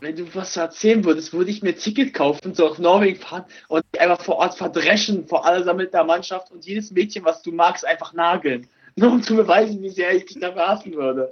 wenn 0.00 0.16
du 0.16 0.34
was 0.34 0.56
erzählen 0.56 1.04
würdest, 1.04 1.32
würde 1.32 1.50
ich 1.50 1.62
mir 1.62 1.76
Ticket 1.76 2.14
kaufen, 2.14 2.54
so 2.54 2.66
auf 2.66 2.78
Norwegen 2.78 3.18
fahren 3.18 3.44
und 3.68 3.84
einfach 3.98 4.20
vor 4.20 4.36
Ort 4.36 4.56
verdreschen 4.56 5.26
vor 5.26 5.44
sammelter 5.62 6.04
Mannschaft 6.04 6.50
und 6.50 6.64
jedes 6.64 6.90
Mädchen, 6.90 7.24
was 7.24 7.42
du 7.42 7.52
magst, 7.52 7.86
einfach 7.86 8.12
nageln. 8.12 8.66
Nur 8.96 9.12
um 9.12 9.22
zu 9.22 9.36
beweisen, 9.36 9.80
wie 9.82 9.90
sehr 9.90 10.14
ich 10.14 10.26
dich 10.26 10.40
da 10.40 10.52
verhassen 10.52 10.92
würde. 10.94 11.30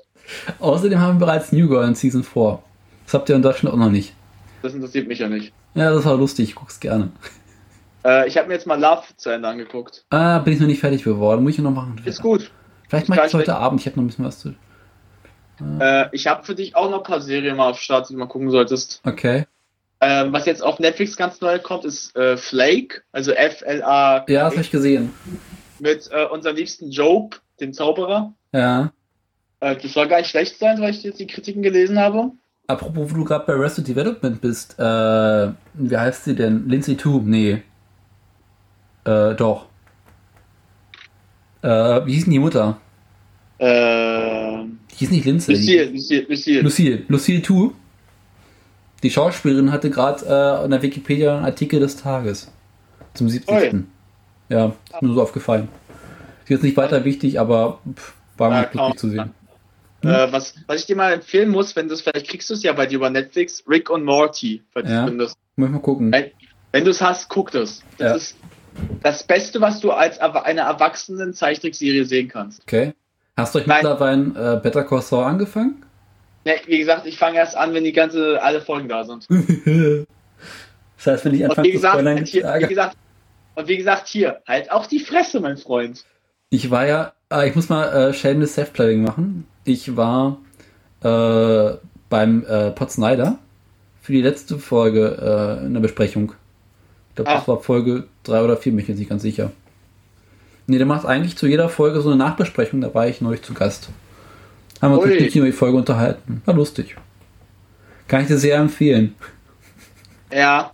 Außerdem 0.61 1.01
haben 1.01 1.19
wir 1.19 1.27
bereits 1.27 1.51
New 1.51 1.69
Girl 1.69 1.86
in 1.89 1.95
Season 1.95 2.23
4. 2.23 2.62
Das 3.05 3.15
habt 3.15 3.28
ihr 3.28 3.36
in 3.36 3.43
Deutschland 3.43 3.74
auch 3.74 3.78
noch 3.78 3.90
nicht. 3.90 4.15
Das 4.62 4.74
interessiert 4.74 5.09
mich 5.09 5.19
ja 5.19 5.28
nicht. 5.28 5.53
Ja, 5.74 5.90
das 5.93 6.05
war 6.05 6.16
lustig, 6.16 6.51
ich 6.51 6.55
guck's 6.55 6.81
gerne. 6.81 7.11
Äh, 8.05 8.28
ich 8.28 8.39
habe 8.39 8.47
mir 8.47 8.55
jetzt 8.55 8.66
mal 8.66 8.81
Love 8.81 9.03
zu 9.16 9.28
Ende 9.28 9.49
angeguckt. 9.49 10.05
Ah, 10.11 10.39
bin 10.39 10.55
ich 10.55 10.61
noch 10.61 10.69
nicht 10.69 10.78
fertig 10.78 11.03
geworden. 11.03 11.43
Muss 11.43 11.55
ich 11.55 11.59
noch 11.59 11.73
machen. 11.73 12.01
Ist 12.05 12.23
gut. 12.23 12.53
Vielleicht 12.89 13.09
mache 13.09 13.23
ich 13.23 13.27
es 13.27 13.35
heute 13.35 13.57
Abend. 13.57 13.81
Ich 13.81 13.86
habe 13.86 13.97
noch 13.97 14.05
ein 14.05 14.07
bisschen 14.07 14.24
was 14.24 14.39
zu 14.39 14.55
äh, 15.81 16.09
ich 16.13 16.27
habe 16.27 16.45
für 16.45 16.55
dich 16.55 16.77
auch 16.77 16.91
noch 16.91 16.99
ein 16.99 17.05
paar 17.05 17.21
Serien 17.21 17.57
mal 17.57 17.71
auf 17.71 17.81
Start, 17.81 18.09
die 18.09 18.15
du 18.15 18.19
mal 18.19 18.27
gucken 18.27 18.51
solltest. 18.51 19.01
Okay. 19.05 19.47
Ähm, 20.01 20.33
was 20.33 20.47
jetzt 20.47 20.63
auf 20.63 20.79
Netflix 20.79 21.17
ganz 21.17 21.41
neu 21.41 21.59
kommt, 21.59 21.85
ist 21.85 22.15
äh, 22.17 22.37
Flake, 22.37 23.03
also 23.11 23.33
F-L-A. 23.33 24.25
Ja, 24.29 24.45
das 24.45 24.53
habe 24.53 24.61
ich 24.61 24.71
gesehen. 24.71 25.13
mit 25.81 26.09
äh, 26.13 26.25
unserem 26.27 26.57
liebsten 26.57 26.91
Joke, 26.91 27.39
dem 27.61 27.73
Zauberer. 27.73 28.33
Ja. 28.53 28.93
Äh, 29.61 29.77
das 29.77 29.93
soll 29.93 30.07
gar 30.07 30.19
nicht 30.19 30.31
schlecht 30.31 30.59
sein, 30.59 30.81
weil 30.81 30.91
ich 30.91 31.03
jetzt 31.03 31.19
die 31.19 31.27
Kritiken 31.27 31.63
gelesen 31.63 31.99
habe. 31.99 32.31
Apropos, 32.69 33.11
wo 33.11 33.15
du 33.15 33.25
gerade 33.25 33.47
bei 33.47 33.55
Arrested 33.55 33.89
Development 33.89 34.41
bist, 34.41 34.79
äh, 34.79 34.83
wie 35.75 35.97
heißt 35.97 36.25
sie 36.25 36.37
denn? 36.37 36.69
Lindsay 36.69 36.97
2? 36.97 37.23
Nee. 37.25 37.63
Äh, 39.05 39.35
doch. 39.35 39.67
Äh, 41.63 42.07
wie 42.07 42.13
hieß 42.13 42.25
denn 42.25 42.35
die 42.35 42.39
Mutter? 42.39 42.79
Äh. 43.59 44.65
Die 44.99 45.05
hieß 45.05 45.11
nicht 45.12 45.25
Lindsay. 45.27 45.55
Lucille, 45.55 45.85
Lucille, 45.85 46.27
Lucille. 46.29 46.61
Lucille. 46.62 47.03
Lucille 47.09 47.43
2. 47.43 47.70
Die 49.05 49.11
Schauspielerin 49.11 49.70
hatte 49.70 49.91
gerade 49.91 50.25
äh, 50.27 50.65
in 50.65 50.73
der 50.73 50.83
Wikipedia 50.83 51.37
einen 51.37 51.45
Artikel 51.45 51.79
des 51.79 51.97
Tages. 51.97 52.51
Zum 53.15 53.29
70. 53.29 53.55
Oh, 53.55 53.77
ja, 54.49 54.73
ist 54.93 55.03
mir 55.03 55.15
so 55.15 55.23
aufgefallen. 55.23 55.69
Ist 56.43 56.51
jetzt 56.51 56.62
nicht 56.65 56.77
weiter 56.77 57.05
wichtig, 57.05 57.39
aber 57.39 57.79
pff, 57.95 58.15
war 58.39 58.51
mir 58.51 58.66
glücklich 58.66 58.97
zu 58.97 59.09
sehen. 59.11 59.31
Hm? 60.03 60.11
Äh, 60.11 60.33
was, 60.33 60.55
was 60.66 60.81
ich 60.81 60.87
dir 60.87 60.97
mal 60.97 61.12
empfehlen 61.12 61.51
muss, 61.51 61.77
wenn 61.77 61.87
du 61.87 61.95
es, 61.95 62.01
vielleicht 62.01 62.29
kriegst 62.29 62.51
du 62.51 62.55
es 62.55 62.62
ja 62.65 62.73
bei 62.73 62.87
dir 62.87 62.97
über 62.97 63.11
Netflix, 63.11 63.62
Rick 63.69 63.91
und 63.91 64.05
Morty, 64.05 64.62
ja. 64.85 65.09
Muss 65.09 65.37
mal 65.57 65.79
gucken. 65.81 66.11
Wenn, 66.11 66.31
wenn 66.73 66.85
du 66.85 66.91
es 66.91 67.01
hast, 67.01 67.29
guck 67.29 67.51
das. 67.53 67.83
Das 67.99 68.09
ja. 68.09 68.15
ist 68.15 68.37
das 69.03 69.25
Beste, 69.25 69.61
was 69.61 69.81
du 69.81 69.91
als 69.91 70.19
eine 70.20 70.61
erwachsenen 70.61 71.35
Zeichentrickserie 71.35 72.05
sehen 72.05 72.29
kannst. 72.29 72.62
Okay. 72.62 72.95
Hast 73.39 73.55
du 73.55 73.60
euch 73.60 73.69
mittlerweile 73.69 74.56
äh, 74.56 74.60
Better 74.60 74.82
Call 74.82 75.01
Saul 75.01 75.24
angefangen? 75.24 75.85
Ne, 76.44 76.56
wie 76.66 76.78
gesagt, 76.78 77.06
ich 77.06 77.16
fange 77.19 77.36
erst 77.36 77.56
an, 77.56 77.73
wenn 77.73 77.85
die 77.85 77.93
ganze 77.93 78.43
alle 78.43 78.60
Folgen 78.60 78.89
da 78.89 79.05
sind. 79.05 79.28
das 80.97 81.06
heißt, 81.06 81.24
wenn 81.24 81.35
ich 81.35 81.44
anfange 81.44 81.70
zu 81.70 81.78
spoilern, 81.78 82.24
hier, 82.24 82.55
wie 82.59 82.66
gesagt, 82.66 82.97
und 83.55 83.69
wie 83.69 83.77
gesagt, 83.77 84.09
hier, 84.09 84.40
halt 84.44 84.73
auch 84.73 84.86
die 84.86 84.98
Fresse, 84.98 85.39
mein 85.39 85.56
Freund. 85.56 86.05
Ich 86.51 86.73
war 86.73 86.86
ja, 86.86 87.12
äh, 87.32 87.48
ich 87.48 87.55
muss 87.55 87.69
mal 87.69 88.09
äh, 88.09 88.12
Shameless 88.12 88.55
Self-Planning 88.55 89.05
machen. 89.05 89.47
Ich 89.65 89.97
war 89.97 90.39
äh, 91.05 91.77
beim 92.09 92.44
äh, 92.44 92.73
Pod 92.73 92.90
Snyder 92.90 93.39
für 94.02 94.12
die 94.12 94.23
letzte 94.23 94.59
Folge 94.59 95.60
äh, 95.62 95.65
in 95.65 95.74
der 95.74 95.81
Besprechung. 95.81 96.32
Ich 97.10 97.15
glaube, 97.15 97.31
das 97.31 97.44
ah. 97.44 97.48
war 97.48 97.60
Folge 97.60 98.09
3 98.24 98.43
oder 98.43 98.56
4, 98.56 98.73
bin 98.73 98.81
ich 98.81 98.89
jetzt 98.89 98.98
nicht 98.98 99.10
ganz 99.10 99.23
sicher. 99.23 99.52
Nee, 100.70 100.77
der 100.77 100.86
macht 100.86 101.07
eigentlich 101.07 101.35
zu 101.39 101.47
jeder 101.47 101.70
Folge 101.70 102.03
so 102.03 102.11
eine 102.11 102.19
Nachbesprechung, 102.19 102.82
da 102.82 102.93
war 102.93 103.09
ich 103.09 103.23
neulich 103.23 103.40
zu 103.40 103.55
Gast. 103.55 103.89
Haben 104.82 104.93
wir 104.93 105.01
uns 105.01 105.19
nicht 105.19 105.35
über 105.35 105.47
die 105.47 105.53
Folge 105.53 105.78
unterhalten. 105.78 106.43
War 106.45 106.55
lustig. 106.55 106.95
Kann 108.07 108.20
ich 108.20 108.27
dir 108.28 108.36
sehr 108.36 108.59
empfehlen. 108.59 109.15
Ja. 110.31 110.73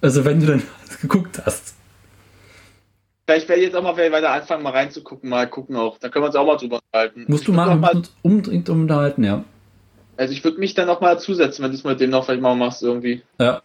Also 0.00 0.24
wenn 0.24 0.40
du 0.40 0.46
dann 0.46 0.62
geguckt 1.00 1.40
hast. 1.46 1.76
Vielleicht 3.24 3.48
werde 3.48 3.62
ich 3.62 3.68
jetzt 3.68 3.76
auch 3.76 3.84
mal 3.84 3.96
weiter 3.96 4.32
anfangen, 4.32 4.64
mal 4.64 4.70
reinzugucken, 4.70 5.30
mal 5.30 5.48
gucken 5.48 5.76
auch. 5.76 5.98
Da 5.98 6.08
können 6.08 6.24
wir 6.24 6.26
uns 6.26 6.36
auch 6.36 6.46
mal 6.46 6.56
drüber 6.56 6.80
unterhalten. 6.84 7.26
Musst 7.28 7.46
du 7.46 7.52
machen, 7.52 7.78
mal, 7.78 7.94
uns 7.94 8.12
unbedingt 8.22 8.68
unterhalten, 8.68 9.22
ja. 9.22 9.44
Also 10.16 10.32
ich 10.32 10.42
würde 10.42 10.58
mich 10.58 10.74
dann 10.74 10.88
noch 10.88 11.00
mal 11.00 11.20
zusetzen, 11.20 11.62
wenn 11.62 11.70
du 11.70 11.76
es 11.76 11.84
mit 11.84 12.00
dem 12.00 12.10
noch 12.10 12.24
vielleicht 12.24 12.42
mal 12.42 12.56
machst 12.56 12.82
irgendwie. 12.82 13.22
Ja. 13.38 13.62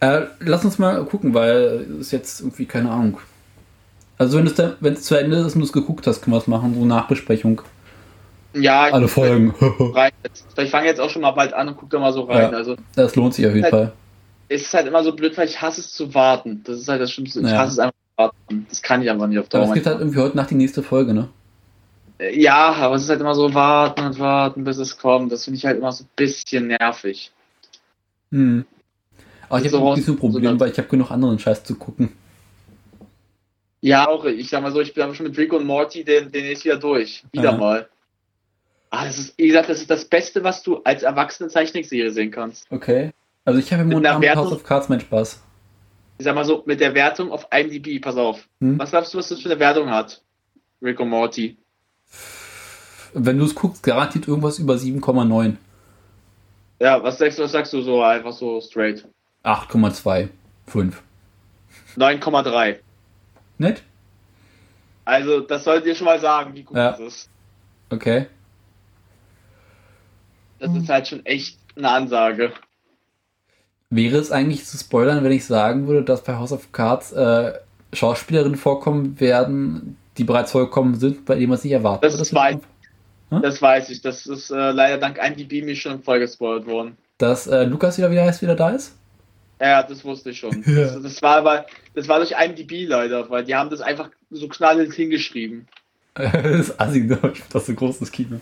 Äh, 0.00 0.26
lass 0.40 0.62
uns 0.66 0.78
mal 0.78 1.02
gucken, 1.06 1.32
weil 1.32 1.86
es 2.00 2.10
jetzt 2.10 2.40
irgendwie 2.40 2.66
keine 2.66 2.90
Ahnung. 2.90 3.18
Also 4.20 4.36
wenn 4.36 4.46
es 4.46 4.62
wenn 4.80 4.92
es 4.92 5.04
zu 5.04 5.14
Ende 5.14 5.38
ist 5.38 5.54
und 5.54 5.60
du 5.60 5.64
es 5.64 5.72
geguckt 5.72 6.06
hast, 6.06 6.20
können 6.20 6.34
wir 6.34 6.38
es 6.38 6.46
machen, 6.46 6.74
so 6.74 6.84
Nachbesprechung. 6.84 7.62
Ja, 8.52 8.82
alle 8.82 9.08
Folgen. 9.08 9.54
ich 10.58 10.70
fange 10.70 10.86
jetzt 10.88 11.00
auch 11.00 11.08
schon 11.08 11.22
mal 11.22 11.30
bald 11.30 11.54
an 11.54 11.68
und 11.68 11.78
gucke 11.78 11.92
da 11.92 12.00
mal 12.00 12.12
so 12.12 12.24
rein. 12.24 12.50
Ja, 12.52 12.58
also, 12.58 12.76
das 12.96 13.16
lohnt 13.16 13.32
sich 13.32 13.46
auf 13.46 13.54
jeden 13.54 13.62
halt, 13.62 13.70
Fall. 13.70 13.92
Es 14.50 14.60
ist 14.60 14.74
halt 14.74 14.86
immer 14.88 15.02
so 15.02 15.14
blöd, 15.14 15.38
weil 15.38 15.48
ich 15.48 15.62
hasse 15.62 15.80
es 15.80 15.90
zu 15.94 16.12
warten. 16.12 16.60
Das 16.64 16.78
ist 16.78 16.88
halt 16.88 17.00
das 17.00 17.10
Schlimmste. 17.12 17.40
Ich 17.40 17.46
ja. 17.46 17.56
hasse 17.56 17.72
es 17.72 17.78
einfach 17.78 17.94
zu 17.94 18.22
warten. 18.22 18.66
Das 18.68 18.82
kann 18.82 19.00
ich 19.00 19.08
einfach 19.08 19.26
nicht 19.26 19.38
auf 19.38 19.48
Dauer. 19.48 19.62
Aber 19.62 19.70
es 19.70 19.74
gibt 19.74 19.86
halt 19.86 20.00
irgendwie 20.00 20.18
heute 20.18 20.36
nach 20.36 20.48
die 20.48 20.54
nächste 20.54 20.82
Folge, 20.82 21.14
ne? 21.14 21.28
Äh, 22.18 22.38
ja, 22.38 22.74
aber 22.74 22.96
es 22.96 23.04
ist 23.04 23.08
halt 23.08 23.22
immer 23.22 23.34
so 23.34 23.54
warten 23.54 24.04
und 24.04 24.18
warten, 24.18 24.64
bis 24.64 24.76
es 24.76 24.98
kommt. 24.98 25.32
Das 25.32 25.44
finde 25.44 25.56
ich 25.56 25.64
halt 25.64 25.78
immer 25.78 25.92
so 25.92 26.04
ein 26.04 26.08
bisschen 26.14 26.66
nervig. 26.66 27.32
Hm. 28.32 28.66
Aber 29.48 29.60
ich 29.60 29.72
habe 29.72 29.78
so 29.78 29.94
nicht 29.94 30.04
so 30.04 30.12
ein 30.12 30.18
Problem, 30.18 30.58
so 30.58 30.60
weil 30.60 30.72
ich 30.72 30.76
habe 30.76 30.88
genug 30.88 31.10
anderen 31.10 31.38
Scheiß 31.38 31.64
zu 31.64 31.74
gucken. 31.76 32.10
Ja, 33.80 34.08
auch. 34.08 34.24
Ich 34.24 34.50
sag 34.50 34.62
mal 34.62 34.72
so, 34.72 34.80
ich 34.80 34.92
bin 34.92 35.14
schon 35.14 35.26
mit 35.26 35.38
Rick 35.38 35.52
und 35.52 35.64
Morty, 35.64 36.04
den, 36.04 36.30
den 36.30 36.44
ist 36.46 36.64
wieder 36.64 36.76
durch. 36.76 37.24
Wieder 37.32 37.52
ja. 37.52 37.56
mal. 37.56 37.88
Ah, 38.90 39.04
das 39.04 39.18
ist, 39.18 39.38
wie 39.38 39.46
gesagt, 39.46 39.70
das 39.70 39.80
ist 39.80 39.90
das 39.90 40.04
Beste, 40.04 40.42
was 40.42 40.62
du 40.62 40.78
als 40.82 41.02
erwachsene 41.02 41.48
Zeichentrickserie 41.48 42.10
sehen 42.10 42.30
kannst. 42.30 42.66
Okay. 42.70 43.12
Also 43.44 43.60
ich 43.60 43.72
habe 43.72 43.82
im 43.82 43.88
Moment 43.88 44.18
mit 44.20 44.34
House 44.34 44.52
of 44.52 44.64
Cards 44.64 44.88
meinen 44.88 45.00
Spaß. 45.00 45.42
Ich 46.18 46.24
sag 46.24 46.34
mal 46.34 46.44
so, 46.44 46.62
mit 46.66 46.80
der 46.80 46.94
Wertung 46.94 47.32
auf 47.32 47.46
IMDb, 47.50 48.02
pass 48.02 48.16
auf. 48.16 48.46
Hm? 48.60 48.78
Was 48.78 48.90
glaubst 48.90 49.14
du, 49.14 49.18
was 49.18 49.28
das 49.28 49.40
für 49.40 49.50
eine 49.50 49.58
Wertung 49.58 49.88
hat? 49.88 50.22
Rick 50.82 51.00
und 51.00 51.08
Morty. 51.08 51.56
Wenn 53.14 53.38
du 53.38 53.44
es 53.44 53.54
guckst, 53.54 53.82
garantiert 53.82 54.28
irgendwas 54.28 54.58
über 54.58 54.74
7,9. 54.74 55.56
Ja, 56.80 57.02
was 57.02 57.18
sagst, 57.18 57.38
du, 57.38 57.42
was 57.44 57.52
sagst 57.52 57.72
du 57.72 57.82
so 57.82 58.02
einfach 58.02 58.32
so 58.32 58.60
straight? 58.60 59.06
8,2. 59.44 60.28
5. 60.66 61.02
9,3. 61.96 62.78
Nett? 63.60 63.82
Also, 65.04 65.40
das 65.40 65.64
sollt 65.64 65.84
ihr 65.84 65.94
schon 65.94 66.06
mal 66.06 66.18
sagen, 66.18 66.54
wie 66.54 66.62
gut 66.62 66.76
ja. 66.76 66.92
das 66.92 67.00
ist. 67.00 67.30
Okay. 67.90 68.26
Das 70.58 70.74
ist 70.74 70.88
halt 70.88 71.08
schon 71.08 71.24
echt 71.26 71.58
eine 71.76 71.90
Ansage. 71.90 72.52
Wäre 73.90 74.16
es 74.16 74.32
eigentlich 74.32 74.64
zu 74.64 74.78
spoilern, 74.78 75.22
wenn 75.24 75.32
ich 75.32 75.44
sagen 75.44 75.88
würde, 75.88 76.04
dass 76.04 76.22
bei 76.22 76.36
House 76.36 76.52
of 76.52 76.72
Cards 76.72 77.12
äh, 77.12 77.52
Schauspielerinnen 77.92 78.56
vorkommen 78.56 79.20
werden, 79.20 79.96
die 80.16 80.24
bereits 80.24 80.52
vorgekommen 80.52 80.94
sind, 80.94 81.26
bei 81.26 81.34
denen 81.34 81.48
man 81.48 81.58
es 81.58 81.64
nicht 81.64 81.72
erwartet? 81.72 82.04
Das, 82.04 82.18
das, 82.18 82.32
weiß, 82.32 82.56
hm? 83.30 83.42
das 83.42 83.60
weiß 83.60 83.90
ich. 83.90 84.00
Das 84.00 84.26
ist 84.26 84.50
äh, 84.50 84.70
leider 84.70 84.98
dank 84.98 85.18
IMDb 85.18 85.64
mir 85.64 85.76
schon 85.76 86.02
voll 86.02 86.20
gespoilt 86.20 86.66
worden. 86.66 86.96
Dass 87.18 87.46
äh, 87.46 87.64
Lukas 87.64 87.98
wieder, 87.98 88.10
wie 88.10 88.20
heißt, 88.20 88.40
wieder 88.40 88.54
da 88.54 88.70
ist? 88.70 88.96
Ja, 89.60 89.82
das 89.82 90.04
wusste 90.04 90.30
ich 90.30 90.38
schon. 90.38 90.62
Ja. 90.66 90.80
Das, 90.94 91.02
das, 91.02 91.22
war 91.22 91.36
aber, 91.36 91.66
das 91.94 92.08
war 92.08 92.18
durch 92.18 92.32
IMDb 92.32 92.88
leider, 92.88 93.28
weil 93.30 93.44
die 93.44 93.54
haben 93.54 93.70
das 93.70 93.80
einfach 93.80 94.10
so 94.30 94.48
knallend 94.48 94.94
hingeschrieben. 94.94 95.68
das 96.14 96.68
ist 96.68 96.80
assi, 96.80 97.00
ne? 97.00 97.18
das 97.52 97.62
ist 97.62 97.68
ein 97.68 97.76
großes 97.76 98.10
Kino. 98.10 98.40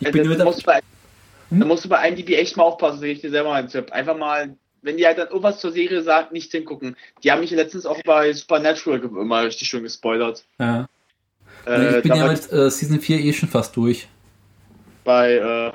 Ich 0.00 0.10
bin 0.12 0.28
das, 0.28 0.44
musst 0.44 0.64
bei, 0.64 0.80
hm? 1.50 1.60
Da 1.60 1.66
musst 1.66 1.84
du 1.84 1.88
bei 1.88 2.08
IMDb 2.08 2.30
echt 2.30 2.56
mal 2.56 2.64
aufpassen, 2.64 3.00
sage 3.00 3.12
ich 3.12 3.20
dir 3.20 3.30
selber 3.30 3.52
einen 3.52 3.68
Tipp. 3.68 3.90
Einfach 3.92 4.16
mal, 4.16 4.54
wenn 4.82 4.96
die 4.96 5.06
halt 5.06 5.18
dann 5.18 5.28
irgendwas 5.28 5.58
zur 5.58 5.72
Serie 5.72 6.02
sagt, 6.02 6.32
nicht 6.32 6.52
hingucken. 6.52 6.96
Die 7.22 7.32
haben 7.32 7.40
mich 7.40 7.50
letztens 7.50 7.86
auch 7.86 8.00
bei 8.04 8.32
Supernatural 8.32 9.00
immer 9.00 9.42
richtig 9.42 9.68
schön 9.68 9.82
gespoilert. 9.82 10.44
Ja. 10.58 10.88
Äh, 11.66 11.96
ich 11.96 12.02
bin 12.04 12.14
ja 12.14 12.28
mit 12.28 12.52
äh, 12.52 12.70
Season 12.70 13.00
4 13.00 13.18
eh 13.18 13.32
schon 13.32 13.48
fast 13.48 13.76
durch. 13.76 14.06
Bei, 15.04 15.34
äh, 15.34 15.72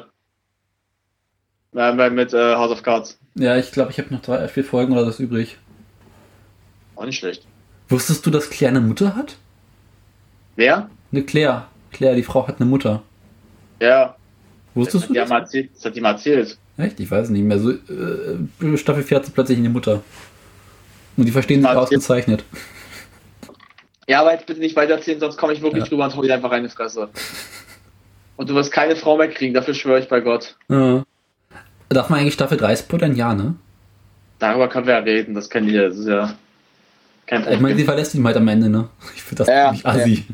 Nein, 1.73 2.15
mit 2.15 2.34
äh, 2.34 2.56
House 2.56 2.72
of 2.72 2.84
Cards. 2.84 3.18
Ja, 3.35 3.57
ich 3.57 3.71
glaube, 3.71 3.91
ich 3.91 3.99
habe 3.99 4.13
noch 4.13 4.21
drei, 4.21 4.47
vier 4.47 4.63
Folgen 4.63 4.93
oder 4.93 5.05
das 5.05 5.19
übrig. 5.19 5.57
Auch 6.95 7.05
nicht 7.05 7.19
schlecht. 7.19 7.45
Wusstest 7.89 8.25
du, 8.25 8.29
dass 8.29 8.49
Claire 8.49 8.75
eine 8.75 8.81
Mutter 8.81 9.15
hat? 9.15 9.37
Wer? 10.55 10.89
Eine 11.11 11.23
Claire. 11.23 11.67
Claire, 11.91 12.15
die 12.15 12.23
Frau 12.23 12.47
hat 12.47 12.59
eine 12.59 12.69
Mutter. 12.69 13.03
Ja. 13.79 14.15
Wusstest 14.75 15.09
du 15.09 15.13
das? 15.13 15.29
Mal 15.29 15.39
erzählt, 15.39 15.71
das 15.75 15.85
hat 15.85 15.95
die 15.95 16.01
mal 16.01 16.11
erzählt. 16.11 16.57
Echt? 16.77 16.99
Ich 16.99 17.11
weiß 17.11 17.29
nicht 17.29 17.43
mehr. 17.43 17.59
So, 17.59 17.71
äh, 17.71 18.77
Staffel 18.77 19.03
4 19.03 19.17
hat 19.17 19.25
sie 19.25 19.31
plötzlich 19.31 19.57
eine 19.57 19.69
Mutter. 19.69 20.03
Und 21.17 21.25
die 21.25 21.31
verstehen 21.31 21.61
sich 21.61 21.69
ausgezeichnet. 21.69 22.45
Ja, 24.07 24.21
aber 24.21 24.33
jetzt 24.33 24.45
bitte 24.45 24.59
nicht 24.59 24.75
weiter 24.75 24.93
erzählen, 24.93 25.19
sonst 25.19 25.37
komme 25.37 25.53
ich 25.53 25.61
wirklich 25.61 25.83
ja. 25.83 25.89
drüber 25.89 26.05
und 26.05 26.15
hol 26.15 26.25
dir 26.25 26.33
einfach 26.33 26.51
rein 26.51 26.67
Fresse. 26.69 27.09
Und 28.37 28.49
du 28.49 28.55
wirst 28.55 28.71
keine 28.71 28.95
Frau 28.95 29.17
mehr 29.17 29.29
kriegen, 29.29 29.53
dafür 29.53 29.73
schwöre 29.73 29.99
ich 29.99 30.07
bei 30.07 30.19
Gott. 30.19 30.55
Ja. 30.69 31.03
Darf 31.93 32.09
man 32.09 32.19
eigentlich 32.19 32.34
Staffel 32.34 32.57
3 32.57 32.76
spoilern? 32.76 33.15
Ja, 33.15 33.34
ne? 33.34 33.55
Darüber 34.39 34.69
können 34.69 34.88
wir 34.88 34.93
ja 34.93 34.99
reden, 34.99 35.35
das 35.35 35.49
kennen 35.49 35.68
die, 35.68 35.73
das 35.73 35.97
ist 35.97 36.07
ja 36.07 36.34
kein 37.27 37.41
Problem. 37.41 37.57
Ich 37.57 37.61
meine, 37.61 37.76
sie 37.76 37.84
verlässt 37.84 38.15
ihn 38.15 38.26
halt 38.26 38.38
am 38.38 38.47
Ende, 38.47 38.69
ne? 38.69 38.89
Ich 39.15 39.22
finde 39.22 39.43
das 39.43 39.47
ja, 39.47 39.72
nicht 39.72 39.85
assi. 39.85 40.26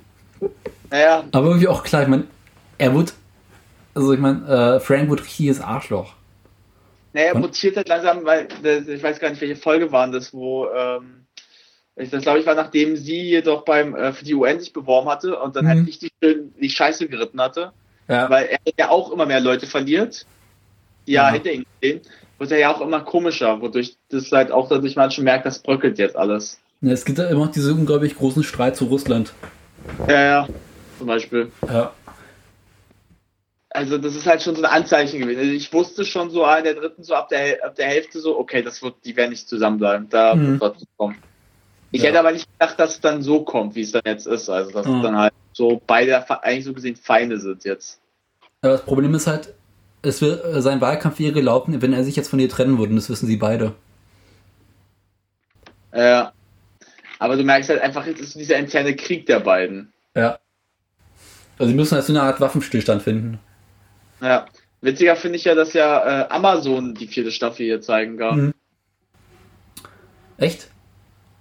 Ja. 0.92 0.98
ja. 0.98 1.24
Aber 1.32 1.48
irgendwie 1.48 1.68
auch 1.68 1.84
klar, 1.84 2.04
ich 2.04 2.08
meine, 2.08 2.24
er 2.78 2.94
wird 2.96 3.14
also 3.98 4.14
ich 4.14 4.20
meine, 4.20 4.76
äh, 4.76 4.80
Frank 4.80 5.10
wird 5.10 5.24
richtiges 5.24 5.60
Arschloch. 5.60 6.14
Naja, 7.14 7.30
er 7.30 7.40
mutiert 7.40 7.78
halt 7.78 7.90
langsam, 7.90 8.24
weil 8.26 8.48
ich 8.64 9.02
weiß 9.02 9.20
gar 9.20 9.32
nicht, 9.32 9.42
welche 9.42 9.56
Folge 9.56 9.92
waren 9.92 10.12
das, 10.12 10.36
wo 10.36 10.68
ähm, 10.68 11.26
ich, 11.96 12.12
das 12.12 12.22
glaube 12.22 12.38
ich 12.38 12.46
war, 12.46 12.54
nachdem 12.54 12.96
sie 12.96 13.22
jedoch 13.22 13.66
beim 13.66 13.96
äh, 13.96 14.14
für 14.14 14.24
die 14.24 14.36
UN 14.36 14.60
sich 14.60 14.72
beworben 14.72 15.10
hatte 15.10 15.40
und 15.40 15.56
dann 15.56 15.68
halt 15.68 15.78
mhm. 15.78 15.80
halt 15.80 15.90
richtig 15.90 16.12
schön 16.24 16.54
die 16.62 16.70
Scheiße 16.70 17.08
geritten 17.08 17.42
hatte. 17.42 17.72
Ja. 18.08 18.30
Weil 18.30 18.46
er 18.46 18.60
ja 18.78 18.90
auch 18.90 19.12
immer 19.12 19.26
mehr 19.26 19.40
Leute 19.40 19.66
verliert, 19.66 20.28
ja, 21.08 21.28
ja 21.28 21.34
hinter 21.34 21.52
ihm 21.52 21.66
stehen, 21.78 22.02
wird 22.38 22.52
er 22.52 22.60
ja 22.60 22.74
auch 22.74 22.82
immer 22.82 23.02
komischer, 23.02 23.62
wodurch 23.62 23.98
das 24.10 24.32
halt 24.32 24.52
auch 24.52 24.70
dadurch 24.70 24.96
man 24.96 25.12
schon 25.12 25.24
merkt, 25.24 25.46
das 25.46 25.60
bröckelt 25.60 25.98
jetzt 25.98 26.16
alles. 26.16 26.60
Ja, 26.82 26.92
es 26.92 27.06
gibt 27.06 27.18
ja 27.18 27.28
immer 27.28 27.46
noch 27.46 27.52
diese 27.52 27.74
unglaublich 27.74 28.16
großen 28.16 28.44
Streit 28.44 28.76
zu 28.76 28.86
Russland. 28.86 29.34
Ja, 30.08 30.22
ja, 30.22 30.48
zum 30.98 31.08
Beispiel. 31.08 31.52
Ja 31.68 31.92
also 33.78 33.98
das 33.98 34.16
ist 34.16 34.26
halt 34.26 34.42
schon 34.42 34.56
so 34.56 34.64
ein 34.64 34.70
Anzeichen 34.70 35.20
gewesen. 35.20 35.40
Also 35.40 35.52
ich 35.52 35.72
wusste 35.72 36.04
schon 36.04 36.32
so 36.32 36.46
in 36.46 36.64
der 36.64 36.74
dritten, 36.74 37.04
so 37.04 37.14
ab 37.14 37.30
der, 37.30 37.64
ab 37.64 37.76
der 37.76 37.86
Hälfte 37.86 38.20
so, 38.20 38.38
okay, 38.38 38.64
das 38.64 38.82
wird, 38.82 38.96
die 39.06 39.16
werden 39.16 39.30
nicht 39.30 39.48
zusammenbleiben. 39.48 40.10
Da 40.10 40.36
mhm. 40.36 40.60
wird 40.60 40.76
was 40.76 40.84
kommen. 40.98 41.18
Ich 41.92 42.02
ja. 42.02 42.10
hätte 42.10 42.20
aber 42.20 42.32
nicht 42.32 42.48
gedacht, 42.52 42.80
dass 42.80 42.96
es 42.96 43.02
dann 43.02 43.22
so 43.22 43.44
kommt, 43.44 43.76
wie 43.76 43.82
es 43.82 43.92
dann 43.92 44.02
jetzt 44.06 44.28
ist. 44.28 44.50
Also, 44.50 44.72
dass 44.72 44.88
mhm. 44.88 44.96
es 44.98 45.04
dann 45.04 45.18
halt 45.18 45.34
so 45.54 45.82
beide 45.86 46.30
eigentlich 46.44 46.66
so 46.66 46.74
gesehen 46.74 46.96
Feinde 46.96 47.40
sind 47.40 47.64
jetzt. 47.64 48.00
Aber 48.62 48.74
das 48.74 48.84
Problem 48.84 49.14
ist 49.14 49.28
halt, 49.28 49.54
es 50.02 50.22
wird, 50.22 50.44
äh, 50.46 50.62
sein 50.62 50.82
Wahlkampf 50.82 51.20
wäre 51.20 51.34
gelaufen, 51.34 51.82
wenn 51.82 51.94
er 51.94 52.04
sich 52.04 52.16
jetzt 52.16 52.30
von 52.30 52.40
ihr 52.40 52.50
trennen 52.50 52.78
würde, 52.78 52.92
und 52.92 52.98
das 52.98 53.10
wissen 53.10 53.28
sie 53.28 53.38
beide. 53.38 53.74
Ja. 55.94 56.32
Aber 57.20 57.36
du 57.36 57.44
merkst 57.44 57.70
halt 57.70 57.82
einfach, 57.82 58.06
es 58.06 58.20
ist 58.20 58.36
dieser 58.36 58.58
interne 58.58 58.96
Krieg 58.96 59.26
der 59.26 59.40
beiden. 59.40 59.92
Ja. 60.16 60.40
Also 61.58 61.72
sie 61.72 61.76
müssen 61.76 61.96
halt 61.96 62.06
so 62.06 62.14
eine 62.14 62.22
Art 62.22 62.40
Waffenstillstand 62.40 63.02
finden. 63.02 63.40
Ja. 64.22 64.46
Witziger 64.82 65.16
finde 65.16 65.38
ich 65.38 65.44
ja, 65.46 65.56
dass 65.56 65.74
ja 65.74 66.26
äh, 66.26 66.28
Amazon 66.30 66.94
die 66.94 67.08
vierte 67.08 67.32
Staffel 67.32 67.66
hier 67.66 67.82
zeigen 67.82 68.18
kann. 68.18 68.38
Mhm. 68.38 68.54
Echt? 70.38 70.70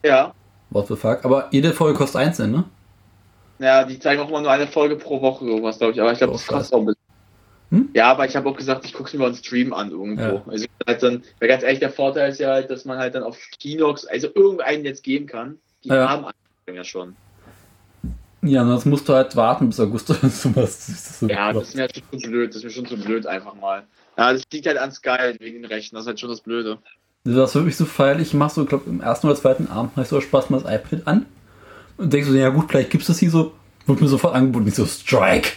Ja. 0.02 0.34
What 0.70 0.88
the 0.88 0.96
fuck? 0.96 1.24
Aber 1.24 1.48
jede 1.50 1.74
Folge 1.74 1.98
kostet 1.98 2.22
einzeln, 2.22 2.52
ne? 2.52 2.64
Ja, 3.58 3.84
die 3.84 3.98
zeigen 3.98 4.20
auch 4.22 4.28
immer 4.28 4.40
nur 4.40 4.50
eine 4.50 4.66
Folge 4.66 4.96
pro 4.96 5.20
Woche, 5.20 5.44
sowas, 5.44 5.78
glaube 5.78 5.92
ich. 5.92 6.00
Aber 6.00 6.12
ich 6.12 6.18
glaube, 6.18 6.32
oh, 6.32 6.36
das 6.36 6.46
kostet 6.46 6.74
auch 6.74 6.80
ein 6.80 6.86
bisschen. 6.86 6.95
Hm? 7.70 7.88
Ja, 7.94 8.12
aber 8.12 8.26
ich 8.26 8.36
habe 8.36 8.48
auch 8.48 8.56
gesagt, 8.56 8.84
ich 8.84 8.92
gucke 8.92 9.08
es 9.08 9.14
mir 9.14 9.20
mal 9.20 9.26
einen 9.26 9.34
Stream 9.34 9.72
an 9.72 9.90
irgendwo. 9.90 10.22
Ja. 10.22 10.44
Also 10.46 10.66
halt 10.86 11.02
dann, 11.02 11.22
weil 11.40 11.48
ganz 11.48 11.62
ehrlich, 11.62 11.80
der 11.80 11.90
Vorteil 11.90 12.30
ist 12.30 12.38
ja 12.38 12.50
halt, 12.50 12.70
dass 12.70 12.84
man 12.84 12.98
halt 12.98 13.14
dann 13.14 13.24
auf 13.24 13.38
Kinox, 13.58 14.06
also 14.06 14.28
irgendeinen 14.34 14.84
jetzt 14.84 15.02
geben 15.02 15.26
kann. 15.26 15.58
Die 15.82 15.88
ja. 15.88 16.08
haben 16.08 16.26
ja 16.72 16.84
schon. 16.84 17.16
Ja, 18.42 18.64
das 18.64 18.84
musst 18.84 19.08
du 19.08 19.14
halt 19.14 19.34
warten 19.34 19.68
bis 19.68 19.80
August 19.80 20.10
oder 20.10 20.28
sowas. 20.28 20.86
Das 20.86 21.20
so 21.20 21.26
ja, 21.26 21.52
das 21.52 21.68
ist 21.68 21.74
mir 21.74 21.82
halt 21.82 21.96
schon 21.96 22.20
zu 22.20 22.30
blöd. 22.30 22.50
Das 22.50 22.56
ist 22.56 22.64
mir 22.64 22.70
schon 22.70 22.86
zu 22.86 22.96
blöd 22.96 23.26
einfach 23.26 23.54
mal. 23.54 23.84
Ja, 24.16 24.32
das 24.32 24.42
liegt 24.52 24.66
halt 24.66 24.78
an 24.78 24.92
Sky 24.92 25.34
wegen 25.38 25.62
den 25.62 25.64
Rechten. 25.64 25.96
Das 25.96 26.04
ist 26.04 26.08
halt 26.08 26.20
schon 26.20 26.30
das 26.30 26.40
Blöde. 26.40 26.78
Das 27.24 27.50
ist 27.50 27.54
wirklich 27.56 27.76
so 27.76 27.84
feierlich. 27.84 28.28
Ich 28.28 28.34
mach 28.34 28.50
so, 28.50 28.64
glaube 28.64 28.88
im 28.88 29.00
ersten 29.00 29.26
oder 29.26 29.36
zweiten 29.36 29.66
Abend 29.66 29.92
habe 29.92 30.02
ich 30.02 30.08
so 30.08 30.20
Spaß 30.20 30.50
mal 30.50 30.60
das 30.60 30.72
iPad 30.72 31.06
an 31.06 31.26
und 31.96 32.12
denkst 32.12 32.28
so, 32.28 32.34
ja 32.34 32.48
gut, 32.50 32.66
vielleicht 32.68 32.90
gibt 32.90 33.02
es 33.02 33.08
das 33.08 33.18
hier 33.18 33.30
so. 33.30 33.52
Wird 33.86 34.00
mir 34.00 34.08
sofort 34.08 34.34
angeboten. 34.34 34.68
Ich 34.68 34.74
so, 34.74 34.86
Strike. 34.86 35.50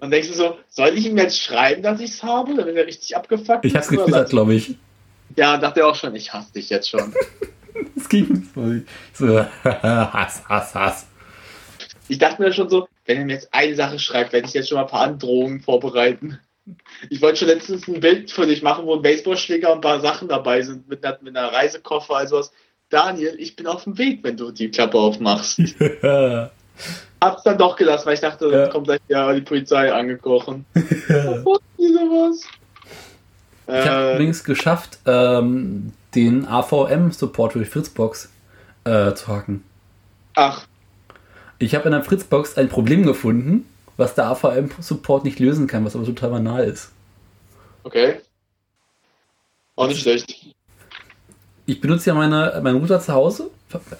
Und 0.00 0.10
denkst 0.10 0.28
du 0.28 0.34
so, 0.34 0.58
soll 0.68 0.96
ich 0.96 1.06
ihm 1.06 1.18
jetzt 1.18 1.40
schreiben, 1.40 1.82
dass 1.82 2.00
ich 2.00 2.10
es 2.10 2.22
habe? 2.22 2.54
Dann 2.54 2.66
wird 2.66 2.76
er 2.76 2.86
richtig 2.86 3.16
abgefuckt. 3.16 3.64
Ich 3.64 3.74
hab's 3.74 3.88
getwittert, 3.88 4.30
glaube 4.30 4.54
ich. 4.54 4.76
Ja, 5.36 5.58
dachte 5.58 5.80
er 5.80 5.88
auch 5.88 5.94
schon, 5.94 6.14
ich 6.14 6.32
hasse 6.32 6.52
dich 6.52 6.70
jetzt 6.70 6.88
schon. 6.88 7.14
das 7.94 8.08
ging 8.08 8.48
so. 9.12 9.44
Hass, 9.64 10.42
Hass, 10.48 10.74
Hass. 10.74 11.06
Ich 12.08 12.18
dachte 12.18 12.42
mir 12.42 12.52
schon 12.52 12.68
so, 12.68 12.88
wenn 13.06 13.18
er 13.18 13.24
mir 13.24 13.34
jetzt 13.34 13.52
eine 13.52 13.74
Sache 13.74 13.98
schreibt, 13.98 14.32
werde 14.32 14.48
ich 14.48 14.54
jetzt 14.54 14.68
schon 14.68 14.76
mal 14.76 14.84
ein 14.84 14.90
paar 14.90 15.02
Androhungen 15.02 15.60
vorbereiten. 15.60 16.40
Ich 17.08 17.20
wollte 17.22 17.40
schon 17.40 17.48
letztens 17.48 17.86
ein 17.86 18.00
Bild 18.00 18.30
für 18.30 18.46
dich 18.46 18.62
machen, 18.62 18.86
wo 18.86 18.94
ein 18.94 19.02
Baseballschläger 19.02 19.70
und 19.70 19.78
ein 19.78 19.82
paar 19.82 20.00
Sachen 20.00 20.28
dabei 20.28 20.62
sind, 20.62 20.88
mit 20.88 21.04
einer, 21.04 21.18
mit 21.22 21.36
einer 21.36 21.52
Reisekoffer, 21.52 22.16
also 22.16 22.38
was. 22.38 22.52
Daniel, 22.88 23.36
ich 23.38 23.54
bin 23.54 23.68
auf 23.68 23.84
dem 23.84 23.98
Weg, 23.98 24.24
wenn 24.24 24.36
du 24.36 24.50
die 24.50 24.70
Klappe 24.70 24.98
aufmachst. 24.98 25.60
Hab's 27.22 27.42
dann 27.42 27.58
doch 27.58 27.76
gelassen, 27.76 28.06
weil 28.06 28.14
ich 28.14 28.20
dachte, 28.20 28.48
ja. 28.50 28.68
kommt 28.68 28.86
gleich 28.86 29.00
ja 29.08 29.32
die 29.32 29.42
Polizei 29.42 29.92
angekrochen. 29.92 30.64
was? 30.74 32.42
Ich 33.66 33.88
habe 33.88 34.10
äh, 34.10 34.14
übrigens 34.14 34.44
geschafft, 34.44 34.98
ähm, 35.06 35.92
den 36.14 36.46
AVM-Support 36.46 37.52
für 37.52 37.58
die 37.60 37.64
Fritzbox 37.64 38.30
äh, 38.84 39.12
zu 39.14 39.28
hacken. 39.28 39.64
Ach. 40.34 40.66
Ich 41.58 41.74
habe 41.74 41.84
in 41.84 41.92
der 41.92 42.02
Fritzbox 42.02 42.56
ein 42.56 42.68
Problem 42.68 43.04
gefunden, 43.04 43.66
was 43.96 44.14
der 44.14 44.26
AVM-Support 44.26 45.24
nicht 45.24 45.38
lösen 45.38 45.66
kann, 45.66 45.84
was 45.84 45.94
aber 45.94 46.06
total 46.06 46.30
banal 46.30 46.64
ist. 46.64 46.90
Okay. 47.84 48.20
Auch 49.76 49.86
nicht 49.86 50.00
schlecht. 50.00 50.54
Ich 51.70 51.80
benutze 51.80 52.10
ja 52.10 52.14
meine, 52.14 52.60
meinen 52.64 52.80
Router 52.80 52.98
zu 52.98 53.12
Hause 53.12 53.48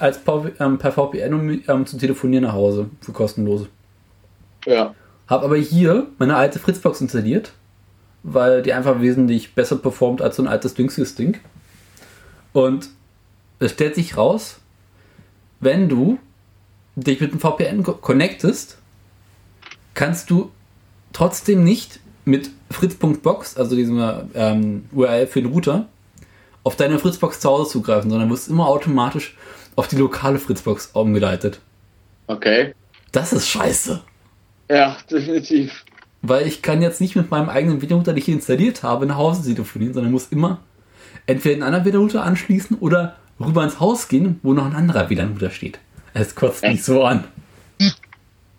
als 0.01 0.19
ähm, 0.59 0.79
per 0.79 0.91
VPN, 0.91 1.35
um 1.35 1.63
ähm, 1.69 1.87
zu 1.87 1.99
telefonieren 1.99 2.43
nach 2.43 2.53
Hause 2.53 2.91
für 3.01 3.13
kostenlose. 3.13 3.69
Ja. 4.67 4.93
Habe 5.29 5.45
aber 5.45 5.57
hier 5.57 6.09
meine 6.19 6.35
alte 6.35 6.59
Fritzbox 6.59 7.01
installiert, 7.01 7.53
weil 8.25 8.63
die 8.63 8.73
einfach 8.73 9.01
wesentlich 9.01 9.55
besser 9.55 9.77
performt 9.77 10.21
als 10.21 10.35
so 10.35 10.43
ein 10.43 10.49
altes 10.49 10.75
dingsiges 10.75 11.15
Ding. 11.15 11.39
Und 12.53 12.89
es 13.61 13.71
stellt 13.71 13.95
sich 13.95 14.17
raus, 14.17 14.59
wenn 15.61 15.89
du 15.89 16.19
dich 16.97 17.21
mit 17.21 17.31
dem 17.31 17.39
VPN 17.39 17.85
connectest, 17.85 18.79
kannst 19.95 20.29
du 20.29 20.51
trotzdem 21.13 21.63
nicht 21.63 22.01
mit 22.25 22.51
fritz.box, 22.69 23.57
also 23.57 23.77
diesem 23.77 24.03
ähm, 24.35 24.87
URL 24.91 25.29
für 25.29 25.41
den 25.41 25.53
Router, 25.53 25.87
auf 26.71 26.77
deine 26.77 27.01
Fritzbox 27.01 27.41
zu 27.41 27.49
Hause 27.49 27.69
zugreifen, 27.69 28.11
sondern 28.11 28.31
wirst 28.31 28.49
immer 28.49 28.69
automatisch 28.69 29.35
auf 29.75 29.89
die 29.89 29.97
lokale 29.97 30.39
Fritzbox 30.39 30.91
umgeleitet. 30.93 31.59
Okay. 32.29 32.77
Das 33.11 33.33
ist 33.33 33.49
scheiße. 33.49 34.01
Ja, 34.71 34.97
definitiv. 35.11 35.85
Weil 36.23 36.47
ich 36.47 36.63
kann 36.63 36.81
jetzt 36.81 37.01
nicht 37.01 37.17
mit 37.17 37.29
meinem 37.29 37.49
eigenen 37.49 37.83
WLAN-Router, 37.83 38.13
den 38.13 38.19
ich 38.19 38.29
installiert 38.29 38.85
habe, 38.85 39.07
nach 39.07 39.17
Hause 39.17 39.53
telefonieren, 39.53 39.95
sondern 39.95 40.13
muss 40.13 40.29
immer 40.29 40.61
entweder 41.27 41.55
einen 41.55 41.63
anderen 41.65 41.87
WLAN-Router 41.87 42.23
anschließen 42.23 42.79
oder 42.79 43.17
rüber 43.41 43.65
ins 43.65 43.81
Haus 43.81 44.07
gehen, 44.07 44.39
wo 44.45 44.53
noch 44.53 44.67
ein 44.67 44.77
anderer 44.77 45.11
WLAN-Router 45.11 45.51
steht. 45.51 45.81
Es 46.15 46.37
kotzt 46.37 46.63
mich 46.63 46.85
so 46.85 47.03
an. 47.03 47.25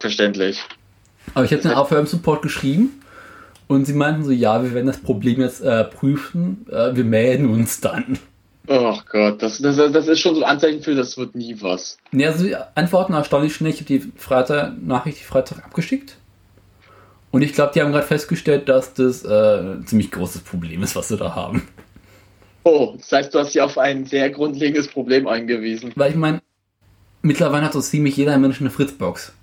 Verständlich. 0.01 0.61
Aber 1.33 1.45
ich 1.45 1.53
habe 1.53 1.61
den 1.61 1.71
AVM-Support 1.71 2.41
geschrieben 2.41 3.00
und 3.71 3.85
sie 3.85 3.93
meinten 3.93 4.25
so, 4.25 4.31
ja, 4.31 4.61
wir 4.61 4.73
werden 4.73 4.87
das 4.87 4.99
Problem 4.99 5.39
jetzt 5.39 5.61
äh, 5.61 5.85
prüfen, 5.85 6.65
äh, 6.69 6.93
wir 6.93 7.05
melden 7.05 7.49
uns 7.49 7.79
dann. 7.79 8.19
Oh 8.67 8.97
Gott, 9.09 9.41
das, 9.41 9.59
das, 9.59 9.77
das 9.77 10.07
ist 10.09 10.19
schon 10.19 10.35
so 10.35 10.43
ein 10.43 10.49
Anzeichen 10.49 10.81
für, 10.81 10.93
das 10.93 11.17
wird 11.17 11.35
nie 11.35 11.55
was. 11.61 11.97
Ja, 12.11 12.31
also 12.31 12.43
die 12.43 12.55
antworten 12.75 13.13
erstaunlich 13.13 13.55
schnell. 13.55 13.71
Ich 13.71 13.77
habe 13.77 13.85
die 13.85 14.11
Freitag, 14.17 14.73
Nachricht 14.83 15.19
die 15.19 15.23
Freitag 15.23 15.63
abgeschickt. 15.63 16.17
Und 17.31 17.43
ich 17.43 17.53
glaube, 17.53 17.71
die 17.73 17.81
haben 17.81 17.93
gerade 17.93 18.05
festgestellt, 18.05 18.67
dass 18.67 18.93
das 18.93 19.23
äh, 19.23 19.29
ein 19.29 19.87
ziemlich 19.87 20.11
großes 20.11 20.41
Problem 20.41 20.83
ist, 20.83 20.97
was 20.97 21.07
sie 21.07 21.15
da 21.15 21.33
haben. 21.33 21.65
Oh, 22.63 22.95
das 22.97 23.09
heißt, 23.09 23.33
du 23.33 23.39
hast 23.39 23.53
sie 23.53 23.61
auf 23.61 23.77
ein 23.77 24.05
sehr 24.05 24.29
grundlegendes 24.29 24.89
Problem 24.89 25.27
eingewiesen. 25.27 25.93
Weil 25.95 26.11
ich 26.11 26.17
meine, 26.17 26.41
mittlerweile 27.21 27.65
hat 27.65 27.73
so 27.73 27.79
ziemlich 27.81 28.17
jeder 28.17 28.37
Mensch 28.37 28.59
eine 28.59 28.69
Fritzbox. 28.69 29.33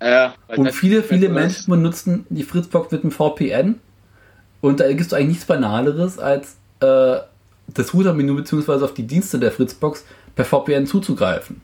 Ja, 0.00 0.34
und 0.48 0.72
viele, 0.72 1.02
viele 1.02 1.28
Menschen 1.28 1.70
benutzen 1.70 2.26
die 2.30 2.42
Fritzbox 2.42 2.90
mit 2.90 3.02
einem 3.02 3.12
VPN. 3.12 3.80
Und 4.60 4.80
da 4.80 4.88
gibt 4.88 5.00
es 5.00 5.12
eigentlich 5.12 5.28
nichts 5.28 5.44
Banaleres, 5.44 6.18
als 6.18 6.56
äh, 6.80 7.18
das 7.68 7.94
Router-Menü 7.94 8.34
bzw. 8.36 8.84
auf 8.84 8.94
die 8.94 9.06
Dienste 9.06 9.38
der 9.38 9.52
Fritzbox 9.52 10.04
per 10.34 10.44
VPN 10.44 10.86
zuzugreifen. 10.86 11.60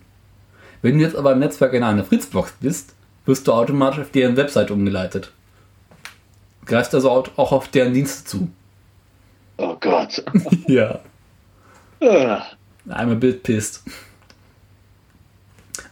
Wenn 0.83 0.99
du 0.99 1.05
jetzt 1.05 1.17
aber 1.17 1.33
im 1.33 1.39
Netzwerk 1.39 1.73
in 1.73 1.83
einer 1.83 2.05
Fritzbox 2.05 2.55
bist, 2.61 2.95
wirst 3.25 3.47
du 3.49 3.53
automatisch 3.53 4.01
auf 4.01 4.11
deren 4.11 4.37
Website 4.37 4.71
umgeleitet. 4.71 5.33
Greifst 6.67 6.95
also 6.95 7.11
auch 7.11 7.53
auf 7.53 7.69
deren 7.69 7.95
Dienste 7.95 8.25
zu. 8.25 8.51
Oh 9.57 9.77
Gott. 9.81 10.23
ja. 10.67 11.01
Ah. 12.01 12.43
Einmal 12.89 13.17
Bild 13.17 13.43
pisst. 13.43 13.83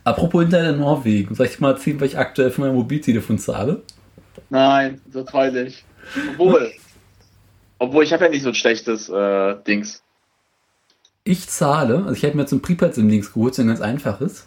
Apropos 0.05 0.45
Internet 0.45 0.75
in 0.75 0.81
Norwegen, 0.81 1.35
soll 1.35 1.47
ich 1.47 1.61
mal 1.61 1.73
erzählen, 1.73 2.01
was 2.01 2.09
ich 2.09 2.19
aktuell 2.19 2.51
für 2.51 2.61
mein 2.61 2.75
Mobiltelefon 2.75 3.39
zahle? 3.39 3.83
Nein, 4.51 5.01
so 5.11 5.23
treulich. 5.23 5.85
Obwohl, 6.35 6.71
obwohl 7.79 8.05
ich 8.05 8.13
habe 8.13 8.25
ja 8.25 8.31
nicht 8.31 8.43
so 8.43 8.51
ein 8.51 8.55
schlechtes 8.55 9.09
äh, 9.09 9.57
Dings. 9.67 10.03
Ich 11.25 11.49
zahle, 11.49 11.99
also 11.99 12.13
ich 12.13 12.23
hätte 12.23 12.37
mir 12.37 12.43
jetzt 12.43 12.53
ein 12.53 12.61
Prepaid-SIM-Dings 12.61 13.33
geholt, 13.33 13.59
ein 13.59 13.69
ganz 13.69 13.81
einfaches. 13.81 14.47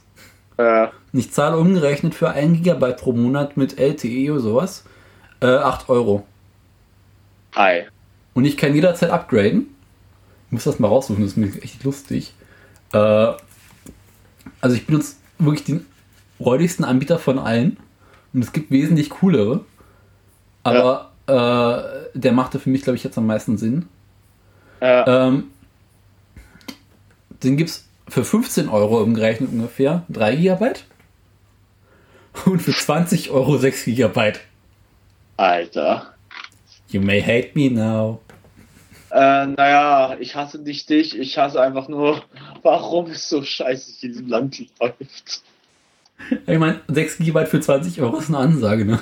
Äh. 0.57 0.87
Ich 1.11 1.31
zahle 1.31 1.57
umgerechnet 1.57 2.13
für 2.13 2.29
1 2.29 2.61
GB 2.61 2.93
pro 2.93 3.13
Monat 3.13 3.57
mit 3.57 3.79
LTE 3.79 4.31
oder 4.31 4.41
sowas 4.41 4.83
äh, 5.41 5.47
8 5.47 5.89
Euro. 5.89 6.25
Hi. 7.55 7.83
Und 8.33 8.45
ich 8.45 8.57
kann 8.57 8.75
jederzeit 8.75 9.09
upgraden. 9.09 9.75
Ich 10.47 10.51
muss 10.51 10.63
das 10.65 10.79
mal 10.79 10.87
raussuchen, 10.87 11.23
das 11.23 11.31
ist 11.31 11.37
mir 11.37 11.47
echt 11.63 11.83
lustig. 11.83 12.33
Äh, 12.93 12.97
also 14.61 14.75
ich 14.75 14.85
benutze 14.85 15.15
wirklich 15.39 15.65
den 15.65 15.85
räudigsten 16.39 16.85
Anbieter 16.85 17.19
von 17.19 17.39
allen. 17.39 17.77
Und 18.33 18.43
es 18.43 18.51
gibt 18.51 18.71
wesentlich 18.71 19.09
coolere. 19.09 19.65
Aber 20.63 21.11
ja. 21.27 21.77
äh, 21.77 22.09
der 22.13 22.31
machte 22.31 22.59
für 22.59 22.69
mich, 22.69 22.83
glaube 22.83 22.97
ich, 22.97 23.03
jetzt 23.03 23.17
am 23.17 23.27
meisten 23.27 23.57
Sinn. 23.57 23.87
Ja. 24.81 25.27
Ähm, 25.27 25.45
den 27.43 27.57
gibt 27.57 27.69
es 27.69 27.87
für 28.07 28.23
15 28.23 28.69
Euro 28.69 29.01
umgerechnet 29.01 29.51
ungefähr 29.51 30.03
3 30.09 30.35
GB. 30.35 30.73
Und 32.45 32.61
für 32.61 32.71
20 32.71 33.31
Euro 33.31 33.57
6 33.57 33.85
GB. 33.85 34.33
Alter. 35.37 36.13
You 36.89 37.01
may 37.01 37.21
hate 37.21 37.51
me 37.55 37.69
now. 37.69 38.21
Äh, 39.11 39.47
naja, 39.47 40.17
ich 40.19 40.35
hasse 40.35 40.59
nicht 40.59 40.89
dich, 40.89 41.17
ich 41.17 41.37
hasse 41.37 41.61
einfach 41.61 41.87
nur, 41.87 42.23
warum 42.61 43.11
es 43.11 43.29
so 43.29 43.43
scheiße 43.43 44.05
in 44.05 44.11
diesem 44.11 44.27
Land 44.27 44.63
läuft. 44.79 45.43
Ich 46.45 46.57
meine, 46.57 46.81
6 46.87 47.19
GB 47.19 47.45
für 47.45 47.59
20 47.59 48.01
Euro 48.01 48.17
ist 48.17 48.29
eine 48.29 48.39
Ansage, 48.39 48.85
ne? 48.85 48.99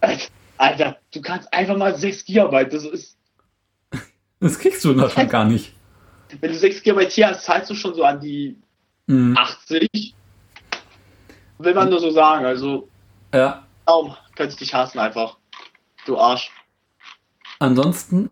Alter, 0.56 0.98
du 1.12 1.20
kannst 1.20 1.52
einfach 1.52 1.76
mal 1.76 1.96
6 1.96 2.24
GB, 2.24 2.64
das 2.66 2.84
ist. 2.84 3.16
Das 4.40 4.58
kriegst 4.58 4.84
du 4.84 4.92
in 4.92 4.98
Deutschland 4.98 5.30
gar 5.30 5.44
nicht. 5.44 5.72
Wenn 6.40 6.52
du 6.52 6.58
6 6.58 6.82
GB 6.82 7.08
hier 7.10 7.28
hast, 7.28 7.44
zahlst 7.44 7.70
du 7.70 7.74
schon 7.74 7.94
so 7.94 8.04
an 8.04 8.20
die 8.20 8.56
mhm. 9.06 9.36
80. 9.36 10.14
Will 11.58 11.74
man 11.74 11.88
nur 11.88 12.00
so 12.00 12.10
sagen, 12.10 12.44
also. 12.44 12.88
Ja. 13.32 13.64
Kaum 13.86 14.16
könnte 14.34 14.52
ich 14.52 14.58
dich 14.58 14.74
hassen 14.74 14.98
einfach. 14.98 15.36
Du 16.06 16.18
Arsch. 16.18 16.50
Ansonsten, 17.58 18.30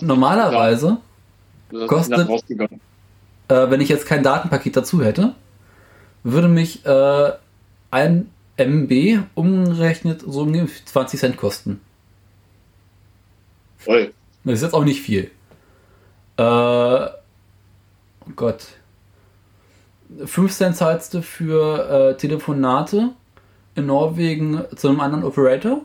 normalerweise 0.00 0.98
kostet, 1.86 2.28
äh, 3.48 3.70
wenn 3.70 3.80
ich 3.80 3.88
jetzt 3.88 4.06
kein 4.06 4.22
Datenpaket 4.22 4.76
dazu 4.76 5.02
hätte, 5.02 5.34
würde 6.22 6.48
mich 6.48 6.84
äh, 6.84 7.32
ein 7.90 8.30
MB 8.56 9.20
umgerechnet 9.34 10.22
so 10.26 10.42
um 10.42 10.68
20 10.84 11.20
Cent 11.20 11.36
kosten. 11.36 11.80
Voll. 13.78 14.12
Das 14.44 14.54
ist 14.54 14.62
jetzt 14.62 14.74
auch 14.74 14.84
nicht 14.84 15.00
viel. 15.00 15.30
Äh, 16.36 16.42
oh 16.42 17.08
Gott. 18.34 18.66
5 20.24 20.52
Cent 20.52 20.76
zahlst 20.76 21.14
du 21.14 21.22
für 21.22 22.10
äh, 22.10 22.16
Telefonate 22.16 23.10
in 23.74 23.86
Norwegen 23.86 24.64
zu 24.74 24.88
einem 24.88 25.00
anderen 25.00 25.24
Operator. 25.24 25.82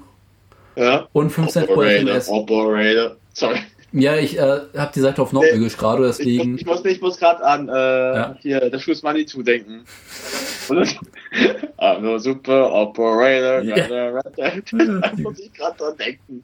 Ja. 0.75 1.07
Und 1.13 1.29
5 1.29 1.49
Cent 1.49 1.67
pro 1.67 1.83
SMS. 1.83 2.29
Operator. 2.29 3.17
Sorry. 3.33 3.59
Ja, 3.93 4.15
ich 4.15 4.39
äh, 4.39 4.61
habe 4.75 4.91
die 4.93 4.99
Seite 4.99 5.21
auf 5.21 5.33
Norwegisch 5.33 5.77
gerade, 5.77 6.07
deswegen. 6.07 6.57
Ich, 6.57 6.65
muss, 6.65 6.83
ich 6.83 6.99
muss, 6.99 7.19
gerade 7.19 7.45
an 7.45 7.69
äh, 7.69 7.71
ja. 7.71 8.35
hier 8.41 8.69
der 8.71 8.79
Schuss 8.79 9.03
Money 9.03 9.27
zudenken. 9.27 9.85
I'm 11.77 12.19
super 12.19 12.71
operator. 12.71 13.61
Yeah. 13.61 14.19
da 14.21 15.11
muss 15.17 15.39
ich 15.39 15.53
gerade 15.53 15.77
dran 15.77 15.95
denken. 15.97 16.43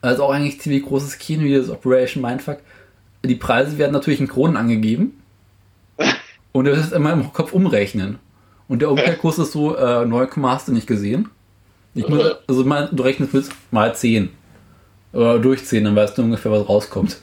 Also 0.00 0.24
auch 0.24 0.30
eigentlich 0.30 0.60
ziemlich 0.60 0.84
großes 0.84 1.18
Kino, 1.18 1.42
wie 1.42 1.54
das 1.54 1.68
Operation 1.68 2.22
Mindfuck. 2.22 2.60
Die 3.24 3.34
Preise 3.34 3.76
werden 3.76 3.92
natürlich 3.92 4.20
in 4.20 4.28
Kronen 4.28 4.56
angegeben. 4.56 5.22
Und 6.52 6.64
das 6.64 6.78
ist 6.78 6.92
immer 6.94 7.12
im 7.12 7.30
Kopf 7.32 7.52
umrechnen. 7.52 8.18
Und 8.68 8.80
der 8.80 8.90
Umkehrkurs 8.90 9.38
ist 9.38 9.52
so, 9.52 9.76
äh, 9.76 10.06
9, 10.06 10.28
hast 10.44 10.68
du 10.68 10.72
nicht 10.72 10.86
gesehen. 10.86 11.28
Ich 11.94 12.08
muss, 12.08 12.22
also 12.46 12.64
mal, 12.64 12.88
du 12.92 13.02
rechnest 13.02 13.34
mit 13.34 13.46
mal 13.70 13.94
10. 13.94 14.30
Oder 15.12 15.38
durch 15.38 15.64
10, 15.64 15.84
dann 15.84 15.96
weißt 15.96 16.18
du 16.18 16.22
ungefähr, 16.22 16.52
was 16.52 16.68
rauskommt. 16.68 17.18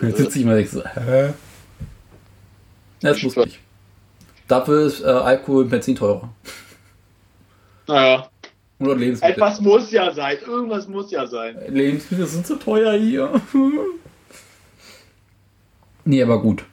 Jetzt 0.00 0.18
sitze 0.18 0.38
ich 0.38 0.44
mal 0.44 0.64
so, 0.66 0.84
hä? 0.84 1.32
Das 3.00 3.22
muss 3.22 3.36
ich. 3.36 3.60
Dafür 4.48 4.86
ist 4.86 5.02
äh, 5.02 5.06
Alkohol 5.06 5.64
und 5.64 5.70
Benzin 5.70 5.94
teurer. 5.94 6.28
Naja. 7.86 8.28
Oder 8.78 8.96
Lebensmittel. 8.96 9.34
Etwas 9.34 9.60
muss 9.60 9.90
ja 9.90 10.12
sein. 10.12 10.38
Irgendwas 10.46 10.88
muss 10.88 11.10
ja 11.10 11.26
sein. 11.26 11.56
Lebensmittel 11.68 12.26
sind 12.26 12.46
zu 12.46 12.56
teuer 12.56 12.98
hier. 12.98 13.40
nee, 16.04 16.22
aber 16.22 16.40
gut. 16.40 16.64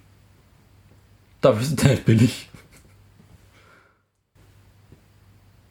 Dafür 1.41 1.61
ist 1.61 1.79
es 1.79 1.85
halt 1.85 2.05
billig. 2.05 2.49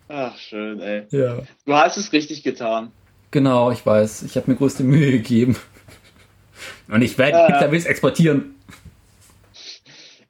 Ach, 0.09 0.37
schön, 0.39 0.81
ey. 0.81 1.07
Ja. 1.11 1.39
Du 1.65 1.75
hast 1.75 1.97
es 1.97 2.13
richtig 2.13 2.43
getan. 2.43 2.93
Genau, 3.31 3.71
ich 3.71 3.85
weiß. 3.85 4.23
Ich 4.23 4.37
habe 4.37 4.51
mir 4.51 4.57
größte 4.57 4.83
Mühe 4.83 5.13
gegeben. 5.13 5.57
Und 6.89 7.03
ich 7.03 7.17
werde 7.19 7.39
ja. 7.39 7.69
Pizza 7.69 7.89
exportieren. 7.89 8.57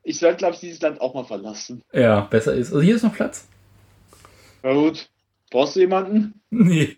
Ich 0.02 0.18
sollte, 0.18 0.38
glaube 0.38 0.54
ich, 0.54 0.60
dieses 0.60 0.80
Land 0.80 1.00
auch 1.00 1.14
mal 1.14 1.24
verlassen. 1.24 1.82
Ja, 1.92 2.22
besser 2.22 2.52
ist. 2.52 2.72
Also 2.72 2.82
hier 2.82 2.96
ist 2.96 3.02
noch 3.02 3.14
Platz. 3.14 3.46
Na 4.62 4.72
gut. 4.72 5.08
Brauchst 5.50 5.76
du 5.76 5.80
jemanden? 5.80 6.40
Nee. 6.50 6.96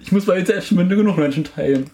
Ich 0.00 0.12
muss 0.12 0.26
bei 0.26 0.38
Internet 0.38 0.70
mit 0.72 0.88
genug 0.88 1.16
Menschen 1.16 1.44
teilen. 1.44 1.90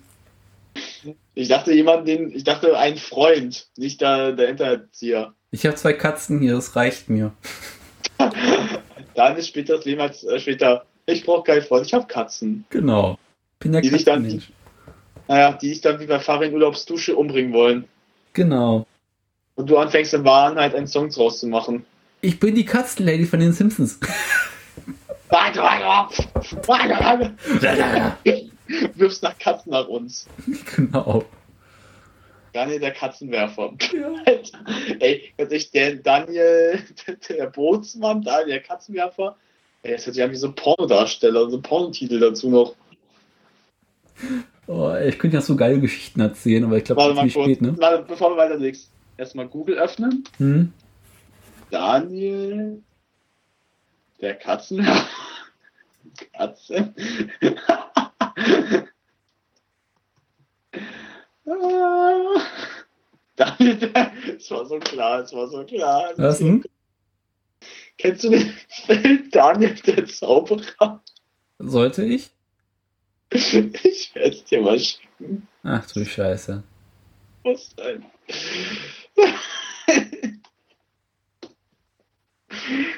Ich 1.35 1.49
dachte 1.49 1.73
jemanden, 1.73 2.05
den, 2.05 2.35
ich 2.35 2.45
dachte 2.45 2.77
einen 2.79 2.99
Freund, 2.99 3.69
nicht 3.77 4.01
der, 4.01 4.33
der 4.33 4.49
Internetzieher. 4.49 5.35
Ich 5.51 5.65
habe 5.67 5.77
zwei 5.77 5.95
Katzen 5.95 6.41
hier, 6.41 6.55
das 6.55 6.77
reicht 6.77 7.09
mir. 7.09 7.33
dann 9.15 9.37
ist 9.37 9.49
später 9.49 9.77
das 9.77 9.85
Leben 9.85 10.01
als 10.01 10.25
äh, 10.25 10.39
später. 10.39 10.85
Ich 11.07 11.25
brauche 11.25 11.45
keinen 11.45 11.63
Freund, 11.63 11.87
ich 11.87 11.95
habe 11.95 12.07
Katzen. 12.07 12.65
Genau. 12.71 13.19
Bin 13.59 13.73
der 13.73 13.81
die 13.81 13.89
sich 13.89 14.05
dann, 14.05 14.25
die, 14.25 14.41
naja, 15.29 15.53
die 15.53 15.69
sich 15.69 15.81
dann 15.81 16.01
wie 16.01 16.07
bei 16.07 16.19
Farin 16.19 16.53
Urlaubsdusche 16.53 17.17
umbringen 17.17 17.53
wollen. 17.53 17.85
Genau. 18.33 18.87
Und 19.55 19.69
du 19.69 19.77
anfängst 19.77 20.15
in 20.15 20.25
Wahrheit 20.25 20.75
einen 20.75 20.87
Song 20.87 21.11
draus 21.11 21.41
zu 21.41 21.47
machen. 21.47 21.85
Ich 22.21 22.39
bin 22.39 22.55
die 22.55 22.65
Katzenlady 22.65 23.27
von 23.27 23.41
den 23.41 23.53
Simpsons. 23.53 23.99
Warte, 25.29 25.61
warte, 25.61 26.25
warte, 26.67 27.35
warte. 27.85 28.17
Wirfst 28.95 29.23
nach 29.23 29.37
Katzen 29.39 29.73
nach 29.73 29.89
uns. 29.89 30.27
Genau. 30.77 31.25
Daniel 32.53 32.81
der 32.81 32.93
Katzenwerfer. 32.93 33.73
Ja. 33.93 34.15
Ey, 35.01 35.33
ganz 35.37 35.53
ehrlich, 35.53 35.71
der 35.71 35.95
Daniel, 35.97 36.83
der 37.29 37.47
Bootsmann, 37.47 38.23
Daniel 38.23 38.49
der 38.49 38.63
Katzenwerfer, 38.63 39.37
ey, 39.83 39.93
das 39.93 40.07
hört 40.07 40.15
sich 40.15 40.25
an 40.25 40.31
wie 40.31 40.37
so 40.37 40.49
ein 40.49 40.55
Pornodarsteller, 40.55 41.51
so 41.51 41.57
ein 41.57 41.63
Pornotitel 41.63 42.21
dazu 42.21 42.51
noch. 42.51 42.75
Oh, 44.67 44.91
ey, 44.91 45.09
ich 45.09 45.19
könnte 45.19 45.37
ja 45.37 45.41
so 45.41 45.57
geile 45.57 45.81
Geschichten 45.81 46.21
erzählen, 46.21 46.65
aber 46.65 46.77
ich 46.77 46.85
glaube, 46.85 47.03
das 47.03 47.17
ist 47.17 47.23
nicht 47.23 47.33
spät, 47.33 47.63
ne? 47.63 47.75
Warte, 47.79 48.05
bevor 48.07 48.31
du 48.31 48.37
weiterlegst, 48.37 48.91
erstmal 49.17 49.49
Google 49.49 49.79
öffnen. 49.79 50.25
Hm? 50.39 50.73
Daniel 51.71 52.83
der. 54.21 54.35
Katzen. 54.37 54.87
Ah. 61.45 62.41
Es 64.39 64.51
war 64.51 64.67
so 64.67 64.79
klar, 64.79 65.21
es 65.21 65.33
war 65.33 65.49
so 65.49 65.65
klar. 65.65 66.13
Was 66.17 66.39
denn? 66.39 66.63
Kennst 68.03 68.25
du 68.25 68.31
den 68.31 68.53
Film 68.69 69.31
Daniel 69.31 69.75
der 69.87 70.07
Zauberer? 70.07 71.01
Sollte 71.61 72.05
ich? 72.05 72.31
Ich 73.31 74.13
werde 74.13 74.31
es 74.31 74.45
dir 74.45 74.61
mal 74.61 74.77
schicken. 74.77 75.47
Ach 75.63 75.89
du 75.89 76.05
Scheiße. 76.05 76.65
Was 77.45 77.77
denn? 77.77 78.05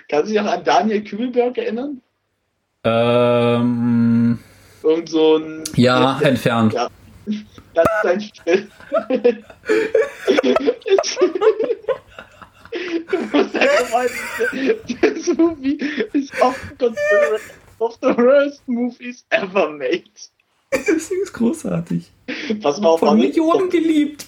Kannst 0.09 0.31
du 0.31 0.33
dich 0.33 0.43
noch 0.43 0.51
an 0.51 0.65
Daniel 0.65 1.05
Kübelberg 1.05 1.59
erinnern? 1.59 2.01
Ähm. 2.85 4.39
Irgend 4.83 5.09
so 5.11 5.37
ein. 5.37 5.65
Ja, 5.77 6.19
entfernt. 6.23 6.73
Ja. 6.73 6.89
Das 7.75 7.85
ist 8.05 8.07
ein 8.07 8.33
Film. 8.43 8.69
du 13.11 13.19
musst 13.37 13.57
einfach 13.57 13.91
mal. 13.91 14.09
Das 15.01 15.37
Movie 15.37 15.79
is 16.13 16.31
often 16.41 16.79
considered 16.79 17.41
of 17.79 17.99
the 18.01 18.17
worst 18.17 18.67
movies 18.67 19.25
ever 19.31 19.71
made. 19.71 20.05
Das 20.71 21.09
Ding 21.09 21.23
ist 21.23 21.33
großartig. 21.33 22.11
Pass 22.61 22.81
mal 22.81 22.89
auf, 22.89 23.01
Von 23.01 23.19
Millionen 23.19 23.71
geliebt. 23.71 24.27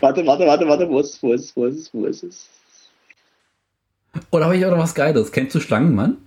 Warte, 0.00 0.26
warte, 0.26 0.46
warte, 0.46 0.66
warte, 0.66 0.88
wo 0.88 1.00
ist 1.00 1.14
es, 1.14 1.22
wo 1.22 1.32
ist 1.32 1.44
es, 1.44 1.56
wo 1.56 1.66
ist 1.66 1.76
es, 1.76 1.94
wo 1.94 2.06
ist 2.06 2.22
es? 2.24 2.48
Oder 4.30 4.46
habe 4.46 4.56
ich 4.56 4.66
auch 4.66 4.70
noch 4.70 4.78
was 4.78 4.94
Geiles? 4.94 5.32
Kennst 5.32 5.54
du 5.54 5.60
Schlangenmann? 5.60 6.18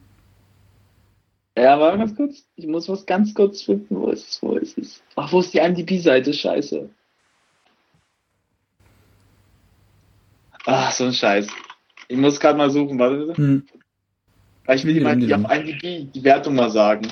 Ja, 1.58 1.80
warte 1.80 2.00
ganz 2.00 2.16
kurz. 2.16 2.44
Ich 2.56 2.68
muss 2.68 2.90
was 2.90 3.06
ganz 3.06 3.34
kurz 3.34 3.62
finden. 3.62 3.96
Wo 3.96 4.10
ist 4.10 4.30
es? 4.30 4.42
Wo 4.42 4.54
ist 4.56 4.78
es? 4.78 5.02
Ach, 5.16 5.32
wo 5.32 5.40
ist 5.40 5.54
die 5.54 5.60
IMDb-Seite? 5.60 6.34
Scheiße. 6.34 6.90
Ach, 10.66 10.92
so 10.92 11.06
ein 11.06 11.14
Scheiß. 11.14 11.48
Ich 12.08 12.18
muss 12.18 12.40
gerade 12.40 12.58
mal 12.58 12.70
suchen, 12.70 13.00
warte 13.00 13.18
bitte. 13.18 13.38
Hm. 13.38 13.64
Ich 14.68 14.84
will 14.84 14.96
die 14.96 15.00
mal 15.00 15.16
die 15.16 15.34
auf 15.34 15.52
IMDb 15.52 16.12
die 16.12 16.24
Wertung 16.24 16.56
mal 16.56 16.72
sagen. 16.72 17.08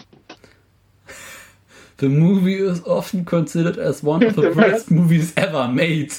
The 1.99 2.09
movie 2.09 2.55
is 2.55 2.83
often 2.85 3.23
considered 3.23 3.77
as 3.77 4.03
one 4.03 4.25
of 4.25 4.35
the 4.35 4.41
worst 4.55 4.89
movies 4.89 5.33
ever 5.37 5.67
made. 5.67 6.09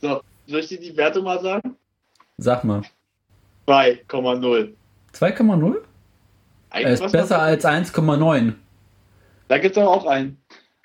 So, 0.00 0.20
soll 0.46 0.60
ich 0.60 0.68
dir 0.68 0.80
die 0.80 0.96
Wertung 0.96 1.24
mal 1.24 1.40
sagen? 1.40 1.76
Sag 2.38 2.64
mal. 2.64 2.82
2,0. 3.68 4.72
2,0? 5.14 5.76
Er 6.70 6.90
ist 6.90 7.12
besser 7.12 7.40
als 7.40 7.64
1,9. 7.64 8.54
Da 9.46 9.58
gibt 9.58 9.76
es 9.76 9.82
aber 9.82 9.90
auch 9.90 10.06
einen. 10.06 10.38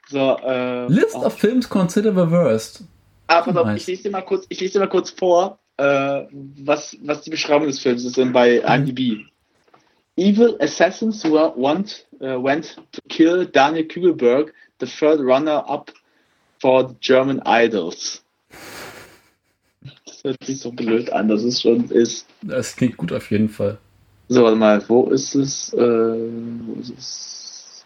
So, 0.07 0.37
äh, 0.37 0.87
List 0.87 1.15
oh. 1.15 1.25
of 1.25 1.33
Films 1.33 1.67
considered 1.67 2.15
the 2.15 2.29
worst. 2.29 2.83
Ah, 3.27 3.41
pass 3.41 3.55
auf, 3.55 3.75
ich 3.75 3.87
lese 3.87 4.03
dir 4.03 4.11
mal 4.11 4.21
kurz, 4.21 4.45
ich 4.49 4.59
lese 4.59 4.73
dir 4.73 4.79
mal 4.79 4.89
kurz 4.89 5.11
vor, 5.11 5.59
äh, 5.77 6.23
was, 6.63 6.97
was 7.01 7.21
die 7.21 7.29
Beschreibung 7.29 7.67
des 7.67 7.79
Films 7.79 8.03
ist 8.05 8.15
bei 8.33 8.61
mhm. 8.61 8.87
IMDb. 8.87 9.25
Evil 10.17 10.57
assassins 10.59 11.23
who 11.23 11.33
want, 11.33 12.07
uh, 12.21 12.41
went 12.41 12.75
to 12.91 13.01
kill 13.07 13.45
Daniel 13.45 13.85
Kügelberg, 13.85 14.51
the 14.79 14.87
third 14.87 15.19
runner-up 15.19 15.91
for 16.59 16.87
the 16.87 16.95
German 16.99 17.39
Idols. 17.45 18.23
Das 20.05 20.23
hört 20.23 20.43
sich 20.43 20.59
so 20.59 20.71
blöd 20.71 21.11
an, 21.11 21.27
dass 21.27 21.43
es 21.43 21.61
schon 21.61 21.89
ist. 21.91 22.25
Das 22.41 22.75
klingt 22.75 22.97
gut 22.97 23.13
auf 23.13 23.29
jeden 23.29 23.49
Fall. 23.49 23.77
So, 24.29 24.43
warte 24.43 24.57
mal, 24.57 24.83
wo 24.89 25.05
ist 25.11 25.35
es? 25.35 25.71
Äh, 25.73 25.77
wo 25.77 26.79
ist 26.79 26.93
es? 26.97 27.85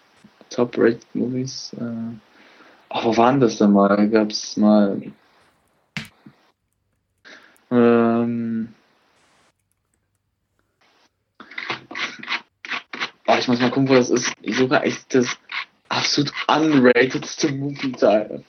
Top 0.49 0.77
Rated 0.77 1.05
Movies. 1.13 1.75
Äh, 1.79 2.15
oh, 2.89 3.03
wo 3.03 3.17
waren 3.17 3.39
das 3.39 3.57
denn 3.57 3.73
mal? 3.73 4.09
Gab 4.09 4.31
es 4.31 4.55
mal. 4.55 5.01
Ähm, 7.71 8.73
oh, 13.25 13.35
ich 13.39 13.47
muss 13.47 13.61
mal 13.61 13.71
gucken, 13.71 13.87
wo 13.87 13.95
das 13.95 14.09
ist. 14.09 14.33
Ich 14.41 14.57
suche 14.57 14.81
echt 14.81 15.15
das 15.15 15.37
absolut 15.87 16.33
unratedste 16.47 17.51
Movie 17.53 17.93
teil. 17.93 18.43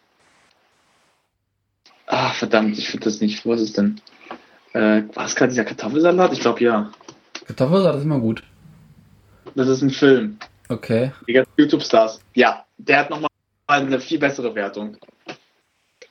Ah, 2.06 2.30
verdammt, 2.30 2.76
ich 2.76 2.88
finde 2.88 3.04
das 3.04 3.20
nicht. 3.20 3.46
Wo 3.46 3.54
ist 3.54 3.60
es 3.60 3.72
denn? 3.72 4.00
Äh, 4.72 5.02
war 5.14 5.26
es 5.26 5.36
gerade 5.36 5.50
dieser 5.50 5.64
Kartoffelsalat? 5.64 6.32
Ich 6.32 6.40
glaube 6.40 6.62
ja. 6.62 6.90
Kartoffelsalat 7.46 7.96
ist 7.96 8.04
immer 8.04 8.20
gut. 8.20 8.42
Das 9.54 9.68
ist 9.68 9.82
ein 9.82 9.90
Film. 9.90 10.38
Okay. 10.68 11.12
Die 11.28 11.32
ganzen 11.32 11.52
YouTube-Stars. 11.56 12.20
Ja, 12.34 12.64
der 12.78 12.98
hat 12.98 13.10
nochmal 13.10 13.28
eine 13.66 14.00
viel 14.00 14.18
bessere 14.18 14.54
Wertung. 14.54 14.96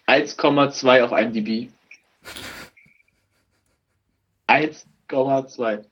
1,2 0.08 1.04
auf 1.04 1.12
IMDb. 1.12 1.72
1,2. 4.52 5.86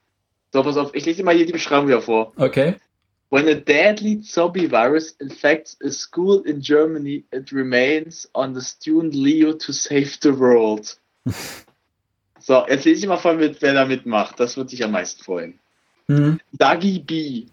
So, 0.52 0.64
pass 0.64 0.78
auf, 0.78 0.96
ich 0.96 1.06
lese 1.06 1.18
dir 1.18 1.24
mal 1.24 1.36
hier 1.36 1.46
die 1.46 1.52
Beschreibung 1.52 1.88
wieder 1.88 2.02
vor. 2.02 2.34
Okay. 2.36 2.76
When 3.30 3.48
a 3.48 3.54
deadly 3.54 4.22
zombie 4.22 4.68
virus 4.68 5.12
infects 5.20 5.78
a 5.84 5.92
school 5.92 6.42
in 6.46 6.62
Germany, 6.62 7.26
it 7.32 7.52
remains 7.52 8.28
on 8.34 8.56
the 8.56 8.62
student 8.62 9.14
Leo 9.14 9.54
to 9.54 9.72
save 9.72 10.18
the 10.22 10.32
world. 10.32 10.98
so, 12.40 12.66
jetzt 12.68 12.86
lese 12.86 13.02
ich 13.02 13.08
mal 13.08 13.18
vor, 13.18 13.36
mit, 13.36 13.62
wer 13.62 13.74
da 13.74 13.86
mitmacht. 13.86 14.40
Das 14.40 14.58
würde 14.58 14.72
dich 14.72 14.84
am 14.84 14.92
meisten 14.92 15.24
freuen. 15.24 15.60
Mhm. 16.08 16.40
Dagi 16.54 17.00
B. 17.00 17.46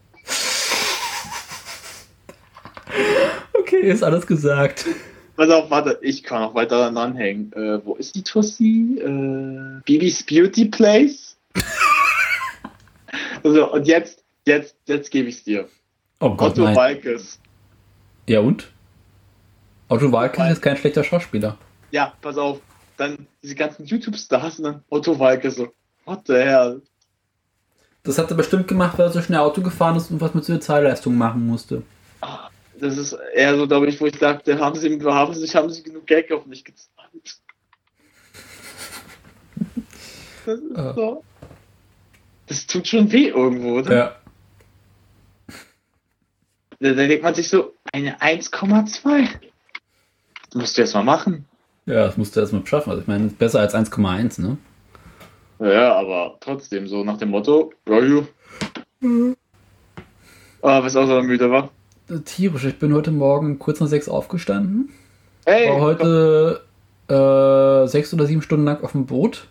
Okay, 3.53 3.91
ist 3.91 4.03
alles 4.03 4.27
gesagt. 4.27 4.87
Pass 5.37 5.51
auf, 5.51 5.71
warte, 5.71 5.99
ich 6.01 6.23
kann 6.23 6.41
noch 6.41 6.55
weiter 6.55 6.79
daran 6.79 6.97
anhängen. 6.97 7.53
Äh, 7.53 7.85
wo 7.85 7.95
ist 7.95 8.15
die 8.15 8.23
Tussi? 8.23 8.99
Äh, 8.99 9.83
Bibis 9.85 10.25
Beauty 10.25 10.67
Place? 10.67 11.37
also, 13.45 13.73
und 13.73 13.87
jetzt, 13.87 14.25
jetzt, 14.47 14.77
jetzt 14.87 15.11
gebe 15.11 15.29
ich 15.29 15.37
es 15.37 15.45
dir. 15.45 15.69
Oh 16.21 16.31
Gott, 16.31 16.53
Otto 16.53 16.65
nein. 16.65 16.77
Walkes. 16.77 17.39
Ja 18.27 18.41
und? 18.41 18.73
Otto 19.89 20.11
Walkes 20.11 20.53
ist 20.53 20.63
kein 20.63 20.77
schlechter 20.79 21.05
Schauspieler. 21.05 21.59
Ja, 21.91 22.15
pass 22.23 22.39
auf. 22.39 22.61
Dann 22.97 23.27
diese 23.43 23.55
ganzen 23.55 23.85
YouTube-Stars 23.85 24.59
und 24.59 24.65
dann 24.65 24.85
Otto 24.89 25.19
Walkes 25.19 25.57
so, 25.57 25.69
what 26.07 26.23
the 26.27 26.35
hell? 26.35 26.81
Das 28.05 28.17
hat 28.17 28.31
er 28.31 28.37
bestimmt 28.37 28.69
gemacht, 28.69 28.99
weil 28.99 29.07
er 29.07 29.13
so 29.13 29.21
schnell 29.21 29.41
Auto 29.41 29.61
gefahren 29.61 29.97
ist 29.97 30.11
und 30.11 30.21
was 30.21 30.33
mit 30.33 30.45
Sozialleistungen 30.45 31.19
machen 31.19 31.47
musste. 31.47 31.83
Das 32.79 32.99
ist 32.99 33.17
eher 33.35 33.57
so, 33.57 33.67
glaube 33.67 33.87
ich, 33.87 34.01
wo 34.01 34.07
ich 34.07 34.19
dachte, 34.19 34.59
haben 34.59 34.79
sie, 34.79 35.01
haben 35.03 35.35
sie, 35.35 35.47
haben 35.49 35.71
sie 35.71 35.83
genug 35.83 36.07
Geld 36.07 36.31
auf 36.33 36.47
mich 36.47 36.65
gezahlt? 36.65 37.41
Das 40.45 40.61
ist 40.61 40.77
ah. 40.77 40.95
so. 40.95 41.25
Das 42.47 42.67
tut 42.67 42.87
schon 42.87 43.11
weh 43.11 43.29
irgendwo, 43.29 43.79
oder? 43.79 43.97
Ja. 43.97 44.17
Da, 46.79 46.91
da 46.91 47.07
denkt 47.07 47.23
man 47.23 47.35
sich 47.35 47.49
so, 47.49 47.75
eine 47.93 48.21
1,2. 48.21 49.29
Das 50.45 50.55
musst 50.55 50.77
du 50.77 50.83
erst 50.83 50.95
mal 50.95 51.03
machen. 51.03 51.47
Ja, 51.87 52.07
das 52.07 52.17
musst 52.17 52.37
du 52.37 52.41
erst 52.41 52.53
mal 52.53 52.67
schaffen. 52.67 52.91
Also 52.91 53.03
ich 53.03 53.09
meine, 53.09 53.29
besser 53.29 53.61
als 53.61 53.75
1,1, 53.75 54.41
ne? 54.41 54.59
Ja, 55.59 55.95
aber 55.97 56.37
trotzdem, 56.41 56.87
so 56.87 57.03
nach 57.03 57.17
dem 57.17 57.31
Motto, 57.31 57.73
ja. 57.89 58.27
Mhm. 59.01 59.37
Ah, 60.63 60.83
was 60.83 60.97
auch 60.97 61.07
so 61.07 61.23
müde 61.23 61.51
war. 61.51 61.71
Tierisch, 62.25 62.65
ich 62.65 62.79
bin 62.79 62.95
heute 62.95 63.11
Morgen 63.11 63.59
kurz 63.59 63.81
nach 63.81 63.89
sechs 63.89 64.09
aufgestanden. 64.09 64.91
Hey, 65.45 65.69
war 65.69 65.81
heute 65.81 66.61
äh, 67.09 67.89
sechs 67.89 68.15
oder 68.15 68.27
sieben 68.27 68.43
Stunden 68.43 68.65
lang 68.65 68.83
auf 68.85 68.93
dem 68.93 69.07
Boot. 69.07 69.49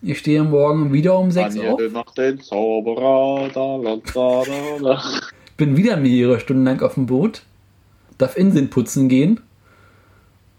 Ich 0.00 0.18
stehe 0.18 0.42
morgen 0.42 0.94
wieder 0.94 1.18
um 1.18 1.30
sechs 1.30 1.58
auf. 1.58 1.78
Nach 1.92 2.10
den 2.14 2.40
Zauberer, 2.40 3.50
da, 3.52 3.78
da, 3.78 3.96
da, 4.14 4.78
da. 4.82 5.02
bin 5.58 5.76
wieder 5.76 5.98
mehrere 5.98 6.40
Stunden 6.40 6.64
lang 6.64 6.80
auf 6.80 6.94
dem 6.94 7.04
Boot. 7.04 7.42
Darf 8.16 8.36
Inseln 8.38 8.70
putzen 8.70 9.10
gehen. 9.10 9.40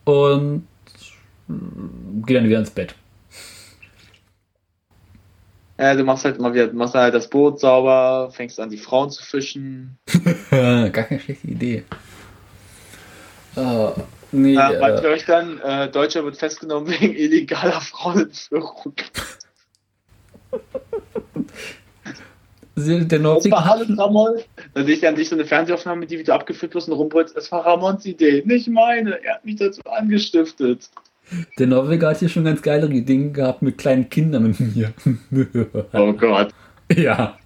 Und 0.04 0.68
gehe 1.48 2.38
dann 2.38 2.48
wieder 2.48 2.60
ins 2.60 2.70
Bett. 2.70 2.94
Ja, 5.82 5.96
du 5.96 6.04
machst 6.04 6.26
halt 6.26 6.38
immer 6.38 6.54
wieder, 6.54 6.72
machst 6.74 6.94
halt 6.94 7.16
das 7.16 7.28
Boot 7.28 7.60
sauber, 7.60 8.30
fängst 8.32 8.60
an, 8.60 8.70
die 8.70 8.78
Frauen 8.78 9.10
zu 9.10 9.24
fischen. 9.24 9.98
Gar 10.52 10.90
keine 10.92 11.20
schlechte 11.20 11.48
Idee. 11.48 11.84
Uh, 13.58 13.90
nee, 14.32 14.54
ja, 14.54 14.72
äh, 14.74 15.08
euch 15.08 15.26
dann, 15.26 15.60
äh, 15.60 15.90
Deutscher 15.90 16.24
wird 16.24 16.38
festgenommen 16.38 16.88
wegen 16.88 17.16
illegaler 17.16 17.82
Frauenentführung. 17.82 18.94
der 22.76 23.20
Norwegen. 23.20 23.50
Das 23.50 23.66
war 23.66 23.72
alles 23.72 23.98
Ramon. 23.98 24.38
Dann 24.76 24.86
sehe 24.86 24.96
ich 24.96 25.08
an 25.08 25.16
dich 25.16 25.30
so 25.30 25.36
eine 25.36 25.46
Fernsehaufnahme, 25.46 26.06
die 26.06 26.20
wieder 26.20 26.36
abgeführt 26.36 26.76
wirst 26.76 26.90
und 26.90 26.94
rumbrüllst. 26.94 27.36
Es 27.36 27.52
war 27.52 27.66
Ramons 27.66 28.06
Idee, 28.06 28.44
nicht 28.46 28.68
meine. 28.68 29.20
Er 29.24 29.34
hat 29.36 29.46
mich 29.46 29.56
dazu 29.56 29.82
angestiftet. 29.86 30.92
Der 31.58 31.68
Norweger 31.68 32.10
hat 32.10 32.20
hier 32.20 32.30
schon 32.30 32.44
ganz 32.44 32.62
geile 32.62 32.88
Ideen 32.88 33.34
gehabt 33.34 33.62
mit 33.62 33.78
kleinen 33.78 34.10
Kindern 34.10 34.44
mit 34.44 34.60
mir. 34.60 34.94
oh 35.94 36.14
Gott. 36.14 36.54
Ja. 36.94 37.38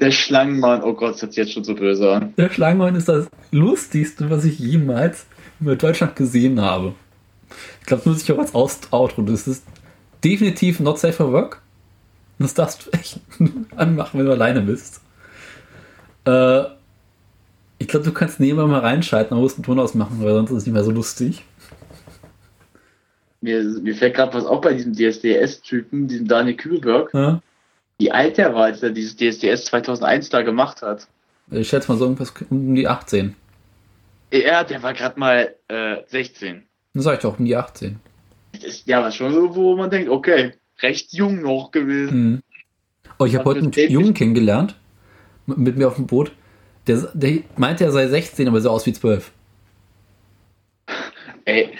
Der 0.00 0.10
Schlangenmann, 0.10 0.82
oh 0.82 0.94
Gott, 0.94 1.14
das 1.14 1.22
hört 1.22 1.32
sich 1.32 1.44
jetzt 1.44 1.52
schon 1.52 1.64
so 1.64 1.74
böse 1.74 2.10
an. 2.10 2.34
Der 2.36 2.50
Schlangenmann 2.50 2.94
ist 2.94 3.08
das 3.08 3.28
Lustigste, 3.50 4.30
was 4.30 4.44
ich 4.44 4.58
jemals 4.58 5.26
über 5.60 5.76
Deutschland 5.76 6.16
gesehen 6.16 6.60
habe. 6.60 6.94
Ich 7.80 7.86
glaube, 7.86 8.02
das 8.04 8.12
muss 8.12 8.22
ich 8.22 8.32
auch 8.32 8.38
als 8.38 8.54
Outro. 8.92 9.22
Das 9.22 9.46
ist 9.46 9.64
definitiv 10.24 10.80
not 10.80 10.98
safe 10.98 11.12
for 11.12 11.32
work. 11.32 11.60
Das 12.38 12.54
darfst 12.54 12.86
du 12.86 12.90
echt 12.92 13.20
anmachen, 13.76 14.18
wenn 14.18 14.26
du 14.26 14.32
alleine 14.32 14.62
bist. 14.62 15.00
Äh, 16.24 16.62
ich 17.78 17.88
glaube, 17.88 18.04
du 18.04 18.12
kannst 18.12 18.40
nebenbei 18.40 18.66
mal 18.66 18.80
reinschalten, 18.80 19.34
aber 19.34 19.42
musst 19.42 19.56
einen 19.56 19.64
Ton 19.64 19.78
ausmachen, 19.78 20.16
weil 20.20 20.32
sonst 20.32 20.50
ist 20.50 20.56
es 20.58 20.66
nicht 20.66 20.74
mehr 20.74 20.84
so 20.84 20.90
lustig 20.90 21.44
mir, 23.42 23.62
mir 23.62 23.94
fällt 23.94 24.14
gerade 24.14 24.34
was 24.34 24.44
auch 24.44 24.60
bei 24.60 24.74
diesem 24.74 24.94
DSDS-Typen, 24.94 26.08
diesem 26.08 26.28
Daniel 26.28 26.56
Kübelberg, 26.56 27.12
ja? 27.12 27.42
wie 27.98 28.10
alt 28.10 28.38
der 28.38 28.54
war, 28.54 28.64
als 28.64 28.82
er 28.82 28.90
dieses 28.90 29.16
DSDS 29.16 29.66
2001 29.66 30.30
da 30.30 30.42
gemacht 30.42 30.82
hat. 30.82 31.06
Ich 31.50 31.68
schätze 31.68 31.90
mal 31.90 31.98
so 31.98 32.04
irgendwas 32.04 32.32
um 32.50 32.74
die 32.74 32.88
18. 32.88 33.36
Ja, 34.32 34.64
der 34.64 34.82
war 34.82 34.94
gerade 34.94 35.20
mal 35.20 35.54
äh, 35.68 35.96
16. 36.06 36.62
Das 36.94 37.04
sag 37.04 37.14
ich 37.14 37.20
doch, 37.20 37.38
um 37.38 37.44
die 37.44 37.56
18. 37.56 38.00
Das 38.52 38.64
ist 38.64 38.86
ja 38.86 39.02
was 39.02 39.14
schon 39.14 39.32
so, 39.32 39.54
wo 39.54 39.76
man 39.76 39.90
denkt, 39.90 40.08
okay, 40.08 40.52
recht 40.80 41.12
jung 41.12 41.42
noch 41.42 41.70
gewesen. 41.70 42.10
Hm. 42.10 42.42
Oh, 43.18 43.24
ich 43.24 43.34
habe 43.36 43.44
heute 43.44 43.60
einen 43.60 43.72
Jungen 43.90 44.14
kennengelernt, 44.14 44.76
mit 45.46 45.76
mir 45.76 45.88
auf 45.88 45.96
dem 45.96 46.06
Boot. 46.06 46.32
Der, 46.86 47.10
der 47.14 47.42
meinte, 47.56 47.84
er 47.84 47.92
sei 47.92 48.08
16, 48.08 48.48
aber 48.48 48.60
sah 48.60 48.70
aus 48.70 48.86
wie 48.86 48.92
12. 48.92 49.30
Ey, 51.44 51.70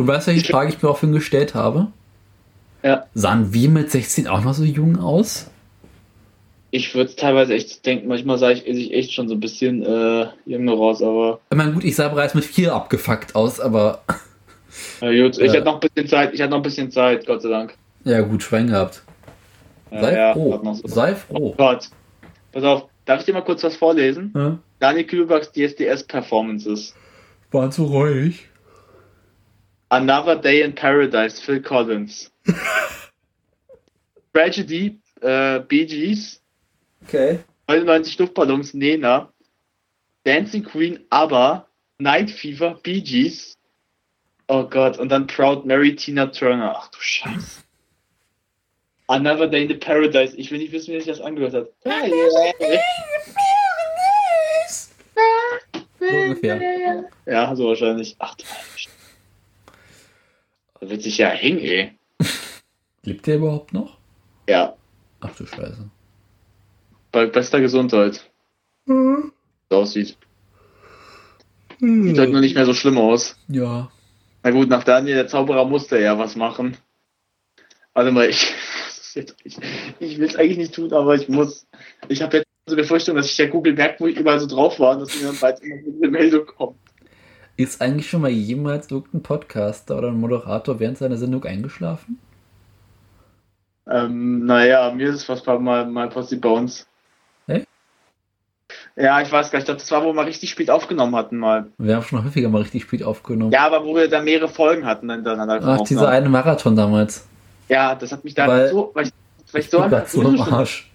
und 0.00 0.06
weißt 0.06 0.26
du, 0.26 0.32
welche 0.32 0.50
Frage 0.50 0.70
ich 0.70 0.82
mir 0.82 0.88
auch 0.88 0.98
für 0.98 1.06
ihn 1.06 1.12
gestellt 1.12 1.54
habe? 1.54 1.88
Ja. 2.82 3.06
Sahen 3.14 3.52
wir 3.52 3.68
mit 3.68 3.90
16 3.90 4.26
auch 4.26 4.42
noch 4.42 4.54
so 4.54 4.64
jung 4.64 4.98
aus? 4.98 5.50
Ich 6.70 6.94
würde 6.94 7.14
teilweise 7.16 7.54
echt 7.54 7.84
denken, 7.84 8.08
manchmal 8.08 8.38
sah 8.38 8.50
ich, 8.50 8.66
ich 8.66 8.92
echt 8.94 9.12
schon 9.12 9.28
so 9.28 9.34
ein 9.34 9.40
bisschen 9.40 9.82
äh, 9.82 10.26
jünger 10.46 10.72
raus, 10.72 11.02
aber. 11.02 11.40
Ich 11.50 11.56
meine, 11.56 11.72
gut, 11.72 11.84
ich 11.84 11.96
sah 11.96 12.08
bereits 12.08 12.34
mit 12.34 12.44
4 12.44 12.72
abgefuckt 12.72 13.34
aus, 13.34 13.60
aber. 13.60 14.02
Ja, 15.00 15.10
gut, 15.10 15.36
ich 15.36 15.40
äh, 15.40 15.48
hatte 15.48 15.62
noch 15.62 15.80
ein 15.82 15.88
bisschen 15.88 16.08
Zeit, 16.08 16.32
ich 16.32 16.40
hatte 16.40 16.50
noch 16.50 16.58
ein 16.58 16.62
bisschen 16.62 16.90
Zeit, 16.90 17.26
Gott 17.26 17.42
sei 17.42 17.48
Dank. 17.48 17.74
Ja, 18.04 18.20
gut, 18.20 18.42
Schwein 18.42 18.68
gehabt. 18.68 19.02
Sei 19.90 20.16
ja, 20.16 20.32
froh. 20.32 20.60
So. 20.74 20.86
Sei 20.86 21.14
froh. 21.14 21.50
Oh 21.50 21.54
Gott. 21.56 21.88
Pass 22.52 22.64
auf, 22.64 22.84
darf 23.04 23.20
ich 23.20 23.26
dir 23.26 23.32
mal 23.32 23.42
kurz 23.42 23.64
was 23.64 23.76
vorlesen? 23.76 24.32
Ja? 24.34 24.58
Daniel 24.78 25.06
Kühlbergs 25.06 25.50
DSDS 25.52 26.04
Performances. 26.04 26.94
War 27.50 27.70
zu 27.70 27.84
ruhig. 27.84 28.49
Another 29.90 30.36
Day 30.36 30.62
in 30.62 30.72
Paradise, 30.72 31.40
Phil 31.40 31.60
Collins. 31.60 32.30
Tragedy, 34.32 35.00
äh, 35.20 35.58
Bee 35.60 35.84
Gees. 35.84 36.40
Okay. 37.02 37.40
99 37.66 38.18
Luftballons, 38.18 38.72
Nena. 38.72 39.32
Dancing 40.24 40.62
Queen, 40.62 41.00
ABBA. 41.10 41.66
Night 41.98 42.30
Fever, 42.30 42.78
Bee 42.82 43.00
Gees. 43.00 43.58
Oh 44.46 44.64
Gott, 44.64 44.98
und 44.98 45.10
dann 45.10 45.26
Proud 45.26 45.66
Mary, 45.66 45.96
Tina 45.96 46.26
Turner. 46.26 46.74
Ach 46.76 46.88
du 46.88 46.98
Scheiße. 47.00 47.62
Another 49.08 49.48
Day 49.48 49.62
in 49.62 49.68
the 49.68 49.74
Paradise. 49.74 50.36
Ich 50.36 50.52
will 50.52 50.58
nicht 50.58 50.72
wissen, 50.72 50.94
wie 50.94 50.98
sich 50.98 51.08
das 51.08 51.20
angehört 51.20 51.54
hat. 51.54 51.68
So 55.98 56.06
ungefähr. 56.06 57.10
Ja, 57.26 57.54
so 57.56 57.66
wahrscheinlich. 57.66 58.14
Ach 58.20 58.36
du 58.36 58.44
Scheiße. 58.44 58.89
Da 60.80 60.88
wird 60.88 61.02
sich 61.02 61.18
ja 61.18 61.28
hängen, 61.28 61.60
ey. 61.60 61.92
Lebt 63.04 63.26
der 63.26 63.36
überhaupt 63.36 63.72
noch? 63.72 63.98
Ja. 64.48 64.74
Ach 65.20 65.34
du 65.36 65.46
Scheiße. 65.46 65.90
Bei 67.12 67.26
bester 67.26 67.60
Gesundheit. 67.60 68.30
Mhm. 68.86 69.32
So 69.68 69.76
aussieht. 69.76 70.16
Mhm. 71.80 72.04
Sieht 72.04 72.18
halt 72.18 72.30
nur 72.30 72.40
nicht 72.40 72.54
mehr 72.54 72.66
so 72.66 72.74
schlimm 72.74 72.98
aus. 72.98 73.36
Ja. 73.48 73.90
Na 74.42 74.50
gut, 74.50 74.68
nach 74.68 74.84
Daniel, 74.84 75.16
der 75.16 75.28
Zauberer, 75.28 75.66
musste 75.66 76.00
ja 76.00 76.18
was 76.18 76.34
machen. 76.36 76.76
Warte 77.92 78.10
mal, 78.12 78.28
ich, 78.28 78.54
ich, 79.44 79.58
ich 79.98 80.18
will 80.18 80.28
es 80.28 80.36
eigentlich 80.36 80.58
nicht 80.58 80.74
tun, 80.74 80.92
aber 80.92 81.14
ich 81.14 81.28
muss. 81.28 81.66
Ich 82.08 82.22
habe 82.22 82.38
jetzt 82.38 82.46
so 82.66 82.76
Befürchtung, 82.76 83.16
dass 83.16 83.26
ich 83.26 83.36
ja 83.36 83.46
Google 83.46 83.74
merkt, 83.74 84.00
wo 84.00 84.06
ich 84.06 84.16
überall 84.16 84.40
so 84.40 84.46
drauf 84.46 84.78
war 84.78 84.92
und 84.92 85.00
dass 85.00 85.14
mir 85.20 85.26
dann 85.26 85.38
bald 85.38 85.60
immer 85.60 85.76
eine 85.76 86.10
Meldung 86.10 86.46
kommt. 86.46 86.78
Ist 87.60 87.82
eigentlich 87.82 88.08
schon 88.08 88.22
mal 88.22 88.30
jemals 88.30 88.90
irgendein 88.90 89.22
Podcaster 89.22 89.98
oder 89.98 90.08
ein 90.08 90.18
Moderator 90.18 90.80
während 90.80 90.96
seiner 90.96 91.18
Sendung 91.18 91.44
eingeschlafen? 91.44 92.18
Ähm, 93.86 94.46
naja, 94.46 94.90
mir 94.92 95.10
ist 95.10 95.16
es 95.16 95.24
fast 95.24 95.46
mal, 95.46 95.84
mal 95.84 96.08
passiert 96.08 96.40
bei 96.40 96.48
uns. 96.48 96.86
Hey? 97.46 97.64
Ja, 98.96 99.20
ich 99.20 99.30
weiß 99.30 99.50
gar 99.50 99.58
nicht. 99.58 99.64
Ich 99.64 99.66
glaube, 99.66 99.80
das 99.80 99.90
war, 99.90 100.02
wo 100.02 100.06
wir 100.06 100.14
mal 100.14 100.24
richtig 100.24 100.48
spät 100.48 100.70
aufgenommen 100.70 101.14
hatten 101.14 101.36
mal. 101.36 101.66
Wir 101.76 101.96
haben 101.96 102.02
schon 102.02 102.24
häufiger 102.24 102.48
mal 102.48 102.62
richtig 102.62 102.84
spät 102.84 103.02
aufgenommen. 103.02 103.52
Ja, 103.52 103.66
aber 103.66 103.84
wo 103.84 103.94
wir 103.94 104.08
da 104.08 104.22
mehrere 104.22 104.48
Folgen 104.48 104.86
hatten 104.86 105.10
hintereinander. 105.10 105.60
Ach, 105.62 105.82
dieser 105.82 106.08
eine 106.08 106.30
Marathon 106.30 106.74
damals. 106.76 107.26
Ja, 107.68 107.94
das 107.94 108.10
hat 108.10 108.24
mich 108.24 108.32
da 108.34 108.48
weil, 108.48 108.68
so, 108.68 108.90
weil 108.94 109.04
ich, 109.04 109.12
weil 109.52 109.60
ich 109.60 109.68
so, 109.68 109.86
so 110.06 110.22
am 110.22 110.40
Arsch. 110.54 110.90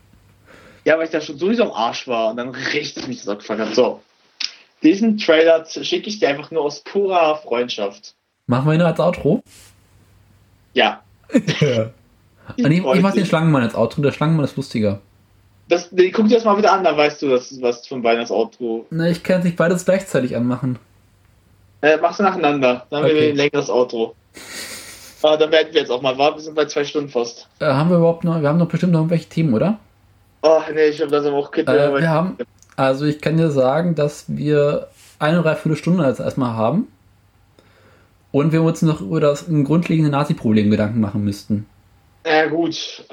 Ja, 0.84 0.98
weil 0.98 1.06
ich 1.06 1.12
da 1.12 1.22
schon 1.22 1.38
sowieso 1.38 1.66
am 1.66 1.72
Arsch 1.74 2.08
war 2.08 2.32
und 2.32 2.38
dann 2.38 2.50
richtig 2.74 3.08
mich 3.08 3.20
das 3.20 3.30
abgefangen 3.30 3.68
hat. 3.68 3.76
So. 3.76 4.02
Diesen 4.84 5.18
Trailer 5.18 5.66
schicke 5.66 6.10
ich 6.10 6.20
dir 6.20 6.30
einfach 6.30 6.52
nur 6.52 6.64
aus 6.64 6.82
purer 6.82 7.38
Freundschaft. 7.38 8.16
Machen 8.48 8.68
wir 8.68 8.74
ihn 8.76 8.82
als 8.82 9.00
Outro? 9.00 9.42
Ja. 10.74 11.02
ja. 11.60 11.92
Ich, 12.58 12.64
ich, 12.64 12.86
ich 12.86 13.02
mach 13.02 13.14
den 13.14 13.26
Schlangenmann 13.26 13.64
als 13.64 13.74
Outro, 13.74 14.04
der 14.04 14.12
Schlangenmann 14.12 14.46
ist 14.46 14.56
lustiger. 14.56 15.02
Das, 15.68 15.90
den 15.90 16.12
guck 16.12 16.28
dir 16.28 16.36
das 16.36 16.46
mal 16.46 16.58
wieder 16.58 16.74
an, 16.74 16.84
dann 16.84 16.96
weißt 16.96 17.24
du, 17.24 17.30
dass 17.30 17.60
was 17.60 17.88
von 17.88 18.04
beiden 18.04 18.22
das 18.22 18.30
Outro. 18.30 18.86
Ne, 18.92 19.10
ich 19.10 19.24
kann 19.24 19.42
sich 19.42 19.56
beides 19.56 19.84
gleichzeitig 19.84 20.36
anmachen. 20.36 20.78
Äh, 21.82 21.98
machst 21.98 22.20
du 22.20 22.24
nacheinander, 22.24 22.86
dann 22.90 23.00
haben 23.00 23.06
okay. 23.06 23.20
wir 23.20 23.30
ein 23.30 23.36
längeres 23.36 23.70
Outro. 23.70 24.16
Ah, 25.24 25.38
dann 25.38 25.52
werden 25.52 25.70
wir 25.72 25.82
jetzt 25.82 25.90
auch 25.90 26.04
mal 26.04 26.16
warten, 26.20 26.38
wir 26.38 26.44
sind 26.44 26.54
bei 26.54 26.66
zwei 26.66 26.84
Stunden 26.86 27.10
fast. 27.10 27.48
Äh, 27.60 27.66
haben 27.66 27.90
wir 27.90 27.98
überhaupt 27.98 28.24
noch, 28.24 28.40
wir 28.40 28.48
haben 28.48 28.60
doch 28.60 28.68
bestimmt 28.68 28.94
noch 28.94 29.00
irgendwelche 29.00 29.28
Themen, 29.28 29.56
oder? 29.56 29.80
Oh, 30.44 30.62
nee, 30.72 30.86
ich 30.86 31.02
habe 31.02 31.10
das 31.10 31.26
auch 31.26 31.50
Kinder. 31.50 31.96
Äh, 31.96 32.02
wir 32.02 32.10
haben, 32.10 32.38
also 32.76 33.06
ich 33.06 33.22
kann 33.22 33.38
dir 33.38 33.52
sagen, 33.52 33.96
dass 33.96 34.26
wir 34.28 34.88
eine 35.20 35.42
Dreiviertelstunde 35.42 36.06
jetzt 36.06 36.20
erstmal 36.20 36.54
haben. 36.54 36.88
Und 38.32 38.52
wir 38.52 38.64
uns 38.64 38.82
noch 38.82 39.00
über 39.00 39.22
das 39.22 39.46
grundlegende 39.48 40.12
Nazi-Problem 40.12 40.70
Gedanken 40.70 41.00
machen 41.00 41.24
müssten. 41.24 41.68
Ja, 42.26 42.48
gut. 42.48 43.06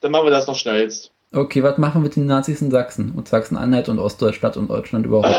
Dann 0.00 0.12
machen 0.12 0.24
wir 0.24 0.30
das 0.30 0.46
noch 0.46 0.56
schnell 0.56 0.82
jetzt. 0.82 1.10
Okay, 1.32 1.62
was 1.62 1.76
machen 1.76 2.00
wir 2.00 2.06
mit 2.06 2.16
den 2.16 2.26
Nazis 2.26 2.62
in 2.62 2.70
Sachsen? 2.70 3.12
Und 3.12 3.28
Sachsen-Anhalt 3.28 3.88
und 3.88 3.98
Ostdeutschland 3.98 4.56
und 4.56 4.68
Deutschland 4.68 5.04
überhaupt? 5.04 5.36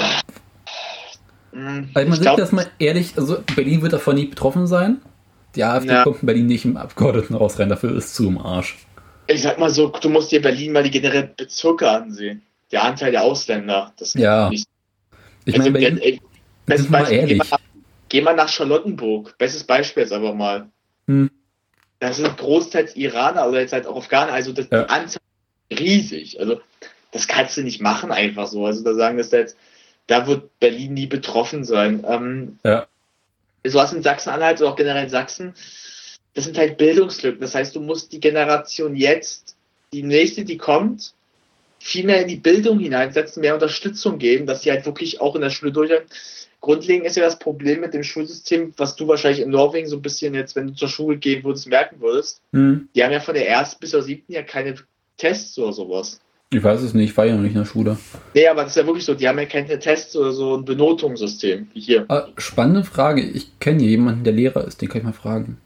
Hm, 1.53 1.89
also 1.93 2.09
man 2.09 2.19
sieht 2.19 2.37
das 2.37 2.51
mal 2.51 2.67
ehrlich, 2.79 3.17
also 3.17 3.39
Berlin 3.55 3.81
wird 3.81 3.93
davon 3.93 4.15
nie 4.15 4.27
betroffen 4.27 4.67
sein. 4.67 5.01
Die 5.55 5.63
AfD 5.63 5.91
ja. 5.91 6.03
kommt 6.03 6.21
in 6.21 6.27
Berlin 6.27 6.45
nicht 6.45 6.63
im 6.63 6.77
Abgeordnetenhaus 6.77 7.59
rein, 7.59 7.67
dafür 7.67 7.95
ist 7.95 8.05
es 8.05 8.13
zu 8.13 8.27
im 8.27 8.37
Arsch. 8.37 8.77
Ich 9.27 9.41
sag 9.41 9.59
mal 9.59 9.69
so, 9.69 9.89
du 9.89 10.09
musst 10.09 10.31
dir 10.31 10.41
Berlin 10.41 10.71
mal 10.71 10.83
die 10.83 10.91
generellen 10.91 11.31
Bezirke 11.35 11.89
ansehen. 11.89 12.41
Der 12.71 12.83
Anteil 12.83 13.11
der 13.11 13.23
Ausländer. 13.23 13.93
Das 13.97 14.13
ja. 14.13 14.49
Nicht. 14.49 14.67
Ich 15.45 15.57
meine, 15.57 15.77
also, 15.77 15.99
Berlin, 15.99 16.21
bestes 16.65 16.91
Beispiel, 16.91 17.25
geh, 17.25 17.35
mal 17.35 17.47
nach, 17.49 17.59
geh 18.09 18.21
mal 18.21 18.35
nach 18.35 18.49
Charlottenburg. 18.49 19.37
Bestes 19.37 19.63
Beispiel 19.63 20.03
jetzt 20.03 20.13
aber 20.13 20.33
mal. 20.33 20.69
Hm. 21.07 21.31
Da 21.99 22.13
sind 22.13 22.37
großteils 22.37 22.95
Iraner 22.95 23.47
oder 23.47 23.59
jetzt 23.59 23.73
halt 23.73 23.87
auch 23.87 23.97
Afghaner. 23.97 24.33
Also 24.33 24.53
das, 24.53 24.67
ja. 24.71 24.83
die 24.83 24.89
Anzahl 24.89 25.21
ist 25.69 25.79
riesig. 25.79 26.39
Also 26.39 26.61
das 27.11 27.27
kannst 27.27 27.57
du 27.57 27.61
nicht 27.61 27.81
machen 27.81 28.11
einfach 28.11 28.47
so. 28.47 28.65
Also 28.65 28.83
da 28.83 28.93
sagen 28.93 29.17
wir 29.17 29.25
jetzt, 29.25 29.57
da 30.07 30.27
wird 30.27 30.59
Berlin 30.59 30.93
nie 30.93 31.07
betroffen 31.07 31.63
sein. 31.63 32.05
Ähm, 32.07 32.59
ja. 32.63 32.87
So 33.63 33.77
was 33.77 33.93
in 33.93 34.01
Sachsen-Anhalt 34.01 34.61
oder 34.61 34.71
auch 34.71 34.75
generell 34.75 35.03
in 35.03 35.09
Sachsen 35.09 35.53
das 36.33 36.45
sind 36.45 36.57
halt 36.57 36.77
Bildungslücken. 36.77 37.41
Das 37.41 37.55
heißt, 37.55 37.75
du 37.75 37.81
musst 37.81 38.11
die 38.11 38.19
Generation 38.19 38.95
jetzt, 38.95 39.55
die 39.93 40.03
nächste, 40.03 40.45
die 40.45 40.57
kommt, 40.57 41.13
viel 41.83 42.05
mehr 42.05 42.21
in 42.21 42.27
die 42.27 42.35
Bildung 42.35 42.79
hineinsetzen, 42.79 43.41
mehr 43.41 43.55
Unterstützung 43.55 44.19
geben, 44.19 44.45
dass 44.45 44.61
sie 44.61 44.71
halt 44.71 44.85
wirklich 44.85 45.19
auch 45.19 45.35
in 45.35 45.41
der 45.41 45.49
Schule 45.49 45.71
durchhalten. 45.71 46.07
Grundlegend 46.59 47.07
ist 47.07 47.17
ja 47.17 47.23
das 47.23 47.39
Problem 47.39 47.81
mit 47.81 47.95
dem 47.95 48.03
Schulsystem, 48.03 48.71
was 48.77 48.95
du 48.95 49.07
wahrscheinlich 49.07 49.41
in 49.41 49.49
Norwegen 49.49 49.87
so 49.87 49.95
ein 49.95 50.01
bisschen 50.03 50.35
jetzt, 50.35 50.55
wenn 50.55 50.67
du 50.67 50.73
zur 50.75 50.89
Schule 50.89 51.17
gehen 51.17 51.43
würdest, 51.43 51.67
merken 51.67 51.99
würdest. 51.99 52.39
Mhm. 52.51 52.87
Die 52.93 53.03
haben 53.03 53.11
ja 53.11 53.19
von 53.19 53.33
der 53.33 53.49
ersten 53.49 53.79
bis 53.79 53.89
zur 53.89 54.03
siebten 54.03 54.31
ja 54.31 54.43
keine 54.43 54.75
Tests 55.17 55.57
oder 55.57 55.73
sowas. 55.73 56.21
Ich 56.53 56.61
weiß 56.61 56.81
es 56.81 56.93
nicht, 56.93 57.11
ich 57.11 57.17
war 57.17 57.25
ja 57.25 57.33
noch 57.33 57.41
nicht 57.41 57.53
in 57.53 57.59
der 57.59 57.65
Schule. 57.65 57.97
Nee, 58.35 58.47
aber 58.47 58.63
das 58.63 58.73
ist 58.73 58.77
ja 58.77 58.85
wirklich 58.85 59.05
so, 59.05 59.15
die 59.15 59.27
haben 59.27 59.39
ja 59.39 59.45
keine 59.45 59.79
Tests 59.79 60.15
oder 60.15 60.33
so 60.33 60.57
ein 60.57 60.65
Benotungssystem 60.65 61.67
wie 61.73 61.79
hier. 61.79 62.05
Ah, 62.09 62.27
spannende 62.37 62.83
Frage. 62.83 63.21
Ich 63.21 63.57
kenne 63.59 63.81
jemanden, 63.83 64.23
der 64.23 64.33
Lehrer 64.33 64.67
ist, 64.67 64.81
den 64.81 64.89
kann 64.89 64.99
ich 64.99 65.05
mal 65.05 65.13
fragen. 65.13 65.57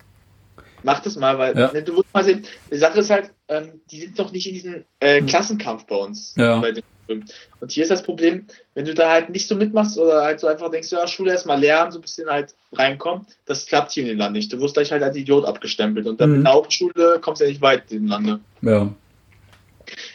Mach 0.85 0.99
das 0.99 1.15
mal, 1.15 1.39
weil 1.39 1.57
ja. 1.57 1.71
Ne, 1.73 1.81
du 1.81 1.93
musst 1.93 2.13
mal 2.13 2.23
sehen, 2.23 2.45
die 2.71 2.77
Sache 2.77 2.99
ist 2.99 3.09
halt, 3.09 3.31
ähm, 3.47 3.81
die 3.89 4.01
sind 4.01 4.17
noch 4.19 4.31
nicht 4.31 4.47
in 4.47 4.53
diesem 4.53 4.85
äh, 4.99 5.19
hm. 5.19 5.25
Klassenkampf 5.25 5.87
bei 5.87 5.95
uns. 5.95 6.35
Ja. 6.37 6.59
Bei 6.59 6.73
und 7.07 7.71
hier 7.71 7.83
ist 7.83 7.91
das 7.91 8.03
Problem, 8.03 8.45
wenn 8.73 8.85
du 8.85 8.93
da 8.93 9.11
halt 9.11 9.29
nicht 9.29 9.47
so 9.47 9.55
mitmachst 9.55 9.97
oder 9.97 10.23
halt 10.23 10.39
so 10.39 10.47
einfach 10.47 10.69
denkst, 10.71 10.91
ja, 10.91 11.07
Schule 11.07 11.31
erstmal 11.31 11.59
lernen, 11.59 11.91
so 11.91 11.99
ein 11.99 12.01
bisschen 12.01 12.29
halt 12.29 12.55
reinkommen, 12.73 13.25
das 13.45 13.65
klappt 13.65 13.91
hier 13.91 14.03
in 14.03 14.09
dem 14.09 14.17
Land 14.17 14.33
nicht. 14.33 14.51
Du 14.51 14.59
wirst 14.59 14.75
gleich 14.75 14.91
halt 14.91 15.03
als 15.03 15.15
Idiot 15.15 15.45
abgestempelt 15.45 16.07
und 16.07 16.19
dann 16.19 16.31
mhm. 16.31 16.35
in 16.37 16.43
der 16.43 16.53
Hauptschule 16.53 17.19
kommst 17.21 17.41
du 17.41 17.45
ja 17.45 17.49
nicht 17.49 17.61
weit 17.61 17.91
in 17.91 18.03
dem 18.03 18.07
Lande. 18.07 18.39
Ja. 18.61 18.91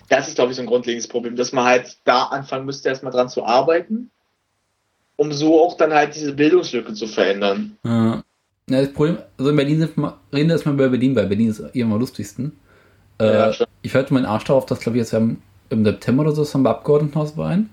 Das 0.08 0.28
ist, 0.28 0.34
glaube 0.34 0.50
ich, 0.50 0.56
so 0.56 0.62
ein 0.62 0.66
grundlegendes 0.66 1.08
Problem, 1.08 1.36
dass 1.36 1.52
man 1.52 1.64
halt 1.64 1.96
da 2.04 2.24
anfangen 2.24 2.66
müsste, 2.66 2.88
erstmal 2.88 3.12
dran 3.12 3.28
zu 3.28 3.44
arbeiten, 3.44 4.10
um 5.16 5.32
so 5.32 5.62
auch 5.64 5.76
dann 5.76 5.94
halt 5.94 6.16
diese 6.16 6.32
Bildungslücke 6.32 6.94
zu 6.94 7.06
verändern. 7.06 7.76
Ja. 7.84 8.24
Ja, 8.70 8.80
das 8.80 8.92
Problem, 8.92 9.18
also 9.36 9.50
in 9.50 9.56
Berlin 9.56 9.80
sind 9.80 9.96
wir, 9.96 10.16
reden 10.32 10.48
wir 10.48 10.54
erstmal 10.54 10.74
über 10.74 10.88
Berlin, 10.88 11.16
weil 11.16 11.26
Berlin 11.26 11.50
ist 11.50 11.60
immer 11.72 11.96
am 11.96 12.00
lustigsten. 12.00 12.52
Äh, 13.18 13.24
ja, 13.24 13.66
ich 13.82 13.94
hörte 13.94 14.14
meinen 14.14 14.26
Arsch 14.26 14.44
darauf, 14.44 14.64
dass, 14.64 14.78
glaube 14.78 14.96
ich, 14.96 15.02
jetzt 15.02 15.12
im, 15.12 15.38
im 15.70 15.84
September 15.84 16.22
oder 16.22 16.32
so 16.32 16.44
haben 16.54 16.62
wir 16.62 16.70
Abgeordnetenhauswahlen. 16.70 17.68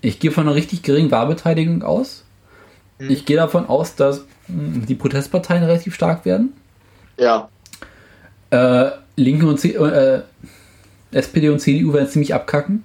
Ich 0.00 0.18
gehe 0.18 0.32
von 0.32 0.46
einer 0.46 0.56
richtig 0.56 0.82
geringen 0.82 1.12
Wahlbeteiligung 1.12 1.84
aus. 1.84 2.24
Hm. 2.98 3.10
Ich 3.10 3.26
gehe 3.26 3.36
davon 3.36 3.66
aus, 3.66 3.94
dass 3.94 4.24
mh, 4.48 4.74
hm, 4.74 4.86
die 4.86 4.96
Protestparteien 4.96 5.62
relativ 5.62 5.94
stark 5.94 6.24
werden. 6.24 6.52
Ja. 7.16 7.48
Äh, 8.50 8.90
Linke 9.14 9.46
und 9.46 9.58
C 9.60 9.70
äh, 9.70 10.22
SPD 11.12 11.48
und 11.48 11.60
CDU 11.60 11.92
werden 11.92 12.08
ziemlich 12.08 12.34
abkacken. 12.34 12.82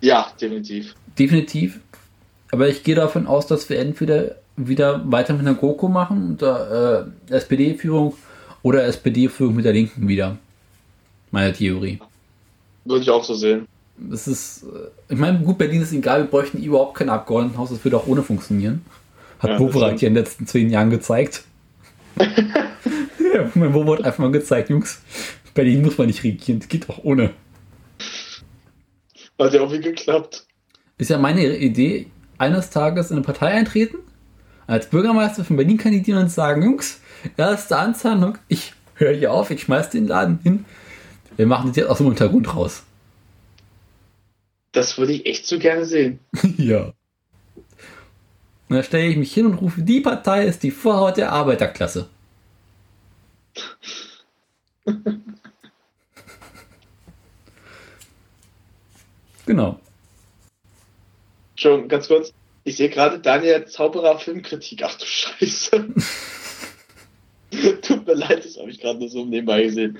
Ja, 0.00 0.26
definitiv. 0.40 0.96
Definitiv. 1.16 1.78
Aber 2.50 2.68
ich 2.68 2.82
gehe 2.82 2.96
davon 2.96 3.28
aus, 3.28 3.46
dass 3.46 3.68
wir 3.68 3.78
entweder 3.78 4.36
wieder 4.56 5.02
weiter 5.10 5.32
mit 5.34 5.46
einer 5.46 5.56
GroKo 5.56 5.88
machen, 5.88 6.30
unter 6.30 7.06
äh, 7.28 7.34
SPD-Führung 7.34 8.14
oder 8.62 8.84
SPD-Führung 8.84 9.56
mit 9.56 9.64
der 9.64 9.72
Linken 9.72 10.08
wieder. 10.08 10.38
Meine 11.30 11.52
Theorie. 11.52 11.98
Würde 12.84 13.02
ich 13.02 13.10
auch 13.10 13.24
so 13.24 13.34
sehen. 13.34 13.66
Das 13.96 14.28
ist, 14.28 14.64
äh, 14.64 15.12
ich 15.12 15.18
meine, 15.18 15.38
gut, 15.40 15.58
Berlin 15.58 15.82
ist 15.82 15.92
egal, 15.92 16.22
wir 16.22 16.30
bräuchten 16.30 16.62
überhaupt 16.62 16.96
kein 16.96 17.08
Abgeordnetenhaus, 17.08 17.70
das 17.70 17.84
würde 17.84 17.96
auch 17.96 18.06
ohne 18.06 18.22
funktionieren. 18.22 18.84
Hat 19.38 19.50
ja, 19.50 19.58
hier 19.58 19.90
in 19.90 19.98
den 19.98 20.14
letzten 20.14 20.46
zehn 20.46 20.70
Jahren 20.70 20.90
gezeigt. 20.90 21.44
ja, 22.18 23.50
mein 23.54 23.74
Wower 23.74 23.98
hat 23.98 24.04
einfach 24.04 24.20
mal 24.20 24.30
gezeigt, 24.30 24.70
Jungs, 24.70 25.00
Berlin 25.52 25.82
muss 25.82 25.98
man 25.98 26.06
nicht 26.06 26.22
regieren, 26.22 26.60
das 26.60 26.68
geht 26.68 26.88
auch 26.88 27.02
ohne. 27.02 27.30
Hat 29.38 29.52
ja 29.52 29.60
auch 29.62 29.72
wie 29.72 29.80
geklappt. 29.80 30.46
Ist 30.96 31.10
ja 31.10 31.18
meine 31.18 31.56
Idee, 31.56 32.06
eines 32.38 32.70
Tages 32.70 33.10
in 33.10 33.16
eine 33.16 33.26
Partei 33.26 33.48
eintreten, 33.48 33.98
als 34.66 34.88
Bürgermeister 34.88 35.44
von 35.44 35.56
Berlin 35.56 35.78
kandidieren 35.78 36.22
und 36.22 36.30
sagen, 36.30 36.62
Jungs, 36.62 37.00
erste 37.36 37.76
Anzahlung, 37.76 38.38
ich 38.48 38.72
höre 38.94 39.14
hier 39.14 39.32
auf, 39.32 39.50
ich 39.50 39.62
schmeiß 39.62 39.90
den 39.90 40.06
Laden 40.06 40.38
hin. 40.42 40.64
Wir 41.36 41.46
machen 41.46 41.68
das 41.68 41.76
jetzt 41.76 41.88
aus 41.88 41.98
dem 41.98 42.06
Untergrund 42.06 42.54
raus. 42.54 42.84
Das 44.72 44.98
würde 44.98 45.12
ich 45.12 45.26
echt 45.26 45.46
so 45.46 45.58
gerne 45.58 45.84
sehen. 45.84 46.18
ja. 46.56 46.92
Und 48.68 48.76
da 48.76 48.82
stelle 48.82 49.06
ich 49.06 49.16
mich 49.16 49.32
hin 49.32 49.46
und 49.46 49.54
rufe, 49.54 49.82
die 49.82 50.00
Partei 50.00 50.44
ist 50.46 50.62
die 50.62 50.70
Vorhaut 50.70 51.16
der 51.16 51.32
Arbeiterklasse. 51.32 52.08
genau. 59.46 59.80
Schon 61.56 61.88
ganz 61.88 62.08
kurz, 62.08 62.32
ich 62.64 62.76
sehe 62.76 62.88
gerade 62.88 63.18
Daniel 63.18 63.66
Zauberer 63.66 64.18
Filmkritik. 64.18 64.82
Ach 64.84 64.96
du 64.96 65.04
Scheiße. 65.04 65.86
Tut 67.82 68.06
mir 68.06 68.14
leid, 68.14 68.44
das 68.44 68.58
habe 68.58 68.70
ich 68.70 68.80
gerade 68.80 68.98
nur 68.98 69.08
so 69.08 69.24
nebenbei 69.24 69.62
gesehen. 69.62 69.98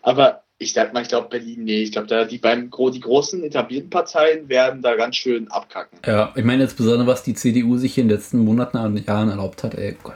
Aber 0.00 0.44
ich 0.58 0.72
sag 0.72 0.94
mal, 0.94 1.02
ich 1.02 1.08
glaube 1.08 1.28
Berlin, 1.28 1.64
nee, 1.64 1.82
ich 1.82 1.92
glaube, 1.92 2.06
da 2.06 2.24
die 2.24 2.38
beiden 2.38 2.70
die 2.70 3.00
großen 3.00 3.42
etablierten 3.42 3.90
Parteien 3.90 4.48
werden 4.48 4.80
da 4.80 4.94
ganz 4.94 5.16
schön 5.16 5.50
abkacken. 5.50 5.98
Ja, 6.06 6.32
ich 6.36 6.44
meine 6.44 6.62
jetzt 6.62 6.76
besonders, 6.76 7.06
was 7.06 7.22
die 7.24 7.34
CDU 7.34 7.76
sich 7.76 7.98
in 7.98 8.08
den 8.08 8.16
letzten 8.16 8.38
Monaten 8.38 8.78
und 8.78 9.06
Jahren 9.06 9.28
erlaubt 9.28 9.64
hat, 9.64 9.74
ey 9.74 9.96
Gott, 10.02 10.14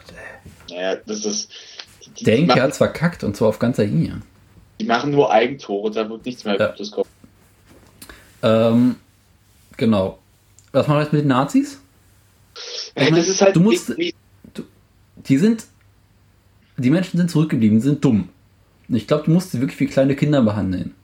ey. 0.68 0.76
Ja, 0.80 0.96
das 0.96 1.24
ist. 1.24 1.50
Die, 2.04 2.10
die, 2.12 2.24
Denke 2.24 2.54
die 2.54 2.60
hat's 2.60 2.78
verkackt 2.78 3.24
und 3.24 3.36
zwar 3.36 3.48
auf 3.48 3.58
ganzer 3.58 3.84
Linie. 3.84 4.20
Die 4.80 4.84
machen 4.84 5.10
nur 5.10 5.32
Eigentore, 5.32 5.90
da 5.90 6.08
wird 6.08 6.24
nichts 6.24 6.44
mehr 6.44 6.56
ja. 6.56 6.68
Gutes 6.68 6.92
kommen. 6.92 7.08
Ähm, 8.42 8.96
genau. 9.76 10.18
Was 10.72 10.86
machen 10.86 10.98
wir 10.98 11.02
jetzt 11.02 11.12
mit 11.12 11.22
den 11.22 11.28
Nazis? 11.28 11.80
Ich 13.00 13.10
ist 13.10 13.42
halt 13.42 13.56
du 13.56 13.60
musst, 13.60 13.88
du, 13.88 14.62
die 15.16 15.38
sind, 15.38 15.64
die 16.76 16.90
Menschen 16.90 17.18
sind 17.18 17.30
zurückgeblieben, 17.30 17.80
sind 17.80 18.04
dumm. 18.04 18.28
Ich 18.88 19.06
glaube, 19.06 19.24
du 19.24 19.30
musst 19.30 19.52
sie 19.52 19.60
wirklich 19.60 19.78
wie 19.80 19.86
kleine 19.86 20.16
Kinder 20.16 20.42
behandeln. 20.42 20.94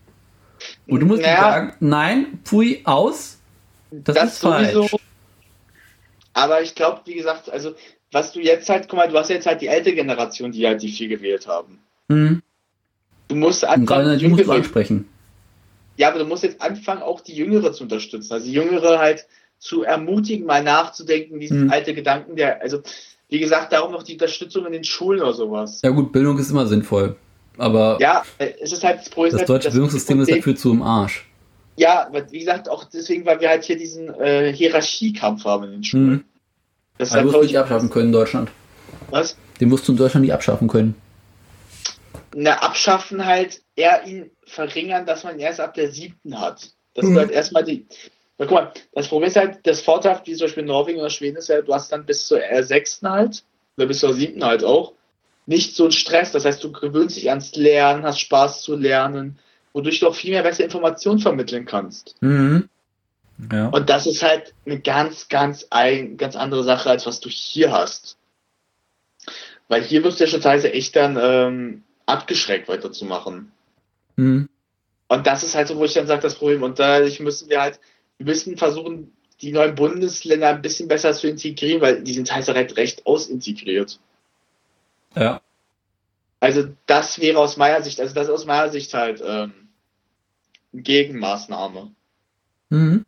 Und 0.87 1.01
du 1.01 1.07
musst 1.07 1.23
naja, 1.23 1.41
sagen, 1.41 1.75
nein, 1.81 2.39
pfui, 2.45 2.81
aus. 2.85 3.39
Das, 3.91 4.15
das 4.15 4.33
ist 4.35 4.41
sowieso. 4.41 4.89
falsch. 4.89 5.03
Aber 6.33 6.63
ich 6.63 6.75
glaube, 6.75 7.03
wie 7.05 7.15
gesagt, 7.15 7.51
also 7.51 7.75
was 8.11 8.33
du 8.33 8.41
jetzt 8.41 8.69
halt, 8.69 8.89
guck 8.89 8.99
mal, 8.99 9.09
du 9.09 9.19
hast 9.19 9.31
jetzt 9.31 9.47
halt 9.47 9.61
die 9.61 9.69
ältere 9.69 9.95
Generation, 9.95 10.53
die 10.53 10.67
halt 10.67 10.83
die 10.83 10.89
viel 10.89 11.09
gewählt 11.09 11.47
haben. 11.47 11.81
Mhm. 12.09 12.43
Du 13.29 13.37
musst 13.37 13.65
anfangen, 13.65 14.19
die 14.19 14.29
musst 14.29 14.47
du 14.47 14.53
ansprechen. 14.53 15.09
Ja, 15.97 16.09
aber 16.09 16.19
du 16.19 16.25
musst 16.25 16.43
jetzt 16.43 16.61
anfangen, 16.61 17.03
auch 17.03 17.21
die 17.21 17.35
Jüngere 17.35 17.73
zu 17.73 17.85
unterstützen. 17.85 18.33
Also 18.33 18.47
die 18.47 18.53
Jüngere 18.53 18.99
halt 18.99 19.27
zu 19.65 19.83
ermutigen, 19.83 20.45
mal 20.45 20.63
nachzudenken, 20.63 21.41
dieses 21.41 21.57
mhm. 21.57 21.71
alte 21.71 21.95
Gedanken, 21.95 22.37
der, 22.37 22.61
also 22.61 22.83
wie 23.31 23.39
gesagt, 23.39 23.73
darum 23.73 23.93
noch 23.93 24.03
die 24.03 24.13
Unterstützung 24.13 24.67
in 24.67 24.73
den 24.73 24.85
Schulen 24.85 25.23
oder 25.23 25.33
sowas. 25.33 25.81
Ja 25.83 25.89
gut, 25.89 26.13
Bildung 26.13 26.39
ist 26.39 26.51
immer 26.51 26.67
sinnvoll. 26.67 27.17
Aber 27.57 27.97
ja, 27.99 28.25
es 28.37 28.73
ist 28.73 28.85
halt 28.85 28.99
das 28.99 29.09
Problem. 29.09 29.33
Das 29.33 29.47
deutsche 29.47 29.69
das 29.69 29.73
Bildungssystem 29.73 30.21
ist 30.21 30.31
dafür 30.31 30.55
zu 30.55 30.71
im 30.71 30.83
Arsch. 30.83 31.27
Ja, 31.77 32.11
wie 32.31 32.39
gesagt, 32.39 32.69
auch 32.69 32.85
deswegen, 32.85 33.25
weil 33.25 33.41
wir 33.41 33.49
halt 33.49 33.65
hier 33.65 33.79
diesen 33.79 34.13
äh, 34.21 34.53
Hierarchiekampf 34.53 35.45
haben 35.47 35.65
in 35.65 35.71
den 35.71 35.85
Schulen. 35.85 36.11
Mhm. 36.11 36.25
Das 36.99 37.13
also 37.13 37.25
musst 37.25 37.37
du 37.37 37.43
nicht 37.43 37.59
abschaffen 37.59 37.89
können 37.89 38.07
in 38.09 38.13
Deutschland. 38.13 38.51
Was? 39.11 39.37
Den 39.61 39.71
musst 39.71 39.89
du 39.89 39.93
in 39.93 39.99
Deutschland 39.99 40.27
nicht 40.27 40.35
abschaffen 40.35 40.69
können. 40.69 40.95
Na, 42.35 42.59
abschaffen 42.59 43.25
halt 43.25 43.63
eher 43.77 44.07
ihn 44.07 44.31
verringern, 44.47 45.07
dass 45.07 45.25
man 45.25 45.39
erst 45.39 45.61
ab 45.61 45.73
der 45.73 45.91
siebten 45.91 46.39
hat. 46.39 46.71
Das 46.93 47.07
mhm. 47.07 47.13
ist 47.13 47.19
halt 47.19 47.31
erstmal 47.31 47.65
die. 47.65 47.87
Na, 48.39 48.47
guck 48.47 48.55
mal, 48.55 48.73
das 48.93 49.09
Problem 49.09 49.29
ist 49.29 49.37
halt, 49.37 49.59
das 49.65 49.81
Vorteil, 49.81 50.21
wie 50.25 50.35
zum 50.35 50.47
Beispiel 50.47 50.65
Norwegen 50.65 50.99
oder 50.99 51.11
Schweden 51.11 51.37
ist 51.37 51.49
ja, 51.49 51.63
du 51.63 51.73
hast 51.73 51.93
dann 51.93 52.05
bis 52.05 52.27
zur 52.27 52.41
sechsten 52.63 53.09
halt, 53.09 53.45
oder 53.77 53.87
bis 53.87 54.01
zur 54.01 54.13
siebten 54.13 54.45
halt 54.45 54.65
auch, 54.65 54.93
nicht 55.47 55.77
so 55.77 55.85
einen 55.85 55.93
Stress. 55.93 56.33
Das 56.33 56.45
heißt, 56.45 56.63
du 56.65 56.73
gewöhnst 56.73 57.17
dich 57.17 57.29
ans 57.29 57.55
Lernen, 57.55 58.05
hast 58.05 58.21
Spaß 58.21 58.63
zu 58.63 58.77
lernen, 58.77 59.39
wodurch 59.73 60.01
du 60.01 60.09
auch 60.09 60.15
viel 60.15 60.31
mehr 60.31 60.43
bessere 60.43 60.65
Informationen 60.65 61.21
vermitteln 61.21 61.65
kannst. 61.67 62.17
Mhm. 62.21 62.69
Ja. 63.53 63.69
Und 63.69 63.91
das 63.91 64.07
ist 64.07 64.23
halt 64.23 64.55
eine 64.65 64.81
ganz, 64.81 65.29
ganz, 65.29 65.67
ein, 65.71 66.17
ganz 66.17 66.37
andere 66.37 66.65
Sache, 66.65 66.91
als 66.91 67.07
was 67.07 67.21
du 67.21 67.29
hier 67.29 67.73
hast. 67.73 68.17
Weil 69.69 69.83
hier 69.83 70.05
wirst 70.05 70.21
du 70.21 70.25
ja 70.25 70.31
schon 70.31 70.41
teilweise 70.41 70.73
echt 70.73 70.95
dann 70.95 71.19
ähm, 71.21 71.83
abgeschreckt 72.07 72.69
weiterzumachen. 72.69 73.51
Mhm. 74.17 74.49
Und 75.09 75.27
das 75.27 75.43
ist 75.43 75.55
halt 75.55 75.69
so, 75.69 75.77
wo 75.77 75.85
ich 75.85 75.95
dann 75.95 76.07
sage, 76.07 76.23
das 76.23 76.37
Problem. 76.37 76.63
Und 76.63 76.79
dadurch 76.79 77.21
müssen 77.21 77.49
wir 77.51 77.61
halt, 77.61 77.81
wir 78.19 78.27
müssen 78.27 78.57
versuchen, 78.57 79.13
die 79.41 79.53
neuen 79.53 79.75
Bundesländer 79.75 80.49
ein 80.49 80.63
bisschen 80.63 80.89
besser 80.89 81.13
zu 81.13 81.29
integrieren, 81.29 81.81
weil 81.81 82.03
die 82.03 82.15
sind 82.15 82.29
teilweise 82.29 82.55
halt 82.55 82.77
recht 82.77 83.07
ausintegriert. 83.07 83.99
Ja. 85.15 85.41
Also 86.41 86.69
das 86.87 87.21
wäre 87.21 87.39
aus 87.39 87.57
meiner 87.57 87.83
Sicht, 87.83 88.01
also 88.01 88.15
das 88.15 88.29
ist 88.29 88.33
aus 88.33 88.47
meiner 88.47 88.71
Sicht 88.71 88.93
halt 88.95 89.23
ähm, 89.25 89.53
eine 90.73 90.83
Gegenmaßnahme. 90.83 91.91
Mhm. 92.71 93.05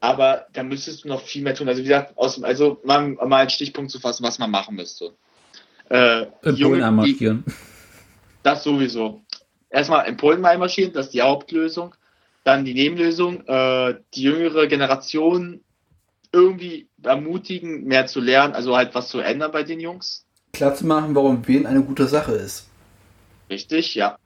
Aber 0.00 0.46
da 0.52 0.62
müsstest 0.62 1.04
du 1.04 1.08
noch 1.08 1.22
viel 1.22 1.42
mehr 1.42 1.54
tun. 1.54 1.68
Also 1.68 1.80
wie 1.80 1.88
gesagt, 1.88 2.16
aus, 2.16 2.42
also 2.42 2.80
mal, 2.84 3.08
mal 3.10 3.42
einen 3.42 3.50
Stichpunkt 3.50 3.90
zu 3.90 4.00
fassen, 4.00 4.24
was 4.24 4.38
man 4.38 4.50
machen 4.50 4.74
müsste. 4.74 5.12
Äh, 5.90 6.22
in 6.42 6.58
Polen 6.58 6.82
einmarschieren. 6.82 7.44
Das 8.42 8.64
sowieso. 8.64 9.22
Erstmal 9.68 10.08
in 10.08 10.16
Polen 10.16 10.44
einmarschieren, 10.44 10.92
das 10.92 11.06
ist 11.06 11.14
die 11.14 11.22
Hauptlösung. 11.22 11.94
Dann 12.44 12.64
die 12.64 12.74
Nebenlösung, 12.74 13.46
äh, 13.46 13.96
die 14.14 14.22
jüngere 14.22 14.66
Generation 14.66 15.60
irgendwie 16.32 16.88
ermutigen, 17.02 17.84
mehr 17.84 18.06
zu 18.06 18.20
lernen, 18.20 18.54
also 18.54 18.76
halt 18.76 18.94
was 18.94 19.08
zu 19.08 19.18
ändern 19.18 19.52
bei 19.52 19.62
den 19.62 19.80
Jungs. 19.80 20.24
Klar 20.52 20.74
zu 20.74 20.86
machen, 20.86 21.14
warum 21.14 21.46
Wählen 21.46 21.66
eine 21.66 21.82
gute 21.82 22.06
Sache 22.06 22.32
ist. 22.32 22.68
Richtig, 23.48 23.94
ja. 23.94 24.18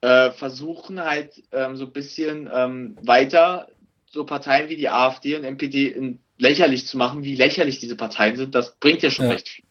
Äh, 0.00 0.32
versuchen 0.32 1.00
halt 1.00 1.42
ähm, 1.52 1.76
so 1.76 1.84
ein 1.84 1.92
bisschen 1.92 2.50
ähm, 2.52 2.96
weiter 3.02 3.68
so 4.10 4.24
Parteien 4.24 4.68
wie 4.68 4.76
die 4.76 4.88
AfD 4.88 5.36
und 5.36 5.44
NPD 5.44 6.18
lächerlich 6.38 6.86
zu 6.86 6.98
machen, 6.98 7.22
wie 7.22 7.34
lächerlich 7.34 7.78
diese 7.78 7.96
Parteien 7.96 8.36
sind, 8.36 8.54
das 8.54 8.74
bringt 8.76 9.02
ja 9.02 9.10
schon 9.10 9.26
ja. 9.26 9.32
recht 9.32 9.48
viel. 9.48 9.64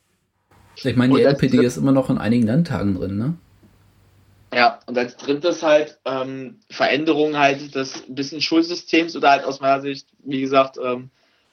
Ich 0.83 0.95
meine, 0.95 1.15
die 1.15 1.23
NPD 1.23 1.63
ist 1.63 1.77
immer 1.77 1.91
noch 1.91 2.09
in 2.09 2.17
einigen 2.17 2.47
Landtagen 2.47 2.95
drin, 2.95 3.17
ne? 3.17 3.35
Ja, 4.53 4.79
und 4.85 4.97
als 4.97 5.15
drittes 5.15 5.63
halt 5.63 5.97
ähm, 6.05 6.59
Veränderungen 6.69 7.37
halt 7.37 7.73
des 7.73 8.03
bisschen 8.07 8.41
Schulsystems 8.41 9.15
oder 9.15 9.31
halt 9.31 9.45
aus 9.45 9.61
meiner 9.61 9.81
Sicht, 9.81 10.07
wie 10.23 10.41
gesagt, 10.41 10.77
ähm, 10.83 11.09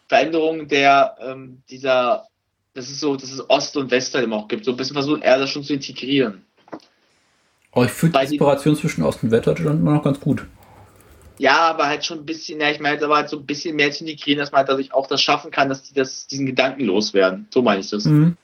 Veränderungen 0.08 0.66
der 0.68 1.16
ähm, 1.20 1.62
dieser, 1.70 2.26
das 2.74 2.88
ist 2.88 2.98
so, 2.98 3.14
dass 3.14 3.30
es 3.30 3.48
Ost 3.48 3.76
und 3.76 3.90
West 3.90 4.14
halt 4.14 4.24
immer 4.24 4.36
auch 4.36 4.48
gibt, 4.48 4.64
so 4.64 4.72
ein 4.72 4.76
bisschen 4.76 4.94
versuchen, 4.94 5.22
eher 5.22 5.38
das 5.38 5.50
schon 5.50 5.62
zu 5.62 5.74
integrieren. 5.74 6.44
Aber 7.70 7.84
ich 7.84 7.92
finde 7.92 8.18
die 8.20 8.26
Separation 8.26 8.74
zwischen 8.74 9.04
Ost 9.04 9.22
und 9.22 9.30
Westdeutschland 9.30 9.80
immer 9.80 9.94
noch 9.94 10.02
ganz 10.02 10.18
gut. 10.18 10.44
Ja, 11.38 11.68
aber 11.68 11.86
halt 11.86 12.04
schon 12.04 12.18
ein 12.18 12.26
bisschen, 12.26 12.60
ja, 12.60 12.70
ich 12.70 12.80
meine, 12.80 13.00
aber 13.04 13.16
halt 13.16 13.28
so 13.28 13.38
ein 13.38 13.46
bisschen 13.46 13.76
mehr 13.76 13.92
zu 13.92 14.04
integrieren, 14.04 14.40
dass 14.40 14.50
man 14.50 14.60
halt 14.60 14.70
dadurch 14.70 14.92
auch 14.92 15.06
das 15.06 15.22
schaffen 15.22 15.52
kann, 15.52 15.68
dass 15.68 15.84
die 15.84 15.94
das, 15.94 16.26
diesen 16.26 16.46
Gedanken 16.46 16.84
loswerden. 16.84 17.46
So 17.50 17.62
meine 17.62 17.80
ich 17.80 17.90
das. 17.90 18.06
Mhm. 18.06 18.36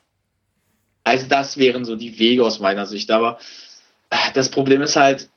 Also 1.02 1.26
das 1.28 1.56
wären 1.56 1.85
so 1.85 1.97
die 1.97 2.18
Wege 2.20 2.44
aus 2.44 2.60
meiner 2.60 2.86
Sicht. 2.86 3.10
Aber 3.10 3.39
das 4.35 4.51
Problem 4.51 4.82
ist 4.82 4.97
halt, 4.97 5.28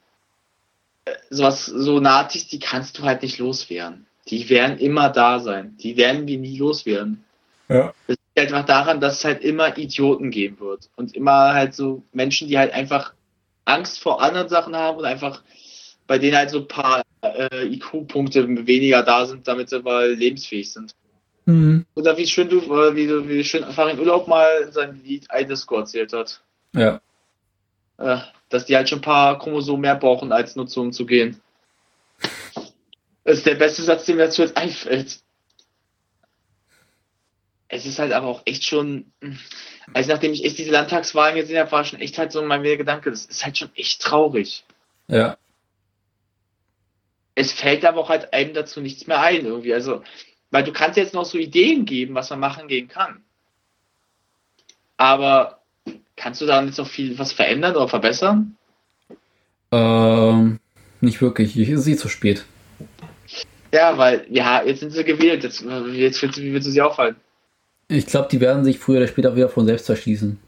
äh, 1.05 1.11
sowas, 1.29 1.65
so 1.65 1.99
Nazis, 1.99 2.47
die 2.47 2.59
kannst 2.59 2.97
du 2.97 3.03
halt 3.03 3.21
nicht 3.21 3.39
loswerden. 3.39 4.05
Die 4.29 4.49
werden 4.49 4.77
immer 4.77 5.09
da 5.09 5.39
sein. 5.39 5.77
Die 5.77 5.97
werden 5.97 6.27
wir 6.27 6.37
nie 6.37 6.57
loswerden. 6.57 7.23
Ja. 7.69 7.93
Das 8.07 8.17
liegt 8.17 8.53
einfach 8.53 8.65
daran, 8.65 8.99
dass 8.99 9.19
es 9.19 9.25
halt 9.25 9.41
immer 9.41 9.77
Idioten 9.77 10.31
geben 10.31 10.59
wird. 10.59 10.89
Und 10.95 11.15
immer 11.15 11.53
halt 11.53 11.73
so 11.73 12.03
Menschen, 12.11 12.47
die 12.47 12.57
halt 12.57 12.73
einfach 12.73 13.13
Angst 13.65 13.99
vor 13.99 14.21
anderen 14.21 14.49
Sachen 14.49 14.75
haben 14.75 14.97
und 14.97 15.05
einfach 15.05 15.41
bei 16.07 16.17
denen 16.17 16.37
halt 16.37 16.49
so 16.49 16.59
ein 16.59 16.67
paar 16.67 17.03
äh, 17.21 17.65
IQ-Punkte 17.67 18.47
weniger 18.65 19.03
da 19.03 19.25
sind, 19.25 19.47
damit 19.47 19.69
sie 19.69 19.81
mal 19.81 20.11
lebensfähig 20.11 20.71
sind. 20.71 20.95
Mhm. 21.45 21.85
Oder 21.95 22.17
wie 22.17 22.27
schön 22.27 22.49
du, 22.49 22.59
äh, 22.59 22.95
wie, 22.95 23.07
wie 23.27 23.43
schön 23.43 23.63
Farin 23.65 23.99
Urlaub 23.99 24.27
mal 24.27 24.47
in 24.65 24.71
seinem 24.71 25.01
Lied 25.03 25.27
iDisco 25.33 25.77
erzählt 25.77 26.13
hat. 26.13 26.41
Ja. 26.73 27.01
Äh, 27.97 28.17
dass 28.49 28.65
die 28.65 28.75
halt 28.75 28.89
schon 28.89 28.99
ein 28.99 29.03
paar 29.03 29.39
Chromosomen 29.39 29.81
mehr 29.81 29.95
brauchen, 29.95 30.31
als 30.31 30.55
nur 30.55 30.67
zu 30.67 30.81
umzugehen. 30.81 31.41
Das 33.23 33.39
ist 33.39 33.45
der 33.45 33.55
beste 33.55 33.83
Satz, 33.83 34.05
der 34.05 34.15
mir 34.15 34.25
dazu 34.25 34.41
jetzt 34.41 34.55
einfällt. 34.55 35.19
Es 37.67 37.85
ist 37.85 37.99
halt 37.99 38.13
aber 38.13 38.27
auch 38.27 38.41
echt 38.45 38.63
schon, 38.63 39.11
also 39.93 40.09
nachdem 40.09 40.31
ich 40.31 40.45
echt 40.45 40.57
diese 40.57 40.71
Landtagswahlen 40.71 41.35
gesehen 41.35 41.59
habe, 41.59 41.71
war 41.71 41.83
schon 41.83 41.99
echt 41.99 42.17
halt 42.17 42.31
so 42.31 42.41
mein 42.41 42.63
Gedanke, 42.63 43.09
das 43.09 43.25
ist 43.25 43.43
halt 43.43 43.57
schon 43.57 43.69
echt 43.75 44.01
traurig. 44.01 44.63
Ja 45.09 45.37
es 47.37 47.51
fällt 47.51 47.85
aber 47.85 48.01
auch 48.01 48.09
halt 48.09 48.33
einem 48.33 48.55
dazu 48.55 48.81
nichts 48.81 49.05
mehr 49.05 49.21
ein 49.21 49.45
irgendwie. 49.45 49.71
Also, 49.71 50.03
weil 50.49 50.63
du 50.63 50.73
kannst 50.73 50.97
jetzt 50.97 51.13
noch 51.13 51.23
so 51.23 51.37
Ideen 51.37 51.85
geben, 51.85 52.15
was 52.15 52.31
man 52.31 52.39
machen 52.39 52.67
gehen 52.67 52.87
kann. 52.87 53.23
Aber 54.97 55.56
kannst 56.17 56.41
du 56.41 56.45
da 56.45 56.61
jetzt 56.63 56.77
noch 56.77 56.87
viel 56.87 57.17
was 57.17 57.31
verändern 57.31 57.75
oder 57.75 57.87
verbessern? 57.87 58.57
Ähm, 59.71 60.59
nicht 60.99 61.21
wirklich. 61.21 61.57
Ich 61.57 61.69
ist 61.69 61.83
sie 61.83 61.95
zu 61.95 62.09
spät. 62.09 62.43
Ja, 63.73 63.97
weil, 63.97 64.25
ja, 64.29 64.63
jetzt 64.63 64.81
sind 64.81 64.91
sie 64.91 65.03
gewählt. 65.03 65.43
Jetzt, 65.43 65.63
jetzt 65.93 66.37
wie 66.37 66.53
willst 66.53 66.67
du 66.67 66.71
sie 66.71 66.81
aufhalten? 66.81 67.19
Ich 67.89 68.05
glaube, 68.07 68.27
die 68.29 68.41
werden 68.41 68.65
sich 68.65 68.79
früher 68.79 68.97
oder 68.97 69.07
später 69.07 69.35
wieder 69.35 69.47
von 69.47 69.65
selbst 69.65 69.85
verschließen. 69.85 70.39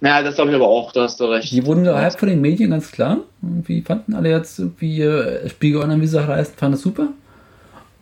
Naja, 0.00 0.22
das 0.22 0.34
glaube 0.34 0.50
ich 0.50 0.56
aber 0.56 0.68
auch, 0.68 0.92
da 0.92 1.04
hast 1.04 1.20
du 1.20 1.24
recht. 1.24 1.50
Die 1.50 1.64
wurden 1.64 1.84
gehypt 1.84 2.18
von 2.18 2.28
den 2.28 2.40
Medien, 2.40 2.70
ganz 2.70 2.92
klar. 2.92 3.18
Wie 3.40 3.80
fanden 3.80 4.14
alle 4.14 4.30
jetzt, 4.30 4.60
wie 4.78 5.00
äh, 5.00 5.48
Spiegel 5.48 5.80
Online, 5.80 6.02
wie 6.02 6.06
sie 6.06 6.26
heißt, 6.26 6.56
fanden 6.56 6.74
es 6.74 6.82
super. 6.82 7.08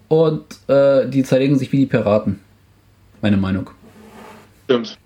Und 0.08 0.44
äh, 0.68 1.08
die 1.08 1.22
zerlegen 1.22 1.56
sich 1.58 1.70
wie 1.70 1.78
die 1.78 1.86
Piraten. 1.86 2.40
Meine 3.20 3.36
Meinung. 3.36 3.70
Stimmt. 4.64 4.98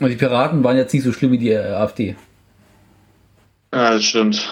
Und 0.00 0.08
die 0.08 0.16
Piraten 0.16 0.64
waren 0.64 0.76
jetzt 0.76 0.92
nicht 0.92 1.04
so 1.04 1.12
schlimm 1.12 1.32
wie 1.32 1.38
die 1.38 1.50
äh, 1.50 1.72
AfD. 1.72 2.16
Ja, 3.72 3.92
das 3.92 4.04
stimmt. 4.04 4.48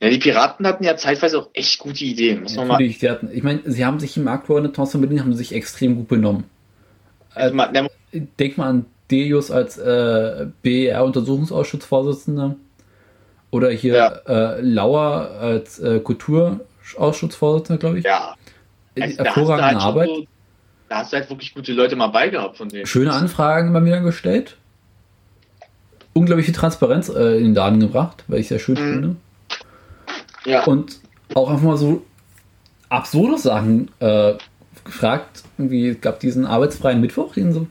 Ja, 0.00 0.10
die 0.10 0.18
Piraten 0.18 0.66
hatten 0.66 0.84
ja 0.84 0.96
zeitweise 0.96 1.40
auch 1.40 1.48
echt 1.54 1.80
gute 1.80 2.04
Ideen. 2.04 2.42
Muss 2.42 2.54
ja, 2.54 2.64
natürlich, 2.64 2.98
die 2.98 3.10
hatten, 3.10 3.30
ich 3.32 3.42
meine, 3.42 3.62
sie 3.64 3.84
haben 3.84 3.98
sich 3.98 4.16
im 4.16 4.22
Marktwort 4.24 4.74
Thorsten 4.74 5.00
Berlin 5.00 5.20
haben 5.20 5.34
sich 5.34 5.52
extrem 5.52 5.96
gut 5.96 6.06
benommen. 6.08 6.44
Also, 7.34 7.58
also, 7.58 7.88
denk 8.38 8.58
mal 8.58 8.68
an 8.68 8.86
Delius 9.10 9.50
als 9.50 9.76
äh, 9.78 10.46
BR-Untersuchungsausschussvorsitzender 10.62 12.54
oder 13.50 13.70
hier 13.70 13.94
ja. 13.94 14.08
äh, 14.26 14.60
Lauer 14.60 15.30
als 15.40 15.80
äh, 15.80 15.98
Kulturausschussvorsitzender, 16.00 17.78
glaube 17.78 17.98
ich. 17.98 18.04
Ja. 18.04 18.36
Also, 19.00 19.24
Hervorragende 19.24 19.74
halt 19.74 19.82
Arbeit. 19.82 20.08
So, 20.08 20.26
da 20.88 20.98
hast 20.98 21.12
du 21.12 21.16
halt 21.18 21.30
wirklich 21.30 21.54
gute 21.54 21.72
Leute 21.72 21.96
mal 21.96 22.08
beigehabt 22.08 22.56
von 22.56 22.68
denen. 22.68 22.86
Schöne 22.86 23.12
Anfragen 23.12 23.72
bei 23.72 23.80
mir 23.80 24.00
gestellt. 24.00 24.56
Unglaublich 26.14 26.46
viel 26.46 26.54
Transparenz 26.54 27.08
äh, 27.08 27.36
in 27.38 27.44
den 27.44 27.54
Laden 27.54 27.80
gebracht, 27.80 28.24
weil 28.26 28.40
ich 28.40 28.48
sehr 28.48 28.58
schön 28.58 28.74
mhm. 28.74 28.92
finde. 28.92 29.16
Ja. 30.44 30.64
Und 30.64 31.00
auch 31.34 31.50
einfach 31.50 31.62
mal 31.62 31.76
so 31.76 32.04
absurde 32.88 33.38
Sachen 33.38 33.90
äh, 34.00 34.34
gefragt. 34.84 35.42
Irgendwie, 35.58 35.88
es 35.88 36.00
gab 36.00 36.20
diesen 36.20 36.46
arbeitsfreien 36.46 37.00
Mittwoch, 37.00 37.34
den 37.34 37.52
so 37.52 37.66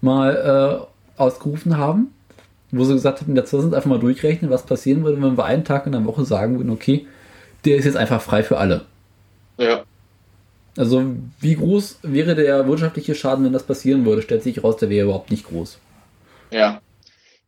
mal 0.00 0.88
äh, 1.18 1.20
ausgerufen 1.20 1.76
haben. 1.76 2.12
wo 2.72 2.84
sie 2.84 2.94
gesagt 2.94 3.20
haben, 3.20 3.36
jetzt 3.36 3.52
lass 3.52 3.64
uns 3.64 3.74
einfach 3.74 3.88
mal 3.88 4.00
durchrechnen, 4.00 4.50
was 4.50 4.66
passieren 4.66 5.04
würde, 5.04 5.22
wenn 5.22 5.36
wir 5.36 5.44
einen 5.44 5.64
Tag 5.64 5.86
in 5.86 5.92
der 5.92 6.04
Woche 6.04 6.24
sagen 6.24 6.58
würden, 6.58 6.70
okay, 6.70 7.06
der 7.64 7.76
ist 7.76 7.84
jetzt 7.84 7.96
einfach 7.96 8.20
frei 8.20 8.42
für 8.42 8.58
alle. 8.58 8.82
Ja. 9.56 9.84
Also, 10.76 11.16
wie 11.40 11.56
groß 11.56 12.00
wäre 12.02 12.34
der 12.34 12.66
wirtschaftliche 12.68 13.14
Schaden, 13.14 13.44
wenn 13.44 13.52
das 13.52 13.62
passieren 13.62 14.04
würde? 14.04 14.22
Stellt 14.22 14.42
sich 14.42 14.62
raus, 14.62 14.76
der 14.76 14.90
wäre 14.90 15.04
überhaupt 15.06 15.30
nicht 15.30 15.46
groß. 15.46 15.78
Ja. 16.50 16.82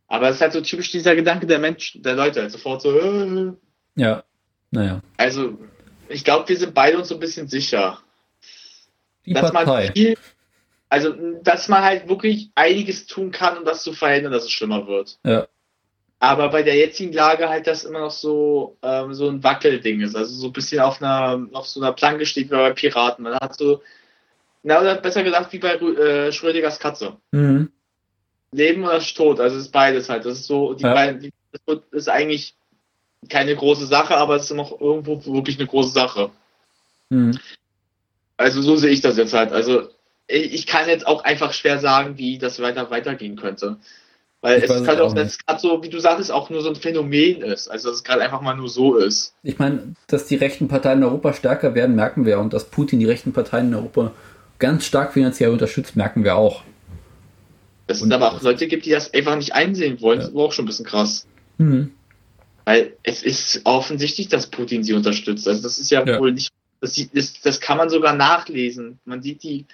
Aber 0.07 0.29
es 0.29 0.37
ist 0.37 0.41
halt 0.41 0.53
so 0.53 0.61
typisch 0.61 0.91
dieser 0.91 1.15
Gedanke 1.15 1.45
der 1.45 1.59
Menschen, 1.59 2.01
der 2.01 2.15
Leute, 2.15 2.41
halt 2.41 2.51
sofort 2.51 2.81
so. 2.81 2.99
Äh. 2.99 3.53
Ja. 3.95 4.23
Naja. 4.71 5.01
Also, 5.17 5.57
ich 6.07 6.23
glaube, 6.23 6.49
wir 6.49 6.57
sind 6.57 6.73
beide 6.73 6.97
uns 6.97 7.09
so 7.09 7.15
ein 7.15 7.19
bisschen 7.19 7.47
sicher. 7.47 7.99
Die 9.25 9.33
dass 9.33 9.51
Partei. 9.51 9.85
Man 9.85 9.93
viel, 9.93 10.17
also, 10.89 11.13
dass 11.43 11.67
man 11.67 11.83
halt 11.83 12.09
wirklich 12.09 12.49
einiges 12.55 13.05
tun 13.05 13.31
kann, 13.31 13.59
um 13.59 13.65
das 13.65 13.83
zu 13.83 13.93
verhindern, 13.93 14.31
dass 14.31 14.45
es 14.45 14.51
schlimmer 14.51 14.87
wird. 14.87 15.19
Ja. 15.23 15.47
Aber 16.19 16.49
bei 16.49 16.63
der 16.63 16.75
jetzigen 16.75 17.13
Lage 17.13 17.47
halt 17.47 17.65
das 17.65 17.85
immer 17.85 17.99
noch 17.99 18.11
so, 18.11 18.77
ähm, 18.81 19.13
so 19.13 19.29
ein 19.29 19.41
Wackelding 19.41 20.01
ist. 20.01 20.15
Also 20.15 20.33
so 20.33 20.47
ein 20.47 20.53
bisschen 20.53 20.81
auf 20.81 21.01
einer, 21.01 21.47
auf 21.53 21.67
so 21.67 21.79
einer 21.79 21.93
Planke 21.93 22.25
steht 22.25 22.47
wie 22.51 22.55
bei 22.55 22.71
Piraten. 22.71 23.23
Man 23.23 23.35
hat 23.35 23.55
so, 23.55 23.81
na, 24.63 24.81
oder 24.81 24.95
besser 24.95 25.23
gesagt, 25.23 25.53
wie 25.53 25.59
bei 25.59 25.75
äh, 25.75 26.31
Schrödingers 26.33 26.79
Katze. 26.79 27.15
Mhm. 27.31 27.71
Leben 28.51 28.83
oder 28.83 28.99
Tod, 28.99 29.39
also 29.39 29.57
es 29.57 29.65
ist 29.65 29.71
beides 29.71 30.09
halt. 30.09 30.25
Das 30.25 30.39
ist 30.39 30.47
so, 30.47 30.73
die 30.73 30.83
Ja. 30.83 30.93
beiden, 30.93 31.21
die, 31.21 31.31
das 31.65 31.77
ist 31.91 32.09
eigentlich 32.09 32.55
keine 33.29 33.55
große 33.55 33.85
Sache, 33.85 34.17
aber 34.17 34.35
es 34.35 34.43
ist 34.43 34.55
noch 34.55 34.79
irgendwo 34.79 35.23
wirklich 35.33 35.57
eine 35.57 35.67
große 35.67 35.91
Sache. 35.91 36.31
Mhm. 37.09 37.37
Also 38.37 38.61
so 38.61 38.75
sehe 38.75 38.91
ich 38.91 39.01
das 39.01 39.17
jetzt 39.17 39.33
halt. 39.33 39.51
Also 39.51 39.89
ich 40.27 40.53
ich 40.53 40.67
kann 40.67 40.87
jetzt 40.89 41.07
auch 41.07 41.23
einfach 41.23 41.53
schwer 41.53 41.79
sagen, 41.79 42.17
wie 42.17 42.37
das 42.37 42.59
weiter 42.61 42.89
weitergehen 42.89 43.35
könnte. 43.35 43.77
Weil 44.41 44.59
Ich 44.59 44.69
es 44.69 44.87
halt 44.87 45.01
auch 45.01 45.07
auch, 45.11 45.13
dass 45.15 45.31
es 45.33 45.37
gerade 45.45 45.59
so, 45.59 45.83
wie 45.83 45.89
du 45.89 45.99
sagtest, 45.99 46.31
auch 46.31 46.49
nur 46.49 46.61
so 46.61 46.69
ein 46.69 46.75
Phänomen 46.75 47.41
ist. 47.41 47.67
Also 47.67 47.89
dass 47.89 47.97
es 47.97 48.03
gerade 48.03 48.21
einfach 48.21 48.41
mal 48.41 48.55
nur 48.55 48.69
so 48.69 48.95
ist. 48.95 49.33
Ich 49.43 49.59
meine, 49.59 49.95
dass 50.07 50.27
die 50.27 50.35
rechten 50.35 50.67
Parteien 50.69 50.99
in 50.99 51.03
Europa 51.03 51.33
stärker 51.33 51.75
werden, 51.75 51.95
merken 51.95 52.25
wir. 52.25 52.39
Und 52.39 52.53
dass 52.53 52.65
Putin 52.65 52.99
die 52.99 53.05
rechten 53.05 53.33
Parteien 53.33 53.67
in 53.67 53.75
Europa 53.75 54.13
ganz 54.57 54.85
stark 54.85 55.13
finanziell 55.13 55.49
unterstützt, 55.51 55.95
merken 55.97 56.23
wir 56.23 56.35
auch. 56.35 56.63
Dass 57.87 58.01
es 58.01 58.11
aber 58.11 58.31
auch 58.33 58.41
Leute 58.41 58.67
gibt, 58.67 58.85
die 58.85 58.91
das 58.91 59.13
einfach 59.13 59.35
nicht 59.35 59.53
einsehen 59.55 59.99
wollen, 59.99 60.19
Ja. 60.19 60.25
ist 60.27 60.31
aber 60.31 60.43
auch 60.45 60.51
schon 60.53 60.65
ein 60.65 60.67
bisschen 60.67 60.85
krass. 60.85 61.25
Mhm. 61.57 61.91
Weil 62.65 62.93
es 63.03 63.23
ist 63.23 63.61
offensichtlich, 63.65 64.29
dass 64.29 64.47
Putin 64.47 64.83
sie 64.83 64.93
unterstützt. 64.93 65.47
Also 65.47 65.63
das 65.63 65.79
ist 65.79 65.89
ja, 65.91 66.05
Ja. 66.05 66.19
wohl 66.19 66.31
nicht, 66.33 66.51
das, 66.81 66.93
sieht- 66.93 67.09
das, 67.13 67.41
das 67.41 67.59
kann 67.59 67.77
man 67.77 67.89
sogar 67.89 68.15
nachlesen. 68.15 68.99
Man 69.05 69.21
sieht 69.21 69.43
die, 69.43 69.65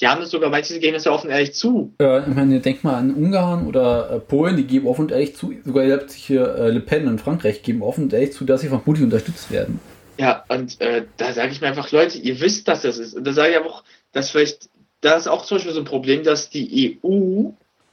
die 0.00 0.08
haben 0.08 0.20
das 0.20 0.30
sogar, 0.30 0.50
manche 0.50 0.78
geben 0.78 0.94
das 0.94 1.04
ja 1.04 1.12
offen 1.12 1.30
ehrlich 1.30 1.52
zu. 1.54 1.92
Äh, 2.00 2.20
ich 2.20 2.34
meine, 2.34 2.60
denk 2.60 2.82
mal 2.84 2.94
an 2.94 3.12
Ungarn 3.14 3.66
oder 3.66 4.10
äh, 4.10 4.20
Polen, 4.20 4.56
die 4.56 4.64
geben 4.64 4.86
offen 4.86 5.02
und 5.02 5.12
ehrlich 5.12 5.36
zu, 5.36 5.52
sogar 5.64 5.84
hier 6.08 6.54
äh, 6.56 6.70
Le 6.70 6.80
Pen 6.80 7.06
in 7.06 7.18
Frankreich 7.18 7.62
geben 7.62 7.82
offen 7.82 8.04
und 8.04 8.12
ehrlich 8.12 8.32
zu, 8.32 8.44
dass 8.44 8.62
sie 8.62 8.68
von 8.68 8.82
Putin 8.82 9.04
unterstützt 9.04 9.50
werden. 9.50 9.78
Ja, 10.18 10.44
und 10.48 10.80
äh, 10.80 11.04
da 11.16 11.32
sage 11.32 11.52
ich 11.52 11.60
mir 11.60 11.68
einfach, 11.68 11.90
Leute, 11.92 12.18
ihr 12.18 12.40
wisst, 12.40 12.68
dass 12.68 12.82
das 12.82 12.98
ist. 12.98 13.14
Und 13.14 13.24
da 13.26 13.32
sage 13.32 13.52
ich 13.52 13.56
aber 13.56 13.66
auch, 13.66 13.84
dass 14.12 14.30
vielleicht, 14.30 14.68
da 15.00 15.14
ist 15.14 15.28
auch 15.28 15.44
zum 15.44 15.56
Beispiel 15.58 15.72
so 15.72 15.80
ein 15.80 15.84
Problem, 15.86 16.24
dass 16.24 16.50
die 16.50 16.98
EU 17.04 17.50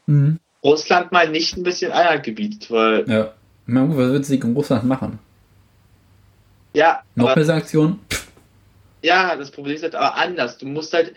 Mhm. 0.10 0.40
Russland 0.64 1.12
mal 1.12 1.30
nicht 1.30 1.58
ein 1.58 1.64
bisschen 1.64 1.92
Einhalt 1.92 2.24
gebietet, 2.24 2.72
weil, 2.72 3.10
Ja. 3.10 3.34
Meine, 3.66 3.88
gut, 3.88 3.98
was 3.98 4.12
wird 4.12 4.26
sie 4.26 4.36
in 4.38 4.54
Russland 4.54 4.86
machen? 4.86 5.20
ja, 6.74 7.02
Noch 7.16 7.28
aber, 7.28 7.36
mehr 7.36 7.46
Sanktionen? 7.46 8.00
ja, 9.02 9.36
das 9.36 9.52
Problem 9.52 9.76
ist 9.76 9.84
halt 9.84 9.96
aber 9.96 10.16
anders. 10.16 10.58
Du 10.58 10.66
musst 10.66 10.94
halt, 10.94 11.14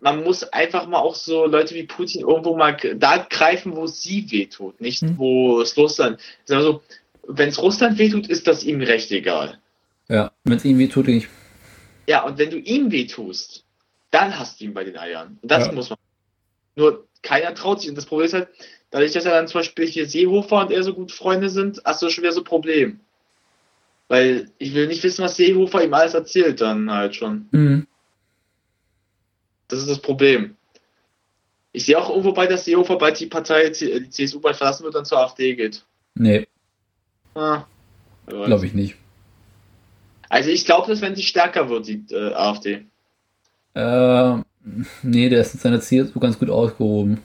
man 0.00 0.22
muss 0.22 0.44
einfach 0.44 0.86
mal 0.86 0.98
auch 0.98 1.14
so 1.16 1.46
Leute 1.46 1.74
wie 1.74 1.82
Putin 1.84 2.22
irgendwo 2.22 2.56
mal 2.56 2.76
da 2.96 3.18
greifen, 3.18 3.74
wo 3.74 3.86
sie 3.86 4.30
wehtut, 4.30 4.80
nicht 4.80 5.02
Hm. 5.02 5.18
wo 5.18 5.60
es 5.60 5.76
Russland. 5.76 6.20
Also, 6.48 6.82
wenn 7.26 7.48
es 7.48 7.60
Russland 7.60 7.98
wehtut, 7.98 8.28
ist 8.28 8.46
das 8.46 8.64
ihm 8.64 8.80
recht 8.80 9.10
egal. 9.10 9.58
Ja. 10.08 10.32
Wenn 10.44 10.58
es 10.58 10.64
ihnen 10.64 10.78
weh 10.78 10.88
tut, 10.88 11.08
ich. 11.08 11.28
Ja, 12.06 12.22
und 12.24 12.38
wenn 12.38 12.50
du 12.50 12.58
ihm 12.58 12.92
wehtust, 12.92 13.64
dann 14.10 14.38
hast 14.38 14.60
du 14.60 14.64
ihn 14.64 14.74
bei 14.74 14.84
den 14.84 14.96
Eiern. 14.96 15.38
Und 15.42 15.50
das 15.50 15.66
Ja. 15.66 15.72
muss 15.72 15.90
man. 15.90 15.98
Nur 16.76 17.06
keiner 17.22 17.54
traut 17.54 17.80
sich. 17.80 17.88
Und 17.88 17.96
das 17.96 18.06
Problem 18.06 18.26
ist 18.26 18.34
halt, 18.34 18.48
dadurch, 18.90 19.12
dass 19.12 19.24
ja 19.24 19.30
dann 19.30 19.48
zum 19.48 19.60
Beispiel 19.60 19.86
hier 19.86 20.06
Seehofer 20.06 20.60
und 20.60 20.70
er 20.70 20.82
so 20.82 20.92
gut 20.94 21.10
Freunde 21.12 21.48
sind, 21.48 21.80
hast 21.84 22.02
du 22.02 22.10
schon 22.10 22.22
wieder 22.22 22.32
so 22.32 22.42
ein 22.42 22.44
Problem. 22.44 23.00
Weil 24.08 24.50
ich 24.58 24.74
will 24.74 24.86
nicht 24.86 25.02
wissen, 25.02 25.24
was 25.24 25.36
Seehofer 25.36 25.82
ihm 25.82 25.94
alles 25.94 26.14
erzählt, 26.14 26.60
dann 26.60 26.90
halt 26.92 27.16
schon. 27.16 27.48
Mhm. 27.52 27.86
Das 29.74 29.82
ist 29.82 29.90
das 29.90 29.98
Problem. 29.98 30.56
Ich 31.72 31.84
sehe 31.84 31.98
auch 31.98 32.08
irgendwo 32.08 32.32
bei, 32.32 32.46
dass 32.46 32.64
Seehofer 32.64 32.96
bald 32.96 33.18
die 33.18 33.26
Partei, 33.26 33.70
die 33.70 34.08
CSU 34.08 34.38
bald 34.38 34.54
verlassen 34.54 34.84
wird 34.84 34.94
und 34.94 35.04
zur 35.04 35.18
AfD 35.18 35.56
geht. 35.56 35.84
Nee, 36.14 36.46
Ah, 37.34 37.64
glaube 38.28 38.66
ich 38.66 38.74
nicht. 38.74 38.94
Also 40.28 40.50
ich 40.50 40.64
glaube, 40.64 40.86
dass 40.86 41.00
wenn 41.00 41.16
sie 41.16 41.24
stärker 41.24 41.68
wird, 41.68 41.88
die 41.88 42.04
äh, 42.10 42.32
AfD. 42.34 42.86
Äh, 43.74 44.36
nee, 45.02 45.28
der 45.28 45.40
ist 45.40 45.54
in 45.54 45.60
seiner 45.60 45.80
CSU 45.80 46.20
ganz 46.20 46.38
gut 46.38 46.50
ausgehoben. 46.50 47.20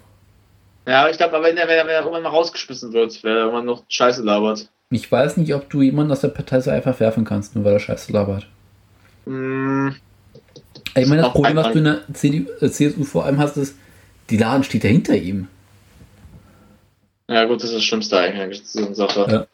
Ja, 0.87 1.07
ich 1.07 1.17
glaube, 1.17 1.43
wenn 1.43 1.55
er, 1.55 1.67
wenn 1.67 1.77
er 1.77 1.85
wenn 1.85 1.93
irgendwann 1.93 2.23
mal 2.23 2.29
rausgeschmissen 2.29 2.91
wird, 2.93 3.23
wenn 3.23 3.33
er 3.33 3.41
irgendwann 3.41 3.65
noch 3.65 3.83
Scheiße 3.87 4.23
labert. 4.23 4.71
Ich 4.89 5.11
weiß 5.11 5.37
nicht, 5.37 5.53
ob 5.53 5.69
du 5.69 5.83
jemanden 5.83 6.11
aus 6.11 6.21
der 6.21 6.29
Partei 6.29 6.59
so 6.61 6.71
einfach 6.71 6.99
werfen 6.99 7.25
kannst, 7.25 7.55
nur 7.55 7.63
weil 7.63 7.73
er 7.73 7.79
Scheiße 7.79 8.11
labert. 8.11 8.47
Hm, 9.25 9.95
Ich 10.95 11.07
meine, 11.07 11.21
das 11.21 11.31
Problem, 11.31 11.55
was 11.55 11.71
du 11.71 11.79
in 11.79 11.83
der 11.85 12.01
CDU, 12.13 12.49
äh, 12.61 12.69
CSU 12.69 13.03
vor 13.03 13.25
allem 13.25 13.37
hast, 13.39 13.57
ist, 13.57 13.75
die 14.29 14.37
Laden 14.37 14.63
steht 14.63 14.83
ja 14.83 14.89
hinter 14.89 15.15
ihm. 15.15 15.47
ja 17.27 17.45
gut, 17.45 17.57
das 17.63 17.69
ist 17.69 17.77
das 17.77 17.83
Schlimmste 17.83 18.17
eigentlich, 18.19 18.63
so 18.65 18.85
eine 18.85 18.95
Sache. 18.95 19.27
Ja. 19.29 19.47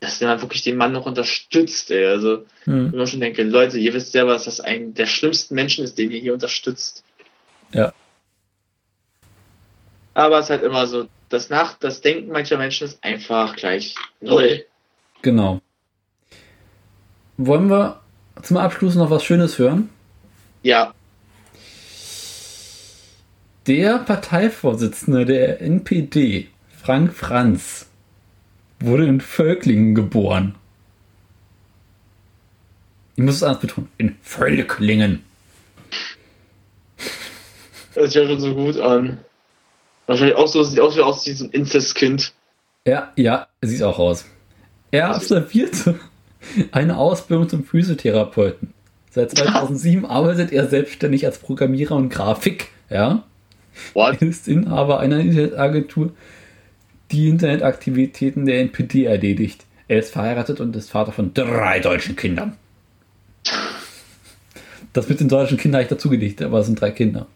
Dass 0.00 0.18
der 0.18 0.40
wirklich 0.40 0.62
den 0.62 0.76
Mann 0.76 0.92
noch 0.92 1.06
unterstützt, 1.06 1.90
ey. 1.90 2.06
Also, 2.06 2.44
Hm. 2.64 2.86
ich 2.88 2.92
mir 2.92 3.06
schon 3.06 3.20
denke, 3.20 3.42
Leute, 3.42 3.78
ihr 3.78 3.94
wisst 3.94 4.12
selber, 4.12 4.32
dass 4.32 4.44
das 4.44 4.60
ein 4.60 4.94
der 4.94 5.06
schlimmsten 5.06 5.54
Menschen 5.54 5.84
ist, 5.84 5.96
den 5.98 6.10
ihr 6.10 6.20
hier 6.20 6.34
unterstützt. 6.34 7.02
Ja. 7.72 7.92
Aber 10.14 10.38
es 10.38 10.46
ist 10.46 10.50
halt 10.50 10.62
immer 10.62 10.86
so, 10.86 11.08
das 11.28 11.50
Nach, 11.50 11.74
das 11.78 12.00
Denken 12.00 12.30
mancher 12.30 12.56
Menschen 12.58 12.84
ist 12.86 13.02
einfach 13.02 13.56
gleich 13.56 13.94
null. 14.20 14.64
Genau. 15.22 15.60
Wollen 17.36 17.68
wir 17.68 18.00
zum 18.42 18.56
Abschluss 18.56 18.94
noch 18.94 19.10
was 19.10 19.24
Schönes 19.24 19.58
hören? 19.58 19.90
Ja, 20.66 20.94
Der 23.68 23.98
Parteivorsitzende 23.98 25.24
der 25.24 25.60
NPD, 25.60 26.48
Frank 26.76 27.14
Franz, 27.14 27.86
wurde 28.80 29.06
in 29.06 29.20
Völklingen 29.20 29.94
geboren. 29.94 30.56
Ich 33.14 33.22
muss 33.22 33.36
es 33.36 33.42
anders 33.44 33.60
betonen. 33.60 33.88
In 33.96 34.16
Völklingen. 34.22 35.22
das 37.94 37.94
hört 37.94 38.10
sich 38.10 38.22
ja 38.22 38.28
schon 38.28 38.40
so 38.40 38.54
gut 38.56 38.80
an. 38.80 39.18
Wahrscheinlich 40.06 40.34
auch 40.34 40.48
so, 40.48 40.64
sieht 40.64 40.80
aus 40.80 40.96
wie 40.96 41.02
aus 41.02 41.22
diesem 41.22 41.48
Inzestkind. 41.52 42.32
Ja, 42.84 43.12
ja, 43.14 43.46
sieht 43.62 43.84
auch 43.84 44.00
aus. 44.00 44.24
Er 44.90 45.14
absolvierte 45.14 46.00
eine 46.72 46.96
Ausbildung 46.96 47.48
zum 47.48 47.64
Physiotherapeuten. 47.64 48.74
Seit 49.16 49.30
2007 49.30 50.04
arbeitet 50.04 50.52
er 50.52 50.68
selbstständig 50.68 51.24
als 51.24 51.38
Programmierer 51.38 51.96
und 51.96 52.10
Grafik. 52.10 52.68
Ja, 52.90 53.24
What? 53.94 54.20
er 54.20 54.28
ist 54.28 54.46
Inhaber 54.46 55.00
einer 55.00 55.20
Internetagentur, 55.20 56.12
die 57.10 57.30
Internetaktivitäten 57.30 58.44
der 58.44 58.60
NPD 58.60 59.06
erledigt. 59.06 59.64
Er 59.88 60.00
ist 60.00 60.12
verheiratet 60.12 60.60
und 60.60 60.76
ist 60.76 60.90
Vater 60.90 61.12
von 61.12 61.32
drei 61.32 61.80
deutschen 61.80 62.14
Kindern. 62.14 62.58
Das 64.92 65.08
mit 65.08 65.18
den 65.20 65.28
deutschen 65.30 65.56
Kindern 65.56 65.78
habe 65.78 65.84
ich 65.84 65.88
dazu 65.96 66.10
gelegt, 66.10 66.42
aber 66.42 66.58
es 66.58 66.66
sind 66.66 66.78
drei 66.78 66.90
Kinder. 66.90 67.26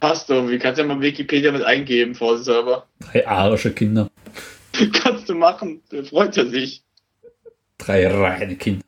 Passt 0.00 0.28
irgendwie. 0.30 0.58
Kannst 0.58 0.80
ja 0.80 0.86
mal 0.86 1.00
Wikipedia 1.00 1.52
mit 1.52 1.62
eingeben, 1.62 2.16
vorsichtshalber. 2.16 2.84
Drei 3.12 3.28
arische 3.28 3.72
Kinder. 3.72 4.10
Kannst 4.92 5.28
du 5.28 5.36
machen. 5.36 5.82
Da 5.90 6.02
freut 6.02 6.36
er 6.36 6.46
sich. 6.48 6.82
Drei 7.78 8.08
reine 8.08 8.56
Kinder. 8.56 8.82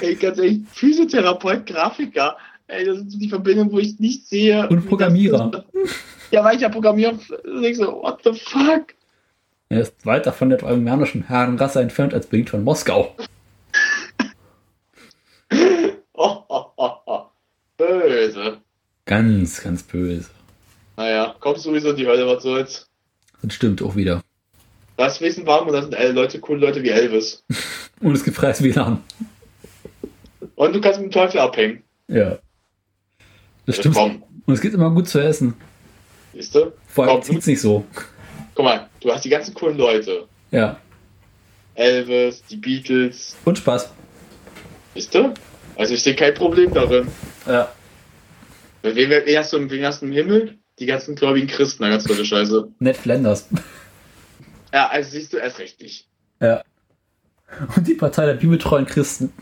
Ey, 0.00 0.14
ganz 0.14 0.38
ehrlich, 0.38 0.60
Physiotherapeut, 0.72 1.66
Grafiker. 1.66 2.36
Ey, 2.66 2.84
das 2.84 2.98
so 2.98 3.18
die 3.18 3.28
Verbindung, 3.28 3.72
wo 3.72 3.78
ich 3.78 3.98
nicht 3.98 4.26
sehe. 4.28 4.68
Und 4.68 4.86
Programmierer. 4.86 5.50
Das, 5.50 5.64
ja, 6.30 6.44
weil 6.44 6.56
ich 6.56 6.62
ja 6.62 6.68
Programmierer. 6.68 7.18
Da 7.28 7.60
ich 7.62 7.76
so, 7.76 8.02
what 8.02 8.20
the 8.24 8.32
fuck? 8.32 8.94
Er 9.70 9.80
ist 9.82 10.06
weiter 10.06 10.32
von 10.32 10.50
der 10.50 10.62
armenischen 10.62 11.24
Herrenrasse 11.24 11.80
entfernt 11.80 12.14
als 12.14 12.26
Berlin 12.26 12.46
von 12.46 12.64
Moskau. 12.64 13.14
Oh, 16.14 16.38
oh, 16.48 16.92
oh. 17.06 17.22
Böse. 17.76 18.58
Ganz, 19.04 19.62
ganz 19.62 19.82
böse. 19.82 20.28
Naja, 20.96 21.34
kommst 21.38 21.62
sowieso 21.62 21.90
in 21.90 21.96
die 21.96 22.06
Hölle, 22.06 22.26
was 22.26 22.42
soll's. 22.42 22.88
Das 23.42 23.54
stimmt 23.54 23.82
auch 23.82 23.94
wieder. 23.94 24.22
Das 24.96 25.20
Wissen 25.20 25.46
warm 25.46 25.68
und 25.68 25.74
das 25.74 25.84
sind 25.84 25.94
äh, 25.94 26.10
Leute, 26.10 26.40
coole 26.40 26.58
Leute 26.60 26.82
wie 26.82 26.88
Elvis. 26.88 27.44
Und 28.00 28.14
es 28.14 28.24
gibt 28.24 28.36
freies 28.36 28.62
WLAN. 28.62 29.02
Und 30.58 30.72
du 30.74 30.80
kannst 30.80 30.98
mit 31.00 31.12
dem 31.12 31.12
Teufel 31.12 31.38
abhängen. 31.38 31.84
Ja. 32.08 32.38
Das 33.64 33.76
stimmt. 33.76 33.94
Komm, 33.94 34.24
Und 34.44 34.54
es 34.54 34.60
gibt 34.60 34.74
immer 34.74 34.90
gut 34.90 35.08
zu 35.08 35.20
essen. 35.20 35.54
siehst 36.32 36.52
du? 36.52 36.72
Vor 36.88 37.06
allem 37.06 37.22
zieht 37.22 37.38
es 37.38 37.46
nicht 37.46 37.60
so. 37.60 37.84
guck 38.56 38.64
mal, 38.64 38.88
du 39.00 39.12
hast 39.12 39.24
die 39.24 39.28
ganzen 39.28 39.54
coolen 39.54 39.78
Leute. 39.78 40.26
Ja. 40.50 40.80
Elvis, 41.76 42.42
die 42.50 42.56
Beatles. 42.56 43.36
Und 43.44 43.56
Spaß. 43.58 43.92
Wisst 44.94 45.14
du? 45.14 45.32
Also 45.76 45.94
ich 45.94 46.02
sehe 46.02 46.16
kein 46.16 46.34
Problem 46.34 46.74
darin. 46.74 47.06
Ja. 47.46 47.72
Wen, 48.82 48.96
wen, 48.96 49.38
hast 49.38 49.52
du, 49.52 49.70
wen 49.70 49.84
hast 49.84 50.02
du 50.02 50.06
im 50.06 50.12
Himmel? 50.12 50.58
Die 50.80 50.86
ganzen 50.86 51.14
gläubigen 51.14 51.46
Christen, 51.46 51.84
eine 51.84 51.94
ganz 51.94 52.04
tolle 52.04 52.24
Scheiße. 52.24 52.68
Ned 52.80 52.96
Flanders. 52.96 53.48
Ja, 54.72 54.88
also 54.88 55.10
siehst 55.10 55.32
du 55.32 55.36
erst 55.36 55.60
richtig. 55.60 56.08
Ja. 56.40 56.64
Und 57.76 57.86
die 57.86 57.94
Partei 57.94 58.26
der 58.26 58.34
bibeltreuen 58.34 58.86
Christen. 58.86 59.32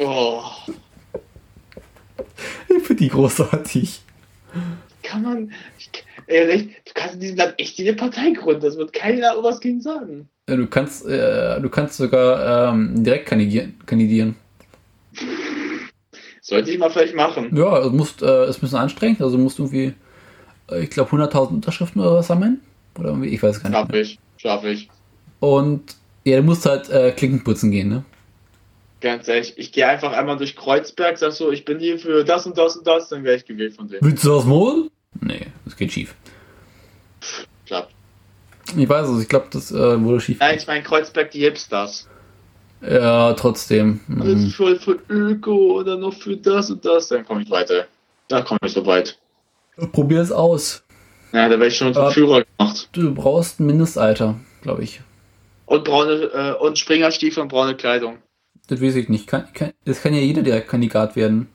Oh. 0.00 0.42
Ich 2.68 2.82
finde 2.84 3.02
die 3.02 3.08
großartig. 3.08 4.00
Kann 5.02 5.22
man. 5.22 5.52
Ich, 5.78 5.90
ey, 6.26 6.74
du 6.84 6.92
kannst 6.94 7.14
in 7.14 7.20
diesem 7.20 7.36
Land 7.36 7.54
echt 7.58 7.76
jede 7.76 7.92
Partei 7.94 8.30
gründen. 8.30 8.62
Das 8.62 8.78
wird 8.78 8.92
keiner 8.94 9.34
was 9.42 9.60
gegen 9.60 9.80
sagen. 9.82 10.28
Ja, 10.48 10.56
du 10.56 10.66
kannst, 10.66 11.06
äh, 11.06 11.60
du 11.60 11.68
kannst 11.68 11.98
sogar 11.98 12.72
ähm, 12.72 13.04
direkt 13.04 13.26
kandidieren. 13.26 13.78
kandidieren. 13.84 14.36
Sollte 16.40 16.70
ich 16.70 16.78
mal 16.78 16.90
vielleicht 16.90 17.14
machen. 17.14 17.54
Ja, 17.54 17.78
es 17.80 17.92
muss, 17.92 18.22
äh, 18.22 18.48
ist 18.48 18.58
ein 18.58 18.60
bisschen 18.62 18.78
anstrengend. 18.78 19.20
Also 19.20 19.36
musst 19.36 19.58
du 19.58 19.64
irgendwie, 19.64 19.94
äh, 20.70 20.82
ich 20.82 20.90
glaube, 20.90 21.10
100.000 21.10 21.48
Unterschriften 21.48 22.00
oder 22.00 22.16
was 22.16 22.28
sammeln. 22.28 22.60
Oder 22.98 23.10
irgendwie, 23.10 23.28
ich 23.28 23.42
weiß 23.42 23.62
gar 23.62 23.68
nicht. 23.68 23.78
Schaff 23.78 23.94
ich, 23.94 24.18
schaff 24.38 24.64
ich. 24.64 24.88
Und 25.40 25.96
ja, 26.24 26.38
du 26.38 26.42
musst 26.42 26.64
halt 26.64 26.88
äh, 26.88 27.12
Klinken 27.12 27.44
putzen 27.44 27.70
gehen, 27.70 27.88
ne? 27.88 28.04
Ganz 29.00 29.28
ehrlich, 29.28 29.54
ich 29.56 29.72
gehe 29.72 29.86
einfach 29.88 30.12
einmal 30.12 30.36
durch 30.36 30.56
Kreuzberg, 30.56 31.16
sag 31.16 31.32
so, 31.32 31.50
ich 31.50 31.64
bin 31.64 31.78
hier 31.78 31.98
für 31.98 32.22
das 32.22 32.46
und 32.46 32.58
das 32.58 32.76
und 32.76 32.86
das, 32.86 33.08
dann 33.08 33.24
werde 33.24 33.38
ich 33.38 33.46
gewählt 33.46 33.74
von 33.74 33.88
denen. 33.88 34.00
Willst 34.02 34.24
du 34.24 34.28
das 34.28 34.44
mal? 34.44 34.90
Nee, 35.20 35.46
das 35.64 35.76
geht 35.76 35.92
schief. 35.92 36.14
Klappt. 37.66 37.94
Ich 38.76 38.88
weiß 38.88 39.08
es, 39.08 39.22
ich 39.22 39.28
glaube, 39.28 39.46
das 39.50 39.72
äh, 39.72 40.02
wurde 40.02 40.20
schief. 40.20 40.38
Nein, 40.40 40.58
ich 40.58 40.66
meine 40.66 40.82
Kreuzberg, 40.82 41.30
die 41.30 41.40
Hipsters. 41.40 42.08
Ja, 42.82 43.32
trotzdem. 43.34 44.00
Das 44.08 44.26
ist 44.26 44.34
mhm. 44.36 44.50
für, 44.50 44.76
für 44.76 44.98
Öko 45.08 45.78
oder 45.78 45.96
noch 45.96 46.14
für 46.14 46.36
das 46.36 46.70
und 46.70 46.84
das, 46.84 47.08
dann 47.08 47.24
komme 47.24 47.42
ich 47.42 47.50
weiter. 47.50 47.86
Da 48.28 48.42
komme 48.42 48.60
ich 48.64 48.72
so 48.72 48.84
weit. 48.86 49.18
Probier 49.92 50.20
es 50.20 50.32
aus. 50.32 50.82
Ja, 51.32 51.48
da 51.48 51.50
werde 51.50 51.66
ich 51.66 51.76
schon 51.76 51.94
zum 51.94 52.10
Führer 52.10 52.44
gemacht. 52.44 52.88
Du 52.92 53.14
brauchst 53.14 53.60
ein 53.60 53.66
Mindestalter, 53.66 54.36
glaube 54.62 54.82
ich. 54.82 55.00
Und 55.66 55.84
braune 55.84 56.30
äh, 56.34 56.52
und 56.54 56.78
Springerstiefel 56.78 57.42
und 57.42 57.48
braune 57.48 57.76
Kleidung. 57.76 58.18
Das 58.70 58.80
weiß 58.80 58.94
ich 58.94 59.08
nicht. 59.08 59.26
Kann, 59.26 59.52
kann, 59.52 59.72
das 59.84 60.00
kann 60.00 60.14
ja 60.14 60.20
jeder 60.20 60.42
der 60.42 60.60
Kandidat 60.60 61.16
werden. 61.16 61.48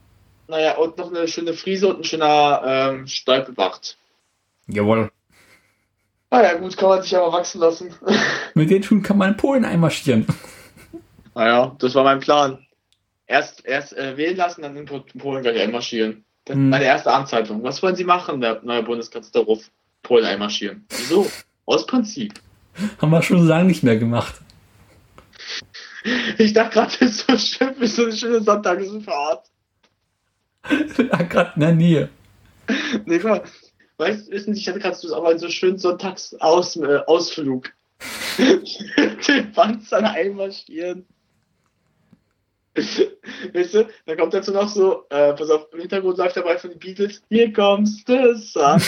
Naja, 0.50 0.76
und 0.76 0.98
noch 0.98 1.10
eine 1.10 1.30
schöne 1.30 1.54
Friese 1.54 1.88
und 1.88 2.02
ein 2.02 2.04
schöner 2.04 2.62
ähm, 2.66 3.08
Stolpebart. 3.08 3.98
Jawohl. 4.68 5.10
Ah 6.30 6.42
ja, 6.44 6.56
gut, 6.56 6.76
kann 6.76 6.90
man 6.90 7.02
sich 7.02 7.16
aber 7.16 7.32
wachsen 7.32 7.62
lassen. 7.62 7.96
Mit 8.54 8.70
den 8.70 8.84
Schuhen 8.84 9.02
kann 9.02 9.18
man 9.18 9.32
in 9.32 9.38
Polen 9.38 9.64
einmarschieren. 9.64 10.28
Naja, 11.34 11.74
das 11.80 11.96
war 11.96 12.04
mein 12.04 12.20
Plan. 12.20 12.60
Erst, 13.28 13.66
erst 13.66 13.98
äh, 13.98 14.18
wählen 14.18 14.36
lassen, 14.36 14.64
dann 14.64 14.76
in 14.76 14.86
Polen 14.86 15.42
gleich 15.42 15.62
einmarschieren. 15.62 16.26
Das 16.44 16.58
hm. 16.58 16.70
meine 16.70 16.84
erste 16.84 17.14
Amtszeitung. 17.14 17.64
Was 17.64 17.82
wollen 17.82 17.96
Sie 17.96 18.04
machen, 18.04 18.42
der 18.42 18.62
neue 18.64 18.84
Bundeskanzler 18.84 19.42
Ruff? 19.42 19.72
Polen 20.04 20.26
einmarschieren. 20.26 20.86
Wieso? 20.90 21.32
Aus 21.66 21.86
Prinzip. 21.86 22.34
Haben 23.02 23.12
wir 23.12 23.22
schon 23.22 23.48
lange 23.48 23.66
nicht 23.66 23.84
mehr 23.84 23.96
gemacht. 23.96 24.36
Ich 26.38 26.54
dachte 26.54 26.74
gerade, 26.74 26.92
das 27.00 27.02
ist 27.02 27.28
so 27.28 27.38
schön 27.38 27.76
für 27.76 27.88
so 27.88 28.04
eine 28.04 28.14
schöne 28.14 28.42
Sonntagsfahrt. 28.42 29.48
ja, 30.98 31.22
gerade 31.24 31.52
in 31.56 31.62
der 31.62 31.72
Nähe. 31.74 32.10
Nee, 33.06 33.20
guck 33.20 33.30
mal. 33.30 33.44
Weißt 33.98 34.28
du, 34.28 34.52
ich 34.52 34.68
hatte 34.68 34.80
gerade 34.80 34.96
so 34.96 35.24
einen 35.24 35.40
so 35.40 35.50
schönen 35.50 35.78
Sonntagsausflug. 35.78 37.68
Äh, 37.68 37.72
Den 39.28 39.52
Panzer 39.54 40.12
einmarschieren. 40.12 41.06
Weißt 42.76 43.74
du, 43.74 43.88
dann 44.06 44.18
kommt 44.18 44.34
dazu 44.34 44.52
noch 44.52 44.68
so, 44.68 45.06
äh, 45.10 45.34
pass 45.34 45.50
auf, 45.50 45.68
im 45.72 45.80
Hintergrund 45.80 46.18
läuft 46.18 46.36
dabei 46.36 46.58
von 46.58 46.72
den 46.72 46.80
Beatles, 46.80 47.22
Here 47.30 47.50
comes 47.52 48.04
the 48.06 48.36
sun. 48.36 48.82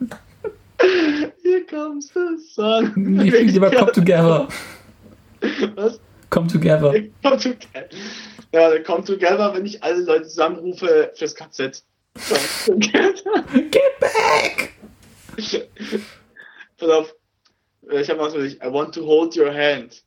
Here 1.42 1.64
comes 1.68 2.10
the 2.14 2.38
sun. 2.54 3.20
Ich 3.20 3.32
will 3.32 3.42
lieber 3.42 3.70
Come 3.70 3.92
Together. 3.92 4.48
Was? 5.74 6.00
Come 6.30 6.48
Together. 6.48 6.92
Come 7.22 7.38
Together. 7.38 7.88
Ja, 8.52 8.78
Come 8.80 9.04
Together, 9.04 9.54
wenn 9.54 9.66
ich 9.66 9.82
alle 9.82 10.02
Leute 10.02 10.24
zusammenrufe 10.24 11.12
fürs 11.14 11.34
KZ. 11.34 11.84
Get 12.66 14.00
back! 14.00 14.72
Pass 16.78 16.88
auf, 16.88 17.14
ich 17.90 18.10
habe 18.10 18.20
was 18.20 18.34
für 18.34 18.42
dich. 18.42 18.60
I 18.62 18.66
want 18.72 18.94
to 18.94 19.04
hold 19.04 19.36
your 19.36 19.52
hand. 19.52 20.02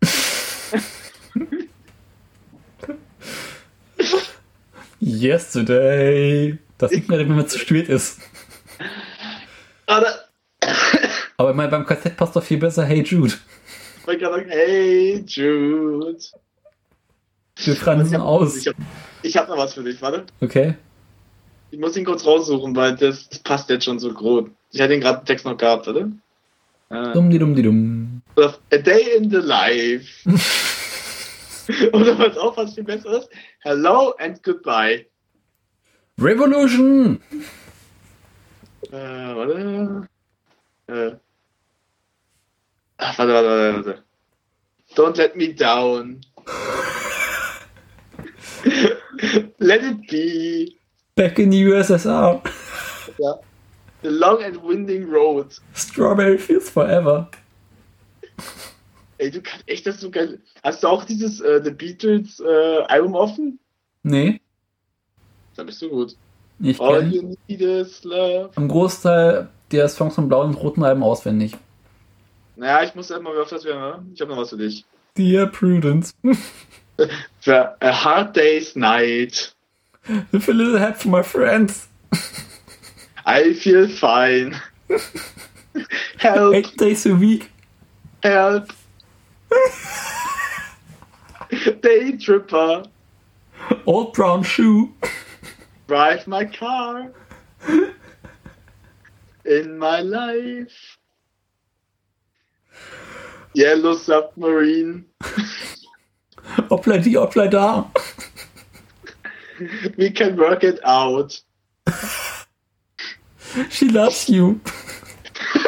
Yesterday. 5.00 6.58
Das 6.78 6.92
sieht 6.92 7.08
man, 7.10 7.20
wenn 7.20 7.36
man 7.36 7.48
zu 7.48 7.60
spät 7.60 7.90
ist. 7.90 8.20
Aber, 9.88 10.08
Aber 11.38 11.50
ich 11.50 11.56
meine, 11.56 11.70
beim 11.70 11.86
Kassett 11.86 12.16
passt 12.16 12.36
doch 12.36 12.44
viel 12.44 12.58
besser 12.58 12.86
Hey 12.86 13.02
Jude. 13.02 13.34
Ich 14.02 14.08
wollte 14.08 14.20
gerade 14.20 14.36
sagen, 14.38 14.50
Hey 14.50 15.24
Jude. 15.28 16.18
Wir 17.56 17.76
fransen 17.76 18.16
aus. 18.16 18.58
Ich 18.58 18.68
habe 18.68 18.78
hab 19.24 19.50
noch 19.50 19.58
was 19.58 19.76
für 19.76 19.84
dich, 19.84 20.02
warte. 20.02 20.26
Okay. 20.42 20.74
Ich 21.70 21.80
muss 21.80 21.96
ihn 21.96 22.04
kurz 22.04 22.26
raussuchen, 22.26 22.76
weil 22.76 22.96
das, 22.96 23.30
das 23.30 23.40
passt 23.40 23.70
jetzt 23.70 23.86
schon 23.86 24.00
so 24.00 24.12
grob. 24.12 24.50
Ich 24.72 24.82
hatte 24.82 24.90
den 24.90 25.02
gerade 25.02 25.24
Text 25.24 25.46
noch 25.46 25.56
gehabt, 25.56 25.88
oder? 25.88 26.12
Ah. 26.90 27.14
Dumm, 27.14 27.30
die 27.30 27.38
dumm, 27.38 27.56
die 27.56 27.62
dumm. 27.62 28.22
A 28.38 28.78
Day 28.78 29.18
in 29.18 29.30
the 29.30 29.38
Life. 29.38 30.28
Oder 31.94 32.18
was 32.18 32.38
auch 32.38 32.58
was 32.58 32.74
viel 32.74 32.84
besseres? 32.84 33.30
Hello 33.60 34.16
and 34.18 34.42
goodbye. 34.42 35.06
Revolution! 36.20 37.22
Äh, 38.92 39.36
warte. 39.36 40.08
Äh. 40.88 41.12
Ach, 43.04 43.18
warte, 43.18 43.34
warte, 43.34 43.48
warte, 43.48 43.86
warte. 43.86 44.04
Don't 44.96 45.18
let 45.18 45.36
me 45.36 45.54
down. 45.54 46.22
let 49.58 49.84
it 49.84 50.08
be. 50.08 50.78
Back 51.16 51.40
in 51.40 51.50
the 51.50 51.64
USSR. 51.64 52.44
Ja. 53.18 53.40
The 54.04 54.10
long 54.10 54.44
and 54.44 54.58
winding 54.58 55.10
road. 55.10 55.48
Strawberry 55.74 56.38
Fields 56.38 56.70
Forever. 56.70 57.28
Ey, 59.18 59.32
du 59.32 59.42
kannst 59.42 59.68
echt 59.68 59.88
das 59.88 60.00
so 60.00 60.12
geil. 60.12 60.40
Hast 60.64 60.84
du 60.84 60.88
auch 60.88 61.04
dieses 61.04 61.42
äh, 61.42 61.60
The 61.64 61.72
Beatles 61.72 62.40
äh, 62.40 62.84
Album 62.88 63.16
offen? 63.16 63.60
Nee. 64.04 64.42
Da 65.56 65.64
bist 65.64 65.82
du 65.82 65.90
gut. 65.90 66.16
Ich 66.60 66.80
All 66.80 67.12
you 67.12 67.36
need 67.48 67.62
is 67.62 68.04
love. 68.04 68.52
Am 68.56 68.68
Großteil 68.68 69.50
der 69.72 69.90
Songs 69.90 70.16
vom 70.16 70.28
blauen 70.28 70.50
und 70.50 70.62
roten 70.62 70.84
Alben 70.84 71.02
auswendig. 71.02 71.58
Naja, 72.62 72.84
ich 72.84 72.94
muss 72.94 73.10
erstmal 73.10 73.36
auf 73.42 73.50
das 73.50 73.66
werden, 73.66 73.82
ne? 73.82 74.06
Ich 74.14 74.22
habe 74.22 74.30
noch 74.30 74.38
was 74.38 74.52
für 74.52 74.58
dich. 74.58 74.86
Dear 75.18 75.48
Prudence. 75.48 76.14
für 77.40 77.76
A 77.82 78.04
Hard 78.04 78.36
Day's 78.36 78.76
Night. 78.76 79.56
With 80.32 80.48
a 80.48 80.52
little 80.52 80.78
help 80.78 80.98
from 80.98 81.10
my 81.10 81.24
friends. 81.24 81.88
I 83.26 83.56
feel 83.56 83.88
fine. 83.90 84.62
Help. 86.20 86.54
Eight 86.54 86.78
days 86.78 87.08
a 87.08 87.16
week. 87.16 87.50
Help. 88.22 88.72
Day 91.82 92.16
tripper. 92.16 92.84
Old 93.88 94.14
brown 94.14 94.44
shoe. 94.44 94.94
Drive 95.88 96.28
my 96.28 96.46
car. 96.46 97.12
In 99.46 99.80
my 99.80 100.02
life. 100.02 101.00
Yellow 103.54 103.96
submarine. 103.96 105.06
Hoppla 106.70 106.98
die, 106.98 107.16
hoppla 107.16 107.50
da. 107.50 107.86
We 109.98 110.10
can 110.12 110.36
work 110.38 110.64
it 110.64 110.80
out. 110.86 111.42
She 113.70 113.90
loves 113.90 114.30
you. 114.30 114.62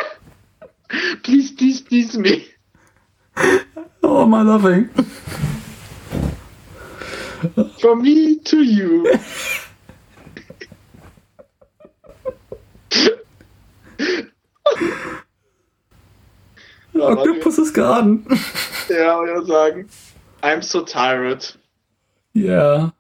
please, 1.23 1.51
please, 1.51 1.81
please 1.81 2.17
me. 2.17 2.47
Oh, 4.05 4.25
my 4.25 4.41
loving. 4.41 4.89
From 7.79 8.01
me 8.03 8.37
to 8.39 8.61
you. 8.61 9.11
Oktopus 17.07 17.57
ist 17.57 17.73
geraden. 17.73 18.25
Ja, 18.89 19.23
ich 19.23 19.33
würde 19.33 19.45
sagen. 19.45 19.89
I'm 20.41 20.61
so 20.61 20.81
tired. 20.81 21.57
Yeah. 22.35 22.91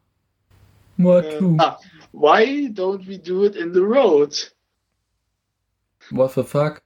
What 0.97 1.25
uh, 1.25 1.39
too. 1.39 1.57
Ah, 1.59 1.77
why 2.11 2.69
don't 2.73 3.05
we 3.07 3.17
do 3.17 3.43
it 3.43 3.55
in 3.55 3.73
the 3.73 3.81
road? 3.81 4.33
What 6.11 6.33
the 6.33 6.43
fuck? 6.43 6.81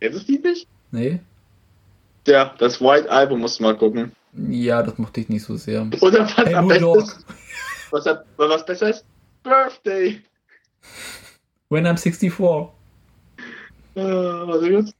Kennst 0.00 0.16
du 0.16 0.20
das 0.20 0.28
Lied 0.28 0.44
nicht? 0.44 0.68
Nee. 0.92 1.20
Ja, 2.26 2.54
das 2.58 2.80
White 2.80 3.10
Album 3.10 3.40
musst 3.40 3.58
du 3.58 3.64
mal 3.64 3.76
gucken. 3.76 4.12
Ja, 4.48 4.82
das 4.82 4.98
mochte 4.98 5.20
ich 5.20 5.28
nicht 5.28 5.44
so 5.44 5.56
sehr. 5.56 5.86
Oder 6.00 6.20
was 6.20 6.36
hey, 6.36 6.54
am 6.54 6.68
besten 6.68 6.98
ist, 6.98 7.24
was, 7.90 8.06
was 8.36 8.66
besser 8.66 8.90
ist? 8.90 9.04
Birthday. 9.42 10.20
When 11.68 11.86
I'm 11.86 11.96
64. 11.96 12.68
Äh, 13.94 14.02
was 14.02 14.62
ist 14.62 14.68
jetzt? 14.68 14.94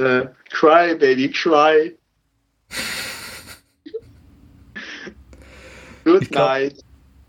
Äh, 0.00 0.32
cry, 0.48 0.94
baby, 0.94 1.30
cry. 1.30 1.94
Good 6.04 6.30
glaub, 6.30 6.48
night. 6.48 6.82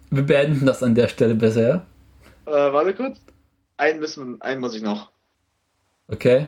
Wir 0.09 0.23
beenden 0.23 0.65
das 0.65 0.81
an 0.81 0.95
der 0.95 1.09
Stelle 1.09 1.35
besser, 1.35 1.67
ja? 1.67 1.85
Äh, 2.45 2.71
warte 2.71 2.93
kurz. 2.93 3.19
Einen, 3.75 3.99
müssen, 3.99 4.41
einen 4.41 4.61
muss 4.61 4.73
ich 4.73 4.81
noch. 4.81 5.11
Okay. 6.07 6.47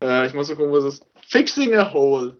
Äh, 0.00 0.28
ich 0.28 0.34
muss 0.34 0.48
noch 0.48 0.56
gucken, 0.56 0.72
was 0.72 0.84
es 0.84 0.94
ist. 0.94 1.06
Fixing 1.28 1.74
a 1.74 1.92
hole. 1.92 2.36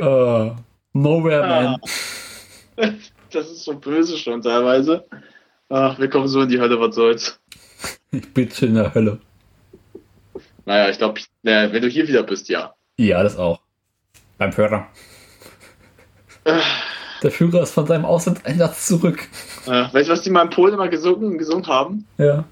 uh, 0.00 0.54
nowhere, 0.92 1.48
man. 1.48 1.80
Das 3.32 3.48
ist 3.48 3.62
so 3.62 3.74
böse 3.74 4.18
schon 4.18 4.42
teilweise. 4.42 5.06
Ach, 5.68 5.96
wir 6.00 6.10
kommen 6.10 6.26
so 6.26 6.40
in 6.40 6.48
die 6.48 6.58
Hölle, 6.58 6.80
was 6.80 6.96
soll's. 6.96 7.38
Ich 8.12 8.34
bin 8.34 8.50
schon 8.50 8.68
in 8.70 8.74
der 8.74 8.94
Hölle. 8.94 9.20
Naja, 10.64 10.90
ich 10.90 10.98
glaube, 10.98 11.20
wenn 11.42 11.82
du 11.82 11.88
hier 11.88 12.06
wieder 12.08 12.22
bist, 12.22 12.48
ja. 12.48 12.74
Ja, 12.96 13.22
das 13.22 13.36
auch. 13.36 13.60
Beim 14.38 14.52
Führer. 14.52 14.88
Der 17.22 17.30
Führer 17.30 17.62
ist 17.62 17.72
von 17.72 17.86
seinem 17.86 18.04
Auslandseinsatz 18.04 18.86
zurück. 18.86 19.28
Äh, 19.66 19.92
weißt 19.92 20.08
du, 20.08 20.12
was 20.12 20.22
die 20.22 20.30
mal 20.30 20.42
in 20.42 20.50
Polen 20.50 20.74
immer 20.74 20.88
gesungen, 20.88 21.38
gesungen 21.38 21.66
haben? 21.66 22.06
Ja. 22.18 22.44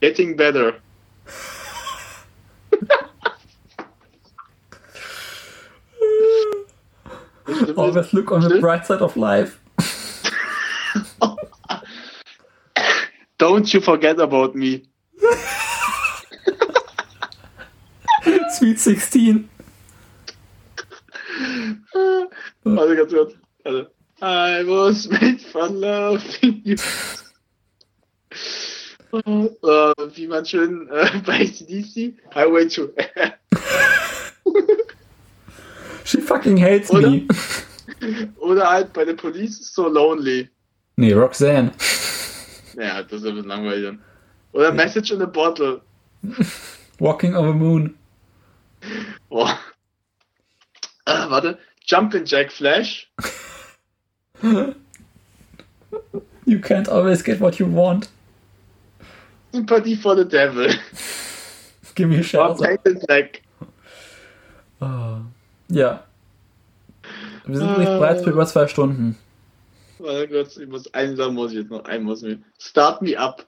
Getting 0.00 0.36
better. 0.36 0.74
Always 7.76 8.12
look 8.12 8.30
on 8.30 8.42
the 8.42 8.60
bright 8.60 8.86
side 8.86 9.02
of 9.02 9.16
life. 9.16 9.58
Don't 13.38 13.72
you 13.72 13.80
forget 13.80 14.20
about 14.20 14.54
me. 14.54 14.82
Sweet 18.60 18.78
16. 18.78 19.48
Also 22.62 22.94
ganz 22.94 23.10
kurz. 23.10 23.32
Also, 23.64 23.86
I 24.20 24.62
was 24.66 25.08
made 25.08 25.40
for 25.40 25.66
loving 25.68 26.60
you. 26.62 26.76
Uh, 29.12 29.94
wie 30.14 30.26
man 30.26 30.44
schön 30.44 30.88
uh, 30.90 31.08
bei 31.26 31.46
CDC, 31.46 32.12
Highway 32.34 32.68
to 32.68 32.90
She 36.04 36.20
fucking 36.20 36.58
hates 36.60 36.90
oder, 36.90 37.08
me. 37.08 37.26
Oder 38.40 38.70
halt 38.70 38.92
bei 38.92 39.06
der 39.06 39.14
Police 39.14 39.72
So 39.74 39.88
Lonely. 39.88 40.50
Nee, 40.96 41.14
Roxanne. 41.14 41.72
Ja, 42.76 43.02
das 43.02 43.22
ist 43.22 43.26
ein 43.26 43.34
bisschen 43.36 43.48
langweilig. 43.48 43.98
Oder. 44.52 44.72
Message 44.72 45.12
in 45.12 45.22
a 45.22 45.26
Bottle. 45.26 45.80
Walking 46.98 47.34
on 47.34 47.46
the 47.46 47.54
Moon. 47.54 47.99
Boah. 49.28 49.58
Ah, 51.06 51.28
warte. 51.30 51.58
Jumpin' 51.86 52.24
Jack 52.24 52.50
Flash. 52.50 53.10
you 56.44 56.58
can't 56.60 56.88
always 56.88 57.22
get 57.22 57.40
what 57.40 57.58
you 57.58 57.66
want. 57.66 58.08
Sympathie 59.52 59.96
for 59.96 60.14
the 60.14 60.24
Devil. 60.24 60.68
Give 61.94 62.08
me 62.08 62.18
a 62.18 62.22
shout. 62.22 62.58
Black. 62.58 63.42
Oh. 64.80 65.20
Ja. 65.68 66.04
Wir 67.44 67.56
sind 67.56 67.78
nicht 67.78 67.88
bereits 67.88 68.22
für 68.22 68.30
über 68.30 68.46
zwei 68.46 68.68
Stunden. 68.68 69.16
Oh 69.98 70.26
Gott, 70.26 70.56
ich 70.56 70.68
muss 70.68 70.92
einen 70.94 71.16
sagen, 71.16 71.34
muss 71.34 71.52
ich 71.52 71.58
jetzt 71.58 71.70
noch 71.70 71.84
einen 71.84 72.04
muss 72.04 72.22
mir. 72.22 72.38
Start 72.58 73.02
me 73.02 73.18
up. 73.18 73.46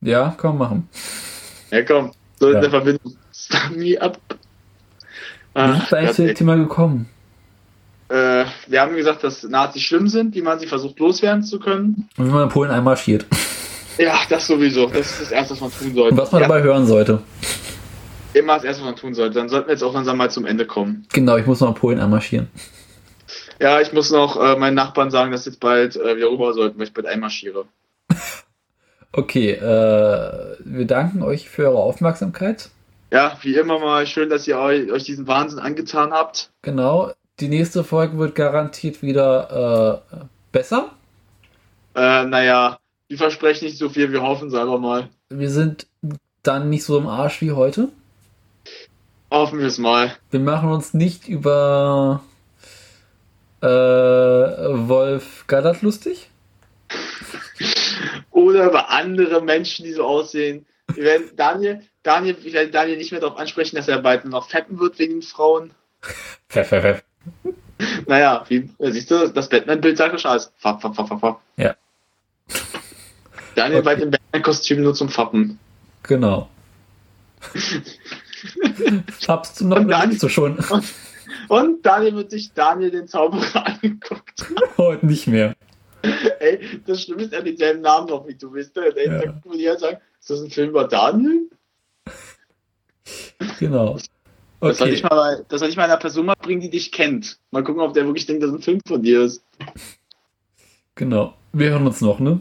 Ja, 0.00 0.34
komm, 0.36 0.58
machen. 0.58 0.88
Ja, 1.70 1.82
komm. 1.82 2.12
So 2.40 2.50
ja. 2.50 2.56
in 2.56 2.62
der 2.62 2.70
Verbindung. 3.48 3.68
Start 3.68 3.76
me 3.76 4.00
up. 4.00 4.18
Wie 5.54 5.90
wir 5.90 5.98
eigentlich 5.98 6.16
zu 6.16 6.26
dem 6.26 6.34
Thema 6.34 6.56
gekommen? 6.56 7.08
Äh, 8.08 8.44
wir 8.66 8.80
haben 8.80 8.96
gesagt, 8.96 9.22
dass 9.24 9.42
Nazis 9.42 9.82
schlimm 9.82 10.08
sind, 10.08 10.34
wie 10.34 10.42
man 10.42 10.58
sie 10.58 10.66
versucht 10.66 10.98
loswerden 10.98 11.42
zu 11.42 11.58
können. 11.58 12.08
Und 12.16 12.26
wie 12.26 12.30
man 12.30 12.44
in 12.44 12.48
Polen 12.48 12.70
einmarschiert. 12.70 13.26
Ja, 14.00 14.16
das 14.28 14.46
sowieso. 14.46 14.86
Das 14.86 15.10
ist 15.10 15.22
das 15.22 15.30
Erste, 15.32 15.54
was 15.54 15.60
man 15.60 15.72
tun 15.72 15.92
sollte. 15.92 16.12
Und 16.12 16.18
was 16.18 16.30
man 16.30 16.40
ja. 16.40 16.46
dabei 16.46 16.62
hören 16.62 16.86
sollte. 16.86 17.20
Immer 18.32 18.54
das 18.54 18.62
Erste, 18.62 18.82
was 18.82 18.90
man 18.90 18.96
tun 18.96 19.12
sollte. 19.12 19.34
Dann 19.34 19.48
sollten 19.48 19.66
wir 19.66 19.72
jetzt 19.72 19.82
auch 19.82 19.92
langsam 19.92 20.16
mal 20.16 20.30
zum 20.30 20.46
Ende 20.46 20.66
kommen. 20.66 21.04
Genau, 21.12 21.36
ich 21.36 21.46
muss 21.46 21.58
noch 21.58 21.70
in 21.70 21.74
Polen 21.74 21.98
einmarschieren. 21.98 22.46
Ja, 23.60 23.80
ich 23.80 23.92
muss 23.92 24.12
noch 24.12 24.40
äh, 24.40 24.54
meinen 24.56 24.74
Nachbarn 24.74 25.10
sagen, 25.10 25.32
dass 25.32 25.46
jetzt 25.46 25.58
bald 25.58 25.96
äh, 25.96 26.16
wieder 26.16 26.30
rüber 26.30 26.52
sollten, 26.52 26.78
weil 26.78 26.86
ich 26.86 26.94
bald 26.94 27.08
einmarschiere. 27.08 27.64
okay, 29.12 29.54
äh, 29.54 30.56
wir 30.60 30.86
danken 30.86 31.24
euch 31.24 31.48
für 31.48 31.64
eure 31.64 31.78
Aufmerksamkeit. 31.78 32.70
Ja, 33.10 33.38
wie 33.40 33.54
immer 33.54 33.78
mal 33.78 34.06
schön, 34.06 34.28
dass 34.28 34.46
ihr 34.46 34.58
euch 34.58 35.04
diesen 35.04 35.26
Wahnsinn 35.26 35.58
angetan 35.58 36.12
habt. 36.12 36.50
Genau, 36.62 37.12
die 37.40 37.48
nächste 37.48 37.82
Folge 37.84 38.18
wird 38.18 38.34
garantiert 38.34 39.02
wieder 39.02 40.02
äh, 40.12 40.16
besser. 40.52 40.90
Äh, 41.94 42.24
naja, 42.24 42.78
wir 43.08 43.16
versprechen 43.16 43.64
nicht 43.64 43.78
so 43.78 43.88
viel, 43.88 44.12
wir 44.12 44.22
hoffen 44.22 44.48
es 44.48 44.54
einfach 44.54 44.78
mal. 44.78 45.08
Wir 45.30 45.50
sind 45.50 45.86
dann 46.42 46.68
nicht 46.68 46.84
so 46.84 46.98
im 46.98 47.06
Arsch 47.06 47.40
wie 47.40 47.52
heute. 47.52 47.88
Hoffen 49.30 49.58
wir 49.58 49.66
es 49.66 49.78
mal. 49.78 50.14
Wir 50.30 50.40
machen 50.40 50.70
uns 50.70 50.92
nicht 50.92 51.28
über 51.28 52.22
äh, 53.62 53.66
Wolf 53.66 55.44
Gaddard 55.46 55.82
lustig. 55.82 56.30
Oder 58.30 58.66
über 58.66 58.90
andere 58.90 59.42
Menschen, 59.42 59.84
die 59.84 59.92
so 59.92 60.04
aussehen. 60.04 60.66
Wir 60.94 61.04
werden 61.04 61.30
Daniel, 61.36 61.82
Daniel, 62.08 62.38
ich 62.42 62.54
werde 62.54 62.70
Daniel 62.70 62.96
nicht 62.96 63.12
mehr 63.12 63.20
darauf 63.20 63.38
ansprechen, 63.38 63.76
dass 63.76 63.86
er 63.86 63.98
bald 63.98 64.24
noch 64.24 64.48
fetten 64.48 64.80
wird 64.80 64.98
wegen 64.98 65.20
Frauen. 65.20 65.72
Pfeff, 66.48 66.68
pfeff, 66.68 66.82
pfeff. 66.82 67.04
Naja, 68.06 68.46
wie, 68.48 68.70
siehst 68.78 69.10
du, 69.10 69.28
das 69.28 69.50
Batman-Bild 69.50 69.98
sagt 69.98 70.18
schon 70.18 70.30
alles. 70.30 70.50
Fapp, 70.56 70.80
fapp, 70.80 70.96
fapp, 70.96 71.20
fapp. 71.20 71.40
Ja. 71.58 71.76
Daniel 73.56 73.80
okay. 73.80 73.84
bald 73.84 74.00
im 74.00 74.10
Batman-Kostüm 74.10 74.82
nur 74.82 74.94
zum 74.94 75.10
Fappen. 75.10 75.58
Genau. 76.02 76.48
Habst 79.28 79.60
du 79.60 79.66
noch 79.66 79.86
Daniel, 79.86 80.18
du 80.18 80.30
schon. 80.30 80.56
Und, 80.70 80.84
und, 81.48 81.84
Daniel 81.84 82.14
wird 82.14 82.30
sich 82.30 82.54
Daniel 82.54 82.90
den 82.90 83.06
Zauberer 83.06 83.66
angeguckt. 83.82 84.46
Heute 84.78 85.04
nicht 85.04 85.26
mehr. 85.26 85.54
Ey, 86.40 86.80
das 86.86 87.02
Schlimme 87.02 87.24
ist, 87.24 87.34
er 87.34 87.40
hat 87.40 87.46
denselben 87.46 87.82
Namen 87.82 88.08
noch 88.08 88.26
wie 88.26 88.34
du 88.34 88.50
bist. 88.50 88.74
Der 88.76 88.96
ja. 88.96 89.20
sagt, 89.20 89.80
sagen, 89.80 89.98
ist 90.20 90.30
das 90.30 90.40
ein 90.40 90.50
Film 90.50 90.70
über 90.70 90.88
Daniel? 90.88 91.50
Genau. 93.58 93.98
Okay. 94.60 94.70
Das, 94.70 94.78
soll 94.78 94.88
ich 94.88 95.02
mal, 95.02 95.44
das 95.48 95.60
soll 95.60 95.68
ich 95.68 95.76
mal 95.76 95.84
einer 95.84 95.96
Person 95.98 96.26
mal 96.26 96.34
bringen, 96.40 96.60
die 96.60 96.70
dich 96.70 96.90
kennt. 96.90 97.38
Mal 97.50 97.62
gucken, 97.62 97.80
ob 97.80 97.94
der 97.94 98.04
wirklich 98.06 98.26
denkt, 98.26 98.42
dass 98.42 98.50
ein 98.50 98.60
Film 98.60 98.80
von 98.86 99.02
dir 99.02 99.22
ist. 99.22 99.42
Genau. 100.96 101.34
Wir 101.52 101.70
hören 101.70 101.86
uns 101.86 102.00
noch, 102.00 102.18
ne? 102.18 102.40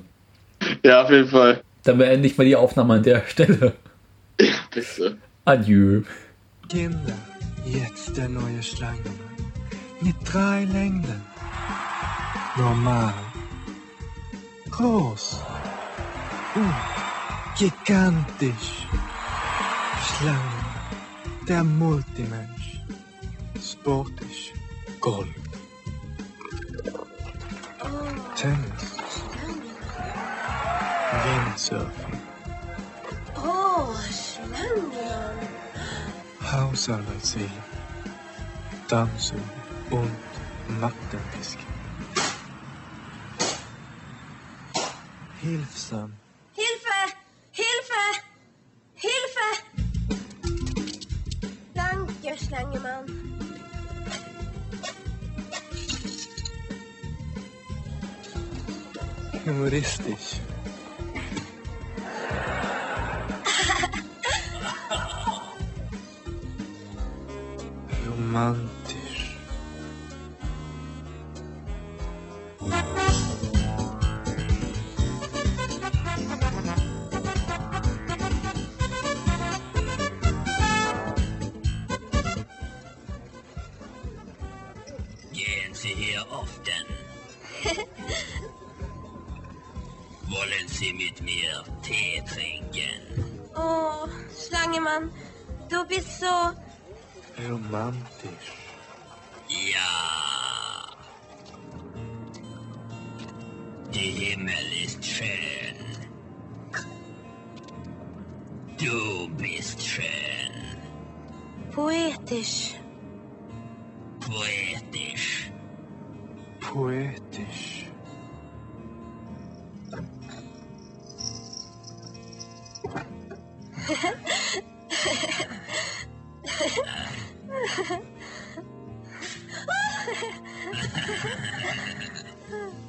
Ja, 0.84 1.04
auf 1.04 1.12
jeden 1.12 1.28
Fall. 1.28 1.62
Dann 1.84 2.00
beende 2.00 2.28
ich 2.28 2.38
mal 2.38 2.44
die 2.44 2.56
Aufnahme 2.56 2.96
an 2.96 3.04
der 3.04 3.24
Stelle. 3.28 3.74
Ja, 4.42 4.54
bitte. 4.74 5.18
Adieu. 5.46 6.02
Kinder, 6.70 7.18
jetzt 7.66 8.18
der 8.18 8.28
neue 8.30 8.62
Schlangenmann. 8.62 9.14
Mit 10.02 10.16
drei 10.26 10.66
Längden. 10.66 11.22
Normal. 12.58 13.14
Groß. 14.72 15.42
Und 16.56 16.74
gigantisch. 17.58 18.88
Te 21.48 21.64
multe 21.64 22.22
människor. 22.22 22.96
Sportish. 23.62 24.54
Golf. 25.00 25.28
Tennis. 28.36 28.86
Windsurfing. 31.24 32.20
Oh, 33.38 33.96
spännande. 34.12 35.48
Hausarbeidsvila. 36.52 37.64
Dammsug 38.90 39.40
und 39.90 40.12
Mattenfiske. 40.82 41.64
Hilfsam. 45.42 46.27
keer 52.28 52.38
slangen, 52.38 52.82
man. 52.82 53.06
Humoristisch. 59.46 60.36
Romantisch. 68.08 68.77
Değil. 98.24 98.57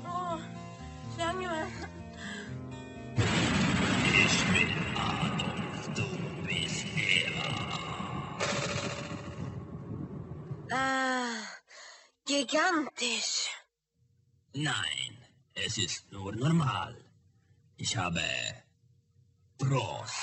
Oh, 0.07 0.39
Schlangemann. 1.15 1.69
Ich 4.25 4.37
bin 4.53 4.71
Adolf, 4.97 5.89
du 5.95 6.07
bist 6.47 6.87
Eva. 6.97 7.49
Ah, 10.71 11.35
gigantisch. 12.25 13.49
Nein, 14.55 15.19
es 15.55 15.79
ist 15.79 16.11
nur 16.13 16.33
normal. 16.35 16.97
Ich 17.77 17.97
habe 17.97 18.23
groß 19.59 20.15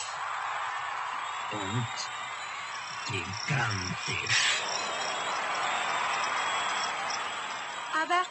und 1.52 1.88
gigantisch. 3.08 4.85
Aber 8.02 8.22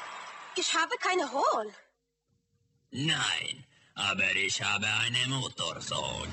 ich 0.57 0.75
habe 0.75 0.95
keine 1.01 1.31
Hohn. 1.33 1.73
Nein, 2.91 3.65
aber 3.95 4.31
ich 4.35 4.63
habe 4.63 4.87
eine 4.87 5.27
Motorsohn. 5.29 6.29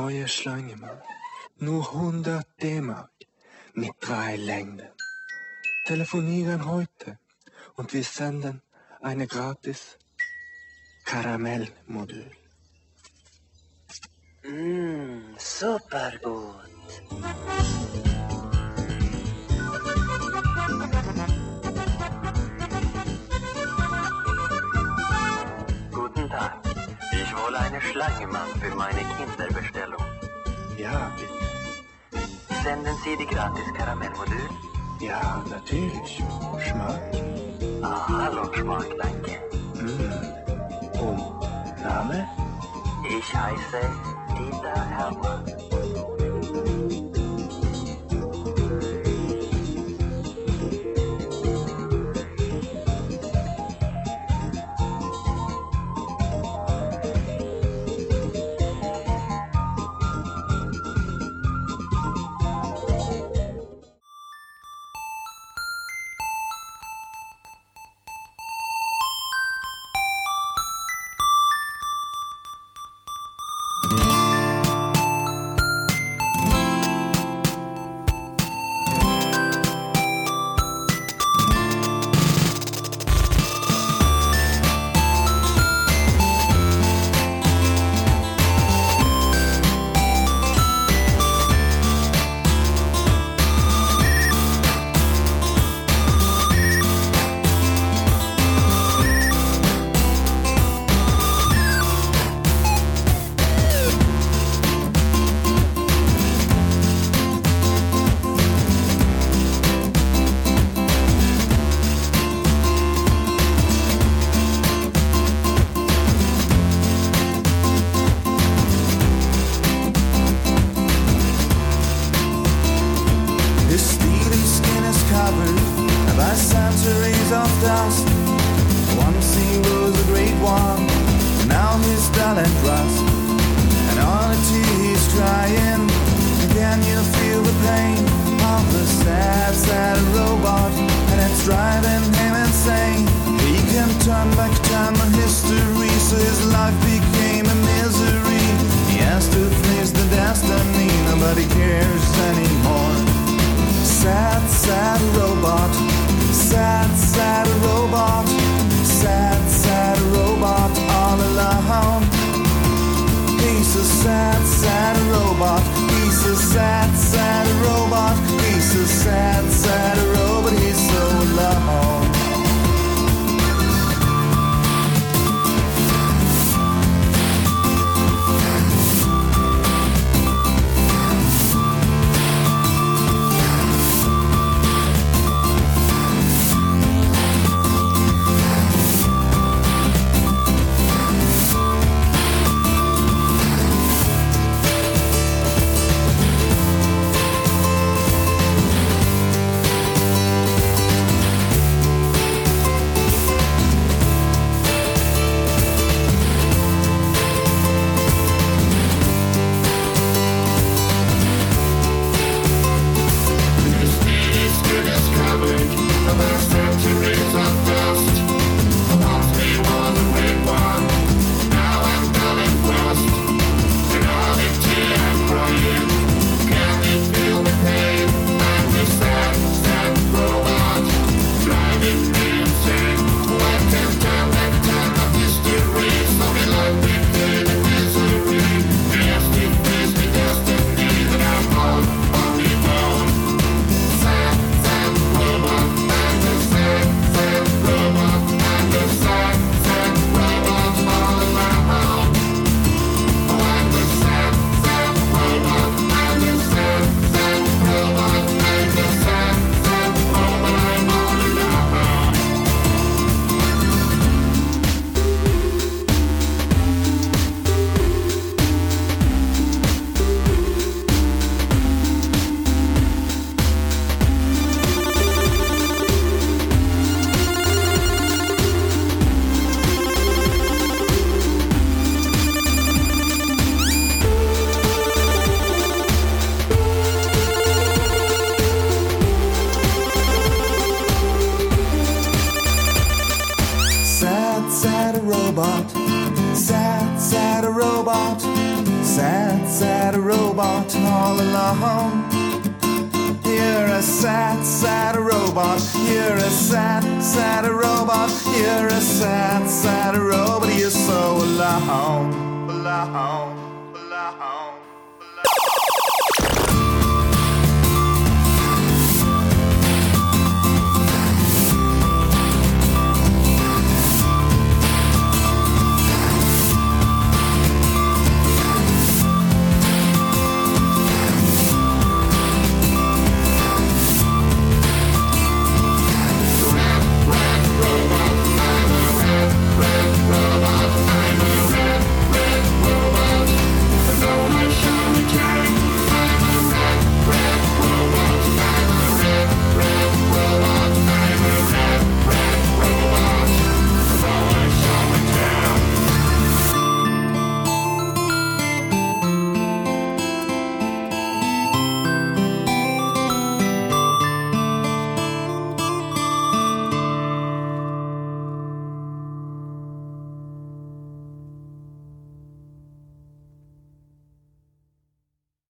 Neue 0.00 0.28
Schlangemann. 0.28 1.00
Nur 1.56 1.82
100 1.90 2.46
D-Mark. 2.62 3.16
Mit 3.72 3.94
drei 4.00 4.36
Längden. 4.36 4.90
Telefonieren 5.86 6.66
heute. 6.66 7.18
Und 7.76 7.94
wir 7.94 8.04
senden 8.04 8.60
eine 9.00 9.26
gratis 9.26 9.96
Karamellmodul. 11.06 12.30
Mm, 14.44 15.34
super 15.38 16.12
gut. 16.22 16.45
Die 33.06 33.24
gratis 33.24 33.72
Karamellmodul? 33.72 34.48
Ja, 34.98 35.44
natürlich. 35.48 36.16
Schmack. 36.58 37.00
Ah, 37.80 38.08
hallo, 38.08 38.52
Schmack, 38.52 38.86
danke. 39.00 39.38
Und 40.98 41.82
Name? 41.82 42.28
Ich 43.08 43.32
heiße 43.32 44.05